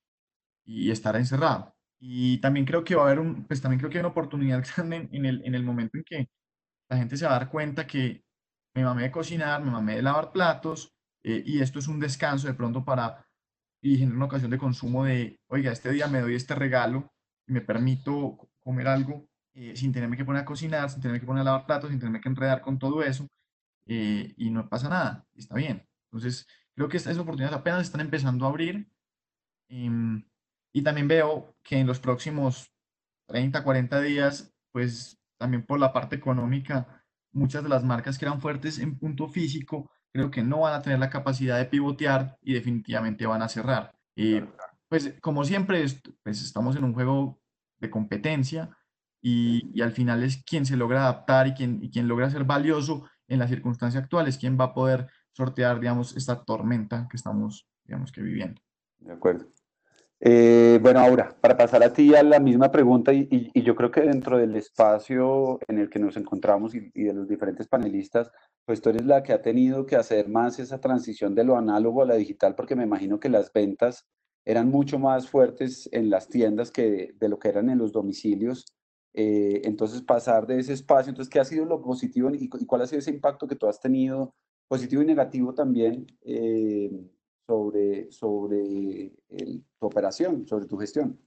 y 0.66 0.92
estar 0.92 1.16
encerrado. 1.16 1.76
Y 2.00 2.40
también 2.40 2.66
creo 2.66 2.84
que 2.84 2.96
va 2.96 3.04
a 3.04 3.06
haber 3.08 3.20
un, 3.20 3.46
pues 3.48 3.62
también 3.62 3.80
creo 3.80 3.90
que 3.90 3.98
hay 3.98 4.02
una 4.02 4.10
oportunidad 4.10 4.64
en 5.12 5.26
el, 5.26 5.42
en 5.46 5.56
el 5.56 5.64
momento 5.64 5.98
en 5.98 6.04
que 6.04 6.30
la 6.90 6.98
gente 6.98 7.18
se 7.18 7.26
va 7.26 7.36
a 7.36 7.40
dar 7.40 7.50
cuenta 7.50 7.88
que 7.88 8.24
me 8.78 8.86
mamé 8.86 9.04
de 9.04 9.12
cocinar, 9.12 9.64
me 9.64 9.72
mamé 9.72 9.96
de 9.96 10.04
lavar 10.04 10.32
platos 10.32 10.94
eh, 11.24 11.42
y 11.46 11.62
esto 11.62 11.80
es 11.80 11.88
un 11.88 12.00
descanso 12.00 12.48
de 12.48 12.54
pronto 12.54 12.86
para 12.86 13.26
y 13.82 13.98
generar 13.98 14.18
una 14.18 14.26
ocasión 14.26 14.52
de 14.52 14.58
consumo 14.58 15.04
de, 15.06 15.40
oiga, 15.48 15.72
este 15.72 15.92
día 15.92 16.08
me 16.08 16.22
doy 16.22 16.36
este 16.36 16.54
regalo 16.54 17.12
y 17.48 17.54
me 17.54 17.62
permito 17.62 18.50
comer 18.60 18.88
algo 18.88 19.28
eh, 19.56 19.76
sin 19.76 19.92
tenerme 19.92 20.16
que 20.16 20.26
poner 20.26 20.44
a 20.44 20.46
cocinar, 20.46 20.90
sin 20.92 21.02
tenerme 21.02 21.20
que 21.20 21.26
poner 21.26 21.42
a 21.42 21.46
lavar 21.46 21.66
platos, 21.66 21.90
sin 21.90 22.00
tenerme 22.00 22.22
que 22.22 22.30
enredar 22.30 22.62
con 22.62 22.78
todo 22.78 23.02
eso 23.02 23.28
eh, 23.88 24.34
y 24.38 24.52
no 24.52 24.70
pasa 24.70 24.90
nada, 24.90 25.26
está 25.34 25.56
bien. 25.56 25.88
Entonces, 26.12 26.46
creo 26.76 26.88
que 26.88 26.98
estas 26.98 27.18
oportunidades 27.18 27.58
apenas 27.58 27.82
están 27.82 28.02
empezando 28.02 28.46
a 28.46 28.50
abrir. 28.50 28.88
Eh, 29.70 29.90
y 30.74 30.84
también 30.84 31.08
veo 31.08 31.56
que 31.64 31.80
en 31.80 31.88
los 31.88 32.00
próximos 32.00 32.72
30, 33.28 33.64
40 33.64 34.02
días, 34.02 34.54
pues 34.72 35.20
también 35.40 35.66
por 35.66 35.80
la 35.80 35.92
parte 35.92 36.16
económica, 36.16 36.97
muchas 37.38 37.64
de 37.64 37.70
las 37.70 37.84
marcas 37.84 38.18
que 38.18 38.26
eran 38.26 38.42
fuertes 38.42 38.80
en 38.80 38.98
punto 38.98 39.28
físico, 39.30 39.90
creo 40.12 40.32
que 40.32 40.44
no 40.44 40.62
van 40.62 40.74
a 40.74 40.82
tener 40.82 41.00
la 41.00 41.10
capacidad 41.10 41.58
de 41.58 41.66
pivotear 41.66 42.38
y 42.42 42.54
definitivamente 42.54 43.26
van 43.26 43.42
a 43.42 43.50
cerrar. 43.50 43.94
Eh, 44.16 44.46
pues 44.90 45.14
como 45.22 45.44
siempre, 45.44 45.86
pues 46.24 46.42
estamos 46.42 46.76
en 46.76 46.84
un 46.84 46.94
juego 46.94 47.40
de 47.80 47.90
competencia 47.90 48.70
y, 49.22 49.70
y, 49.74 49.82
al 49.82 49.92
final 49.92 50.24
es 50.24 50.44
quien 50.44 50.66
se 50.66 50.78
logra 50.78 51.02
adaptar 51.02 51.48
y 51.48 51.54
quien, 51.54 51.84
y 51.84 51.90
quien 51.90 52.08
logra 52.08 52.30
ser 52.30 52.44
valioso 52.44 53.08
en 53.28 53.40
las 53.40 53.50
circunstancias 53.50 54.04
actuales, 54.04 54.38
quien 54.38 54.58
va 54.60 54.66
a 54.66 54.74
poder 54.74 55.08
sortear, 55.32 55.80
digamos, 55.80 56.16
esta 56.16 56.44
tormenta 56.44 57.08
que 57.10 57.18
estamos, 57.18 57.68
digamos, 57.84 58.12
que 58.12 58.22
viviendo. 58.22 58.62
De 59.00 59.14
acuerdo. 59.14 59.48
Eh, 60.20 60.80
bueno, 60.82 61.00
ahora, 61.00 61.36
para 61.40 61.56
pasar 61.56 61.84
a 61.84 61.94
ti 61.94 62.16
a 62.16 62.24
la 62.24 62.40
misma 62.40 62.72
pregunta, 62.72 63.14
y, 63.14 63.28
y, 63.30 63.62
yo 63.62 63.76
creo 63.76 63.92
que 63.92 64.02
dentro 64.02 64.38
del 64.38 64.56
espacio 64.56 65.60
en 65.68 65.78
el 65.78 65.90
que 65.90 66.00
nos 66.00 66.18
encontramos 66.18 66.74
y, 66.74 66.92
y, 66.96 67.04
de 67.04 67.14
los 67.14 67.28
diferentes 67.28 67.68
panelistas, 67.68 68.32
pues 68.66 68.82
tú 68.82 68.90
eres 68.90 69.06
la 69.06 69.22
que 69.22 69.34
ha 69.34 69.42
tenido 69.44 69.86
que 69.86 69.96
hacer 69.96 70.28
más 70.28 70.58
esa 70.60 70.80
transición 70.82 71.36
de 71.36 71.44
lo 71.44 71.56
análogo 71.56 72.02
a 72.02 72.06
la 72.08 72.16
digital, 72.16 72.56
porque 72.56 72.76
me 72.76 72.84
imagino 72.84 73.20
que 73.20 73.30
las 73.30 73.54
ventas 73.54 74.08
eran 74.44 74.70
mucho 74.70 74.98
más 74.98 75.30
fuertes 75.30 75.88
en 75.92 76.10
las 76.10 76.30
tiendas 76.30 76.72
que 76.72 77.14
de 77.20 77.30
lo 77.30 77.38
que 77.38 77.50
eran 77.50 77.70
en 77.70 77.78
los 77.78 77.92
domicilios. 77.92 78.66
Eh, 79.14 79.62
entonces, 79.66 80.02
pasar 80.02 80.48
de 80.48 80.60
ese 80.60 80.74
espacio, 80.74 81.10
entonces, 81.10 81.30
¿qué 81.30 81.40
ha 81.40 81.46
sido 81.46 81.66
lo 81.66 81.82
positivo 81.82 82.30
y, 82.34 82.48
cuál 82.50 82.82
ha 82.82 82.88
sido 82.88 83.00
ese 83.00 83.12
impacto 83.12 83.48
que 83.48 83.56
tú 83.56 83.68
has 83.68 83.80
tenido, 83.80 84.34
positivo 84.68 85.02
y 85.02 85.06
negativo 85.06 85.54
también? 85.54 86.08
Eh, 86.22 86.90
sobre, 87.48 88.12
sobre 88.12 89.12
tu 89.80 89.88
operación, 89.88 90.46
sobre 90.46 90.66
tu 90.66 90.78
gestión. 90.78 91.18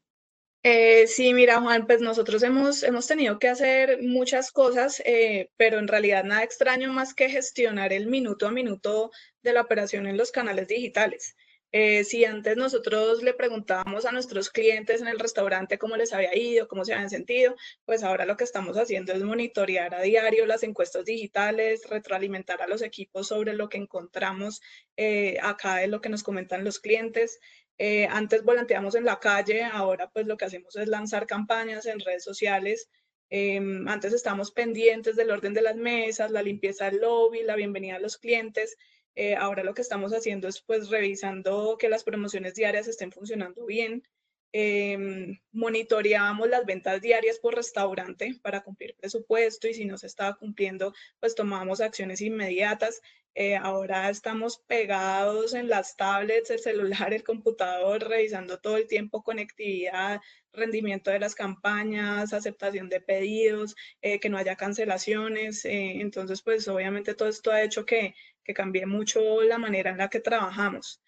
Eh, 0.62 1.06
sí, 1.06 1.32
mira, 1.32 1.58
Juan, 1.62 1.86
pues 1.86 2.02
nosotros 2.02 2.42
hemos, 2.42 2.82
hemos 2.82 3.06
tenido 3.06 3.38
que 3.38 3.48
hacer 3.48 4.02
muchas 4.02 4.52
cosas, 4.52 5.02
eh, 5.06 5.50
pero 5.56 5.78
en 5.78 5.88
realidad 5.88 6.22
nada 6.24 6.42
extraño 6.42 6.92
más 6.92 7.14
que 7.14 7.30
gestionar 7.30 7.94
el 7.94 8.08
minuto 8.08 8.46
a 8.46 8.50
minuto 8.50 9.10
de 9.42 9.54
la 9.54 9.62
operación 9.62 10.06
en 10.06 10.18
los 10.18 10.30
canales 10.30 10.68
digitales. 10.68 11.34
Eh, 11.72 12.02
si 12.02 12.24
antes 12.24 12.56
nosotros 12.56 13.22
le 13.22 13.32
preguntábamos 13.32 14.04
a 14.04 14.10
nuestros 14.10 14.50
clientes 14.50 15.00
en 15.00 15.06
el 15.06 15.20
restaurante 15.20 15.78
cómo 15.78 15.96
les 15.96 16.12
había 16.12 16.36
ido, 16.36 16.66
cómo 16.66 16.84
se 16.84 16.92
habían 16.92 17.10
sentido, 17.10 17.54
pues 17.84 18.02
ahora 18.02 18.26
lo 18.26 18.36
que 18.36 18.42
estamos 18.44 18.76
haciendo 18.76 19.12
es 19.12 19.22
monitorear 19.22 19.94
a 19.94 20.02
diario 20.02 20.46
las 20.46 20.64
encuestas 20.64 21.04
digitales, 21.04 21.88
retroalimentar 21.88 22.60
a 22.60 22.66
los 22.66 22.82
equipos 22.82 23.28
sobre 23.28 23.52
lo 23.52 23.68
que 23.68 23.78
encontramos 23.78 24.60
eh, 24.96 25.38
acá 25.42 25.76
de 25.76 25.86
lo 25.86 26.00
que 26.00 26.08
nos 26.08 26.24
comentan 26.24 26.64
los 26.64 26.80
clientes. 26.80 27.38
Eh, 27.78 28.06
antes 28.10 28.42
volanteamos 28.42 28.94
en 28.96 29.04
la 29.04 29.20
calle, 29.20 29.62
ahora 29.62 30.10
pues 30.10 30.26
lo 30.26 30.36
que 30.36 30.46
hacemos 30.46 30.74
es 30.76 30.88
lanzar 30.88 31.26
campañas 31.26 31.86
en 31.86 32.00
redes 32.00 32.24
sociales. 32.24 32.90
Em, 33.30 33.86
antes 33.88 34.12
estamos 34.12 34.50
pendientes 34.50 35.14
del 35.14 35.30
orden 35.30 35.54
de 35.54 35.62
las 35.62 35.76
mesas, 35.76 36.32
la 36.32 36.42
limpieza 36.42 36.90
del 36.90 37.00
lobby, 37.00 37.44
la 37.44 37.54
bienvenida 37.54 37.96
a 37.96 38.00
los 38.00 38.18
clientes. 38.18 38.76
Eh, 39.22 39.36
ahora 39.36 39.62
lo 39.62 39.74
que 39.74 39.82
estamos 39.82 40.12
haciendo 40.12 40.48
es 40.48 40.62
pues 40.62 40.88
revisando 40.88 41.76
que 41.78 41.90
las 41.90 42.04
promociones 42.04 42.54
diarias 42.54 42.88
estén 42.88 43.12
funcionando 43.12 43.66
bien. 43.66 44.02
Eh, 44.52 45.38
monitoreamos 45.52 46.48
las 46.48 46.66
ventas 46.66 47.00
diarias 47.00 47.38
por 47.38 47.54
restaurante 47.54 48.34
para 48.42 48.62
cumplir 48.62 48.96
presupuesto 48.96 49.68
y 49.68 49.74
si 49.74 49.84
no 49.84 49.96
se 49.96 50.06
estaba 50.06 50.36
cumpliendo, 50.36 50.92
pues 51.20 51.34
tomamos 51.34 51.80
acciones 51.80 52.20
inmediatas. 52.20 53.00
Eh, 53.36 53.54
ahora 53.56 54.10
estamos 54.10 54.58
pegados 54.66 55.54
en 55.54 55.68
las 55.68 55.96
tablets, 55.96 56.50
el 56.50 56.58
celular, 56.58 57.14
el 57.14 57.22
computador, 57.22 58.08
revisando 58.08 58.58
todo 58.58 58.76
el 58.76 58.88
tiempo 58.88 59.22
conectividad, 59.22 60.20
rendimiento 60.52 61.12
de 61.12 61.20
las 61.20 61.36
campañas, 61.36 62.32
aceptación 62.32 62.88
de 62.88 63.00
pedidos, 63.00 63.76
eh, 64.02 64.18
que 64.18 64.28
no 64.28 64.36
haya 64.36 64.56
cancelaciones. 64.56 65.64
entonces, 65.64 66.42
pues 66.42 66.66
obviamente 66.68 67.14
todo 67.14 67.28
esto 67.28 67.52
ha 67.52 67.62
hecho 67.62 67.86
que 67.86 68.14
que 68.44 68.54
cambié 68.54 68.86
mucho 68.86 69.42
la 69.42 69.58
manera 69.58 69.90
en 69.90 69.98
la 69.98 70.08
que 70.08 70.20
trabajamos. 70.20 71.00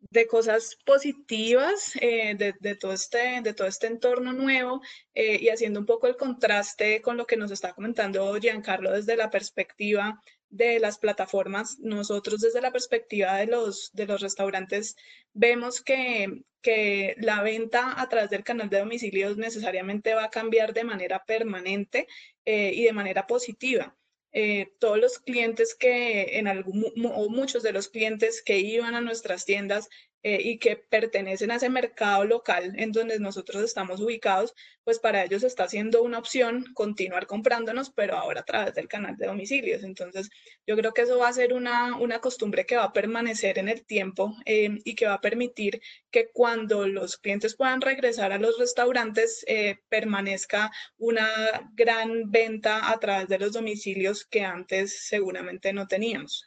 De 0.00 0.26
cosas 0.26 0.76
positivas 0.84 1.92
eh, 2.00 2.34
de, 2.34 2.54
de, 2.58 2.74
todo 2.74 2.92
este, 2.92 3.42
de 3.42 3.52
todo 3.52 3.68
este 3.68 3.86
entorno 3.86 4.32
nuevo 4.32 4.80
eh, 5.14 5.38
y 5.40 5.50
haciendo 5.50 5.78
un 5.78 5.86
poco 5.86 6.06
el 6.06 6.16
contraste 6.16 7.02
con 7.02 7.16
lo 7.16 7.26
que 7.26 7.36
nos 7.36 7.50
está 7.50 7.74
comentando 7.74 8.34
Giancarlo 8.40 8.92
desde 8.92 9.16
la 9.16 9.30
perspectiva 9.30 10.20
de 10.50 10.80
las 10.80 10.98
plataformas. 10.98 11.78
Nosotros 11.78 12.40
desde 12.40 12.60
la 12.60 12.72
perspectiva 12.72 13.36
de 13.36 13.46
los, 13.46 13.90
de 13.92 14.06
los 14.06 14.20
restaurantes 14.20 14.96
vemos 15.32 15.80
que, 15.80 16.42
que 16.60 17.14
la 17.18 17.42
venta 17.42 18.00
a 18.00 18.08
través 18.08 18.30
del 18.30 18.44
canal 18.44 18.68
de 18.68 18.80
domicilios 18.80 19.36
necesariamente 19.36 20.14
va 20.14 20.24
a 20.24 20.30
cambiar 20.30 20.74
de 20.74 20.84
manera 20.84 21.24
permanente 21.24 22.06
eh, 22.44 22.72
y 22.74 22.84
de 22.84 22.92
manera 22.92 23.26
positiva. 23.26 23.96
Eh, 24.32 24.72
todos 24.78 24.98
los 24.98 25.18
clientes 25.18 25.74
que 25.74 26.38
en 26.38 26.46
algún 26.46 26.86
o 27.12 27.28
muchos 27.28 27.64
de 27.64 27.72
los 27.72 27.88
clientes 27.88 28.42
que 28.42 28.58
iban 28.58 28.94
a 28.94 29.00
nuestras 29.00 29.44
tiendas 29.44 29.88
eh, 30.22 30.38
y 30.42 30.58
que 30.58 30.76
pertenecen 30.76 31.50
a 31.50 31.56
ese 31.56 31.70
mercado 31.70 32.24
local 32.24 32.74
en 32.76 32.92
donde 32.92 33.18
nosotros 33.18 33.62
estamos 33.62 34.00
ubicados, 34.00 34.54
pues 34.84 34.98
para 34.98 35.24
ellos 35.24 35.42
está 35.44 35.66
siendo 35.66 36.02
una 36.02 36.18
opción 36.18 36.66
continuar 36.74 37.26
comprándonos, 37.26 37.90
pero 37.90 38.16
ahora 38.16 38.40
a 38.40 38.44
través 38.44 38.74
del 38.74 38.86
canal 38.88 39.16
de 39.16 39.26
domicilios. 39.26 39.82
Entonces, 39.82 40.28
yo 40.66 40.76
creo 40.76 40.92
que 40.92 41.02
eso 41.02 41.18
va 41.18 41.28
a 41.28 41.32
ser 41.32 41.54
una, 41.54 41.96
una 41.96 42.18
costumbre 42.18 42.66
que 42.66 42.76
va 42.76 42.84
a 42.84 42.92
permanecer 42.92 43.58
en 43.58 43.68
el 43.68 43.84
tiempo 43.86 44.36
eh, 44.44 44.78
y 44.84 44.94
que 44.94 45.06
va 45.06 45.14
a 45.14 45.20
permitir 45.20 45.80
que 46.10 46.28
cuando 46.32 46.86
los 46.86 47.16
clientes 47.16 47.56
puedan 47.56 47.80
regresar 47.80 48.32
a 48.32 48.38
los 48.38 48.58
restaurantes, 48.58 49.44
eh, 49.46 49.78
permanezca 49.88 50.70
una 50.98 51.28
gran 51.74 52.30
venta 52.30 52.90
a 52.90 52.98
través 52.98 53.28
de 53.28 53.38
los 53.38 53.52
domicilios 53.52 54.24
que 54.26 54.42
antes 54.42 55.06
seguramente 55.06 55.72
no 55.72 55.88
teníamos 55.88 56.46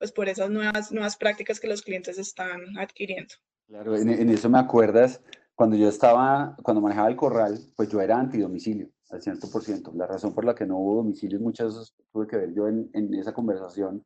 pues 0.00 0.12
por 0.12 0.30
esas 0.30 0.48
nuevas, 0.48 0.90
nuevas 0.90 1.18
prácticas 1.18 1.60
que 1.60 1.68
los 1.68 1.82
clientes 1.82 2.18
están 2.18 2.76
adquiriendo. 2.78 3.34
Claro, 3.68 3.94
en, 3.96 4.08
en 4.08 4.30
eso 4.30 4.48
me 4.48 4.58
acuerdas, 4.58 5.22
cuando 5.54 5.76
yo 5.76 5.90
estaba, 5.90 6.56
cuando 6.62 6.80
manejaba 6.80 7.08
el 7.08 7.16
corral, 7.16 7.60
pues 7.76 7.90
yo 7.90 8.00
era 8.00 8.18
antidomicilio, 8.18 8.88
al 9.10 9.20
100%. 9.20 9.92
La 9.92 10.06
razón 10.06 10.34
por 10.34 10.46
la 10.46 10.54
que 10.54 10.64
no 10.64 10.78
hubo 10.78 10.96
domicilio, 10.96 11.38
muchas 11.38 11.74
veces 11.74 11.94
tuve 12.10 12.26
que 12.26 12.38
ver 12.38 12.54
yo 12.54 12.66
en, 12.66 12.88
en 12.94 13.12
esa 13.12 13.34
conversación, 13.34 14.02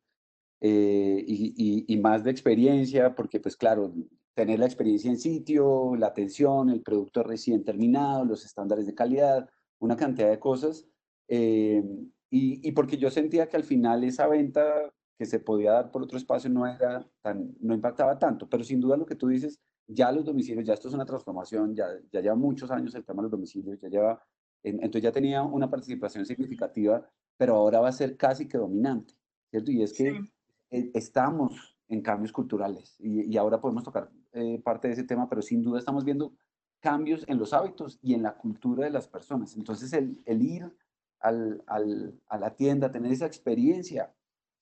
eh, 0.60 1.24
y, 1.24 1.54
y, 1.56 1.84
y, 1.86 1.96
más 2.00 2.24
de 2.24 2.32
experiencia, 2.32 3.14
porque 3.14 3.38
pues 3.38 3.56
claro, 3.56 3.94
tener 4.34 4.58
la 4.58 4.66
experiencia 4.66 5.10
en 5.12 5.18
sitio, 5.18 5.94
la 5.94 6.08
atención, 6.08 6.70
el 6.70 6.82
producto 6.82 7.22
recién 7.22 7.64
terminado, 7.64 8.24
los 8.24 8.44
estándares 8.44 8.86
de 8.86 8.94
calidad, 8.94 9.48
una 9.78 9.96
cantidad 9.96 10.30
de 10.30 10.40
cosas, 10.40 10.88
eh, 11.28 11.84
y, 12.30 12.68
y, 12.68 12.72
porque 12.72 12.96
yo 12.96 13.12
sentía 13.12 13.48
que 13.48 13.56
al 13.56 13.62
final 13.62 14.02
esa 14.02 14.26
venta 14.26 14.92
que 15.16 15.26
se 15.26 15.38
podía 15.40 15.72
dar 15.72 15.90
por 15.90 16.02
otro 16.02 16.18
espacio 16.18 16.50
no 16.50 16.66
era 16.66 17.06
tan, 17.22 17.54
no 17.60 17.74
impactaba 17.74 18.18
tanto, 18.18 18.48
pero 18.48 18.64
sin 18.64 18.80
duda 18.80 18.96
lo 18.96 19.06
que 19.06 19.14
tú 19.14 19.28
dices, 19.28 19.60
ya 19.86 20.10
los 20.10 20.24
domicilios, 20.24 20.64
ya 20.66 20.74
esto 20.74 20.88
es 20.88 20.94
una 20.94 21.04
transformación, 21.04 21.74
ya, 21.74 21.86
ya 22.10 22.20
lleva 22.20 22.34
muchos 22.34 22.70
años 22.70 22.94
el 22.94 23.04
tema 23.04 23.22
de 23.22 23.24
los 23.24 23.32
domicilios, 23.32 23.78
ya 23.80 23.88
lleva, 23.88 24.22
entonces 24.62 25.02
ya 25.02 25.12
tenía 25.12 25.42
una 25.42 25.70
participación 25.70 26.24
significativa, 26.24 27.06
pero 27.36 27.54
ahora 27.56 27.80
va 27.80 27.88
a 27.88 27.92
ser 27.92 28.16
casi 28.16 28.48
que 28.48 28.58
dominante, 28.58 29.14
¿cierto? 29.50 29.70
Y 29.70 29.82
es 29.82 29.92
que 29.92 30.20
e, 30.70 30.90
estamos 30.94 31.76
en 31.88 32.00
cambios 32.00 32.32
culturales 32.32 32.96
y, 32.98 33.30
y 33.30 33.36
ahora 33.36 33.60
podemos 33.60 33.84
tocar 33.84 34.10
eh, 34.32 34.60
parte 34.62 34.88
de 34.88 34.94
ese 34.94 35.04
tema, 35.04 35.28
pero 35.28 35.42
sin 35.42 35.62
duda 35.62 35.78
estamos 35.78 36.04
viendo 36.04 36.34
cambios 36.80 37.24
en 37.28 37.38
los 37.38 37.52
hábitos 37.52 37.98
y 38.02 38.14
en 38.14 38.22
la 38.22 38.36
cultura 38.36 38.84
de 38.84 38.90
las 38.90 39.06
personas. 39.06 39.56
Entonces 39.56 39.92
el, 39.92 40.22
el 40.24 40.42
ir 40.42 40.76
al, 41.20 41.62
al, 41.66 42.20
a 42.26 42.38
la 42.38 42.54
tienda, 42.54 42.90
tener 42.90 43.12
esa 43.12 43.26
experiencia 43.26 44.14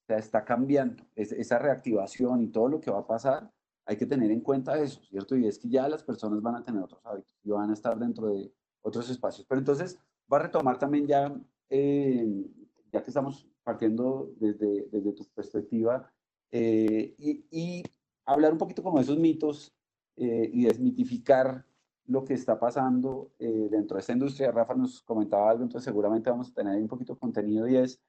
está 0.09 0.45
cambiando. 0.45 1.05
esa 1.15 1.59
reactivación 1.59 2.43
y 2.43 2.49
todo 2.49 2.69
lo 2.69 2.81
que 2.81 2.91
va 2.91 3.01
a 3.01 3.07
pasar, 3.07 3.51
hay 3.85 3.97
que 3.97 4.07
tener 4.07 4.31
en 4.31 4.41
cuenta 4.41 4.79
eso, 4.79 5.03
¿cierto? 5.05 5.37
Y 5.37 5.47
es 5.47 5.59
que 5.59 5.69
ya 5.69 5.89
las 5.89 6.03
personas 6.03 6.41
van 6.41 6.57
a 6.57 6.65
tener 6.65 6.83
otros 6.83 7.05
hábitos 7.05 7.35
y 7.43 7.51
van 7.51 7.71
a 7.71 7.73
estar 7.73 7.99
dentro 7.99 8.29
de 8.29 8.53
otros 8.83 9.09
espacios. 9.11 9.47
Pero 9.49 9.59
entonces, 9.59 9.99
va 10.33 10.39
a 10.39 10.43
retomar 10.43 10.79
también 10.79 11.07
ya, 11.07 11.35
eh, 11.69 12.47
ya 12.93 13.03
que 13.03 13.11
estamos 13.11 13.49
partiendo 13.65 14.33
desde, 14.39 14.89
desde 14.91 15.13
tu 15.13 15.25
perspectiva, 15.35 16.11
eh, 16.51 17.15
y, 17.19 17.83
hablar 18.25 18.53
un 18.53 18.59
poquito 18.59 18.85
como 18.85 18.99
de 18.99 19.03
esos 19.03 19.19
mitos 19.19 19.75
eh, 20.17 20.49
y 20.53 20.65
desmitificar 20.65 21.67
lo 22.07 22.25
que 22.25 22.35
está 22.35 22.59
pasando 22.59 23.33
dentro 23.39 23.97
de 23.97 24.01
esta 24.01 24.13
industria. 24.13 24.53
Rafa 24.53 24.75
nos 24.75 25.03
comentaba 25.03 25.51
algo, 25.51 25.65
entonces 25.65 25.85
seguramente 25.85 26.31
vamos 26.31 26.51
a 26.51 26.55
tener 26.55 26.81
un 26.81 26.87
poquito 26.87 27.15
de 27.15 27.19
contenido 27.19 27.67
y 27.67 27.77
es 27.77 28.01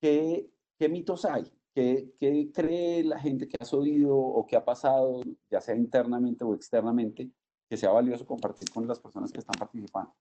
que 0.00 0.48
¿Qué 0.78 0.88
mitos 0.88 1.24
hay? 1.24 1.44
¿Qué, 1.74 2.10
¿Qué, 2.18 2.50
cree 2.52 3.04
la 3.04 3.18
gente 3.20 3.48
que 3.48 3.56
has 3.60 3.72
oído 3.72 4.16
o 4.16 4.46
que 4.46 4.56
ha 4.56 4.64
pasado, 4.64 5.22
ya 5.50 5.60
sea 5.60 5.74
internamente 5.74 6.44
o 6.44 6.54
externamente, 6.54 7.30
que 7.68 7.76
sea 7.76 7.90
valioso 7.90 8.26
compartir 8.26 8.70
con 8.70 8.86
las 8.86 8.98
personas 8.98 9.32
que 9.32 9.40
están 9.40 9.58
participando? 9.58 10.14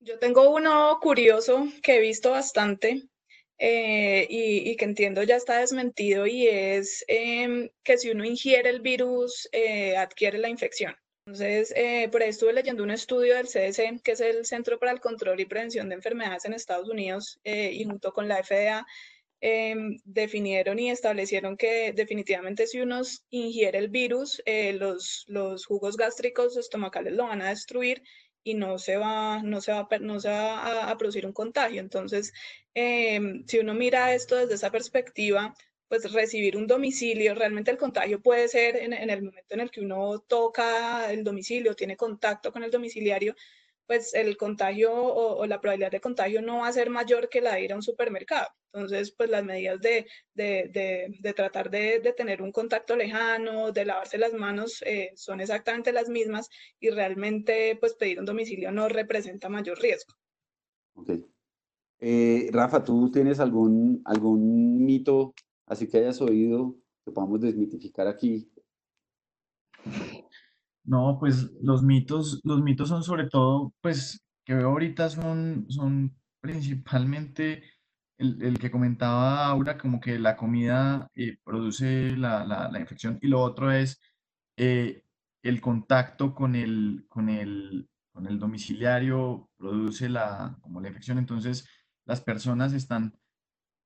Yo 0.00 0.18
tengo 0.18 0.50
uno 0.50 0.98
curioso 1.00 1.66
que 1.82 1.96
he 1.96 2.00
visto 2.00 2.30
bastante 2.30 3.08
eh, 3.58 4.26
y, 4.30 4.70
y, 4.70 4.76
que 4.76 4.84
entiendo 4.84 5.22
ya 5.22 5.36
está 5.36 5.58
desmentido 5.58 6.26
y 6.26 6.46
es 6.46 7.04
eh, 7.08 7.72
que 7.82 7.98
si 7.98 8.10
uno 8.10 8.24
ingiere 8.24 8.70
el 8.70 8.80
virus, 8.80 9.48
eh, 9.52 9.96
adquiere 9.96 10.38
la 10.38 10.48
infección. 10.48 10.94
Entonces, 11.28 11.74
eh, 11.76 12.08
por 12.10 12.22
ahí 12.22 12.30
estuve 12.30 12.54
leyendo 12.54 12.82
un 12.82 12.90
estudio 12.90 13.34
del 13.34 13.48
CDC, 13.48 14.00
que 14.02 14.12
es 14.12 14.20
el 14.20 14.46
Centro 14.46 14.78
para 14.78 14.92
el 14.92 15.00
Control 15.00 15.38
y 15.38 15.44
Prevención 15.44 15.90
de 15.90 15.96
Enfermedades 15.96 16.46
en 16.46 16.54
Estados 16.54 16.88
Unidos, 16.88 17.38
eh, 17.44 17.70
y 17.70 17.84
junto 17.84 18.14
con 18.14 18.28
la 18.28 18.42
FDA, 18.42 18.86
em, 19.40 19.98
definieron 20.04 20.78
y 20.78 20.90
establecieron 20.90 21.56
que 21.56 21.92
definitivamente 21.92 22.66
si 22.66 22.80
uno 22.80 23.02
ingiere 23.30 23.78
el 23.78 23.88
virus, 23.88 24.42
eh, 24.46 24.72
los, 24.72 25.24
los 25.28 25.66
jugos 25.66 25.96
gástricos 25.96 26.56
estomacales 26.56 27.14
lo 27.14 27.24
van 27.24 27.42
a 27.42 27.50
destruir 27.50 28.02
y 28.42 28.54
no 28.54 28.78
se 28.78 28.96
va, 28.96 29.42
no 29.42 29.60
se 29.60 29.72
va, 29.72 29.86
no 30.00 30.20
se 30.20 30.28
va 30.30 30.90
a, 30.90 30.96
producir 30.98 31.26
un 31.26 31.32
contagio. 31.32 31.80
Entonces, 31.80 32.32
em, 32.74 33.44
si 33.46 33.58
uno 33.58 33.74
mira 33.74 34.14
esto 34.14 34.36
desde 34.36 34.54
esa 34.54 34.70
perspectiva, 34.70 35.54
pues 35.88 36.12
recibir 36.12 36.56
un 36.56 36.66
domicilio, 36.66 37.34
realmente 37.34 37.70
el 37.70 37.78
contagio 37.78 38.20
puede 38.20 38.48
ser 38.48 38.76
en, 38.76 38.92
el 38.92 39.22
momento 39.22 39.54
en 39.54 39.60
el 39.60 39.70
que 39.70 39.80
uno 39.80 40.20
toca 40.20 41.10
el 41.12 41.24
domicilio, 41.24 41.74
tiene 41.74 41.96
contacto 41.96 42.52
con 42.52 42.62
el 42.62 42.70
domiciliario, 42.70 43.34
pues 43.88 44.12
el 44.12 44.36
contagio 44.36 44.92
o, 44.92 45.46
la 45.46 45.60
probabilidad 45.60 45.90
de 45.90 46.00
contagio 46.00 46.42
no 46.42 46.58
va 46.58 46.68
a 46.68 46.72
ser 46.72 46.90
mayor 46.90 47.30
que 47.30 47.40
la 47.40 47.54
de 47.54 47.64
ir 47.64 47.72
a 47.72 47.76
un 47.76 47.82
supermercado. 47.82 48.46
Entonces, 48.70 49.12
pues 49.12 49.30
las 49.30 49.42
medidas 49.44 49.80
de, 49.80 50.06
de, 50.34 51.10
de, 51.20 51.32
tratar 51.32 51.70
de, 51.70 52.00
tener 52.14 52.42
un 52.42 52.52
contacto 52.52 52.94
lejano, 52.96 53.72
de 53.72 53.86
lavarse 53.86 54.18
las 54.18 54.34
manos, 54.34 54.82
eh, 54.86 55.10
son 55.16 55.40
exactamente 55.40 55.90
las 55.90 56.10
mismas 56.10 56.50
y 56.78 56.90
realmente, 56.90 57.78
pues 57.80 57.94
pedir 57.94 58.20
un 58.20 58.26
domicilio 58.26 58.70
no 58.70 58.90
representa 58.90 59.48
mayor 59.48 59.80
riesgo. 59.80 60.14
Ok. 60.92 61.12
Eh, 62.00 62.50
Rafa, 62.52 62.84
¿tú 62.84 63.10
tienes 63.10 63.40
algún, 63.40 64.02
algún 64.04 64.84
mito 64.84 65.34
así 65.66 65.88
que 65.88 65.98
hayas 65.98 66.20
oído 66.20 66.76
que 67.04 67.10
podamos 67.10 67.40
desmitificar 67.40 68.06
aquí? 68.06 68.50
No, 70.88 71.18
pues 71.20 71.50
los 71.62 71.82
mitos, 71.82 72.40
los 72.44 72.62
mitos 72.62 72.88
son 72.88 73.02
sobre 73.04 73.28
todo, 73.28 73.74
pues 73.82 74.24
que 74.44 74.54
veo 74.54 74.70
ahorita 74.70 75.10
son, 75.10 75.66
son 75.68 76.16
principalmente 76.40 77.62
el, 78.18 78.58
que 78.58 78.70
comentaba 78.70 79.46
Aura, 79.46 79.76
como 79.78 80.00
que 80.00 80.18
la 80.18 80.36
comida 80.36 81.10
eh, 81.14 81.36
produce 81.44 82.16
la, 82.16 82.44
la, 82.46 82.80
infección 82.80 83.18
y 83.22 83.28
lo 83.28 83.40
otro 83.42 83.70
es 83.70 84.00
eh, 84.56 85.04
el 85.42 85.60
contacto 85.60 86.34
con 86.34 86.54
el, 86.56 87.04
con 87.08 87.28
el, 87.28 87.88
con 88.12 88.26
el 88.26 88.38
domiciliario 88.38 89.50
produce 89.58 90.08
la, 90.08 90.58
como 90.62 90.80
la 90.80 90.88
infección. 90.88 91.18
Entonces, 91.18 91.68
las 92.06 92.20
personas 92.22 92.72
están 92.72 93.14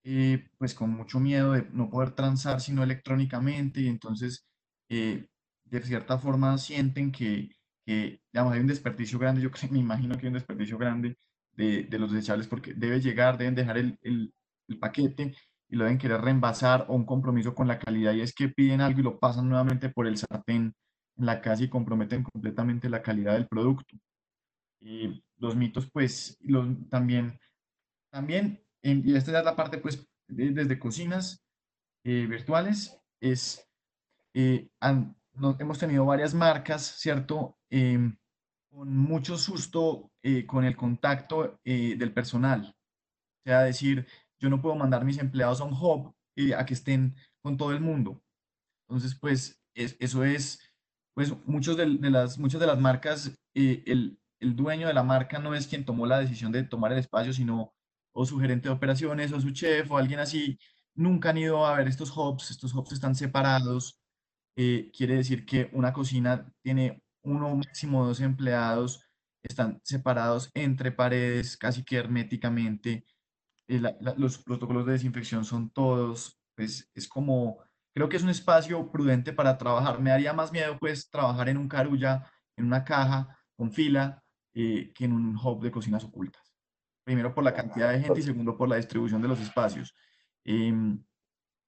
eh, 0.04 0.48
pues 0.58 0.74
con 0.74 0.90
mucho 0.90 1.20
miedo 1.20 1.52
de 1.52 1.68
no 1.72 1.90
poder 1.90 2.12
transar 2.12 2.60
sino 2.60 2.82
electrónicamente 2.82 3.82
y 3.82 3.88
entonces 3.88 4.46
eh, 4.88 5.28
de 5.80 5.86
cierta 5.86 6.18
forma 6.18 6.58
sienten 6.58 7.10
que, 7.12 7.50
que 7.84 8.20
digamos, 8.32 8.52
hay 8.52 8.60
un 8.60 8.66
desperdicio 8.66 9.18
grande, 9.18 9.42
yo 9.42 9.50
creo, 9.50 9.70
me 9.72 9.78
imagino 9.78 10.16
que 10.16 10.22
hay 10.22 10.28
un 10.28 10.34
desperdicio 10.34 10.78
grande 10.78 11.16
de, 11.52 11.84
de 11.84 11.98
los 11.98 12.12
desechables 12.12 12.46
porque 12.46 12.74
debe 12.74 13.00
llegar, 13.00 13.38
deben 13.38 13.54
dejar 13.54 13.78
el, 13.78 13.98
el, 14.02 14.32
el, 14.68 14.78
paquete 14.78 15.34
y 15.68 15.76
lo 15.76 15.84
deben 15.84 15.98
querer 15.98 16.20
reembasar 16.20 16.86
o 16.88 16.94
un 16.94 17.04
compromiso 17.04 17.54
con 17.54 17.68
la 17.68 17.78
calidad 17.78 18.12
y 18.12 18.20
es 18.20 18.34
que 18.34 18.48
piden 18.48 18.80
algo 18.80 19.00
y 19.00 19.02
lo 19.02 19.18
pasan 19.18 19.48
nuevamente 19.48 19.88
por 19.88 20.06
el 20.06 20.16
sartén 20.16 20.74
en 21.16 21.26
la 21.26 21.40
casa 21.40 21.64
y 21.64 21.68
comprometen 21.68 22.22
completamente 22.22 22.88
la 22.88 23.02
calidad 23.02 23.34
del 23.34 23.48
producto. 23.48 23.96
Y 24.80 25.22
los 25.38 25.56
mitos, 25.56 25.88
pues, 25.90 26.36
los, 26.40 26.66
también, 26.90 27.38
también 28.10 28.62
y 28.82 29.14
esta 29.14 29.38
es 29.38 29.44
la 29.44 29.56
parte, 29.56 29.78
pues, 29.78 30.04
desde 30.26 30.78
cocinas 30.78 31.42
eh, 32.04 32.26
virtuales, 32.26 32.98
es, 33.20 33.68
eh, 34.34 34.68
hemos 35.58 35.78
tenido 35.78 36.04
varias 36.04 36.34
marcas, 36.34 36.82
¿cierto? 36.98 37.58
Em, 37.70 38.16
con 38.70 38.96
mucho 38.96 39.36
susto 39.38 40.10
eh, 40.22 40.46
con 40.46 40.64
el 40.64 40.76
contacto 40.76 41.60
del 41.64 42.12
personal. 42.12 42.74
O 43.44 43.48
sea, 43.48 43.62
decir, 43.62 44.06
yo 44.38 44.50
no 44.50 44.62
puedo 44.62 44.74
mandar 44.76 45.04
mis 45.04 45.18
empleados 45.18 45.60
a 45.60 45.64
un 45.64 45.74
hub 45.74 46.14
a 46.56 46.64
que 46.64 46.74
estén 46.74 47.14
con 47.42 47.56
todo 47.56 47.72
el 47.72 47.80
mundo. 47.80 48.22
Entonces, 48.88 49.14
pues, 49.18 49.60
eso 49.74 50.24
es, 50.24 50.60
pues, 51.14 51.34
muchos 51.46 51.76
de, 51.76 51.86
las, 51.86 52.38
muchas 52.38 52.60
de 52.60 52.66
las 52.66 52.78
marcas, 52.78 53.32
el, 53.54 54.18
el 54.42 54.56
dueño 54.56 54.88
de 54.88 54.94
la 54.94 55.02
marca 55.02 55.38
no 55.38 55.54
es 55.54 55.66
quien 55.66 55.84
tomó 55.84 56.06
la 56.06 56.18
decisión 56.18 56.52
de 56.52 56.64
tomar 56.64 56.92
el 56.92 56.98
espacio, 56.98 57.32
sino 57.32 57.74
o 58.12 58.26
su 58.26 58.38
gerente 58.38 58.68
de 58.68 58.74
operaciones 58.74 59.32
o 59.32 59.40
su 59.40 59.52
chef 59.52 59.90
o 59.90 59.96
alguien 59.96 60.20
así, 60.20 60.58
nunca 60.94 61.30
han 61.30 61.38
ido 61.38 61.64
a 61.64 61.76
ver 61.76 61.88
estos 61.88 62.14
hubs, 62.16 62.50
estos 62.50 62.74
hubs 62.74 62.92
están 62.92 63.14
separados, 63.14 63.98
eh, 64.56 64.90
quiere 64.96 65.16
decir 65.16 65.44
que 65.46 65.70
una 65.72 65.92
cocina 65.92 66.52
tiene 66.62 67.02
uno 67.22 67.56
máximo 67.56 68.06
dos 68.06 68.20
empleados, 68.20 69.04
están 69.42 69.80
separados 69.84 70.50
entre 70.54 70.92
paredes 70.92 71.56
casi 71.56 71.84
que 71.84 71.96
herméticamente, 71.96 73.06
eh, 73.68 73.80
los 74.16 74.38
protocolos 74.38 74.86
de 74.86 74.92
desinfección 74.92 75.44
son 75.44 75.70
todos, 75.70 76.40
pues 76.56 76.90
es 76.94 77.08
como, 77.08 77.58
creo 77.94 78.08
que 78.08 78.16
es 78.16 78.22
un 78.22 78.30
espacio 78.30 78.90
prudente 78.90 79.32
para 79.32 79.58
trabajar. 79.58 80.00
Me 80.00 80.10
daría 80.10 80.32
más 80.32 80.52
miedo 80.52 80.78
pues 80.78 81.10
trabajar 81.10 81.48
en 81.48 81.56
un 81.58 81.68
carulla, 81.68 82.30
en 82.56 82.66
una 82.66 82.84
caja 82.84 83.38
con 83.56 83.72
fila, 83.72 84.22
eh, 84.54 84.92
que 84.94 85.04
en 85.06 85.12
un 85.12 85.36
hub 85.36 85.62
de 85.62 85.70
cocinas 85.70 86.04
ocultas 86.04 86.52
primero 87.04 87.34
por 87.34 87.44
la 87.44 87.54
cantidad 87.54 87.92
de 87.92 88.00
gente 88.00 88.20
y 88.20 88.22
segundo 88.22 88.56
por 88.56 88.68
la 88.68 88.76
distribución 88.76 89.20
de 89.22 89.28
los 89.28 89.40
espacios. 89.40 89.94
Em, 90.44 91.02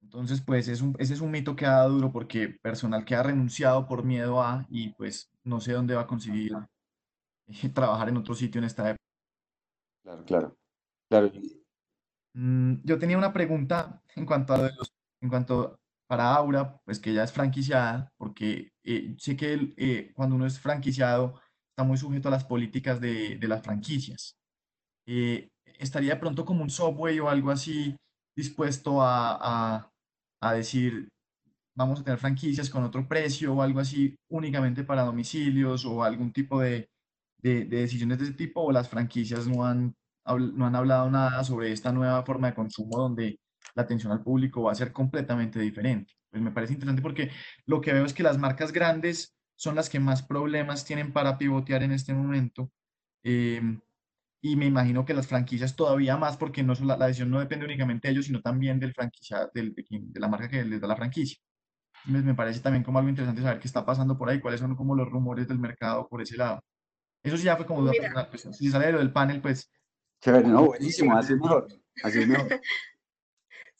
entonces, 0.04 0.42
pues 0.42 0.68
es 0.68 0.82
un, 0.82 0.94
ese 0.98 1.14
es 1.14 1.20
un 1.20 1.30
mito 1.30 1.56
que 1.56 1.66
ha 1.66 1.70
dado 1.70 1.90
duro 1.90 2.12
porque 2.12 2.48
personal 2.48 3.04
que 3.04 3.14
ha 3.14 3.22
renunciado 3.22 3.86
por 3.86 4.04
miedo 4.04 4.42
a 4.42 4.66
y 4.68 4.90
pues 4.90 5.30
no 5.42 5.60
sé 5.60 5.72
dónde 5.72 5.94
va 5.94 6.02
a 6.02 6.06
conseguir 6.06 6.52
trabajar 7.74 8.10
en 8.10 8.18
otro 8.18 8.34
sitio 8.34 8.58
en 8.58 8.64
esta 8.64 8.90
época. 8.90 9.04
Claro, 10.04 10.24
claro, 10.24 10.56
claro. 11.08 11.32
Mm, 12.34 12.74
yo 12.84 12.98
tenía 12.98 13.16
una 13.16 13.32
pregunta 13.32 14.02
en 14.14 14.26
cuanto 14.26 14.54
a 14.54 14.58
los, 14.58 14.92
en 15.22 15.28
cuanto 15.30 15.76
para 16.06 16.34
Aura, 16.34 16.78
pues 16.84 17.00
que 17.00 17.10
ella 17.10 17.24
es 17.24 17.32
franquiciada, 17.32 18.12
porque 18.18 18.68
eh, 18.84 19.16
sé 19.18 19.36
que 19.36 19.72
eh, 19.76 20.12
cuando 20.14 20.36
uno 20.36 20.46
es 20.46 20.60
franquiciado 20.60 21.40
está 21.70 21.82
muy 21.82 21.96
sujeto 21.96 22.28
a 22.28 22.32
las 22.32 22.44
políticas 22.44 23.00
de, 23.00 23.36
de 23.36 23.48
las 23.48 23.62
franquicias. 23.62 24.36
Eh, 25.06 25.48
estaría 25.78 26.20
pronto 26.20 26.44
como 26.44 26.62
un 26.62 26.70
software 26.70 27.20
o 27.22 27.30
algo 27.30 27.50
así 27.50 27.96
dispuesto 28.36 29.00
a, 29.00 29.90
decir, 30.52 31.08
vamos 31.74 32.00
a 32.00 32.04
tener 32.04 32.18
franquicias 32.18 32.70
con 32.70 32.84
otro 32.84 33.06
precio 33.08 33.54
o 33.54 33.62
algo 33.62 33.80
así 33.80 34.16
únicamente 34.28 34.84
para 34.84 35.02
domicilios 35.02 35.84
o 35.84 36.04
algún 36.04 36.32
tipo 36.32 36.60
de, 36.60 36.88
decisiones 37.38 38.18
de 38.18 38.24
ese 38.24 38.34
tipo 38.34 38.62
o 38.62 38.72
las 38.72 38.88
franquicias 38.88 39.46
no 39.46 39.66
han, 39.66 39.94
no 40.26 40.66
han 40.66 40.76
hablado 40.76 41.10
nada 41.10 41.44
sobre 41.44 41.72
esta 41.72 41.92
nueva 41.92 42.24
forma 42.24 42.48
de 42.48 42.54
consumo 42.54 42.98
donde 42.98 43.38
la 43.74 43.82
atención 43.82 44.12
al 44.12 44.22
público 44.22 44.62
va 44.62 44.72
a 44.72 44.76
ser 44.76 44.92
completamente 44.92 45.60
diferente. 45.60 46.14
Pues 46.30 46.42
me 46.42 46.52
parece 46.52 46.72
interesante 46.72 47.02
porque 47.02 47.30
lo 47.66 47.80
que 47.80 47.92
veo 47.92 48.04
es 48.04 48.14
que 48.14 48.22
las 48.22 48.38
marcas 48.38 48.72
grandes 48.72 49.34
son 49.56 49.74
las 49.74 49.90
que 49.90 50.00
más 50.00 50.22
problemas 50.22 50.84
tienen 50.84 51.12
para 51.12 51.38
pivotear 51.38 51.82
en 51.82 51.92
este 51.92 52.14
momento. 52.14 52.70
Em, 53.22 53.80
y 54.44 54.56
me 54.56 54.66
imagino 54.66 55.06
que 55.06 55.14
las 55.14 55.26
franquicias 55.26 55.74
todavía 55.74 56.18
más, 56.18 56.36
porque 56.36 56.62
no, 56.62 56.74
la, 56.74 56.98
la 56.98 57.06
decisión 57.06 57.30
no 57.30 57.40
depende 57.40 57.64
únicamente 57.64 58.08
de 58.08 58.12
ellos, 58.12 58.26
sino 58.26 58.42
también 58.42 58.78
del 58.78 58.92
franquicia, 58.92 59.48
del, 59.54 59.74
de, 59.74 60.20
la 60.20 60.28
marca 60.28 60.50
que 60.50 60.62
les 60.62 60.82
da 60.82 60.86
la 60.86 60.96
franquicia. 60.96 61.38
Me, 62.04 62.20
me, 62.20 62.34
parece 62.34 62.60
también 62.60 62.84
como 62.84 62.98
algo 62.98 63.08
interesante 63.08 63.40
saber 63.40 63.58
qué 63.58 63.66
está 63.66 63.86
pasando 63.86 64.18
por 64.18 64.28
ahí, 64.28 64.40
cuáles 64.40 64.60
son 64.60 64.76
como 64.76 64.94
los 64.94 65.08
rumores 65.08 65.48
del 65.48 65.58
mercado 65.58 66.06
por 66.10 66.20
ese 66.20 66.36
lado. 66.36 66.62
Eso 67.22 67.38
sí 67.38 67.44
ya 67.44 67.56
fue 67.56 67.64
como 67.64 67.80
duda 67.80 67.94
pues, 68.28 68.46
si 68.52 68.68
sale 68.68 68.84
de 68.84 68.92
lo 68.92 68.98
del 68.98 69.14
panel, 69.14 69.40
pues... 69.40 69.72
Chévere, 70.20 70.46
no, 70.46 70.66
buenísimo, 70.66 71.16
así 71.16 71.32
es 71.32 71.40
mejor, 71.40 71.66
así 72.02 72.18
es 72.18 72.28
mejor. 72.28 72.46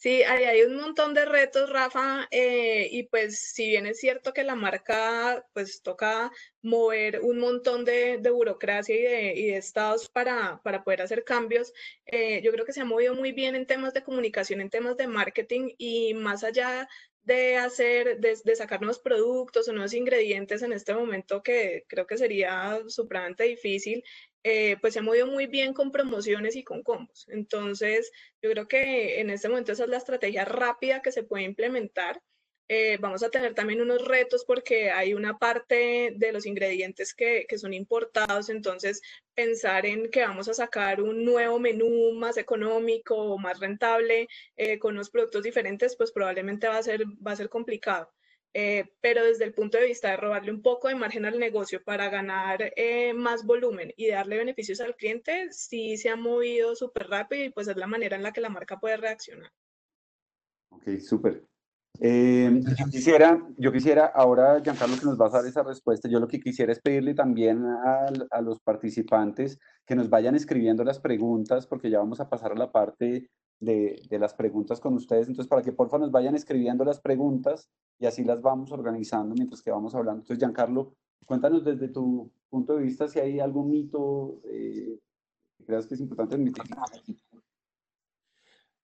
Sí, 0.05 0.23
hay, 0.23 0.61
un 0.65 0.77
montón 0.77 1.15
de 1.15 1.25
retos, 1.25 1.71
Rafa, 1.71 2.29
eh, 2.31 2.89
y 2.91 3.05
pues 3.05 3.39
si 3.55 3.69
bien 3.69 3.87
es 3.87 3.99
cierto 4.01 4.35
que 4.35 4.45
la 4.45 4.55
marca 4.55 5.47
pues 5.55 5.81
toca 5.81 6.31
mover 6.61 7.21
un 7.23 7.39
montón 7.39 7.87
de, 7.87 8.19
burocracia 8.31 8.95
y 8.95 9.01
de, 9.03 9.33
y 9.35 9.47
de 9.47 9.57
estados 9.57 10.11
para, 10.11 10.61
para, 10.63 10.85
poder 10.85 11.01
hacer 11.01 11.25
cambios, 11.25 11.73
eh, 12.05 12.43
yo 12.43 12.53
creo 12.53 12.67
que 12.67 12.75
se 12.75 12.83
ha 12.83 12.85
movido 12.85 13.15
muy 13.15 13.33
bien 13.33 13.55
en 13.55 13.67
temas 13.67 13.95
de 13.95 14.03
comunicación, 14.03 14.61
en 14.61 14.69
temas 14.69 14.99
de 14.99 15.07
marketing 15.07 15.71
y 15.79 16.13
más 16.13 16.45
allá 16.45 16.87
de 17.23 17.57
hacer, 17.57 18.21
de, 18.21 18.39
de, 18.45 18.57
sacar 18.57 18.83
nuevos 18.83 18.99
productos 18.99 19.69
o 19.69 19.73
nuevos 19.73 19.95
ingredientes 19.95 20.61
en 20.61 20.75
este 20.75 20.93
momento 20.95 21.43
que 21.43 21.87
creo 21.89 22.07
que 22.07 22.19
sería 22.19 22.79
supremamente 22.89 23.45
difícil, 23.45 24.05
eh, 24.45 24.77
pues 24.81 24.93
se 24.93 25.01
ha 25.01 25.03
movido 25.03 25.27
muy 25.27 25.47
bien 25.47 25.73
con 25.73 25.91
promociones 25.91 26.55
y 26.57 26.65
con 26.65 26.83
combos. 26.83 27.27
Entonces, 27.29 28.13
yo 28.43 28.51
creo 28.51 28.69
que 28.69 29.21
en 29.21 29.31
este 29.31 29.49
momento 29.49 29.73
esa 29.73 29.85
es 29.85 29.91
la 29.91 29.97
estrategia 29.97 30.45
rápida 30.45 31.03
que 31.03 31.13
se 31.13 31.23
puede 31.25 31.45
implementar. 31.45 32.23
Eh, 32.69 32.99
vamos 32.99 33.23
a 33.23 33.31
tener 33.31 33.55
también 33.55 33.81
unos 33.83 34.07
retos 34.07 34.45
porque 34.47 34.91
hay 34.91 35.13
una 35.15 35.39
parte 35.39 36.15
de 36.17 36.33
los 36.33 36.47
ingredientes 36.47 37.15
que, 37.15 37.47
que, 37.47 37.59
son 37.59 37.75
importados, 37.75 38.49
entonces 38.49 39.03
pensar 39.35 39.85
en 39.85 40.11
que 40.11 40.23
vamos 40.23 40.49
a 40.49 40.55
sacar 40.55 41.03
un 41.03 41.25
nuevo 41.27 41.59
menú 41.59 42.13
más 42.13 42.39
económico 42.39 43.17
o 43.17 43.39
más 43.39 43.61
rentable 43.61 44.29
eh, 44.57 44.79
con 44.79 44.95
unos 44.95 45.11
productos 45.11 45.43
diferentes, 45.43 45.95
pues 45.97 46.11
probablemente 46.13 46.67
va 46.69 46.79
a 46.79 46.83
ser, 46.83 47.05
va 47.27 47.33
a 47.33 47.37
ser 47.37 47.51
complicado. 47.51 48.11
Eh, 48.57 48.93
pero 49.01 49.25
desde 49.25 49.45
el 49.45 49.53
punto 49.53 49.79
de 49.79 49.87
vista 49.87 50.11
de 50.11 50.17
robarle 50.17 50.53
un 50.53 50.63
poco 50.63 50.87
de 50.87 50.95
margen 50.95 51.25
al 51.25 51.41
negocio 51.41 51.83
para 51.83 52.09
ganar 52.09 52.73
eh, 52.77 53.13
más 53.13 53.45
volumen 53.45 53.93
y 53.97 54.07
darle 54.07 54.39
beneficios 54.39 54.81
al 54.81 54.95
cliente, 54.95 55.53
sí 55.53 55.97
se 55.97 56.09
ha 56.09 56.15
movido 56.15 56.77
súper 56.77 57.09
rápido 57.09 57.45
y 57.45 57.51
pues 57.51 57.67
es 57.67 57.77
la 57.77 57.89
manera 57.89 58.17
en 58.17 58.23
la 58.23 58.33
que 58.33 58.41
la 58.41 58.51
marca 58.51 58.79
puede 58.79 58.97
reaccionar. 58.97 59.51
Ok, 60.69 60.99
súper. 61.01 61.45
Eh, 62.01 62.61
yo, 62.79 62.87
quisiera, 62.87 63.45
yo 63.57 63.73
quisiera, 63.73 64.07
ahora 64.07 64.61
Giancarlo 64.63 64.99
que 64.99 65.07
nos 65.07 65.21
va 65.21 65.27
a 65.27 65.31
dar 65.31 65.47
esa 65.47 65.63
respuesta, 65.63 66.09
yo 66.09 66.21
lo 66.21 66.29
que 66.29 66.41
quisiera 66.41 66.73
es 66.73 66.81
pedirle 66.81 67.15
también 67.15 67.65
a, 67.65 68.07
a, 68.31 68.41
los 68.41 68.61
participantes 68.61 69.59
que 69.87 69.95
nos 69.95 70.09
vayan 70.11 70.35
escribiendo 70.35 70.83
las 70.83 70.99
preguntas, 70.99 71.67
porque 71.67 71.91
ya 71.91 71.99
vamos 71.99 72.21
a 72.21 72.29
pasar 72.29 72.53
a 72.53 72.57
la 72.57 72.73
parte 72.73 73.31
de, 73.61 74.03
de 74.09 74.19
las 74.19 74.35
preguntas 74.35 74.81
con 74.81 74.95
ustedes, 74.95 75.29
entonces 75.29 75.49
para 75.49 75.63
que 75.63 75.73
porfa 75.73 75.99
nos 75.99 76.11
vayan 76.11 76.35
escribiendo 76.35 76.85
las 76.85 77.01
preguntas 77.01 77.71
y 77.99 78.07
así 78.07 78.25
las 78.25 78.43
vamos 78.43 78.73
organizando 78.73 79.35
mientras 79.35 79.63
que 79.63 79.71
vamos 79.71 79.95
hablando. 79.95 80.21
Entonces, 80.21 80.39
Giancarlo, 80.39 80.95
cuéntanos 81.25 81.65
desde 81.65 81.89
tu 81.89 82.31
punto 82.49 82.77
de 82.77 82.83
vista 82.83 83.09
si 83.09 83.21
hay 83.21 83.41
algún 83.41 83.71
mito 83.71 84.41
eh, 84.45 84.99
que 85.57 85.65
creas 85.65 85.87
que 85.87 85.95
es 85.95 86.01
importante 86.01 86.35
admitir. 86.35 86.65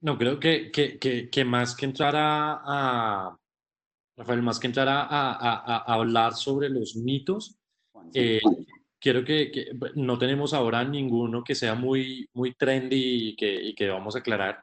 No, 0.01 0.17
creo 0.17 0.41
que, 0.41 0.71
que, 0.71 0.99
que, 0.99 1.29
que 1.29 1.45
más 1.45 1.77
que 1.77 1.85
entrar 1.85 2.17
a, 2.17 2.61
a, 2.65 3.39
Rafael, 4.17 4.43
más 4.43 4.59
que 4.59 4.67
entrar 4.67 4.89
a, 4.89 5.05
a 5.05 5.95
hablar 5.95 6.35
sobre 6.35 6.71
los 6.71 6.97
mitos, 6.97 7.61
eh, 8.15 8.41
quiero 9.01 9.25
que, 9.25 9.73
no 9.95 10.19
tenemos 10.19 10.55
ahora 10.55 10.85
ninguno 10.85 11.43
que 11.43 11.55
sea 11.55 11.75
muy, 11.75 12.29
muy 12.35 12.55
trendy 12.55 13.31
y 13.31 13.37
que, 13.37 13.53
y 13.63 13.75
que 13.75 13.89
vamos 13.89 14.15
a 14.15 14.21
aclarar, 14.21 14.63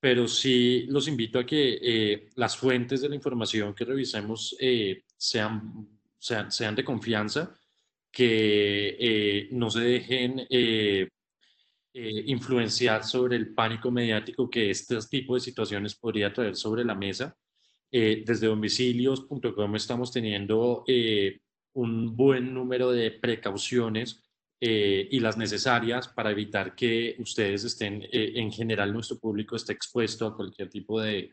pero 0.00 0.28
sí 0.28 0.86
los 0.88 1.08
invito 1.08 1.38
a 1.38 1.46
que 1.46 1.78
eh, 1.82 2.28
las 2.36 2.56
fuentes 2.56 3.00
de 3.02 3.08
la 3.08 3.14
información 3.16 3.74
que 3.74 3.84
revisemos 3.84 4.56
eh, 4.60 5.02
sean, 5.16 5.88
sean, 6.18 6.52
sean, 6.52 6.74
de 6.74 6.84
confianza, 6.84 7.54
que 8.10 9.48
no 9.50 9.70
se 9.70 9.80
dejen 9.80 10.46
eh, 11.96 12.24
influenciar 12.26 13.04
sobre 13.04 13.36
el 13.36 13.54
pánico 13.54 13.88
mediático 13.88 14.50
que 14.50 14.68
este 14.68 14.98
tipo 15.08 15.36
de 15.36 15.40
situaciones 15.40 15.94
podría 15.94 16.32
traer 16.32 16.56
sobre 16.56 16.84
la 16.84 16.96
mesa. 16.96 17.36
Eh, 17.92 18.24
desde 18.26 18.48
domicilios.com 18.48 19.76
estamos 19.76 20.10
teniendo 20.10 20.82
eh, 20.88 21.38
un 21.74 22.16
buen 22.16 22.52
número 22.54 22.90
de 22.90 23.10
precauciones 23.10 24.22
y 24.60 25.20
las 25.20 25.36
necesarias 25.36 26.08
para 26.08 26.30
evitar 26.30 26.74
que 26.74 27.16
ustedes 27.18 27.64
estén, 27.64 28.02
en 28.10 28.50
general 28.50 28.94
nuestro 28.94 29.18
público 29.18 29.56
esté 29.56 29.74
expuesto 29.74 30.26
a 30.26 30.34
cualquier 30.34 30.70
tipo 30.70 31.02
de, 31.02 31.32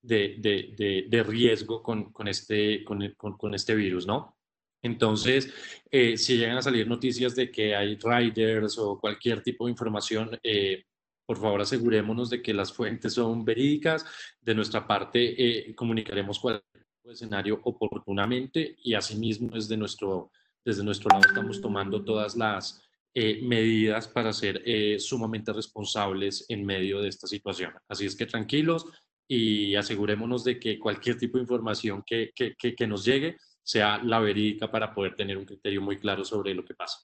de, 0.00 0.36
de, 0.38 1.06
de 1.08 1.22
riesgo 1.22 1.80
con, 1.82 2.12
con 2.12 2.26
este, 2.26 2.82
con, 2.82 3.14
con, 3.16 3.36
con 3.36 3.54
este 3.54 3.74
virus, 3.74 4.06
¿no? 4.06 4.36
Entonces, 4.82 5.52
eh, 5.90 6.16
si 6.16 6.36
llegan 6.36 6.56
a 6.58 6.62
salir 6.62 6.88
noticias 6.88 7.36
de 7.36 7.50
que 7.50 7.76
hay 7.76 7.96
riders 7.96 8.78
o 8.78 8.98
cualquier 8.98 9.40
tipo 9.40 9.66
de 9.66 9.70
información, 9.70 10.38
eh, 10.42 10.84
por 11.24 11.38
favor 11.40 11.60
asegurémonos 11.60 12.30
de 12.30 12.42
que 12.42 12.52
las 12.52 12.72
fuentes 12.72 13.14
son 13.14 13.44
verídicas. 13.44 14.04
De 14.40 14.54
nuestra 14.56 14.86
parte, 14.86 15.68
eh, 15.68 15.74
comunicaremos 15.76 16.40
cualquier 16.40 16.81
escenario 17.10 17.60
oportunamente 17.64 18.76
y 18.82 18.94
asimismo 18.94 19.50
desde 19.52 19.76
nuestro, 19.76 20.30
desde 20.64 20.84
nuestro 20.84 21.10
lado 21.10 21.22
estamos 21.28 21.60
tomando 21.60 22.04
todas 22.04 22.36
las 22.36 22.80
medidas 23.14 24.08
para 24.08 24.32
ser 24.32 24.62
sumamente 24.98 25.52
responsables 25.52 26.46
en 26.48 26.64
medio 26.64 27.00
de 27.00 27.08
esta 27.08 27.26
situación. 27.26 27.72
Así 27.88 28.06
es 28.06 28.16
que 28.16 28.24
tranquilos 28.24 28.86
y 29.28 29.74
asegurémonos 29.74 30.44
de 30.44 30.58
que 30.58 30.78
cualquier 30.78 31.18
tipo 31.18 31.38
de 31.38 31.42
información 31.42 32.02
que, 32.06 32.32
que, 32.34 32.54
que 32.54 32.86
nos 32.86 33.04
llegue 33.04 33.36
sea 33.62 34.02
la 34.02 34.20
verídica 34.20 34.70
para 34.70 34.94
poder 34.94 35.14
tener 35.14 35.38
un 35.38 35.44
criterio 35.44 35.80
muy 35.80 35.98
claro 35.98 36.24
sobre 36.24 36.54
lo 36.54 36.64
que 36.64 36.74
pasa. 36.74 36.98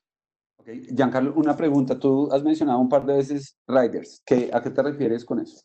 Okay. 0.58 0.86
Giancarlo, 0.94 1.32
una 1.34 1.56
pregunta. 1.56 1.98
Tú 1.98 2.28
has 2.32 2.42
mencionado 2.42 2.78
un 2.80 2.88
par 2.88 3.06
de 3.06 3.14
veces 3.14 3.56
riders. 3.66 4.22
¿Qué, 4.26 4.50
¿A 4.52 4.62
qué 4.62 4.70
te 4.70 4.82
refieres 4.82 5.24
con 5.24 5.40
eso? 5.40 5.62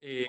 Eh, 0.00 0.26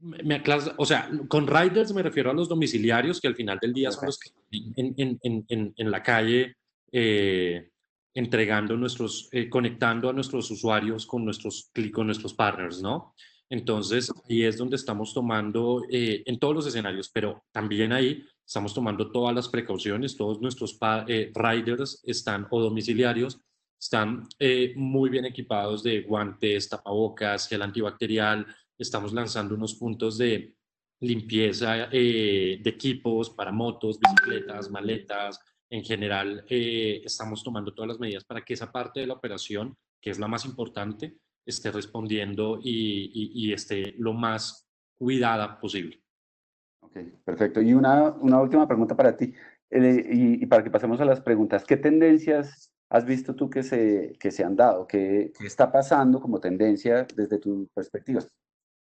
me 0.00 0.42
o 0.76 0.86
sea, 0.86 1.10
con 1.28 1.46
riders 1.46 1.92
me 1.92 2.02
refiero 2.02 2.30
a 2.30 2.34
los 2.34 2.48
domiciliarios 2.48 3.20
que 3.20 3.28
al 3.28 3.34
final 3.34 3.58
del 3.60 3.72
día 3.72 3.90
son 3.90 4.06
los 4.06 4.18
que 4.18 4.30
en, 4.76 4.94
en, 4.96 5.44
en, 5.48 5.74
en 5.76 5.90
la 5.90 6.02
calle 6.02 6.56
eh, 6.92 7.70
entregando 8.14 8.76
nuestros, 8.76 9.28
eh, 9.32 9.48
conectando 9.48 10.08
a 10.08 10.12
nuestros 10.12 10.50
usuarios 10.50 11.06
con 11.06 11.24
nuestros, 11.24 11.70
con 11.92 12.06
nuestros 12.06 12.34
partners, 12.34 12.80
¿no? 12.80 13.14
Entonces, 13.50 14.12
ahí 14.28 14.42
es 14.42 14.58
donde 14.58 14.76
estamos 14.76 15.14
tomando 15.14 15.82
eh, 15.90 16.22
en 16.26 16.38
todos 16.38 16.54
los 16.54 16.66
escenarios, 16.66 17.10
pero 17.12 17.44
también 17.50 17.92
ahí 17.92 18.24
estamos 18.44 18.74
tomando 18.74 19.10
todas 19.10 19.34
las 19.34 19.48
precauciones, 19.48 20.16
todos 20.16 20.40
nuestros 20.40 20.78
eh, 21.06 21.32
riders 21.34 22.02
están 22.04 22.46
o 22.50 22.60
domiciliarios 22.60 23.40
están 23.80 24.26
eh, 24.38 24.72
muy 24.76 25.08
bien 25.08 25.24
equipados 25.24 25.82
de 25.82 26.02
guantes, 26.02 26.68
tapabocas, 26.68 27.48
gel 27.48 27.62
antibacterial, 27.62 28.46
estamos 28.78 29.12
lanzando 29.12 29.54
unos 29.54 29.74
puntos 29.74 30.18
de 30.18 30.54
limpieza 31.00 31.86
de 31.86 32.62
equipos 32.64 33.30
para 33.30 33.52
motos, 33.52 33.98
bicicletas, 34.00 34.70
maletas, 34.70 35.40
en 35.70 35.84
general 35.84 36.44
estamos 36.48 37.42
tomando 37.44 37.74
todas 37.74 37.88
las 37.88 38.00
medidas 38.00 38.24
para 38.24 38.42
que 38.42 38.54
esa 38.54 38.72
parte 38.72 39.00
de 39.00 39.06
la 39.06 39.14
operación, 39.14 39.76
que 40.00 40.10
es 40.10 40.18
la 40.18 40.28
más 40.28 40.44
importante, 40.44 41.18
esté 41.44 41.70
respondiendo 41.70 42.58
y, 42.62 43.10
y, 43.34 43.52
esté 43.52 43.94
lo 43.98 44.12
más 44.12 44.68
cuidada 44.98 45.58
posible. 45.58 46.02
Ok, 46.80 46.98
perfecto. 47.24 47.62
Y 47.62 47.72
una, 47.72 48.10
una 48.10 48.40
última 48.40 48.66
pregunta 48.66 48.94
para 48.94 49.16
ti, 49.16 49.32
eh, 49.70 50.06
y, 50.10 50.42
y, 50.42 50.46
para 50.46 50.62
que 50.62 50.70
pasemos 50.70 51.00
a 51.00 51.04
las 51.06 51.20
preguntas. 51.20 51.64
¿Qué 51.64 51.76
tendencias 51.76 52.70
has 52.90 53.04
visto 53.04 53.34
tú 53.34 53.48
que 53.48 53.62
se, 53.62 54.14
que 54.20 54.30
se 54.30 54.44
han 54.44 54.56
dado? 54.56 54.86
¿Qué, 54.86 55.32
¿Qué, 55.38 55.46
está 55.46 55.72
pasando 55.72 56.20
como 56.20 56.38
tendencia 56.38 57.06
desde 57.16 57.38
tu 57.38 57.68
perspectiva? 57.74 58.20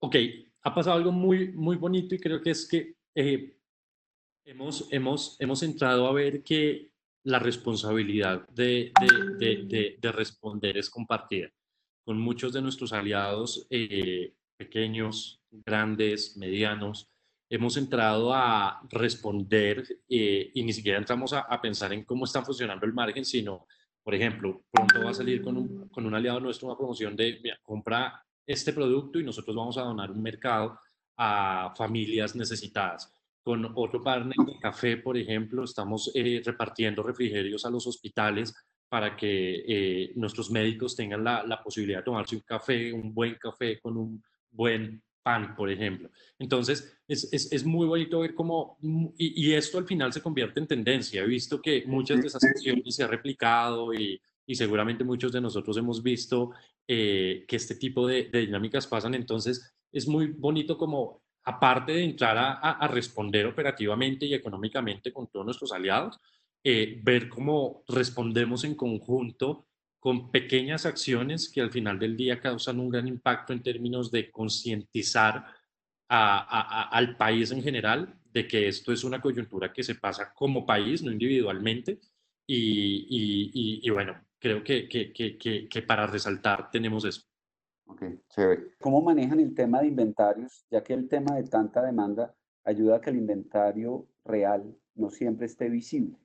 Ok, 0.04 0.16
ha 0.64 0.74
pasado 0.74 0.96
algo 0.96 1.12
muy, 1.12 1.52
muy 1.52 1.76
bonito 1.76 2.16
y 2.16 2.18
creo 2.18 2.42
que 2.42 2.50
es 2.50 2.66
que 2.66 2.96
eh, 3.14 3.56
hemos, 4.44 4.92
hemos, 4.92 5.36
hemos 5.40 5.62
entrado 5.62 6.08
a 6.08 6.12
ver 6.12 6.42
que 6.42 6.90
la 7.24 7.38
responsabilidad 7.38 8.48
de, 8.48 8.92
de, 9.38 9.62
de, 9.62 9.98
de 10.00 10.12
responder 10.12 10.76
es 10.76 10.90
compartida 10.90 11.48
con 12.04 12.18
muchos 12.18 12.52
de 12.52 12.60
nuestros 12.62 12.92
aliados 12.92 13.68
eh, 13.70 14.34
pequeños, 14.56 15.40
grandes, 15.52 16.36
medianos. 16.36 17.08
Hemos 17.48 17.76
entrado 17.76 18.34
a 18.34 18.80
responder 18.90 19.84
eh, 20.08 20.50
y 20.52 20.64
ni 20.64 20.72
siquiera 20.72 20.98
entramos 20.98 21.32
a, 21.32 21.60
pensar 21.60 21.92
en 21.92 22.04
cómo 22.04 22.24
está 22.24 22.44
funcionando 22.44 22.86
el 22.86 22.92
margen, 22.92 23.24
sino, 23.24 23.68
por 24.02 24.16
ejemplo, 24.16 24.64
pronto 24.68 25.04
va 25.04 25.10
a 25.10 25.14
salir 25.14 25.42
con 25.42 25.56
un, 25.56 25.88
con 25.90 26.04
un 26.04 26.14
aliado 26.14 26.40
nuestro 26.40 26.66
una 26.66 26.76
promoción 26.76 27.14
de 27.14 27.40
compra 27.62 28.20
este 28.46 28.72
producto 28.72 29.18
y 29.18 29.24
nosotros 29.24 29.54
vamos 29.54 29.78
a 29.78 29.82
donar 29.82 30.10
un 30.10 30.22
mercado 30.22 30.78
a 31.16 31.72
familias 31.76 32.34
necesitadas. 32.34 33.12
Con 33.42 33.72
otro 33.74 34.02
partner 34.02 34.36
de 34.46 34.58
café, 34.58 34.96
por 34.96 35.16
ejemplo, 35.16 35.64
estamos 35.64 36.10
eh, 36.14 36.40
repartiendo 36.44 37.02
refrigerios 37.02 37.64
a 37.64 37.70
los 37.70 37.86
hospitales 37.86 38.54
para 38.88 39.16
que 39.16 39.64
eh, 39.66 40.12
nuestros 40.16 40.50
médicos 40.50 40.94
tengan 40.94 41.24
la, 41.24 41.42
la, 41.44 41.62
posibilidad 41.62 42.00
de 42.00 42.04
tomarse 42.04 42.36
un 42.36 42.42
café, 42.42 42.92
un 42.92 43.12
buen 43.14 43.36
café 43.36 43.80
con 43.80 43.96
un 43.96 44.22
buen 44.50 45.02
pan, 45.22 45.56
por 45.56 45.70
ejemplo. 45.70 46.10
Entonces, 46.38 46.98
es, 47.08 47.32
es, 47.32 47.50
es 47.52 47.64
muy 47.64 47.86
bonito 47.86 48.20
ver 48.20 48.34
cómo, 48.34 48.76
y, 49.16 49.48
y, 49.48 49.54
esto 49.54 49.78
al 49.78 49.86
final 49.86 50.12
se 50.12 50.20
convierte 50.20 50.60
en 50.60 50.66
tendencia. 50.66 51.22
He 51.22 51.26
visto 51.26 51.60
que 51.60 51.84
muchas 51.86 52.20
de 52.20 52.26
esas 52.26 52.44
acciones 52.44 52.94
se 52.94 53.02
han 53.02 53.10
replicado 53.10 53.94
y, 53.94 54.20
y 54.46 54.54
seguramente 54.54 55.04
muchos 55.04 55.32
de 55.32 55.40
nosotros 55.40 55.76
hemos 55.76 56.02
visto 56.02 56.50
eh, 56.86 57.44
que 57.46 57.56
este 57.56 57.74
tipo 57.76 58.06
de, 58.06 58.24
de, 58.24 58.40
dinámicas 58.40 58.86
pasan. 58.86 59.14
Entonces, 59.14 59.74
es 59.90 60.06
muy 60.08 60.28
bonito 60.28 60.76
como, 60.76 61.22
aparte 61.44 61.92
de 61.92 62.04
entrar 62.04 62.36
a, 62.38 62.52
a 62.52 62.88
responder 62.88 63.46
operativamente 63.46 64.26
y 64.26 64.34
económicamente 64.34 65.12
con 65.12 65.28
todos 65.28 65.44
nuestros 65.44 65.72
aliados, 65.72 66.18
eh, 66.64 67.00
ver 67.02 67.28
cómo 67.28 67.82
respondemos 67.88 68.62
en 68.62 68.76
conjunto 68.76 69.66
con 69.98 70.30
pequeñas 70.30 70.86
acciones 70.86 71.50
que 71.50 71.60
al 71.60 71.72
final 71.72 71.98
del 71.98 72.16
día 72.16 72.40
causan 72.40 72.78
un 72.78 72.88
gran 72.88 73.08
impacto 73.08 73.52
en 73.52 73.62
términos 73.62 74.12
de 74.12 74.30
concientizar 74.30 75.44
al 76.08 77.16
país 77.16 77.50
en 77.52 77.62
general 77.62 78.18
de 78.32 78.46
que 78.46 78.68
esto 78.68 78.92
es 78.92 79.02
una 79.02 79.20
coyuntura 79.20 79.72
que 79.72 79.82
se 79.82 79.94
pasa 79.94 80.32
como 80.34 80.66
país, 80.66 81.02
no 81.02 81.10
individualmente. 81.10 82.00
Y, 82.46 83.80
y, 83.82 83.90
bueno, 83.90 84.20
creo 84.42 84.64
que, 84.64 84.88
que, 84.88 85.12
que, 85.12 85.68
que, 85.68 85.82
para 85.82 86.06
resaltar 86.06 86.68
tenemos 86.70 87.04
eso. 87.04 87.22
Ok, 87.86 88.02
chévere. 88.28 88.74
¿Cómo 88.80 89.00
manejan 89.00 89.38
el 89.38 89.54
tema 89.54 89.80
de 89.80 89.86
inventarios? 89.86 90.66
Ya 90.68 90.82
que 90.82 90.94
el 90.94 91.08
tema 91.08 91.36
de 91.36 91.44
tanta 91.44 91.80
demanda 91.80 92.34
ayuda 92.64 92.96
a 92.96 93.00
que 93.00 93.10
el 93.10 93.16
inventario 93.16 94.08
real 94.24 94.76
no 94.96 95.10
siempre 95.10 95.46
esté 95.46 95.68
visible. 95.68 96.18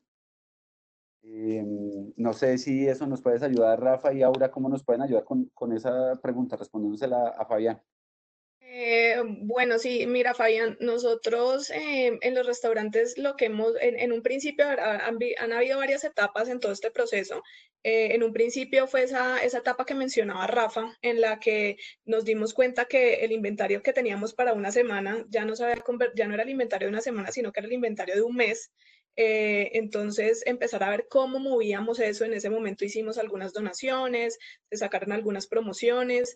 Em, 1.21 2.11
no 2.15 2.33
sé 2.33 2.57
si 2.57 2.87
eso 2.87 3.05
nos 3.05 3.21
puedes 3.21 3.43
ayudar, 3.43 3.79
Rafa 3.79 4.13
y 4.13 4.23
Aura, 4.23 4.49
cómo 4.49 4.67
nos 4.67 4.83
pueden 4.83 5.03
ayudar 5.03 5.23
con, 5.23 5.45
con 5.53 5.71
esa 5.73 6.15
pregunta, 6.21 6.55
respondiéndosela 6.55 7.35
a 7.37 7.45
Fabián. 7.45 7.81
Eh, 8.69 9.15
bueno, 9.43 9.79
sí, 9.79 10.05
mira, 10.07 10.33
Fabián, 10.33 10.75
nosotros 10.81 11.69
eh, 11.69 12.19
en 12.21 12.35
los 12.35 12.45
restaurantes 12.45 13.17
lo 13.17 13.37
que 13.37 13.45
hemos, 13.45 13.73
en, 13.79 14.11
un 14.11 14.21
principio 14.21 14.65
han, 14.67 15.53
habido 15.53 15.77
varias 15.77 16.03
etapas 16.03 16.49
en 16.49 16.59
todo 16.59 16.73
este 16.73 16.91
proceso. 16.91 17.43
Eh, 17.83 18.13
en 18.13 18.23
un 18.23 18.33
principio 18.33 18.85
fue 18.87 19.03
esa, 19.03 19.41
esa 19.41 19.59
etapa 19.59 19.85
que 19.85 19.95
mencionaba 19.95 20.47
Rafa, 20.47 20.97
en 21.01 21.21
la 21.21 21.39
que 21.39 21.77
nos 22.03 22.25
dimos 22.25 22.53
cuenta 22.53 22.85
que 22.85 23.23
el 23.23 23.31
inventario 23.31 23.81
que 23.81 23.93
teníamos 23.93 24.33
para 24.33 24.51
una 24.53 24.71
semana 24.73 25.25
ya 25.29 25.45
no, 25.45 25.53
ya 25.55 26.27
no 26.27 26.33
era 26.33 26.43
el 26.43 26.49
inventario 26.49 26.87
de 26.87 26.91
una 26.91 27.01
semana, 27.01 27.31
sino 27.31 27.53
que 27.53 27.61
era 27.61 27.67
el 27.67 27.73
inventario 27.73 28.15
de 28.15 28.21
un 28.21 28.35
mes. 28.35 28.71
entonces, 29.15 30.43
empezar 30.45 30.83
a 30.83 30.89
ver 30.89 31.07
cómo 31.09 31.39
movíamos 31.39 31.99
eso. 31.99 32.25
En 32.25 32.33
ese 32.33 32.49
momento 32.49 32.85
hicimos 32.85 33.17
algunas 33.17 33.53
donaciones, 33.53 34.37
se 34.69 34.77
sacaron 34.77 35.11
algunas 35.13 35.47
promociones, 35.47 36.35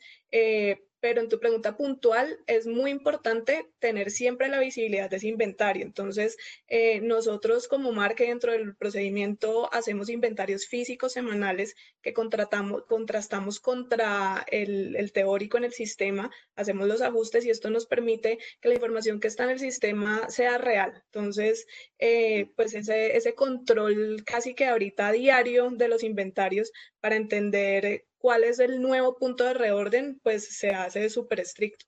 pero 1.02 1.20
en 1.20 1.30
tu 1.30 1.40
pregunta 1.40 1.76
puntual 1.76 2.40
es 2.48 2.68
muy 2.68 2.92
importante 2.92 3.68
tener 3.80 4.12
siempre 4.12 4.48
la 4.48 4.60
visibilidad 4.60 5.10
de 5.10 5.18
ese 5.18 5.28
inventario. 5.28 5.84
Entonces, 5.84 6.38
eh, 6.68 7.02
nosotros 7.02 7.68
como 7.68 7.92
marca 7.92 8.24
dentro 8.24 8.52
del 8.52 8.76
procedimiento 8.76 9.74
hacemos 9.74 10.10
inventarios 10.10 10.68
físicos 10.68 11.14
semanales 11.14 11.76
que 12.04 12.14
contrastamos 12.14 13.60
contra 13.60 14.46
el, 14.50 15.12
teórico 15.12 15.58
en 15.58 15.66
el 15.66 15.74
sistema, 15.74 16.32
hacemos 16.56 16.88
los 16.88 17.02
ajustes 17.02 17.46
y 17.46 17.50
esto 17.50 17.70
nos 17.72 17.88
permite 17.88 18.38
que 18.62 18.70
la 18.70 18.76
información 18.76 19.20
que 19.20 19.28
está 19.28 19.44
en 19.46 19.50
el 19.52 19.60
sistema 19.60 20.30
sea 20.30 20.60
real. 20.60 21.04
Entonces, 21.08 21.66
eh, 21.98 22.52
pues 22.56 22.76
ese, 22.76 23.18
ese 23.18 23.34
control 23.34 24.24
casi 24.24 24.54
que 24.54 24.68
ahorita 24.68 25.12
diario 25.12 25.72
de 25.72 25.88
los 25.88 26.04
inventarios 26.04 26.72
para 27.00 27.16
entender 27.16 28.06
cuál 28.22 28.44
es 28.44 28.60
el 28.60 28.82
nuevo 28.82 29.16
punto 29.16 29.44
de 29.44 29.56
reorden, 29.56 30.20
pues 30.24 30.58
se 30.58 30.70
hace 30.70 31.10
súper 31.10 31.40
estricto. 31.40 31.86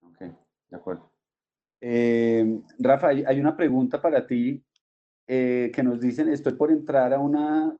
Ok, 0.00 0.20
de 0.20 0.76
acuerdo. 0.76 1.12
Eh, 1.80 2.60
Rafa, 2.78 3.08
hay 3.08 3.40
una 3.40 3.56
pregunta 3.56 4.00
para 4.00 4.24
ti 4.24 4.64
eh, 5.26 5.72
que 5.74 5.82
nos 5.82 6.00
dicen, 6.00 6.28
estoy 6.28 6.54
por 6.54 6.70
entrar 6.70 7.12
a 7.12 7.18
una 7.18 7.76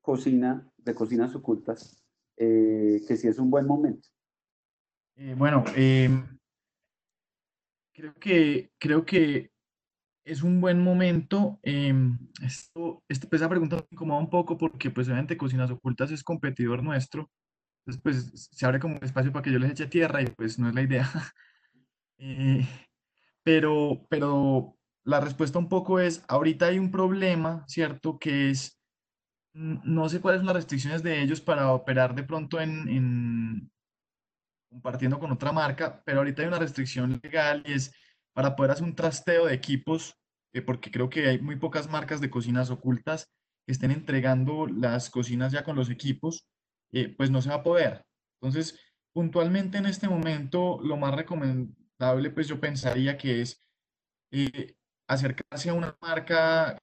cocina 0.00 0.68
de 0.76 0.94
cocinas 0.94 1.34
ocultas, 1.36 2.04
eh, 2.36 3.00
que 3.06 3.16
si 3.16 3.28
es 3.28 3.38
un 3.38 3.50
buen 3.50 3.66
momento. 3.66 4.08
bueno, 5.36 5.62
creo 7.92 8.14
que, 8.14 8.72
creo 8.78 9.04
que 9.06 9.53
es 10.24 10.42
un 10.42 10.60
buen 10.60 10.80
momento. 10.82 11.58
Em, 11.62 12.18
esto, 12.42 13.02
este, 13.08 13.26
pues, 13.26 13.42
pregunta 13.42 13.76
me 13.76 13.86
incomoda 13.90 14.20
un 14.20 14.30
poco 14.30 14.56
porque, 14.56 14.90
pues, 14.90 15.08
obviamente, 15.08 15.36
Cocinas 15.36 15.70
Ocultas 15.70 16.10
es 16.10 16.24
competidor 16.24 16.82
nuestro. 16.82 17.30
Entonces, 17.86 18.02
pues, 18.02 18.48
se 18.52 18.66
abre 18.66 18.80
como 18.80 18.96
un 18.96 19.04
espacio 19.04 19.32
para 19.32 19.42
que 19.42 19.52
yo 19.52 19.58
les 19.58 19.72
eche 19.72 19.86
tierra 19.86 20.22
y, 20.22 20.26
pues, 20.26 20.58
no 20.58 20.68
es 20.68 20.74
la 20.74 20.82
idea. 20.82 21.10
Eh, 22.16 22.64
pero, 23.42 24.06
pero 24.08 24.78
la 25.04 25.20
respuesta 25.20 25.58
un 25.58 25.68
poco 25.68 25.98
es, 25.98 26.24
ahorita 26.28 26.66
hay 26.66 26.78
un 26.78 26.92
problema, 26.92 27.64
¿cierto? 27.66 28.18
Que 28.20 28.50
es, 28.50 28.80
no 29.52 30.08
sé 30.08 30.20
cuáles 30.20 30.38
son 30.38 30.46
las 30.46 30.56
restricciones 30.56 31.02
de 31.02 31.20
ellos 31.20 31.40
para 31.40 31.72
operar 31.72 32.14
de 32.14 32.22
pronto 32.22 32.60
en, 32.60 32.88
en 32.88 33.72
compartiendo 34.70 35.18
con 35.18 35.32
otra 35.32 35.52
marca, 35.52 36.02
pero 36.04 36.18
ahorita 36.18 36.42
hay 36.42 36.48
una 36.48 36.58
restricción 36.58 37.20
legal 37.22 37.62
y 37.66 37.72
es 37.72 37.92
para 38.34 38.56
poder 38.56 38.72
hacer 38.72 38.84
un 38.84 38.96
trasteo 38.96 39.46
de 39.46 39.54
equipos, 39.54 40.18
eh, 40.52 40.60
porque 40.60 40.90
creo 40.90 41.08
que 41.08 41.28
hay 41.28 41.40
muy 41.40 41.56
pocas 41.56 41.88
marcas 41.88 42.20
de 42.20 42.30
cocinas 42.30 42.68
ocultas 42.70 43.32
que 43.64 43.72
estén 43.72 43.92
entregando 43.92 44.66
las 44.66 45.08
cocinas 45.08 45.52
ya 45.52 45.64
con 45.64 45.76
los 45.76 45.88
equipos, 45.88 46.46
eh, 46.92 47.08
pues 47.16 47.30
no 47.30 47.40
se 47.40 47.48
va 47.48 47.56
a 47.56 47.62
poder. 47.62 48.04
Entonces, 48.40 48.78
puntualmente 49.12 49.78
en 49.78 49.86
este 49.86 50.08
momento, 50.08 50.80
lo 50.82 50.96
más 50.96 51.14
recomendable, 51.14 52.30
pues 52.30 52.48
yo 52.48 52.60
pensaría 52.60 53.16
que 53.16 53.40
es 53.40 53.60
eh, 54.32 54.74
acercarse 55.08 55.70
a 55.70 55.74
una 55.74 55.96
marca 56.00 56.78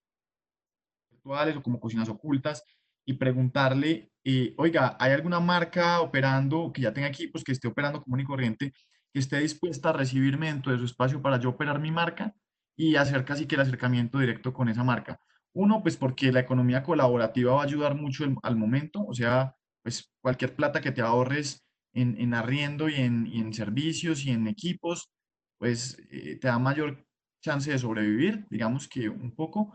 virtuales 1.12 1.58
o 1.58 1.62
como 1.62 1.80
cocinas 1.80 2.10
ocultas 2.10 2.64
y 3.06 3.14
preguntarle, 3.14 4.12
oiga, 4.58 4.96
¿hay 5.00 5.12
alguna 5.12 5.40
marca 5.40 6.02
operando 6.02 6.72
que 6.72 6.82
ya 6.82 6.94
tenga 6.94 7.08
equipos 7.08 7.44
que 7.44 7.52
esté 7.52 7.68
operando 7.68 8.02
común 8.02 8.22
y 8.22 8.24
corriente 8.24 8.74
que 9.14 9.20
esté 9.20 9.40
dispuesta 9.40 9.90
a 9.90 9.94
recibirme 9.94 10.48
dentro 10.48 10.72
de 10.72 10.80
su 10.80 10.86
espacio 10.86 11.22
para 11.22 11.40
yo 11.40 11.50
operar 11.50 11.80
mi 11.80 11.92
marca 11.92 12.36
y 12.76 12.96
hacer 12.96 13.26
casi 13.26 13.46
que 13.46 13.56
el 13.56 13.62
acercamiento 13.62 14.20
directo 14.20 14.54
con 14.54 14.70
esa 14.70 14.84
marca. 14.84 15.20
Uno, 15.54 15.82
pues 15.82 15.98
porque 15.98 16.32
la 16.32 16.40
economía 16.40 16.84
colaborativa 16.84 17.54
va 17.54 17.62
a 17.62 17.66
ayudar 17.66 17.96
mucho 17.96 18.26
al 18.42 18.56
momento, 18.56 19.04
o 19.06 19.14
sea, 19.14 19.56
pues 19.84 20.14
cualquier 20.22 20.56
plata 20.56 20.82
que 20.82 20.92
te 20.92 21.02
ahorres 21.02 21.66
en, 21.94 22.20
en 22.20 22.34
arriendo 22.34 22.88
y 22.88 22.96
en, 22.96 23.28
en, 23.28 23.54
servicios 23.54 24.26
y 24.26 24.32
en 24.32 24.48
equipos, 24.48 25.12
pues 25.58 25.98
eh, 26.10 26.38
te 26.40 26.48
da 26.48 26.58
mayor 26.60 27.06
chance 27.42 27.70
de 27.70 27.80
sobrevivir, 27.80 28.48
digamos 28.50 28.88
que 28.88 29.10
un 29.10 29.36
poco. 29.36 29.74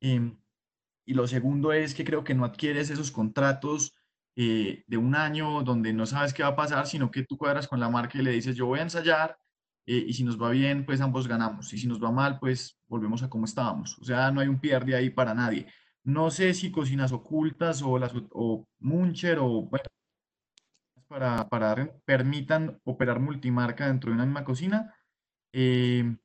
Em, 0.00 0.38
y 1.06 1.14
lo 1.14 1.26
segundo 1.26 1.72
es 1.72 1.94
que 1.94 2.04
creo 2.04 2.24
que 2.24 2.34
no 2.34 2.44
adquieres 2.44 2.90
esos 2.90 3.10
contratos 3.10 3.94
eh, 4.36 4.84
de 4.86 4.96
un 4.96 5.14
año 5.14 5.62
donde 5.62 5.92
no 5.92 6.06
sabes 6.06 6.34
qué 6.34 6.42
va 6.42 6.50
a 6.50 6.56
pasar, 6.56 6.86
sino 6.86 7.10
que 7.10 7.24
tú 7.24 7.36
cuadras 7.38 7.68
con 7.68 7.80
la 7.80 7.88
marca 7.88 8.18
y 8.18 8.22
le 8.22 8.32
dices, 8.32 8.56
yo 8.56 8.66
voy 8.66 8.80
a 8.80 8.82
ensayar 8.82 9.36
eh, 9.86 10.04
y 10.08 10.12
si 10.14 10.24
nos 10.24 10.40
va 10.40 10.50
bien, 10.50 10.84
pues 10.86 11.00
ambos 11.00 11.28
ganamos. 11.28 11.72
Y 11.72 11.78
si 11.78 11.86
nos 11.86 12.02
va 12.02 12.10
mal, 12.10 12.38
pues 12.38 12.78
volvemos 12.88 13.22
a 13.22 13.28
como 13.28 13.44
estábamos. 13.44 13.98
O 13.98 14.04
sea, 14.04 14.30
no 14.30 14.40
hay 14.40 14.48
un 14.48 14.60
pierde 14.60 14.94
ahí 14.94 15.10
para 15.10 15.34
nadie. 15.34 15.66
No 16.04 16.30
sé 16.30 16.54
si 16.54 16.70
cocinas 16.70 17.12
ocultas 17.12 17.82
o, 17.82 17.98
las, 17.98 18.12
o 18.30 18.66
Muncher 18.80 19.38
o 19.38 19.62
bueno, 19.62 19.84
para, 21.08 21.48
para 21.48 21.92
permitan 22.04 22.80
operar 22.84 23.20
multimarca 23.20 23.86
dentro 23.86 24.10
de 24.10 24.16
una 24.16 24.26
misma 24.26 24.44
cocina. 24.44 24.94
Eh, 25.52 26.16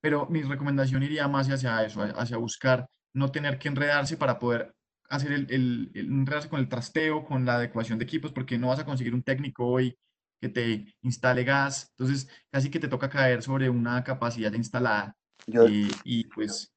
pero 0.00 0.26
mi 0.28 0.42
recomendación 0.42 1.02
iría 1.02 1.28
más 1.28 1.48
hacia 1.50 1.84
eso, 1.84 2.02
hacia 2.02 2.36
buscar 2.36 2.86
no 3.14 3.30
tener 3.30 3.58
que 3.58 3.68
enredarse 3.68 4.16
para 4.16 4.38
poder 4.38 4.74
hacer 5.08 5.32
el, 5.32 5.46
el, 5.50 5.90
el, 5.94 6.48
con 6.48 6.60
el 6.60 6.68
trasteo, 6.68 7.24
con 7.24 7.44
la 7.44 7.56
adecuación 7.56 7.98
de 7.98 8.04
equipos, 8.04 8.32
porque 8.32 8.58
no 8.58 8.68
vas 8.68 8.80
a 8.80 8.84
conseguir 8.84 9.14
un 9.14 9.22
técnico 9.22 9.66
hoy 9.66 9.96
que 10.40 10.48
te 10.48 10.94
instale 11.02 11.44
gas, 11.44 11.92
entonces 11.96 12.28
casi 12.50 12.70
que 12.70 12.78
te 12.78 12.88
toca 12.88 13.08
caer 13.08 13.42
sobre 13.42 13.68
una 13.68 14.04
capacidad 14.04 14.52
instalada. 14.52 15.16
y, 15.46 15.88
y, 16.04 16.24
pues 16.28 16.72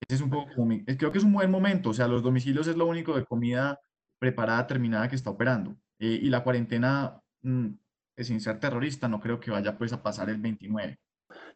ese 0.00 0.14
es 0.16 0.20
un 0.20 0.30
poco, 0.30 0.50
creo 0.98 1.12
que 1.12 1.18
es 1.18 1.24
un 1.24 1.32
buen 1.32 1.50
momento, 1.50 1.90
o 1.90 1.94
sea, 1.94 2.06
los 2.06 2.22
domicilios 2.22 2.68
es 2.68 2.76
lo 2.76 2.86
único 2.86 3.16
de 3.16 3.24
comida 3.24 3.80
preparada, 4.18 4.66
terminada 4.66 5.08
que 5.08 5.16
está 5.16 5.30
operando. 5.30 5.76
Eh, 5.98 6.20
y 6.22 6.28
la 6.28 6.44
cuarentena, 6.44 7.20
mm, 7.42 7.68
sin 8.18 8.40
ser 8.40 8.60
terrorista, 8.60 9.08
no 9.08 9.20
creo 9.20 9.40
que 9.40 9.50
vaya 9.50 9.76
pues 9.76 9.92
a 9.92 10.02
pasar 10.02 10.30
el 10.30 10.38
29. 10.38 10.98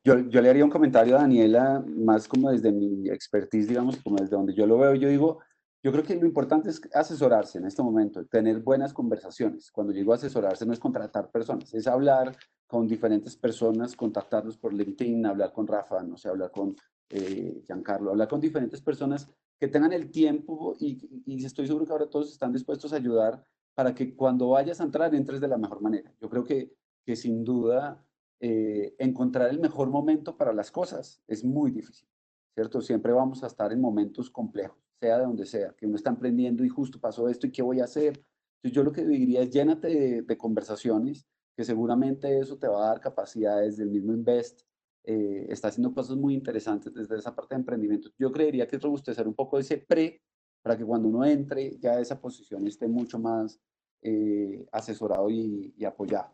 Yo, 0.04 0.18
yo, 0.18 0.40
le 0.40 0.50
haría 0.50 0.64
un 0.64 0.70
comentario 0.70 1.16
a 1.16 1.22
Daniela, 1.22 1.82
más 1.86 2.26
como 2.26 2.50
desde 2.50 2.72
mi 2.72 3.08
expertise, 3.08 3.68
digamos, 3.68 3.96
como 4.02 4.16
desde 4.16 4.36
donde 4.36 4.54
yo 4.54 4.66
lo 4.66 4.78
veo. 4.78 4.94
Yo 4.94 5.08
digo, 5.08 5.40
yo 5.82 5.90
creo 5.90 6.04
que 6.04 6.14
lo 6.14 6.26
importante 6.26 6.70
es 6.70 6.80
asesorarse 6.94 7.58
en 7.58 7.66
este 7.66 7.82
momento, 7.82 8.24
tener 8.26 8.60
buenas 8.60 8.92
conversaciones. 8.92 9.72
Cuando 9.72 9.92
digo 9.92 10.12
asesorarse 10.12 10.64
no 10.64 10.72
es 10.72 10.78
contratar 10.78 11.30
personas, 11.30 11.74
es 11.74 11.88
hablar 11.88 12.36
con 12.68 12.86
diferentes 12.86 13.36
personas, 13.36 13.96
contactarlos 13.96 14.56
por 14.56 14.72
LinkedIn, 14.72 15.26
hablar 15.26 15.52
con 15.52 15.66
Rafa, 15.66 16.02
no 16.04 16.16
sé, 16.16 16.28
hablar 16.28 16.52
con 16.52 16.76
eh, 17.10 17.62
Giancarlo, 17.66 18.10
hablar 18.10 18.28
con 18.28 18.40
diferentes 18.40 18.80
personas 18.80 19.28
que 19.58 19.66
tengan 19.66 19.92
el 19.92 20.10
tiempo 20.10 20.76
y, 20.78 21.44
estoy 21.44 21.66
seguro 21.66 21.84
que 21.84 21.92
ahora 21.92 22.08
todos 22.08 22.30
están 22.30 22.52
dispuestos 22.52 22.92
a 22.92 22.96
ayudar 22.96 23.44
para 23.74 23.92
que 23.94 24.14
cuando 24.14 24.50
vayas 24.50 24.80
a 24.80 24.84
entrar 24.84 25.12
entres 25.14 25.40
de 25.40 25.48
la 25.48 25.58
mejor 25.58 25.80
manera. 25.80 26.14
Yo 26.20 26.28
creo 26.30 26.44
que, 26.44 26.72
que 27.04 27.16
sin 27.16 27.42
duda 27.44 28.04
eh, 28.38 28.94
encontrar 28.98 29.50
el 29.50 29.58
mejor 29.58 29.90
momento 29.90 30.36
para 30.36 30.52
las 30.52 30.70
cosas 30.70 31.22
es 31.26 31.44
muy 31.44 31.72
difícil, 31.72 32.08
¿cierto? 32.54 32.80
Siempre 32.80 33.12
vamos 33.12 33.42
a 33.42 33.48
estar 33.48 33.72
en 33.72 33.80
momentos 33.80 34.30
complejos 34.30 34.81
sea 35.02 35.18
de 35.18 35.24
donde 35.24 35.46
sea, 35.46 35.74
que 35.76 35.86
uno 35.86 35.96
está 35.96 36.10
emprendiendo 36.10 36.64
y 36.64 36.68
justo 36.68 37.00
pasó 37.00 37.28
esto 37.28 37.48
y 37.48 37.50
qué 37.50 37.60
voy 37.60 37.80
a 37.80 37.84
hacer. 37.84 38.24
Entonces 38.56 38.72
yo 38.72 38.84
lo 38.84 38.92
que 38.92 39.04
diría 39.04 39.42
es 39.42 39.50
llénate 39.50 40.22
de, 40.22 40.36
conversaciones, 40.36 41.26
que 41.56 41.64
seguramente 41.64 42.38
eso 42.38 42.56
te 42.56 42.68
va 42.68 42.84
a 42.84 42.88
dar 42.90 43.00
capacidades 43.00 43.76
del 43.76 43.90
mismo 43.90 44.12
Invest. 44.12 44.62
Eh, 45.04 45.46
está 45.48 45.68
haciendo 45.68 45.92
cosas 45.92 46.16
muy 46.16 46.34
interesantes 46.34 46.94
desde 46.94 47.16
esa 47.16 47.34
parte 47.34 47.56
de 47.56 47.62
emprendimiento. 47.62 48.10
Yo 48.16 48.30
creería 48.30 48.68
que 48.68 48.76
es 48.76 48.82
robustecer 48.82 49.26
un 49.26 49.34
poco 49.34 49.58
ese 49.58 49.78
pre 49.78 50.22
para 50.62 50.78
que 50.78 50.84
cuando 50.84 51.08
uno 51.08 51.24
entre 51.24 51.76
ya 51.80 51.98
esa 51.98 52.20
posición 52.20 52.64
esté 52.68 52.86
mucho 52.86 53.18
más 53.18 53.60
eh, 54.02 54.64
asesorado 54.70 55.28
y, 55.30 55.74
apoyado. 55.84 56.30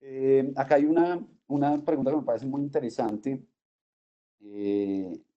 Eh, 0.00 0.50
acá 0.56 0.76
hay 0.76 0.86
una, 0.86 1.22
una 1.48 1.84
pregunta 1.84 2.10
que 2.10 2.16
me 2.16 2.22
parece 2.22 2.46
muy 2.46 2.62
interesante 2.62 3.46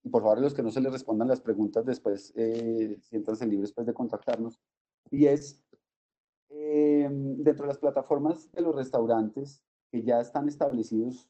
por 0.09 0.23
favor, 0.23 0.39
los 0.39 0.53
que 0.53 0.63
no 0.63 0.71
se 0.71 0.81
les 0.81 0.91
respondan 0.91 1.27
las 1.27 1.41
preguntas 1.41 1.85
después, 1.85 2.33
eh, 2.35 2.97
siéntanse 3.01 3.45
libres 3.45 3.71
pues, 3.73 3.87
de 3.87 3.93
contactarnos. 3.93 4.59
Y 5.11 5.25
es, 5.25 5.63
eh, 6.49 7.09
dentro 7.09 7.63
de 7.63 7.67
las 7.67 7.77
plataformas 7.77 8.51
de 8.51 8.61
los 8.61 8.75
restaurantes 8.75 9.61
que 9.91 10.03
ya 10.03 10.19
están 10.19 10.47
establecidos, 10.47 11.29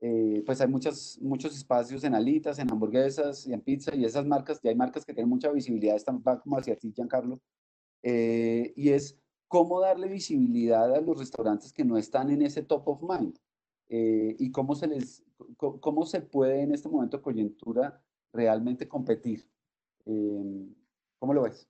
eh, 0.00 0.42
pues 0.46 0.60
hay 0.60 0.68
muchas, 0.68 1.18
muchos 1.20 1.56
espacios 1.56 2.04
en 2.04 2.14
alitas, 2.14 2.58
en 2.58 2.70
hamburguesas 2.70 3.46
y 3.46 3.52
en 3.52 3.60
pizza, 3.60 3.94
y 3.94 4.04
esas 4.04 4.24
marcas, 4.26 4.60
ya 4.62 4.70
hay 4.70 4.76
marcas 4.76 5.04
que 5.04 5.12
tienen 5.12 5.28
mucha 5.28 5.50
visibilidad, 5.50 5.96
están 5.96 6.20
como 6.20 6.56
hacia 6.56 6.76
ti, 6.76 6.92
Giancarlo, 6.92 7.40
y 8.02 8.90
es 8.90 9.18
cómo 9.48 9.80
darle 9.80 10.08
visibilidad 10.08 10.94
a 10.94 11.00
los 11.00 11.18
restaurantes 11.18 11.72
que 11.72 11.84
no 11.84 11.96
están 11.96 12.30
en 12.30 12.42
ese 12.42 12.62
top 12.62 12.86
of 12.88 13.02
mind. 13.02 13.36
eh, 13.88 14.36
y 14.38 14.50
cómo 14.50 14.74
se 14.74 14.86
les, 14.86 15.24
cómo 15.56 16.04
se 16.04 16.20
puede 16.20 16.62
en 16.62 16.72
este 16.72 16.88
momento 16.88 17.16
de 17.16 17.22
coyuntura 17.22 18.02
realmente 18.32 18.88
competir. 18.88 19.44
Em, 20.04 20.74
¿Cómo 21.18 21.34
lo 21.34 21.42
ves? 21.42 21.68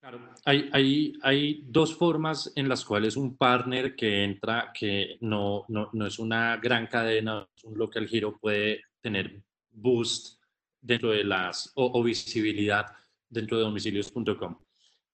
Claro, 0.00 0.20
hay, 0.44 0.70
hay, 0.72 1.12
hay, 1.22 1.64
dos 1.66 1.96
formas 1.96 2.52
en 2.54 2.68
las 2.68 2.84
cuales 2.84 3.16
un 3.16 3.36
partner 3.36 3.96
que 3.96 4.22
entra, 4.22 4.70
que 4.72 5.18
no, 5.20 5.64
no, 5.68 5.90
no 5.92 6.06
es 6.06 6.20
una 6.20 6.56
gran 6.58 6.86
cadena, 6.86 7.48
es 7.56 7.64
un 7.64 7.76
local 7.76 8.06
giro, 8.06 8.38
puede 8.38 8.82
tener 9.00 9.42
boost 9.70 10.38
dentro 10.80 11.10
de 11.10 11.24
las, 11.24 11.72
o, 11.74 12.02
visibilidad 12.02 12.86
dentro 13.28 13.58
de 13.58 13.64
domicilios.com. 13.64 14.56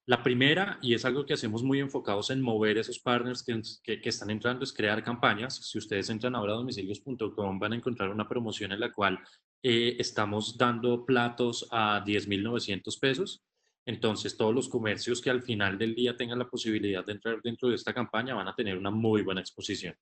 La 0.06 0.22
primera, 0.22 0.78
y 0.82 0.92
es 0.92 1.04
algo 1.06 1.24
que 1.24 1.32
hacemos 1.32 1.62
muy 1.62 1.80
enfocados 1.80 2.28
en 2.28 2.42
mover 2.42 2.76
esos 2.76 2.98
partners 2.98 3.42
que, 3.42 3.62
que, 4.00 4.08
están 4.08 4.28
entrando, 4.28 4.64
es 4.64 4.72
crear 4.72 5.02
campañas. 5.02 5.56
Si 5.66 5.78
ustedes 5.78 6.10
entran 6.10 6.34
ahora 6.34 6.52
a 6.52 6.56
domicilios.com, 6.56 7.58
van 7.58 7.72
a 7.72 7.76
encontrar 7.76 8.10
una 8.10 8.28
promoción 8.28 8.72
en 8.72 8.80
la 8.80 8.92
cual 8.92 9.18
eh, 9.64 9.96
estamos 9.98 10.56
dando 10.56 11.04
platos 11.04 11.66
a 11.72 12.04
10.900 12.04 13.00
pesos 13.00 13.44
entonces, 13.86 14.36
todos 14.36 14.54
los 14.54 14.68
comercios 14.68 15.20
que 15.20 15.30
al 15.30 15.42
final 15.42 15.76
del 15.76 15.94
día 15.94 16.16
tengan 16.16 16.38
la 16.38 16.48
posibilidad 16.48 17.04
de 17.04 17.12
entrar 17.12 17.40
dentro 17.42 17.68
de 17.68 17.74
esta 17.74 17.92
campaña 17.92 18.34
van 18.34 18.48
a 18.48 18.54
tener 18.54 18.78
una 18.78 18.90
muy 18.90 19.22
buena 19.22 19.40
exposición. 19.40 19.94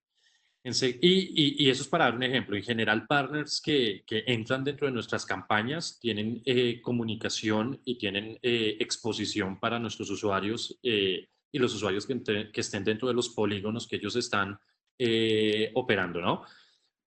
Y, 0.65 1.69
eso 1.69 1.83
es 1.83 1.89
para 1.89 2.05
dar 2.05 2.15
un 2.15 2.23
ejemplo. 2.23 2.57
En 2.57 2.63
general, 2.63 3.07
partners 3.09 3.61
que, 3.61 4.05
entran 4.09 4.63
dentro 4.63 4.87
de 4.87 4.93
nuestras 4.93 5.27
campañas 5.27 5.99
tienen 5.99 6.41
eh, 6.45 6.81
comunicación 6.81 7.81
y 7.85 7.99
tienen 7.99 8.39
eh, 8.43 8.77
exposición 8.79 9.59
para 9.59 9.81
nuestros 9.81 10.09
usuarios 10.11 10.79
eh, 10.85 11.27
y 11.51 11.59
los 11.59 11.75
usuarios 11.75 12.07
que, 12.07 12.53
que, 12.53 12.61
estén 12.61 12.85
dentro 12.85 13.09
de 13.09 13.15
los 13.15 13.31
polígonos 13.31 13.89
que 13.89 13.97
ellos 13.97 14.15
están 14.15 14.59
operando, 15.75 16.21
¿no? 16.21 16.45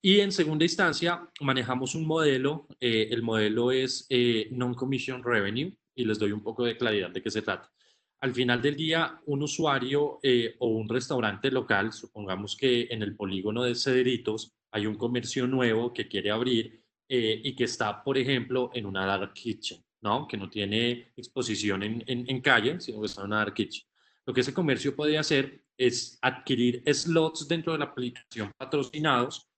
Y 0.07 0.19
en 0.19 0.31
segunda 0.31 0.63
instancia, 0.63 1.27
manejamos 1.41 1.95
un 1.95 2.05
modelo. 2.05 2.67
el 2.79 3.23
modelo 3.23 3.71
es 3.71 4.07
non-commission 4.51 5.23
revenue 5.23 5.75
y 5.95 6.05
les 6.05 6.19
doy 6.19 6.31
un 6.31 6.43
poco 6.43 6.63
de 6.63 6.77
claridad 6.77 7.09
de 7.09 7.23
qué 7.23 7.31
se 7.31 7.41
trata. 7.41 7.73
Al 8.19 8.31
final 8.31 8.61
del 8.61 8.75
día, 8.75 9.19
un 9.25 9.41
usuario 9.41 10.19
eh, 10.21 10.57
o 10.59 10.67
un 10.67 10.87
restaurante 10.87 11.49
local, 11.49 11.91
supongamos 11.91 12.55
que 12.55 12.87
en 12.91 13.01
el 13.01 13.15
polígono 13.15 13.63
de 13.63 13.73
Cedritos 13.73 14.53
hay 14.69 14.85
un 14.85 14.93
comercio 14.93 15.47
nuevo 15.47 15.91
que 15.91 16.07
quiere 16.07 16.29
abrir 16.29 16.83
eh, 17.09 17.41
y 17.43 17.55
que 17.55 17.63
está, 17.63 18.03
por 18.03 18.19
ejemplo, 18.19 18.69
en 18.75 18.85
una 18.85 19.07
dark 19.07 19.33
kitchen, 19.33 19.83
¿no? 20.01 20.27
Que 20.27 20.37
no 20.37 20.51
tiene 20.51 21.13
exposición 21.17 21.81
en, 21.81 22.03
en, 22.05 22.41
calle, 22.41 22.79
sino 22.79 22.99
que 22.99 23.07
está 23.07 23.21
en 23.21 23.27
una 23.29 23.37
dark 23.37 23.55
kitchen. 23.55 23.87
Lo 24.23 24.35
que 24.35 24.41
ese 24.41 24.53
comercio 24.53 24.95
puede 24.95 25.17
hacer 25.17 25.65
es 25.75 26.19
adquirir 26.21 26.83
slots 26.93 27.47
dentro 27.47 27.73
de 27.73 27.79
la 27.79 27.85
aplicación 27.85 28.51
patrocinados, 28.55 29.49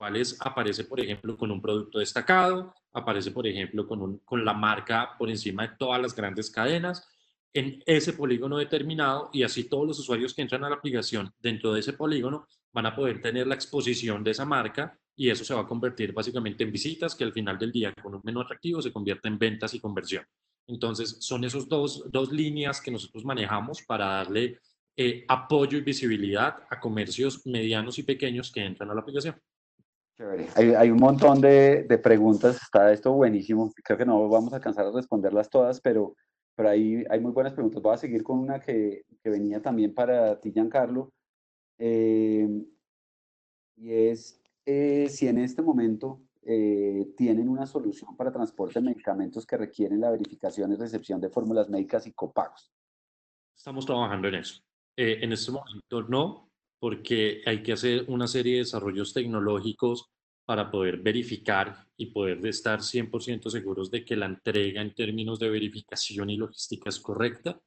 cuales 0.00 0.38
aparece, 0.40 0.84
por 0.84 0.98
ejemplo, 0.98 1.36
con 1.36 1.50
un 1.50 1.60
producto 1.60 1.98
destacado, 1.98 2.74
aparece, 2.90 3.32
por 3.32 3.46
ejemplo, 3.46 3.86
con, 3.86 4.16
con 4.20 4.46
la 4.46 4.54
marca 4.54 5.10
por 5.18 5.28
encima 5.28 5.66
de 5.66 5.76
todas 5.76 6.00
las 6.00 6.16
grandes 6.16 6.50
cadenas 6.50 7.06
en 7.52 7.82
ese 7.84 8.14
polígono 8.14 8.56
determinado 8.56 9.28
y 9.30 9.42
así 9.42 9.64
todos 9.64 9.86
los 9.86 9.98
usuarios 9.98 10.32
que 10.32 10.40
entran 10.40 10.64
a 10.64 10.70
la 10.70 10.76
aplicación 10.76 11.30
dentro 11.38 11.74
de 11.74 11.80
ese 11.80 11.92
polígono 11.92 12.46
van 12.72 12.86
a 12.86 12.96
poder 12.96 13.20
tener 13.20 13.46
la 13.46 13.56
exposición 13.56 14.24
de 14.24 14.30
esa 14.30 14.46
marca 14.46 14.98
y 15.14 15.28
eso 15.28 15.44
se 15.44 15.52
va 15.52 15.60
a 15.60 15.66
convertir 15.66 16.14
básicamente 16.14 16.64
en 16.64 16.72
visitas 16.72 17.14
que 17.14 17.24
al 17.24 17.34
final 17.34 17.58
del 17.58 17.70
día 17.70 17.92
con 18.02 18.14
un 18.14 18.22
menú 18.24 18.40
atractivo 18.40 18.80
se 18.80 18.92
convierte 18.94 19.28
en 19.28 19.38
ventas 19.38 19.74
y 19.74 19.80
conversión. 19.80 20.24
Entonces 20.66 21.18
son 21.20 21.44
esos 21.44 21.68
dos, 21.68 22.10
dos 22.10 22.32
líneas 22.32 22.80
que 22.80 22.90
nosotros 22.90 23.22
manejamos 23.22 23.82
para 23.82 24.06
darle 24.06 24.60
eh, 24.96 25.26
apoyo 25.28 25.76
y 25.76 25.82
visibilidad 25.82 26.56
a 26.70 26.80
comercios 26.80 27.46
medianos 27.46 27.98
y 27.98 28.02
pequeños 28.02 28.50
que 28.50 28.64
entran 28.64 28.90
a 28.90 28.94
la 28.94 29.02
aplicación. 29.02 29.36
Hay, 30.54 30.90
un 30.90 30.98
montón 30.98 31.40
de, 31.40 31.98
preguntas, 32.02 32.60
está 32.62 32.92
esto 32.92 33.12
buenísimo. 33.12 33.72
Creo 33.82 33.96
que 33.96 34.04
no 34.04 34.28
vamos 34.28 34.52
a 34.52 34.56
alcanzar 34.56 34.86
a 34.86 34.90
responderlas 34.90 35.48
todas, 35.48 35.80
pero, 35.80 36.14
pero 36.54 36.68
ahí 36.68 37.04
hay 37.08 37.20
muy 37.20 37.32
buenas 37.32 37.54
preguntas. 37.54 37.80
Voy 37.80 37.94
a 37.94 37.98
seguir 37.98 38.22
con 38.22 38.38
una 38.38 38.60
que, 38.60 39.04
venía 39.24 39.62
también 39.62 39.94
para 39.94 40.38
ti, 40.38 40.52
Giancarlo. 40.52 41.12
Eh, 41.78 42.48
y 43.76 43.92
es 43.92 44.42
eh, 44.66 45.08
si 45.08 45.26
en 45.26 45.38
este 45.38 45.62
momento 45.62 46.20
eh, 46.42 47.14
tienen 47.16 47.48
una 47.48 47.64
solución 47.64 48.14
para 48.14 48.30
transporte 48.30 48.78
de 48.78 48.84
medicamentos 48.84 49.46
que 49.46 49.56
requieren 49.56 50.02
la 50.02 50.10
verificación 50.10 50.72
y 50.72 50.76
recepción 50.76 51.18
de 51.18 51.30
fórmulas 51.30 51.70
médicas 51.70 52.06
y 52.06 52.12
copagos. 52.12 52.70
Estamos 53.56 53.86
trabajando 53.86 54.28
en 54.28 54.34
eso. 54.34 54.60
en 54.96 55.32
este 55.32 55.50
momento 55.50 56.02
no, 56.02 56.49
porque 56.80 57.42
hay 57.46 57.62
que 57.62 57.74
hacer 57.74 58.06
una 58.08 58.26
serie 58.26 58.54
de 58.54 58.58
desarrollos 58.60 59.12
tecnológicos 59.12 60.10
para 60.46 60.70
poder 60.70 60.96
verificar 60.96 61.86
y 61.96 62.06
poder 62.06 62.44
estar 62.46 62.80
100% 62.80 63.50
seguros 63.50 63.90
de 63.90 64.04
que 64.04 64.16
la 64.16 64.26
entrega 64.26 64.82
en 64.82 64.94
términos 64.94 65.38
de 65.38 65.50
verificación 65.50 66.30
y 66.30 66.36
logística 66.36 66.88
es 66.88 66.98
correcta. 66.98 67.60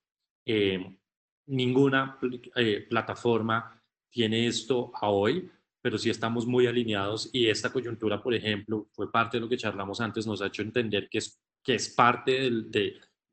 Eh, 0.45 0.97
ninguna 1.45 2.17
eh, 2.55 2.85
plataforma 2.89 3.81
tiene 4.09 4.47
esto 4.47 4.91
a 4.95 5.09
hoy, 5.09 5.49
pero 5.81 5.97
sí 5.97 6.09
estamos 6.09 6.45
muy 6.45 6.67
alineados 6.67 7.29
y 7.31 7.47
esta 7.47 7.71
coyuntura, 7.71 8.21
por 8.21 8.33
ejemplo, 8.33 8.87
fue 8.91 9.11
parte 9.11 9.37
de 9.37 9.41
lo 9.41 9.49
que 9.49 9.57
charlamos 9.57 10.01
antes, 10.01 10.25
nos 10.27 10.41
ha 10.41 10.47
hecho 10.47 10.61
entender 10.61 11.07
que 11.07 11.19
es, 11.19 11.39
que 11.63 11.75
es 11.75 11.89
parte 11.89 12.31
del, 12.31 12.71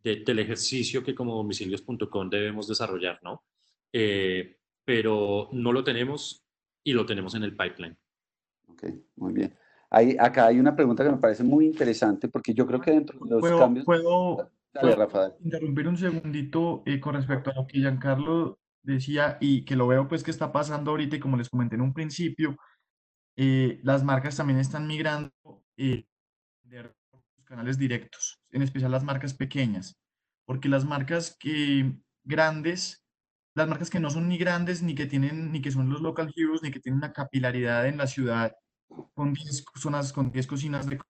del 0.03 0.39
ejercicio 0.39 1.03
que 1.03 1.15
como 1.15 1.35
domicilios.com 1.35 2.29
debemos 2.29 2.69
desarrollar, 2.69 3.19
¿no? 3.23 3.45
Eh, 3.93 4.60
pero 4.85 5.49
no 5.53 5.73
lo 5.73 5.85
tenemos 5.85 6.45
y 6.85 6.93
lo 6.93 7.07
tenemos 7.07 7.35
en 7.35 7.45
el 7.45 7.57
pipeline. 7.57 7.97
Ok, 8.69 8.85
muy 9.17 9.33
bien. 9.33 9.55
Hay, 9.91 10.17
acá 10.19 10.47
hay 10.47 10.61
una 10.61 10.77
pregunta 10.77 11.05
que 11.05 11.11
me 11.11 11.19
parece 11.19 11.43
muy 11.43 11.67
interesante 11.67 12.29
porque 12.29 12.55
yo 12.55 12.67
creo 12.67 12.81
que 12.81 12.93
dentro 12.93 13.19
de 13.21 13.41
los 13.41 13.59
cambios... 13.59 13.85
¿Puedo, 13.85 14.51
interrumpir 15.41 15.89
un 15.89 15.97
segundito 15.97 16.83
eh, 16.87 17.01
con 17.01 17.15
respecto 17.15 17.51
a 17.51 17.55
lo 17.55 17.67
que 17.67 17.79
Giancarlo 17.79 18.61
decía 18.83 19.37
y 19.41 19.65
que 19.65 19.77
lo 19.77 19.89
veo 19.89 20.09
pues 20.09 20.23
que 20.23 20.31
está 20.31 20.53
pasando 20.53 20.93
ahorita 20.93 21.17
y 21.17 21.21
como 21.21 21.37
les 21.37 21.49
comenté 21.49 21.75
en 21.75 21.83
un 21.83 21.93
principio, 21.93 22.57
eh, 23.37 23.81
las 23.83 24.05
marcas 24.05 24.37
también 24.37 24.59
están 24.59 24.87
migrando 24.87 25.33
eh, 25.77 26.07
de 26.63 26.83
los 26.85 26.93
canales 27.45 27.79
directos, 27.79 28.41
en 28.51 28.63
especial 28.63 28.93
las 28.93 29.05
marcas 29.05 29.35
pequeñas, 29.35 29.97
porque 30.45 30.69
las 30.69 30.85
marcas 30.85 31.37
que 31.39 31.93
grandes 32.23 33.05
las 33.55 33.69
marcas 33.69 33.91
que 33.91 34.01
no 34.01 34.11
son 34.11 34.29
ni 34.29 34.39
grandes, 34.39 34.83
ni 34.83 34.95
que 34.95 35.07
tienen, 35.07 35.53
ni 35.53 35.61
que 35.61 35.71
son 35.71 35.91
los 35.91 36.01
local 36.01 36.33
heroes, 36.37 36.63
ni 36.63 36.71
que 36.71 36.81
tienen 36.81 36.99
una 36.99 37.13
capilaridad 37.13 37.87
en 37.87 37.99
la 37.99 38.07
ciudad 38.07 38.55
con 39.15 39.33
10 39.35 39.65
zonas, 39.77 40.13
con 40.13 40.31
10 40.31 40.47
cocinas 40.47 40.87
de 40.89 41.01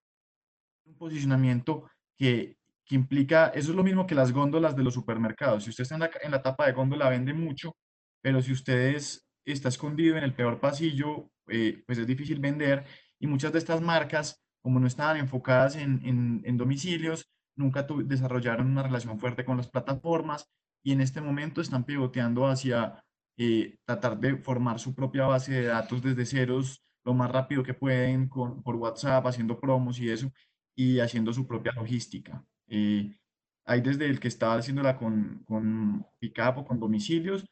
un 0.85 0.97
posicionamiento 0.97 1.89
que, 2.17 2.57
que, 2.85 2.95
implica, 2.95 3.47
eso 3.47 3.71
es 3.71 3.75
lo 3.75 3.83
mismo 3.83 4.05
que 4.07 4.15
las 4.15 4.31
góndolas 4.31 4.75
de 4.75 4.83
los 4.83 4.93
supermercados. 4.93 5.63
Si 5.63 5.69
usted 5.69 5.83
está 5.83 5.95
en 5.95 6.01
la, 6.01 6.11
en 6.21 6.31
la 6.31 6.41
tapa 6.41 6.65
de 6.65 6.73
góndola, 6.73 7.09
vende 7.09 7.33
mucho, 7.33 7.75
pero 8.21 8.41
si 8.41 8.51
usted 8.51 9.01
está 9.45 9.69
escondido 9.69 10.17
en 10.17 10.23
el 10.23 10.33
peor 10.33 10.59
pasillo, 10.59 11.31
eh, 11.47 11.83
pues 11.85 11.97
es 11.97 12.07
difícil 12.07 12.39
vender. 12.39 12.85
Y 13.19 13.27
muchas 13.27 13.51
de 13.51 13.59
estas 13.59 13.81
marcas, 13.81 14.43
como 14.61 14.79
no 14.79 14.87
estaban 14.87 15.17
enfocadas 15.17 15.75
en, 15.75 16.01
en, 16.05 16.41
en 16.45 16.57
domicilios, 16.57 17.31
nunca 17.55 17.85
desarrollaron 18.05 18.67
una 18.71 18.83
relación 18.83 19.19
fuerte 19.19 19.45
con 19.45 19.57
las 19.57 19.67
plataformas 19.69 20.49
y 20.83 20.91
en 20.91 21.01
este 21.01 21.21
momento 21.21 21.61
están 21.61 21.83
pivoteando 21.83 22.47
hacia 22.47 23.03
eh, 23.37 23.77
tratar 23.85 24.19
de 24.19 24.37
formar 24.37 24.79
su 24.79 24.93
propia 24.93 25.25
base 25.25 25.53
de 25.53 25.65
datos 25.65 26.01
desde 26.01 26.25
ceros 26.25 26.83
lo 27.03 27.13
más 27.15 27.31
rápido 27.31 27.63
que 27.63 27.73
pueden 27.73 28.29
con, 28.29 28.61
por 28.61 28.75
WhatsApp, 28.75 29.25
haciendo 29.25 29.59
promos 29.59 29.99
y 29.99 30.11
eso, 30.11 30.31
y 30.75 30.99
haciendo 30.99 31.33
su 31.33 31.47
propia 31.47 31.71
logística. 31.71 32.45
Eh, 32.67 33.17
hay 33.65 33.81
desde 33.81 34.05
el 34.05 34.19
que 34.19 34.27
está 34.27 34.53
haciéndola 34.53 34.97
con, 34.97 35.43
con 35.45 36.05
pick-up 36.19 36.59
o 36.59 36.65
con 36.65 36.79
domicilios 36.79 37.43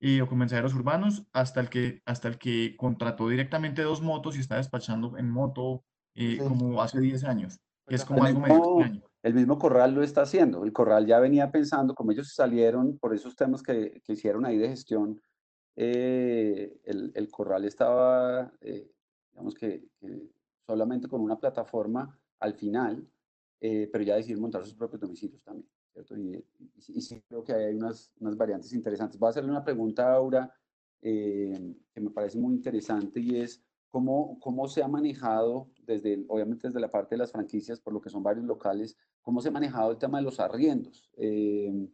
eh, 0.00 0.22
o 0.22 0.26
con 0.26 0.38
mensajeros 0.38 0.72
urbanos, 0.72 1.26
hasta 1.34 1.60
el, 1.60 1.68
que, 1.68 2.00
hasta 2.06 2.28
el 2.28 2.38
que 2.38 2.76
contrató 2.78 3.28
directamente 3.28 3.82
dos 3.82 4.00
motos 4.00 4.36
y 4.36 4.40
está 4.40 4.56
despachando 4.56 5.18
en 5.18 5.30
moto 5.30 5.84
como 6.38 6.80
hace 6.80 7.00
10 7.00 7.24
años, 7.24 7.58
que 7.86 7.96
es 7.96 8.04
como 8.04 8.24
algo 8.24 8.40
medio 8.40 8.80
extraño 8.80 9.02
el 9.24 9.32
mismo 9.32 9.58
Corral 9.58 9.94
lo 9.94 10.02
está 10.02 10.20
haciendo. 10.22 10.64
El 10.64 10.72
Corral 10.74 11.06
ya 11.06 11.18
venía 11.18 11.50
pensando, 11.50 11.94
como 11.94 12.12
ellos 12.12 12.34
salieron 12.34 12.98
por 12.98 13.14
esos 13.14 13.34
temas 13.34 13.62
que, 13.62 14.02
que 14.04 14.12
hicieron 14.12 14.44
ahí 14.44 14.58
de 14.58 14.68
gestión, 14.68 15.18
eh, 15.76 16.78
el, 16.84 17.10
el, 17.14 17.30
Corral 17.30 17.64
estaba, 17.64 18.52
eh, 18.60 18.92
digamos 19.32 19.54
que, 19.54 19.88
solamente 20.66 21.08
con 21.08 21.22
una 21.22 21.38
plataforma 21.38 22.20
al 22.38 22.52
final, 22.52 23.08
eh, 23.60 23.88
pero 23.90 24.04
ya 24.04 24.16
decidieron 24.16 24.42
montar 24.42 24.62
sus 24.62 24.74
propios 24.74 25.00
domicilios 25.00 25.42
también, 25.42 25.70
¿cierto? 25.90 26.18
Y, 26.18 26.44
y, 26.88 27.00
sí 27.00 27.22
creo 27.26 27.42
que 27.42 27.54
hay 27.54 27.74
unas, 27.74 28.12
unas, 28.20 28.36
variantes 28.36 28.74
interesantes. 28.74 29.18
Voy 29.18 29.28
a 29.28 29.30
hacerle 29.30 29.50
una 29.50 29.64
pregunta 29.64 30.06
a 30.06 30.16
Aura 30.16 30.54
que 31.00 32.00
me 32.00 32.10
parece 32.10 32.38
muy 32.38 32.54
interesante 32.54 33.20
y 33.20 33.40
es, 33.40 33.62
¿Cómo, 33.94 34.40
¿Cómo, 34.40 34.66
se 34.66 34.82
ha 34.82 34.88
manejado, 34.88 35.70
desde, 35.84 36.24
obviamente 36.26 36.66
desde 36.66 36.80
la 36.80 36.90
parte 36.90 37.14
de 37.14 37.20
las 37.20 37.30
franquicias, 37.30 37.78
por 37.78 37.92
lo 37.92 38.00
que 38.00 38.10
son 38.10 38.24
varios 38.24 38.44
locales, 38.44 38.98
cómo 39.24 39.40
se 39.40 39.48
ha 39.48 39.52
manejado 39.52 39.90
el 39.90 39.98
tema 39.98 40.18
de 40.18 40.24
los 40.24 40.38
arriendos? 40.38 41.10
Em, 41.16 41.88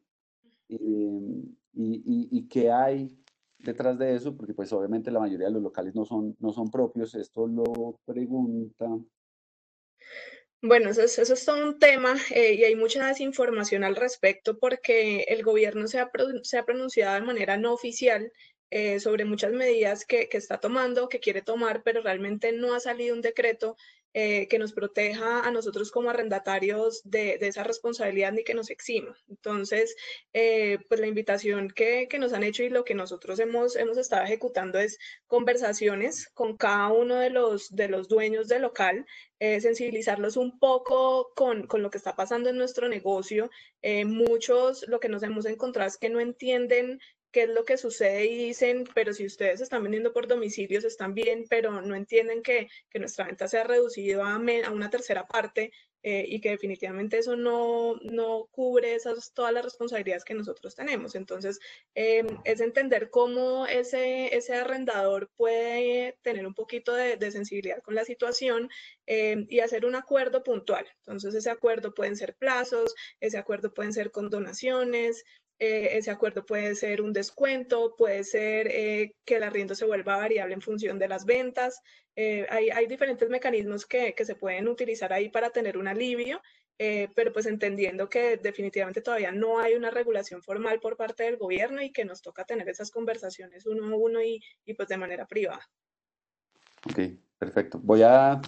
em, 0.68 1.56
y, 1.72 2.48
qué 2.48 2.70
hay 2.70 3.16
detrás 3.58 3.98
de 3.98 4.14
eso, 4.14 4.36
porque 4.36 4.52
pues 4.52 4.72
obviamente 4.72 5.10
la 5.10 5.20
mayoría 5.20 5.46
de 5.46 5.52
los 5.52 5.62
locales 5.62 5.94
no 5.94 6.04
son, 6.04 6.36
no 6.40 6.52
son 6.52 6.70
propios. 6.70 7.14
Esto 7.14 7.46
lo 7.46 7.98
pregunta. 8.04 8.86
Bueno, 10.62 10.90
eso 10.90 11.02
es, 11.02 11.18
eso 11.18 11.32
es 11.32 11.44
todo 11.44 11.64
un 11.64 11.78
tema 11.78 12.16
eh, 12.34 12.54
y 12.54 12.64
hay 12.64 12.76
mucha 12.76 13.06
desinformación 13.06 13.82
al 13.82 13.96
respecto 13.96 14.58
porque 14.58 15.22
el 15.28 15.42
gobierno 15.42 15.86
se 15.86 16.00
ha, 16.00 16.10
se 16.42 16.58
ha 16.58 16.66
pronunciado 16.66 17.14
de 17.14 17.22
manera 17.22 17.56
no 17.56 17.72
oficial 17.72 18.30
eh, 18.70 19.00
sobre 19.00 19.24
muchas 19.24 19.52
medidas 19.52 20.04
que, 20.04 20.28
que, 20.28 20.36
está 20.36 20.60
tomando, 20.60 21.08
que 21.08 21.18
quiere 21.18 21.40
tomar, 21.40 21.82
pero 21.82 22.02
realmente 22.02 22.52
no 22.52 22.74
ha 22.74 22.80
salido 22.80 23.14
un 23.14 23.22
decreto 23.22 23.76
eh, 24.12 24.48
que 24.48 24.58
nos 24.58 24.72
proteja 24.72 25.40
a 25.46 25.50
nosotros 25.50 25.90
como 25.90 26.10
arrendatarios 26.10 27.00
de, 27.04 27.38
de, 27.38 27.48
esa 27.48 27.62
responsabilidad 27.62 28.32
ni 28.32 28.42
que 28.42 28.54
nos 28.54 28.70
exima. 28.70 29.16
Entonces, 29.28 29.94
eh, 30.32 30.78
pues 30.88 31.00
la 31.00 31.06
invitación 31.06 31.70
que, 31.70 32.08
que, 32.08 32.18
nos 32.18 32.32
han 32.32 32.42
hecho 32.42 32.62
y 32.62 32.70
lo 32.70 32.84
que 32.84 32.94
nosotros 32.94 33.38
hemos, 33.38 33.76
hemos 33.76 33.98
estado 33.98 34.24
ejecutando 34.24 34.78
es 34.78 34.98
conversaciones 35.26 36.28
con 36.34 36.56
cada 36.56 36.88
uno 36.92 37.16
de 37.16 37.30
los, 37.30 37.74
de 37.74 37.88
los 37.88 38.08
dueños 38.08 38.48
del 38.48 38.62
local, 38.62 39.06
eh, 39.38 39.60
sensibilizarlos 39.60 40.36
un 40.36 40.58
poco 40.58 41.32
con, 41.34 41.66
con, 41.66 41.82
lo 41.82 41.90
que 41.90 41.98
está 41.98 42.16
pasando 42.16 42.50
en 42.50 42.56
nuestro 42.56 42.88
negocio. 42.88 43.50
Eh, 43.80 44.04
muchos 44.04 44.86
lo 44.88 45.00
que 45.00 45.08
nos 45.08 45.22
hemos 45.22 45.46
encontrado 45.46 45.88
es 45.88 45.96
que 45.96 46.10
no 46.10 46.20
entienden 46.20 47.00
qué 47.30 47.42
es 47.42 47.48
lo 47.48 47.64
que 47.64 47.76
sucede 47.76 48.26
y 48.26 48.36
dicen, 48.36 48.84
pero 48.94 49.12
si 49.12 49.26
ustedes 49.26 49.60
están 49.60 49.82
vendiendo 49.82 50.12
por 50.12 50.26
domicilios 50.26 50.84
están 50.84 51.14
bien, 51.14 51.46
pero 51.48 51.80
no 51.80 51.94
entienden 51.94 52.42
que, 52.42 52.68
que 52.90 52.98
nuestra 52.98 53.26
venta 53.26 53.48
se 53.48 53.58
ha 53.58 53.64
reducido 53.64 54.22
a, 54.24 54.34
a 54.34 54.70
una 54.70 54.90
tercera 54.90 55.26
parte 55.26 55.72
eh, 56.02 56.24
y 56.26 56.40
que 56.40 56.48
definitivamente 56.50 57.18
eso 57.18 57.36
no, 57.36 57.96
no 58.02 58.46
cubre 58.50 58.94
esas, 58.94 59.34
todas 59.34 59.52
las 59.52 59.64
responsabilidades 59.64 60.24
que 60.24 60.32
nosotros 60.32 60.74
tenemos. 60.74 61.14
Entonces, 61.14 61.60
eh, 61.94 62.24
es 62.44 62.60
entender 62.60 63.10
cómo 63.10 63.66
ese, 63.66 64.34
ese 64.34 64.54
arrendador 64.54 65.30
puede 65.36 66.16
tener 66.22 66.46
un 66.46 66.54
poquito 66.54 66.94
de, 66.94 67.18
de 67.18 67.30
sensibilidad 67.30 67.82
con 67.82 67.94
la 67.94 68.06
situación 68.06 68.70
eh, 69.06 69.44
y 69.50 69.60
hacer 69.60 69.84
un 69.84 69.94
acuerdo 69.94 70.42
puntual. 70.42 70.86
Entonces, 71.00 71.34
ese 71.34 71.50
acuerdo 71.50 71.92
pueden 71.92 72.16
ser 72.16 72.34
plazos, 72.34 72.94
ese 73.20 73.36
acuerdo 73.36 73.74
pueden 73.74 73.92
ser 73.92 74.10
con 74.10 74.30
donaciones, 74.30 75.24
eh, 75.60 75.98
ese 75.98 76.10
acuerdo 76.10 76.46
puede 76.46 76.74
ser 76.74 77.02
un 77.02 77.12
descuento, 77.12 77.94
puede 77.94 78.24
ser 78.24 78.66
eh, 78.68 79.14
que 79.26 79.36
el 79.36 79.42
arriendo 79.42 79.74
se 79.74 79.84
vuelva 79.84 80.16
variable 80.16 80.54
en 80.54 80.62
función 80.62 80.98
de 80.98 81.06
las 81.06 81.26
ventas. 81.26 81.82
Eh, 82.16 82.46
hay, 82.48 82.70
hay, 82.70 82.86
diferentes 82.86 83.28
mecanismos 83.28 83.84
que, 83.84 84.14
que, 84.14 84.24
se 84.24 84.34
pueden 84.34 84.68
utilizar 84.68 85.12
ahí 85.12 85.28
para 85.28 85.50
tener 85.50 85.76
un 85.76 85.86
alivio, 85.86 86.40
eh, 86.78 87.08
pero 87.14 87.30
pues 87.30 87.44
entendiendo 87.44 88.08
que 88.08 88.38
definitivamente 88.38 89.02
todavía 89.02 89.32
no 89.32 89.58
hay 89.58 89.74
una 89.74 89.90
regulación 89.90 90.42
formal 90.42 90.80
por 90.80 90.96
parte 90.96 91.24
del 91.24 91.36
gobierno 91.36 91.82
y 91.82 91.92
que 91.92 92.06
nos 92.06 92.22
toca 92.22 92.44
tener 92.44 92.66
esas 92.70 92.90
conversaciones 92.90 93.66
uno 93.66 93.84
a 93.84 93.96
uno 93.96 94.22
y, 94.22 94.40
y 94.64 94.72
pues 94.72 94.88
de 94.88 94.96
manera 94.96 95.26
privada. 95.26 95.60
Ok, 96.86 97.00
perfecto. 97.38 97.78
Voy 97.82 98.00
a, 98.02 98.40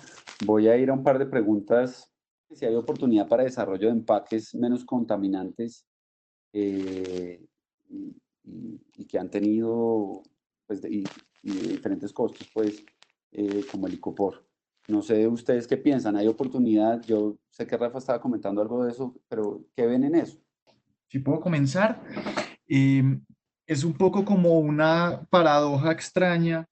voy 0.47 0.69
a 0.69 0.79
ir 0.79 0.89
a 0.89 0.95
un 0.95 1.05
par 1.05 1.19
de 1.19 1.27
preguntas. 1.27 2.11
Si 2.55 2.65
hay 2.65 2.75
oportunidad 2.75 3.29
para 3.29 3.45
desarrollo 3.45 3.89
de 3.89 3.93
empaques 3.93 4.55
menos 4.55 4.83
contaminantes 4.87 5.87
eh, 6.53 7.45
y, 7.89 8.17
y, 8.97 9.05
que 9.07 9.19
han 9.19 9.31
tenido 9.31 10.23
pues, 10.67 10.83
de, 10.83 10.91
y, 10.91 11.05
y 11.43 11.53
de 11.53 11.69
diferentes 11.69 12.13
costos, 12.13 12.49
pues, 12.53 12.85
eh, 13.33 13.65
como 13.71 13.87
el 13.87 13.95
icopor. 13.95 14.47
No 14.89 15.01
sé 15.03 15.27
ustedes 15.29 15.67
qué 15.67 15.77
piensan, 15.77 16.17
¿hay 16.17 16.27
oportunidad? 16.27 17.03
Yo 17.03 17.37
sé 17.51 17.67
que 17.67 17.77
Rafa 17.77 17.99
estaba 17.99 18.21
comentando 18.21 18.61
algo 18.61 18.85
de 18.85 18.93
eso, 18.93 19.15
pero 19.29 19.65
¿qué 19.77 19.87
ven 19.87 20.05
en 20.05 20.17
eso? 20.17 20.39
Si 21.09 21.19
puedo 21.19 21.41
comenzar, 21.41 22.03
eh, 22.67 23.03
es 23.67 23.85
un 23.85 23.95
poco 23.95 24.25
como 24.25 24.59
una 24.59 25.27
paradoja 25.31 25.93
extraña 25.93 26.67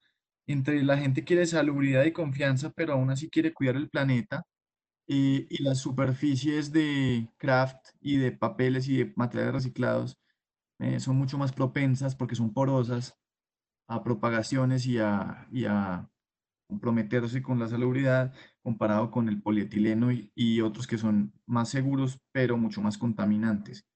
entre 0.46 0.82
la 0.82 0.98
gente 0.98 1.24
quiere 1.24 1.46
salubridad 1.46 2.04
y 2.04 2.12
confianza, 2.12 2.70
pero 2.70 2.94
aún 2.94 3.10
así 3.10 3.30
quiere 3.30 3.54
cuidar 3.54 3.76
el 3.76 3.88
planeta 3.88 4.44
y 5.12 5.62
las 5.62 5.78
superficies 5.78 6.72
de 6.72 7.28
craft 7.38 7.88
y 8.00 8.16
de 8.18 8.32
papeles 8.32 8.88
y 8.88 8.98
de 8.98 9.12
materiales 9.16 9.54
reciclados 9.54 10.18
eh, 10.80 10.98
son 11.00 11.16
mucho 11.16 11.36
más 11.38 11.52
propensas 11.52 12.14
porque 12.14 12.34
son 12.36 12.54
porosas 12.54 13.18
a 13.88 14.02
propagaciones 14.02 14.86
y 14.86 14.98
a, 14.98 15.46
y 15.52 15.66
a 15.66 16.10
comprometerse 16.68 17.42
con 17.42 17.58
la 17.58 17.68
salubridad 17.68 18.32
comparado 18.62 19.10
con 19.10 19.28
el 19.28 19.42
polietileno 19.42 20.12
y, 20.12 20.32
y, 20.34 20.60
otros 20.62 20.86
que 20.86 20.98
son 20.98 21.32
más 21.46 21.68
seguros 21.70 22.20
pero 22.32 22.56
mucho 22.56 22.80
más 22.82 22.98
contaminantes. 22.98 23.86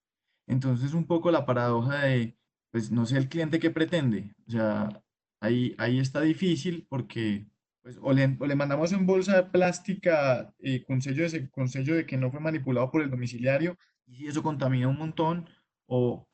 Entonces 0.47 0.93
un 0.93 1.07
poco 1.07 1.31
la 1.31 1.45
paradoja 1.45 2.03
de, 2.05 2.37
pues 2.71 2.91
no 2.91 3.05
sé 3.05 3.17
el 3.17 3.29
cliente 3.29 3.59
que 3.59 3.71
pretende, 3.71 4.35
o 4.47 4.51
sea, 4.51 5.03
ahí, 5.41 5.75
ahí 5.79 5.99
está 5.99 6.21
difícil 6.21 6.85
porque 6.89 7.47
pues 7.85 7.99
o 8.01 8.11
le, 8.13 8.35
o 8.39 8.47
le, 8.47 8.55
mandamos 8.55 8.91
en 8.93 9.05
bolsa 9.05 9.51
plástica 9.51 10.51
eh, 10.57 10.83
con, 10.83 11.03
sello 11.03 11.29
de, 11.29 11.51
con 11.51 11.69
sello 11.69 11.93
de 11.93 12.07
que 12.07 12.17
no 12.17 12.31
fue 12.31 12.39
manipulado 12.39 12.89
por 12.89 13.03
el 13.03 13.11
domiciliario 13.11 13.77
y 14.07 14.25
eso 14.25 14.41
contamina 14.41 14.87
un 14.87 14.97
montón, 14.97 15.47
o 15.85 16.27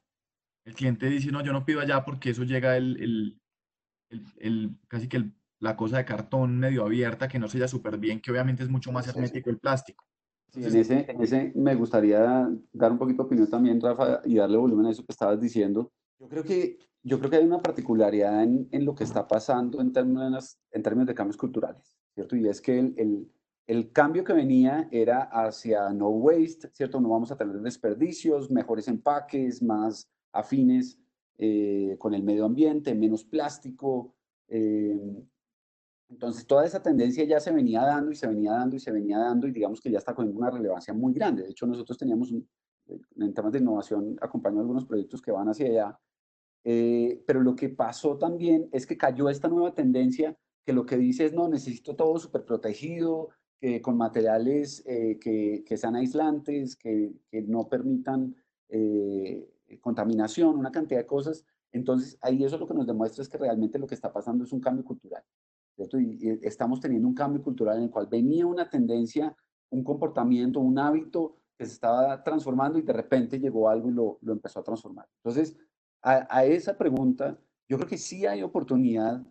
el 0.64 0.73
cliente 0.73 1.07
dice, 1.07 1.30
no, 1.30 1.44
yo 1.44 1.52
no 1.52 1.65
pido 1.65 1.82
allá 1.82 2.06
porque 2.06 2.30
eso 2.30 2.45
llega 2.45 2.78
el, 2.78 2.95
el, 3.03 3.41
el, 4.11 4.26
el 4.40 4.78
casi 4.88 5.10
que 5.10 5.30
la 5.60 5.76
cosa 5.76 5.98
de 5.98 6.06
cartón 6.06 6.57
medio 6.57 6.86
abierta 6.86 7.28
que 7.28 7.38
no 7.38 7.49
sella 7.49 7.68
súper 7.68 7.98
bien, 7.98 8.22
que 8.22 8.32
obviamente 8.32 8.64
es 8.64 8.69
mucho 8.69 8.94
más 8.94 9.10
hermético 9.10 9.49
el 9.49 9.60
plástico. 9.60 10.06
Sí, 10.53 10.64
en, 10.64 10.76
ese, 10.78 11.11
en 11.11 11.22
ese 11.22 11.52
me 11.53 11.76
gustaría 11.76 12.49
dar 12.72 12.91
un 12.94 12.98
poquito 12.98 13.23
de 13.23 13.28
opinión 13.28 13.49
también, 13.49 13.82
Rafa, 13.82 14.22
y 14.23 14.36
darle 14.36 14.56
volumen 14.56 14.86
a 14.86 14.91
eso 14.91 15.06
que 15.06 15.11
estabas 15.11 15.41
diciendo. 15.41 15.91
Yo 16.18 16.30
creo 16.30 16.45
que 16.45 16.78
yo 17.03 17.18
creo 17.19 17.32
que 17.32 17.38
hay 17.38 17.45
una 17.45 17.61
particularidad 17.61 18.44
en, 18.44 18.68
en, 18.72 18.86
lo 18.86 18.94
que 18.94 19.03
está 19.03 19.28
pasando 19.28 19.82
en 19.82 19.91
términos, 19.91 20.57
en 20.72 20.84
términos 20.84 21.07
de 21.07 21.15
cambios 21.15 21.38
culturales, 21.38 21.98
¿cierto? 22.14 22.36
Y 22.36 22.48
es 22.48 22.61
que 22.61 22.78
el, 22.78 22.94
el, 22.98 23.32
el, 23.68 23.91
cambio 23.91 24.23
que 24.23 24.34
venía 24.34 24.88
era 24.91 25.23
hacia 25.23 25.90
no 25.90 26.10
waste, 26.10 26.69
¿cierto? 26.73 27.02
No 27.02 27.10
vamos 27.10 27.32
a 27.32 27.38
tener 27.38 27.60
desperdicios, 27.60 28.52
mejores 28.52 28.88
empaques, 28.88 29.64
más 29.64 30.07
afines 30.32 30.99
eh, 31.38 31.95
con 31.98 32.14
el 32.14 32.23
medio 32.23 32.45
ambiente, 32.45 32.94
menos 32.94 33.23
plástico. 33.23 34.14
Eh, 34.48 35.26
entonces, 36.10 36.45
toda 36.45 36.65
esa 36.65 36.84
tendencia 36.84 37.23
ya 37.23 37.40
se 37.40 37.52
venía 37.52 37.82
dando 37.82 38.11
y 38.11 38.15
se 38.15 38.28
venía 38.28 38.52
dando 38.52 38.76
y 38.76 38.80
se 38.80 38.91
venía 38.91 39.18
dando 39.18 39.48
y 39.48 39.52
digamos 39.52 39.82
que 39.82 39.90
ya 39.90 39.98
está 39.98 40.14
con 40.14 40.28
una 40.36 40.52
relevancia 40.52 40.94
muy 40.94 41.14
grande. 41.14 41.44
De 41.44 41.49
hecho, 41.49 41.65
nosotros 41.65 41.98
teníamos, 41.98 42.32
un, 42.32 42.48
en 43.15 43.34
temas 43.34 43.53
de 43.53 43.60
innovación, 43.60 44.18
acompañado 44.22 44.61
algunos 44.61 44.86
proyectos 44.86 45.22
que 45.22 45.32
van 45.32 45.48
hacia 45.48 45.68
allá 45.68 45.99
eh, 46.63 47.23
pero 47.25 47.41
lo 47.41 47.55
que 47.55 47.69
pasó 47.69 48.17
también 48.17 48.69
es 48.71 48.85
que 48.85 48.97
cayó 48.97 49.29
esta 49.29 49.47
nueva 49.47 49.73
tendencia 49.73 50.38
que 50.65 50.73
lo 50.73 50.85
que 50.85 50.97
dice 50.97 51.25
es, 51.25 51.33
no, 51.33 51.47
necesito 51.47 51.95
todo 51.95 52.19
súper 52.19 52.45
protegido, 52.45 53.29
eh, 53.63 53.79
con 53.79 53.95
materiales 53.95 54.83
eh, 54.88 55.19
que, 55.19 55.63
que, 55.63 55.77
sean 55.77 55.95
aislantes, 55.95 56.75
que, 56.75 57.13
que 57.29 57.43
no 57.43 57.69
permitan 57.69 58.35
eh, 58.69 59.47
contaminación, 59.81 60.57
una 60.57 60.71
cantidad 60.71 60.99
de 60.99 61.05
cosas. 61.05 61.45
Entonces, 61.71 62.17
ahí 62.21 62.43
eso 62.43 62.57
lo 62.57 62.67
que 62.67 62.73
nos 62.73 62.88
demuestra 62.88 63.21
es 63.21 63.29
que 63.29 63.38
realmente 63.38 63.77
lo 63.77 63.85
que 63.85 63.93
está 63.93 64.11
pasando 64.11 64.43
es 64.43 64.51
un 64.51 64.61
cambio 64.61 64.83
cultural. 64.83 65.23
¿cierto? 65.75 65.99
Y, 65.99 66.17
y 66.19 66.39
estamos 66.41 66.79
teniendo 66.79 67.07
un 67.07 67.13
cambio 67.13 67.43
cultural 67.43 67.77
en 67.77 67.83
el 67.83 67.89
cual 67.91 68.07
venía 68.07 68.47
una 68.47 68.67
tendencia, 68.67 69.35
un 69.69 69.83
comportamiento, 69.83 70.59
un 70.59 70.79
hábito 70.79 71.38
que 71.55 71.67
se 71.67 71.73
estaba 71.73 72.23
transformando 72.23 72.79
y 72.79 72.81
de 72.81 72.93
repente 72.93 73.39
llegó 73.39 73.69
algo 73.69 73.89
y 73.89 73.93
lo, 73.93 74.17
lo 74.21 74.33
empezó 74.33 74.59
a 74.59 74.63
transformar. 74.63 75.07
Entonces, 75.17 75.55
a, 76.02 76.45
esa 76.45 76.78
pregunta, 76.78 77.38
yo 77.69 77.78
creo 77.78 77.90
que 77.90 77.98
sí 77.98 78.26
hay 78.26 78.41
oportunidad 78.44 79.22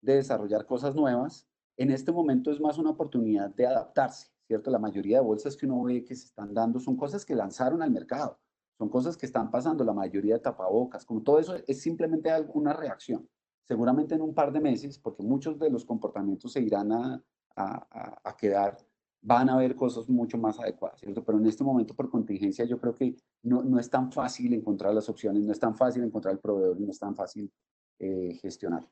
de 0.00 0.16
desarrollar 0.16 0.66
cosas 0.66 0.94
nuevas. 0.94 1.46
En 1.76 1.90
este 1.90 2.12
momento 2.12 2.50
es 2.50 2.60
más 2.60 2.78
una 2.78 2.90
oportunidad 2.90 3.54
de 3.54 3.66
adaptarse, 3.66 4.28
¿cierto? 4.46 4.70
La 4.70 4.78
mayoría 4.78 5.18
de 5.18 5.24
bolsas 5.24 5.56
que 5.56 5.66
uno 5.66 5.82
ve 5.82 6.04
que 6.04 6.14
se 6.14 6.26
están 6.26 6.54
dando 6.54 6.78
son 6.78 6.96
cosas 6.96 7.24
que 7.24 7.34
lanzaron 7.34 7.82
al 7.82 7.90
mercado, 7.90 8.38
son 8.78 8.88
cosas 8.88 9.16
que 9.16 9.26
están 9.26 9.50
pasando, 9.50 9.84
la 9.84 9.92
mayoría 9.92 10.34
de 10.34 10.40
tapabocas, 10.40 11.04
como 11.04 11.22
todo 11.22 11.38
eso 11.38 11.56
es 11.66 11.80
simplemente 11.80 12.30
alguna 12.30 12.72
reacción. 12.72 13.28
Seguramente 13.66 14.14
en 14.14 14.22
un 14.22 14.34
par 14.34 14.52
de 14.52 14.60
meses, 14.60 14.98
porque 14.98 15.22
muchos 15.22 15.58
de 15.58 15.70
los 15.70 15.84
comportamientos 15.84 16.52
se 16.52 16.60
irán 16.60 16.92
a, 16.92 17.22
a, 17.54 18.20
a 18.24 18.36
quedar 18.36 18.78
van 19.22 19.50
a 19.50 19.54
haber 19.54 19.76
cosas 19.76 20.08
mucho 20.08 20.38
más 20.38 20.58
adecuadas, 20.58 21.00
¿cierto? 21.00 21.22
Pero 21.24 21.38
en 21.38 21.46
este 21.46 21.62
momento 21.62 21.94
por 21.94 22.08
contingencia 22.10 22.64
yo 22.64 22.80
creo 22.80 22.94
que 22.94 23.16
no, 23.42 23.62
no 23.62 23.78
es 23.78 23.90
tan 23.90 24.10
fácil 24.10 24.54
encontrar 24.54 24.94
las 24.94 25.08
opciones, 25.08 25.44
no 25.44 25.52
es 25.52 25.60
tan 25.60 25.76
fácil 25.76 26.02
encontrar 26.02 26.34
el 26.34 26.40
proveedor, 26.40 26.80
no 26.80 26.90
es 26.90 26.98
tan 26.98 27.14
fácil 27.14 27.52
eh, 27.98 28.38
gestionar. 28.40 28.88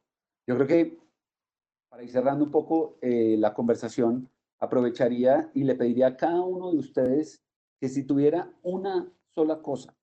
Yo 0.47 0.55
creo 0.57 0.67
que 0.67 0.99
para 1.89 2.03
ir 2.03 2.11
cerrando 2.11 2.45
un 2.45 2.51
poco 2.51 2.99
eh, 3.01 3.37
la 3.39 3.55
conversación, 3.55 4.29
aprovecharía 4.61 5.51
y 5.55 5.65
le 5.65 5.75
pediría 5.75 6.09
a 6.09 6.17
cada 6.17 6.43
uno 6.43 6.71
de 6.73 6.79
ustedes 6.79 7.43
que 7.81 7.89
si 7.89 8.05
tuviera 8.05 8.53
una 8.63 9.11
sola 9.35 9.63
cosa, 9.63 9.97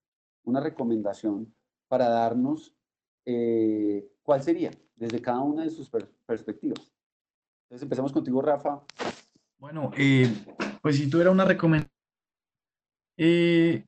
una 0.44 0.60
recomendación 0.60 1.54
para 1.88 2.08
darnos, 2.08 2.74
eh, 3.26 4.10
¿cuál 4.22 4.42
sería? 4.42 4.70
Desde 4.96 5.20
cada 5.20 5.40
una 5.40 5.64
de 5.64 5.70
sus 5.70 5.90
per 5.90 6.10
perspectivas. 6.26 6.92
Entonces 7.64 7.82
empecemos 7.82 8.12
contigo, 8.12 8.40
Rafa. 8.40 8.82
Bueno, 9.58 9.90
eh, 9.96 10.32
pues 10.82 10.96
si 10.96 11.08
tuviera 11.08 11.30
una 11.30 11.44
recomendación 11.44 11.90
eh, 13.16 13.84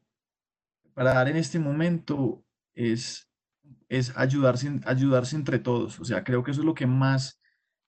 para 0.95 1.15
dar 1.15 1.29
en 1.29 1.37
este 1.37 1.59
momento 1.59 2.45
es 2.75 3.29
es 3.89 4.17
ayudarse, 4.17 4.81
ayudarse 4.87 5.37
entre 5.37 5.59
todos. 5.59 6.01
O 6.01 6.05
sea, 6.05 6.25
creo 6.25 6.43
que 6.45 6.51
eso 6.53 6.61
es 6.61 6.67
lo 6.67 6.75
que 6.75 6.87
más, 6.87 7.41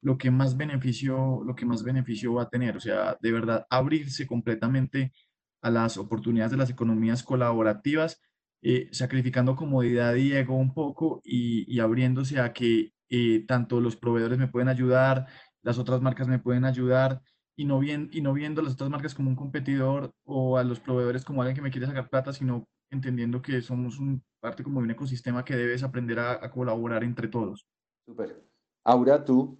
lo 0.02 0.18
que 0.18 0.30
más 0.30 0.56
beneficio, 0.56 1.42
lo 1.44 1.54
que 1.54 1.66
más 1.66 1.82
beneficio 1.82 2.34
va 2.34 2.44
a 2.44 2.48
tener. 2.50 2.76
O 2.76 2.80
sea, 2.80 3.16
de 3.20 3.32
verdad, 3.32 3.66
abrirse 3.70 4.26
completamente 4.26 5.12
a 5.62 5.70
las 5.70 5.98
oportunidades 5.98 6.52
de 6.52 6.58
las 6.58 6.70
economías 6.70 7.22
colaborativas, 7.22 8.20
eh, 8.62 8.88
sacrificando 8.92 9.56
comodidad 9.56 10.14
y 10.16 10.32
ego 10.32 10.56
un 10.56 10.74
poco 10.74 11.20
y, 11.24 11.64
y 11.72 11.80
abriéndose 11.80 12.40
a 12.40 12.52
que 12.52 12.92
eh, 13.10 13.44
tanto 13.46 13.80
los 13.80 13.96
proveedores 13.96 14.38
me 14.38 14.48
pueden 14.48 14.68
ayudar, 14.68 15.26
las 15.62 15.78
otras 15.78 16.00
marcas 16.00 16.28
me 16.28 16.38
pueden 16.38 16.64
ayudar 16.64 17.22
y 17.60 17.66
no, 17.66 17.78
bien, 17.78 18.08
y 18.10 18.22
no 18.22 18.32
viendo 18.32 18.62
las 18.62 18.72
otras 18.72 18.88
marcas 18.88 19.14
como 19.14 19.28
un 19.28 19.36
competidor 19.36 20.14
o 20.24 20.56
a 20.56 20.64
los 20.64 20.80
proveedores 20.80 21.26
como 21.26 21.42
alguien 21.42 21.56
que 21.56 21.60
me 21.60 21.70
quiere 21.70 21.86
sacar 21.86 22.08
plata, 22.08 22.32
sino 22.32 22.66
entendiendo 22.90 23.42
que 23.42 23.60
somos 23.60 23.98
un, 23.98 24.24
parte 24.40 24.62
como 24.62 24.80
de 24.80 24.84
un 24.84 24.90
ecosistema 24.92 25.44
que 25.44 25.56
debes 25.56 25.82
aprender 25.82 26.20
a, 26.20 26.50
colaborar 26.50 27.04
entre 27.04 27.28
todos. 27.28 27.66
Súper. 28.06 28.34
Aura, 28.82 29.22
tú. 29.22 29.58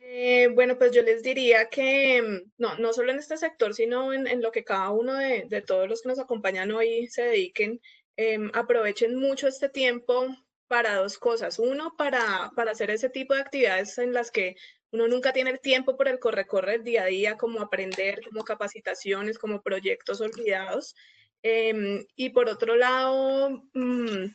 Eh, 0.00 0.48
bueno, 0.52 0.76
pues 0.76 0.90
yo 0.90 1.02
les 1.02 1.22
diría 1.22 1.68
que 1.68 2.20
mm, 2.20 2.50
no, 2.58 2.76
no 2.78 2.92
solo 2.92 3.12
en 3.12 3.20
este 3.20 3.36
sector, 3.36 3.72
sino 3.72 4.12
en, 4.12 4.26
en 4.26 4.42
lo 4.42 4.50
que 4.50 4.64
cada 4.64 4.90
uno 4.90 5.14
de, 5.14 5.46
de, 5.48 5.62
todos 5.62 5.88
los 5.88 6.02
que 6.02 6.08
nos 6.08 6.18
acompañan 6.18 6.72
hoy 6.72 7.06
se 7.06 7.22
dediquen, 7.22 7.80
eh, 8.16 8.50
aprovechen 8.52 9.14
mucho 9.14 9.46
este 9.46 9.68
tiempo 9.68 10.26
para 10.66 10.96
dos 10.96 11.18
cosas. 11.18 11.60
Uno, 11.60 11.94
para, 11.96 12.50
para 12.56 12.72
hacer 12.72 12.90
ese 12.90 13.10
tipo 13.10 13.32
de 13.32 13.42
actividades 13.42 13.96
en 13.98 14.12
las 14.12 14.32
que 14.32 14.56
uno 14.94 15.08
nunca 15.08 15.32
tiene 15.32 15.50
el 15.50 15.58
tiempo 15.58 15.96
por 15.96 16.06
el 16.06 16.20
corre-corre 16.20 16.76
el 16.76 16.84
día 16.84 17.02
a 17.02 17.06
día, 17.06 17.36
como 17.36 17.60
aprender, 17.60 18.20
como 18.28 18.44
capacitaciones, 18.44 19.40
como 19.40 19.60
proyectos 19.60 20.20
olvidados. 20.20 20.94
Em, 21.42 22.06
y 22.14 22.30
por 22.30 22.48
otro 22.48 22.76
lado, 22.76 23.64
mm, 23.72 24.26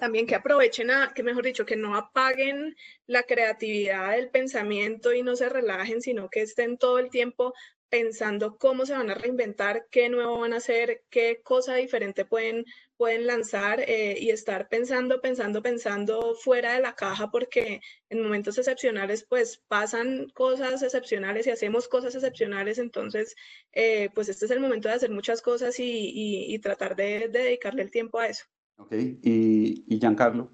también 0.00 0.26
que 0.26 0.34
aprovechen, 0.34 0.90
a, 0.90 1.14
que 1.14 1.22
mejor 1.22 1.44
dicho, 1.44 1.64
que 1.64 1.76
no 1.76 1.94
apaguen 1.96 2.74
la 3.06 3.22
creatividad 3.22 4.16
del 4.16 4.30
pensamiento 4.30 5.12
y 5.12 5.22
no 5.22 5.36
se 5.36 5.48
relajen, 5.48 6.02
sino 6.02 6.28
que 6.28 6.42
estén 6.42 6.78
todo 6.78 6.98
el 6.98 7.08
tiempo 7.08 7.54
pensando 7.92 8.56
cómo 8.56 8.86
se 8.86 8.94
van 8.94 9.10
a 9.10 9.14
reinventar, 9.14 9.86
qué 9.90 10.08
nuevo 10.08 10.38
van 10.38 10.54
a 10.54 10.56
hacer, 10.56 11.02
qué 11.10 11.42
cosa 11.44 11.74
diferente 11.74 12.24
pueden, 12.24 12.64
pueden 12.96 13.26
lanzar 13.26 13.80
eh, 13.80 14.16
y 14.18 14.30
estar 14.30 14.70
pensando, 14.70 15.20
pensando, 15.20 15.62
pensando 15.62 16.34
fuera 16.34 16.72
de 16.72 16.80
la 16.80 16.94
caja 16.94 17.30
porque 17.30 17.82
en 18.08 18.22
momentos 18.22 18.56
excepcionales 18.56 19.26
pues 19.28 19.62
pasan 19.68 20.30
cosas 20.30 20.82
excepcionales 20.82 21.46
y 21.46 21.50
hacemos 21.50 21.86
cosas 21.86 22.14
excepcionales, 22.14 22.78
entonces 22.78 23.36
eh, 23.72 24.08
pues 24.14 24.30
este 24.30 24.46
es 24.46 24.50
el 24.52 24.60
momento 24.60 24.88
de 24.88 24.94
hacer 24.94 25.10
muchas 25.10 25.42
cosas 25.42 25.78
y, 25.78 25.84
y, 26.14 26.58
tratar 26.60 26.96
de, 26.96 27.28
de, 27.28 27.40
dedicarle 27.40 27.82
el 27.82 27.90
tiempo 27.90 28.20
a 28.20 28.28
eso. 28.28 28.46
Ok, 28.78 28.94
y, 28.94 29.84
y 29.86 30.00
Giancarlo. 30.00 30.50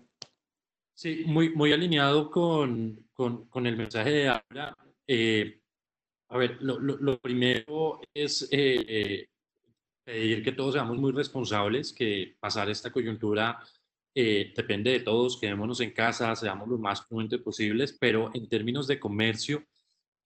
Sí, 0.92 1.22
muy, 1.24 1.50
muy 1.50 1.72
alineado 1.72 2.32
con, 2.32 3.08
con, 3.12 3.46
con 3.46 3.64
el 3.68 3.76
mensaje 3.76 4.10
de 4.10 4.28
ahora. 4.28 4.76
Eh, 5.06 5.60
a 6.28 6.36
ver, 6.36 6.58
lo, 6.60 6.78
lo, 6.78 7.18
primero 7.18 8.00
es 8.12 8.42
eh, 8.50 8.84
eh, 8.86 9.28
pedir 10.04 10.42
que 10.42 10.52
todos 10.52 10.74
seamos 10.74 10.98
muy 10.98 11.12
responsables, 11.12 11.92
que 11.92 12.36
pasar 12.38 12.68
esta 12.68 12.92
coyuntura 12.92 13.58
eh, 14.14 14.52
depende 14.54 14.90
de 14.90 15.00
todos, 15.00 15.38
quedémonos 15.40 15.80
en 15.80 15.92
casa, 15.92 16.34
seamos 16.36 16.68
lo 16.68 16.78
más 16.78 17.02
prudentes 17.02 17.40
posibles, 17.40 17.96
pero 17.98 18.30
en 18.34 18.48
términos 18.48 18.86
de 18.86 19.00
comercio, 19.00 19.64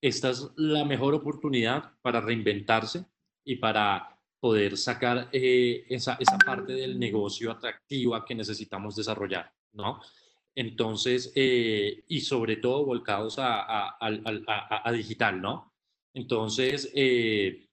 esta 0.01 0.31
es 0.31 0.49
la 0.57 0.83
mejor 0.83 1.13
oportunidad 1.13 1.93
para 2.01 2.19
reinventarse 2.19 3.05
y 3.45 3.55
para 3.57 4.19
poder 4.41 4.77
sacar 4.77 5.29
esa, 5.31 6.17
esa 6.19 6.37
parte 6.45 6.73
del 6.73 6.99
negocio 6.99 7.49
atractiva 7.49 8.25
que 8.25 8.35
necesitamos 8.35 8.97
desarrollar, 8.97 9.53
¿no? 9.71 10.01
Entonces, 10.53 11.31
y 11.35 12.19
sobre 12.21 12.57
todo 12.57 12.85
volcados 12.85 13.39
a, 13.39 13.61
a, 13.61 13.95
a, 13.99 14.89
a 14.89 14.91
digital, 14.91 15.41
¿no? 15.41 15.72
Entonces, 16.13 16.91
eh, 16.93 17.67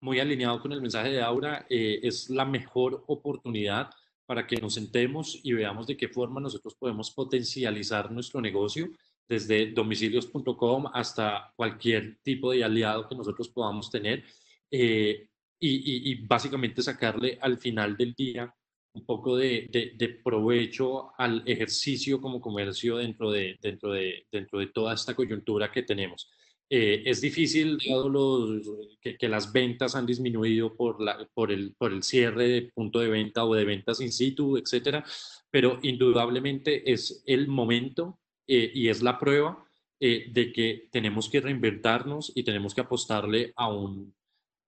muy 0.00 0.20
alineado 0.20 0.60
con 0.60 0.72
el 0.72 0.80
mensaje 0.80 1.10
de 1.10 1.22
Aura, 1.22 1.66
eh, 1.68 2.00
es 2.02 2.30
la 2.30 2.44
mejor 2.44 3.04
oportunidad 3.06 3.90
para 4.26 4.46
que 4.46 4.56
nos 4.56 4.74
sentemos 4.74 5.40
y 5.42 5.52
veamos 5.52 5.86
de 5.86 5.96
qué 5.96 6.08
forma 6.08 6.40
nosotros 6.40 6.74
podemos 6.74 7.10
potencializar 7.10 8.10
nuestro 8.10 8.40
negocio 8.40 8.88
desde 9.28 9.72
domicilios.com 9.72 10.86
hasta 10.92 11.52
cualquier 11.56 12.18
tipo 12.22 12.52
de 12.52 12.64
aliado 12.64 13.08
que 13.08 13.14
nosotros 13.14 13.48
podamos 13.48 13.90
tener 13.90 14.24
eh, 14.70 15.28
y, 15.58 16.26
básicamente 16.26 16.82
sacarle 16.82 17.38
al 17.40 17.56
final 17.58 17.96
del 17.96 18.14
día 18.14 18.52
un 18.94 19.06
poco 19.06 19.36
de, 19.36 19.68
de, 19.96 20.08
provecho 20.08 21.12
al 21.16 21.42
ejercicio 21.46 22.20
como 22.20 22.40
comercio 22.40 22.96
dentro 22.96 23.30
de, 23.30 23.58
dentro, 23.62 23.92
de, 23.92 24.26
dentro 24.30 24.58
de 24.58 24.66
toda 24.66 24.94
esta 24.94 25.14
coyuntura 25.14 25.70
que 25.70 25.82
tenemos. 25.82 26.28
Eh, 26.74 27.02
es 27.04 27.20
difícil, 27.20 27.76
dado 27.86 28.08
los, 28.08 28.62
que, 28.98 29.28
las 29.28 29.52
ventas 29.52 29.94
han 29.94 30.06
disminuido 30.06 30.74
por, 30.74 31.02
la, 31.02 31.28
por, 31.34 31.52
el, 31.52 31.74
por 31.76 31.92
el 31.92 32.02
cierre 32.02 32.48
de 32.48 32.62
punto 32.62 33.00
de 33.00 33.10
venta 33.10 33.44
o 33.44 33.54
de 33.54 33.66
ventas 33.66 34.00
in 34.00 34.10
situ, 34.10 34.56
etcétera, 34.56 35.04
pero 35.50 35.78
indudablemente 35.82 36.90
es 36.90 37.22
el 37.26 37.46
momento 37.46 38.18
eh, 38.46 38.72
y 38.72 38.88
es 38.88 39.02
la 39.02 39.18
prueba 39.18 39.62
eh, 40.00 40.30
de 40.32 40.50
que 40.50 40.88
tenemos 40.90 41.28
que 41.28 41.42
reinventarnos 41.42 42.32
y 42.34 42.42
tenemos 42.42 42.74
que 42.74 42.80
apostarle 42.80 43.52
a 43.54 43.68
un, 43.70 44.14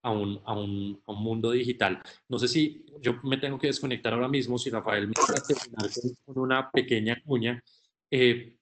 a 0.02 0.10
un, 0.10 0.42
a 0.44 0.52
un, 0.52 1.02
a 1.06 1.12
un 1.12 1.22
mundo 1.22 1.52
digital. 1.52 2.02
No 2.28 2.38
sé 2.38 2.48
si 2.48 2.84
yo 3.00 3.18
me 3.22 3.38
tengo 3.38 3.58
que 3.58 3.68
desconectar 3.68 4.12
ahora 4.12 4.28
mismo, 4.28 4.58
si 4.58 4.68
Rafael 4.68 5.08
me 5.08 5.14
va 5.18 5.38
a 5.38 5.42
terminar 5.42 5.90
con 6.26 6.38
una 6.38 6.70
pequeña 6.70 7.18
cuña. 7.24 7.64
Eh, 8.10 8.58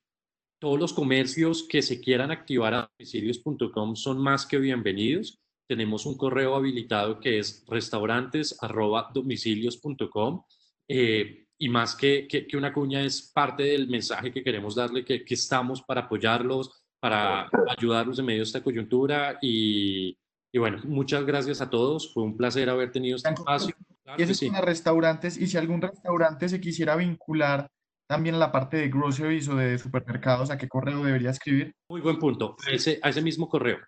todos 0.62 0.78
los 0.78 0.93
comercios 0.93 1.66
que 1.68 1.82
se 1.82 2.01
quieran 2.01 2.30
activar 2.30 2.72
a 2.72 2.89
domicilios.com 2.97 3.97
son 3.97 4.18
más 4.18 4.47
que 4.47 4.59
bienvenidos. 4.59 5.40
Tenemos 5.66 6.06
un 6.06 6.16
correo 6.16 6.55
habilitado 6.55 7.18
que 7.18 7.40
es 7.40 7.64
restaurantes.domicilios.com 7.66 10.44
eh, 10.86 11.47
y 11.59 11.68
más 11.68 11.97
que, 11.97 12.28
que, 12.28 12.56
una 12.56 12.72
cuña 12.72 13.02
es 13.02 13.32
parte 13.34 13.64
del 13.64 13.89
mensaje 13.89 14.30
que 14.30 14.44
queremos 14.44 14.76
darle, 14.76 15.05
que, 15.05 15.24
que 15.24 15.34
estamos 15.34 15.82
para 15.82 16.02
apoyarlos, 16.02 16.84
para 17.01 17.51
ayudarlos 17.76 18.20
en 18.20 18.26
medio 18.26 18.43
de 18.43 18.44
esta 18.44 18.62
coyuntura 18.62 19.40
y, 19.43 20.16
y, 20.52 20.59
bueno, 20.60 20.78
muchas 20.84 21.26
gracias 21.26 21.60
a 21.60 21.70
todos. 21.70 22.14
Fue 22.14 22.22
un 22.22 22.36
placer 22.36 22.70
haber 22.70 22.93
tenido 22.93 23.16
este 23.16 23.30
espacio. 23.30 23.74
y 24.16 24.22
eso 24.22 24.30
es 24.30 24.39
sí. 24.39 24.48
restaurantes 24.48 25.36
y 25.39 25.48
si 25.48 25.56
algún 25.56 25.82
restaurante 25.82 26.48
se 26.48 26.60
quisiera 26.60 26.94
vincular 26.94 27.68
también 28.12 28.39
la 28.39 28.52
parte 28.52 28.76
de 28.76 28.90
groceries 28.90 29.48
o 29.48 29.56
de 29.56 29.78
supermercados, 29.78 30.51
¿a 30.51 30.59
qué 30.59 30.68
correo 30.68 31.02
debería 31.02 31.30
escribir? 31.30 31.74
Muy 31.89 32.02
buen 32.02 32.18
punto, 32.18 32.56
a 32.68 32.70
ese, 32.70 33.01
a 33.02 33.09
ese 33.09 33.22
mismo 33.22 33.48
correo. 33.48 33.78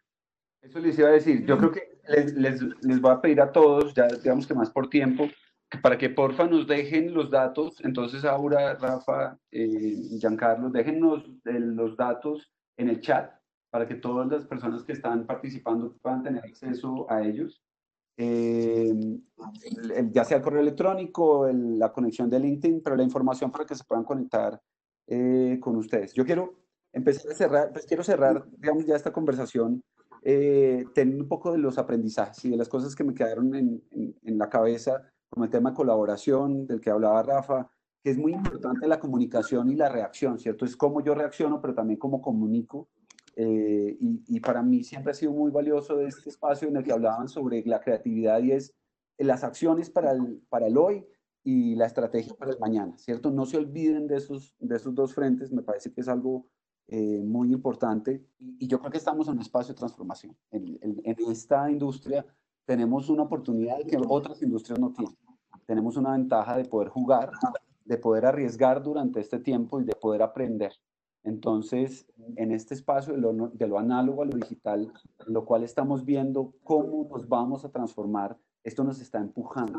Eso 0.63 0.79
les 0.79 0.99
iba 0.99 1.09
a 1.09 1.13
decir, 1.13 1.45
yo 1.45 1.59
creo 1.59 1.71
que 1.71 2.01
les, 2.09 2.33
les, 2.33 2.63
les 2.63 3.01
voy 3.03 3.13
a 3.13 3.21
pedir 3.21 3.43
a 3.43 3.53
todos, 3.53 3.93
ya 3.93 4.07
digamos 4.07 4.47
que 4.47 4.55
más 4.55 4.71
por 4.71 4.89
tiempo, 4.89 5.29
para 5.83 5.99
que 5.99 6.09
porfa 6.09 6.47
nos 6.47 6.67
dejen 6.67 7.13
los 7.13 7.31
datos, 7.31 7.83
entonces 7.85 8.25
Aura, 8.25 8.75
Rafa, 8.77 9.37
eh, 9.51 10.19
Giancarlo, 10.19 10.71
déjennos 10.71 11.25
los 11.45 11.95
datos 11.95 12.51
en 12.79 12.89
el 12.89 13.03
chat 13.03 13.31
para 13.71 13.87
que 13.87 13.97
todas 13.97 14.27
las 14.31 14.47
personas 14.47 14.85
que 14.85 14.93
están 14.93 15.27
participando 15.27 15.95
puedan 16.01 16.23
tener 16.23 16.43
acceso 16.43 17.07
a 17.11 17.23
ellos. 17.23 17.63
Eh, 18.16 18.95
ya 20.12 20.24
sea 20.24 20.36
el 20.36 20.43
correo 20.43 20.61
electrónico, 20.61 21.49
la 21.53 21.93
conexión 21.93 22.31
de 22.31 22.39
LinkedIn, 22.39 22.82
pero 22.82 22.97
la 22.97 23.03
información 23.03 23.51
para 23.51 23.66
que 23.66 23.74
se 23.74 23.85
puedan 23.85 24.05
conectar 24.05 24.61
eh, 25.07 25.59
con 25.61 25.77
ustedes. 25.77 26.15
Yo 26.15 26.24
quiero 26.24 26.55
empezar 26.93 27.32
a 27.32 27.35
cerrar, 27.35 27.73
pues 27.73 27.86
quiero 27.86 28.05
cerrar, 28.05 28.47
digamos, 28.59 28.86
ya 28.86 28.97
esta 28.97 29.12
conversación 29.12 29.82
eh, 30.23 30.86
teniendo 30.95 31.24
un 31.24 31.28
poco 31.28 31.53
de 31.53 31.59
los 31.59 31.77
aprendizajes 31.77 32.45
y 32.45 32.51
de 32.51 32.57
las 32.57 32.69
cosas 32.69 32.95
que 32.95 33.05
me 33.05 33.15
quedaron 33.15 33.55
en, 33.55 33.82
en, 33.91 34.39
la 34.39 34.49
cabeza, 34.49 35.03
como 35.28 35.45
el 35.45 35.51
tema 35.51 35.70
de 35.70 35.77
colaboración 35.77 36.66
del 36.66 36.81
que 36.81 36.91
hablaba 36.91 37.23
Rafa, 37.23 37.69
que 38.03 38.11
es 38.11 38.16
muy 38.16 38.32
importante 38.32 38.86
la 38.86 39.01
comunicación 39.01 39.70
y 39.70 39.77
la 39.77 39.89
reacción, 39.89 40.39
¿cierto? 40.39 40.65
Es 40.65 40.77
cómo 40.77 41.03
yo 41.03 41.15
reacciono, 41.15 41.61
pero 41.61 41.74
también 41.74 41.99
cómo 41.99 42.23
comunico 42.23 42.89
eh, 43.36 43.97
y, 44.01 44.40
para 44.40 44.62
mí 44.62 44.85
siempre 44.85 45.11
ha 45.11 45.15
sido 45.15 45.32
muy 45.32 45.51
valioso 45.51 46.01
este 46.01 46.28
espacio 46.28 46.69
en 46.69 46.77
el 46.77 46.85
que 46.85 46.93
hablaban 46.93 47.28
sobre 47.28 47.62
la 47.65 47.81
creatividad 47.81 48.40
y 48.43 48.52
es 48.52 48.74
las 49.19 49.43
acciones 49.43 49.90
para 49.90 50.12
el, 50.12 50.40
para 50.48 50.66
el 50.66 50.77
hoy 50.77 51.05
y 51.43 51.74
la 51.74 51.86
estrategia 51.86 52.35
para 52.35 52.52
el 52.52 52.59
mañana, 52.59 52.97
¿cierto? 52.97 53.31
No 53.31 53.44
se 53.44 53.56
olviden 53.56 54.06
de 54.06 54.16
esos, 54.16 54.55
de 54.59 54.77
esos 54.77 54.94
dos 54.94 55.15
frentes, 55.15 55.52
me 55.52 55.62
parece 55.62 55.93
que 55.93 56.01
es 56.01 56.09
algo 56.09 56.47
eh, 56.89 57.23
muy 57.23 57.52
importante 57.52 58.24
y, 58.39 58.69
yo 58.69 58.78
creo 58.78 58.90
que 58.90 58.98
estamos 58.98 59.27
en 59.28 59.35
un 59.35 59.40
espacio 59.40 59.74
de 59.74 59.78
transformación. 59.78 60.36
En, 60.51 60.78
en, 60.81 61.16
esta 61.31 61.70
industria 61.70 62.24
tenemos 62.66 63.09
una 63.09 63.24
oportunidad 63.24 63.78
que 63.86 63.98
otras 64.09 64.43
industrias 64.43 64.78
no 64.78 64.93
tienen. 64.93 65.16
Tenemos 65.66 65.97
una 65.97 66.12
ventaja 66.12 66.56
de 66.56 66.66
poder 66.66 66.89
jugar, 66.89 67.31
de 67.85 67.98
poder 67.98 68.27
arriesgar 68.27 68.82
durante 68.82 69.20
este 69.20 69.39
tiempo 69.39 69.81
y 69.81 69.85
de 69.85 69.94
poder 69.94 70.23
aprender. 70.23 70.73
Entonces, 71.25 72.07
en 72.37 72.53
este 72.53 72.75
espacio 72.75 73.15
de 73.15 73.67
lo, 73.67 73.79
análogo 73.79 74.23
a 74.23 74.27
lo 74.27 74.37
digital, 74.37 74.93
lo 75.27 75.47
cual 75.47 75.65
estamos 75.65 76.05
viendo 76.05 76.53
cómo 76.63 77.09
nos 77.11 77.27
vamos 77.27 77.65
a 77.65 77.71
transformar, 77.71 78.39
esto 78.63 78.85
nos 78.85 79.01
está 79.01 79.19
empujando, 79.19 79.79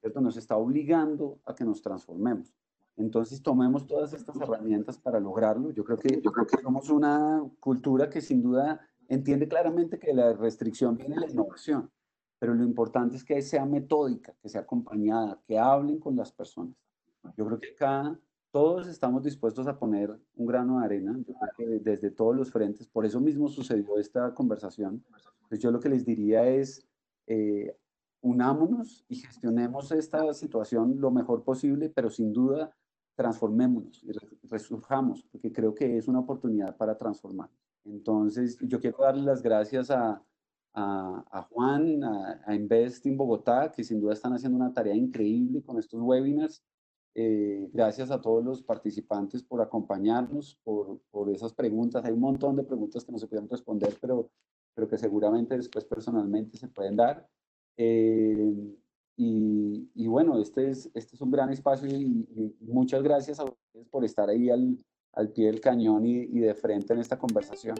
¿cierto? 0.00 0.20
Nos 0.20 0.36
está 0.36 0.56
obligando 0.56 1.38
a 1.46 1.54
que 1.54 1.64
nos 1.64 1.80
transformemos. 1.80 2.54
Entonces 2.98 3.42
tomemos 3.42 3.86
todas 3.86 4.12
estas 4.12 4.38
herramientas 4.38 4.98
para 4.98 5.18
lograrlo. 5.18 5.70
Yo 5.70 5.82
creo 5.82 5.98
que, 5.98 6.20
yo 6.20 6.30
creo 6.30 6.46
que 6.46 6.60
somos 6.62 6.90
una 6.90 7.42
cultura 7.58 8.10
que 8.10 8.20
sin 8.20 8.42
duda 8.42 8.80
entiende 9.08 9.48
claramente 9.48 9.98
que 9.98 10.12
la 10.12 10.34
restricción 10.34 10.98
viene 10.98 11.14
de 11.14 11.22
la 11.22 11.30
innovación, 11.30 11.90
pero 12.38 12.54
lo 12.54 12.64
importante 12.64 13.16
es 13.16 13.24
que 13.24 13.40
sea 13.40 13.64
metódica, 13.64 14.34
que 14.42 14.48
sea 14.50 14.60
acompañada, 14.60 15.40
que 15.46 15.58
hablen 15.58 15.98
con 15.98 16.16
las 16.16 16.32
personas. 16.32 16.76
Yo 17.36 17.46
creo 17.46 17.58
que 17.58 17.70
acá 17.70 18.18
todos 18.52 18.86
estamos 18.86 19.22
dispuestos 19.22 19.66
a 19.66 19.78
poner 19.78 20.14
un 20.36 20.46
grano 20.46 20.78
de 20.78 20.84
arena, 20.84 21.18
desde 21.80 22.10
todos 22.10 22.36
los 22.36 22.50
frentes, 22.52 22.86
por 22.86 23.06
eso 23.06 23.18
mismo 23.18 23.48
sucedió 23.48 23.98
esta 23.98 24.32
conversación. 24.34 25.02
Pues 25.48 25.58
yo 25.60 25.70
lo 25.70 25.80
que 25.80 25.88
les 25.88 26.04
diría 26.04 26.46
es, 26.46 26.86
eh, 27.26 27.74
unámonos 28.20 29.04
y 29.08 29.16
gestionemos 29.16 29.90
esta 29.90 30.32
situación 30.34 31.00
lo 31.00 31.10
mejor 31.10 31.42
posible, 31.42 31.88
pero 31.88 32.10
sin 32.10 32.32
duda 32.32 32.70
transformémonos 33.14 34.04
y 34.04 34.12
resurjamos, 34.48 35.24
porque 35.24 35.50
creo 35.50 35.74
que 35.74 35.96
es 35.96 36.06
una 36.06 36.20
oportunidad 36.20 36.76
para 36.76 36.96
transformar. 36.96 37.50
Entonces, 37.84 38.58
yo 38.60 38.80
quiero 38.80 38.98
darle 38.98 39.22
las 39.22 39.42
gracias 39.42 39.90
a, 39.90 40.22
a, 40.74 41.48
Juan, 41.50 42.04
a, 42.04 42.42
a, 42.46 42.54
Invest 42.54 43.06
en 43.06 43.16
Bogotá, 43.16 43.72
que 43.72 43.82
sin 43.82 44.00
duda 44.00 44.12
están 44.12 44.34
haciendo 44.34 44.56
una 44.56 44.72
tarea 44.72 44.94
increíble 44.94 45.62
con 45.62 45.78
estos 45.78 46.00
webinars. 46.00 46.62
Eh, 47.14 47.68
gracias 47.72 48.10
a 48.10 48.20
todos 48.20 48.42
los 48.42 48.62
participantes 48.62 49.42
por 49.42 49.60
acompañarnos, 49.60 50.58
por, 50.64 50.98
por, 51.10 51.28
esas 51.30 51.52
preguntas. 51.52 52.04
Hay 52.04 52.12
un 52.12 52.20
montón 52.20 52.56
de 52.56 52.64
preguntas 52.64 53.04
que 53.04 53.12
no 53.12 53.18
se 53.18 53.26
pueden 53.26 53.48
responder, 53.48 53.96
pero, 54.00 54.30
pero 54.74 54.88
que 54.88 54.96
seguramente 54.96 55.56
después 55.56 55.84
personalmente 55.84 56.56
se 56.56 56.68
pueden 56.68 56.96
dar. 56.96 57.28
Eh, 57.76 58.76
y, 59.16 59.90
y, 59.94 60.06
bueno, 60.06 60.40
este 60.40 60.70
es, 60.70 60.90
este 60.94 61.16
es 61.16 61.20
un 61.20 61.30
gran 61.30 61.50
espacio 61.50 61.86
y, 61.86 62.26
y, 62.34 62.56
muchas 62.60 63.02
gracias 63.02 63.38
a 63.38 63.44
ustedes 63.44 63.88
por 63.90 64.04
estar 64.04 64.30
ahí 64.30 64.48
al, 64.48 64.78
al 65.12 65.30
pie 65.32 65.46
del 65.46 65.60
cañón 65.60 66.06
y, 66.06 66.22
y 66.22 66.40
de 66.40 66.54
frente 66.54 66.94
en 66.94 67.00
esta 67.00 67.18
conversación. 67.18 67.76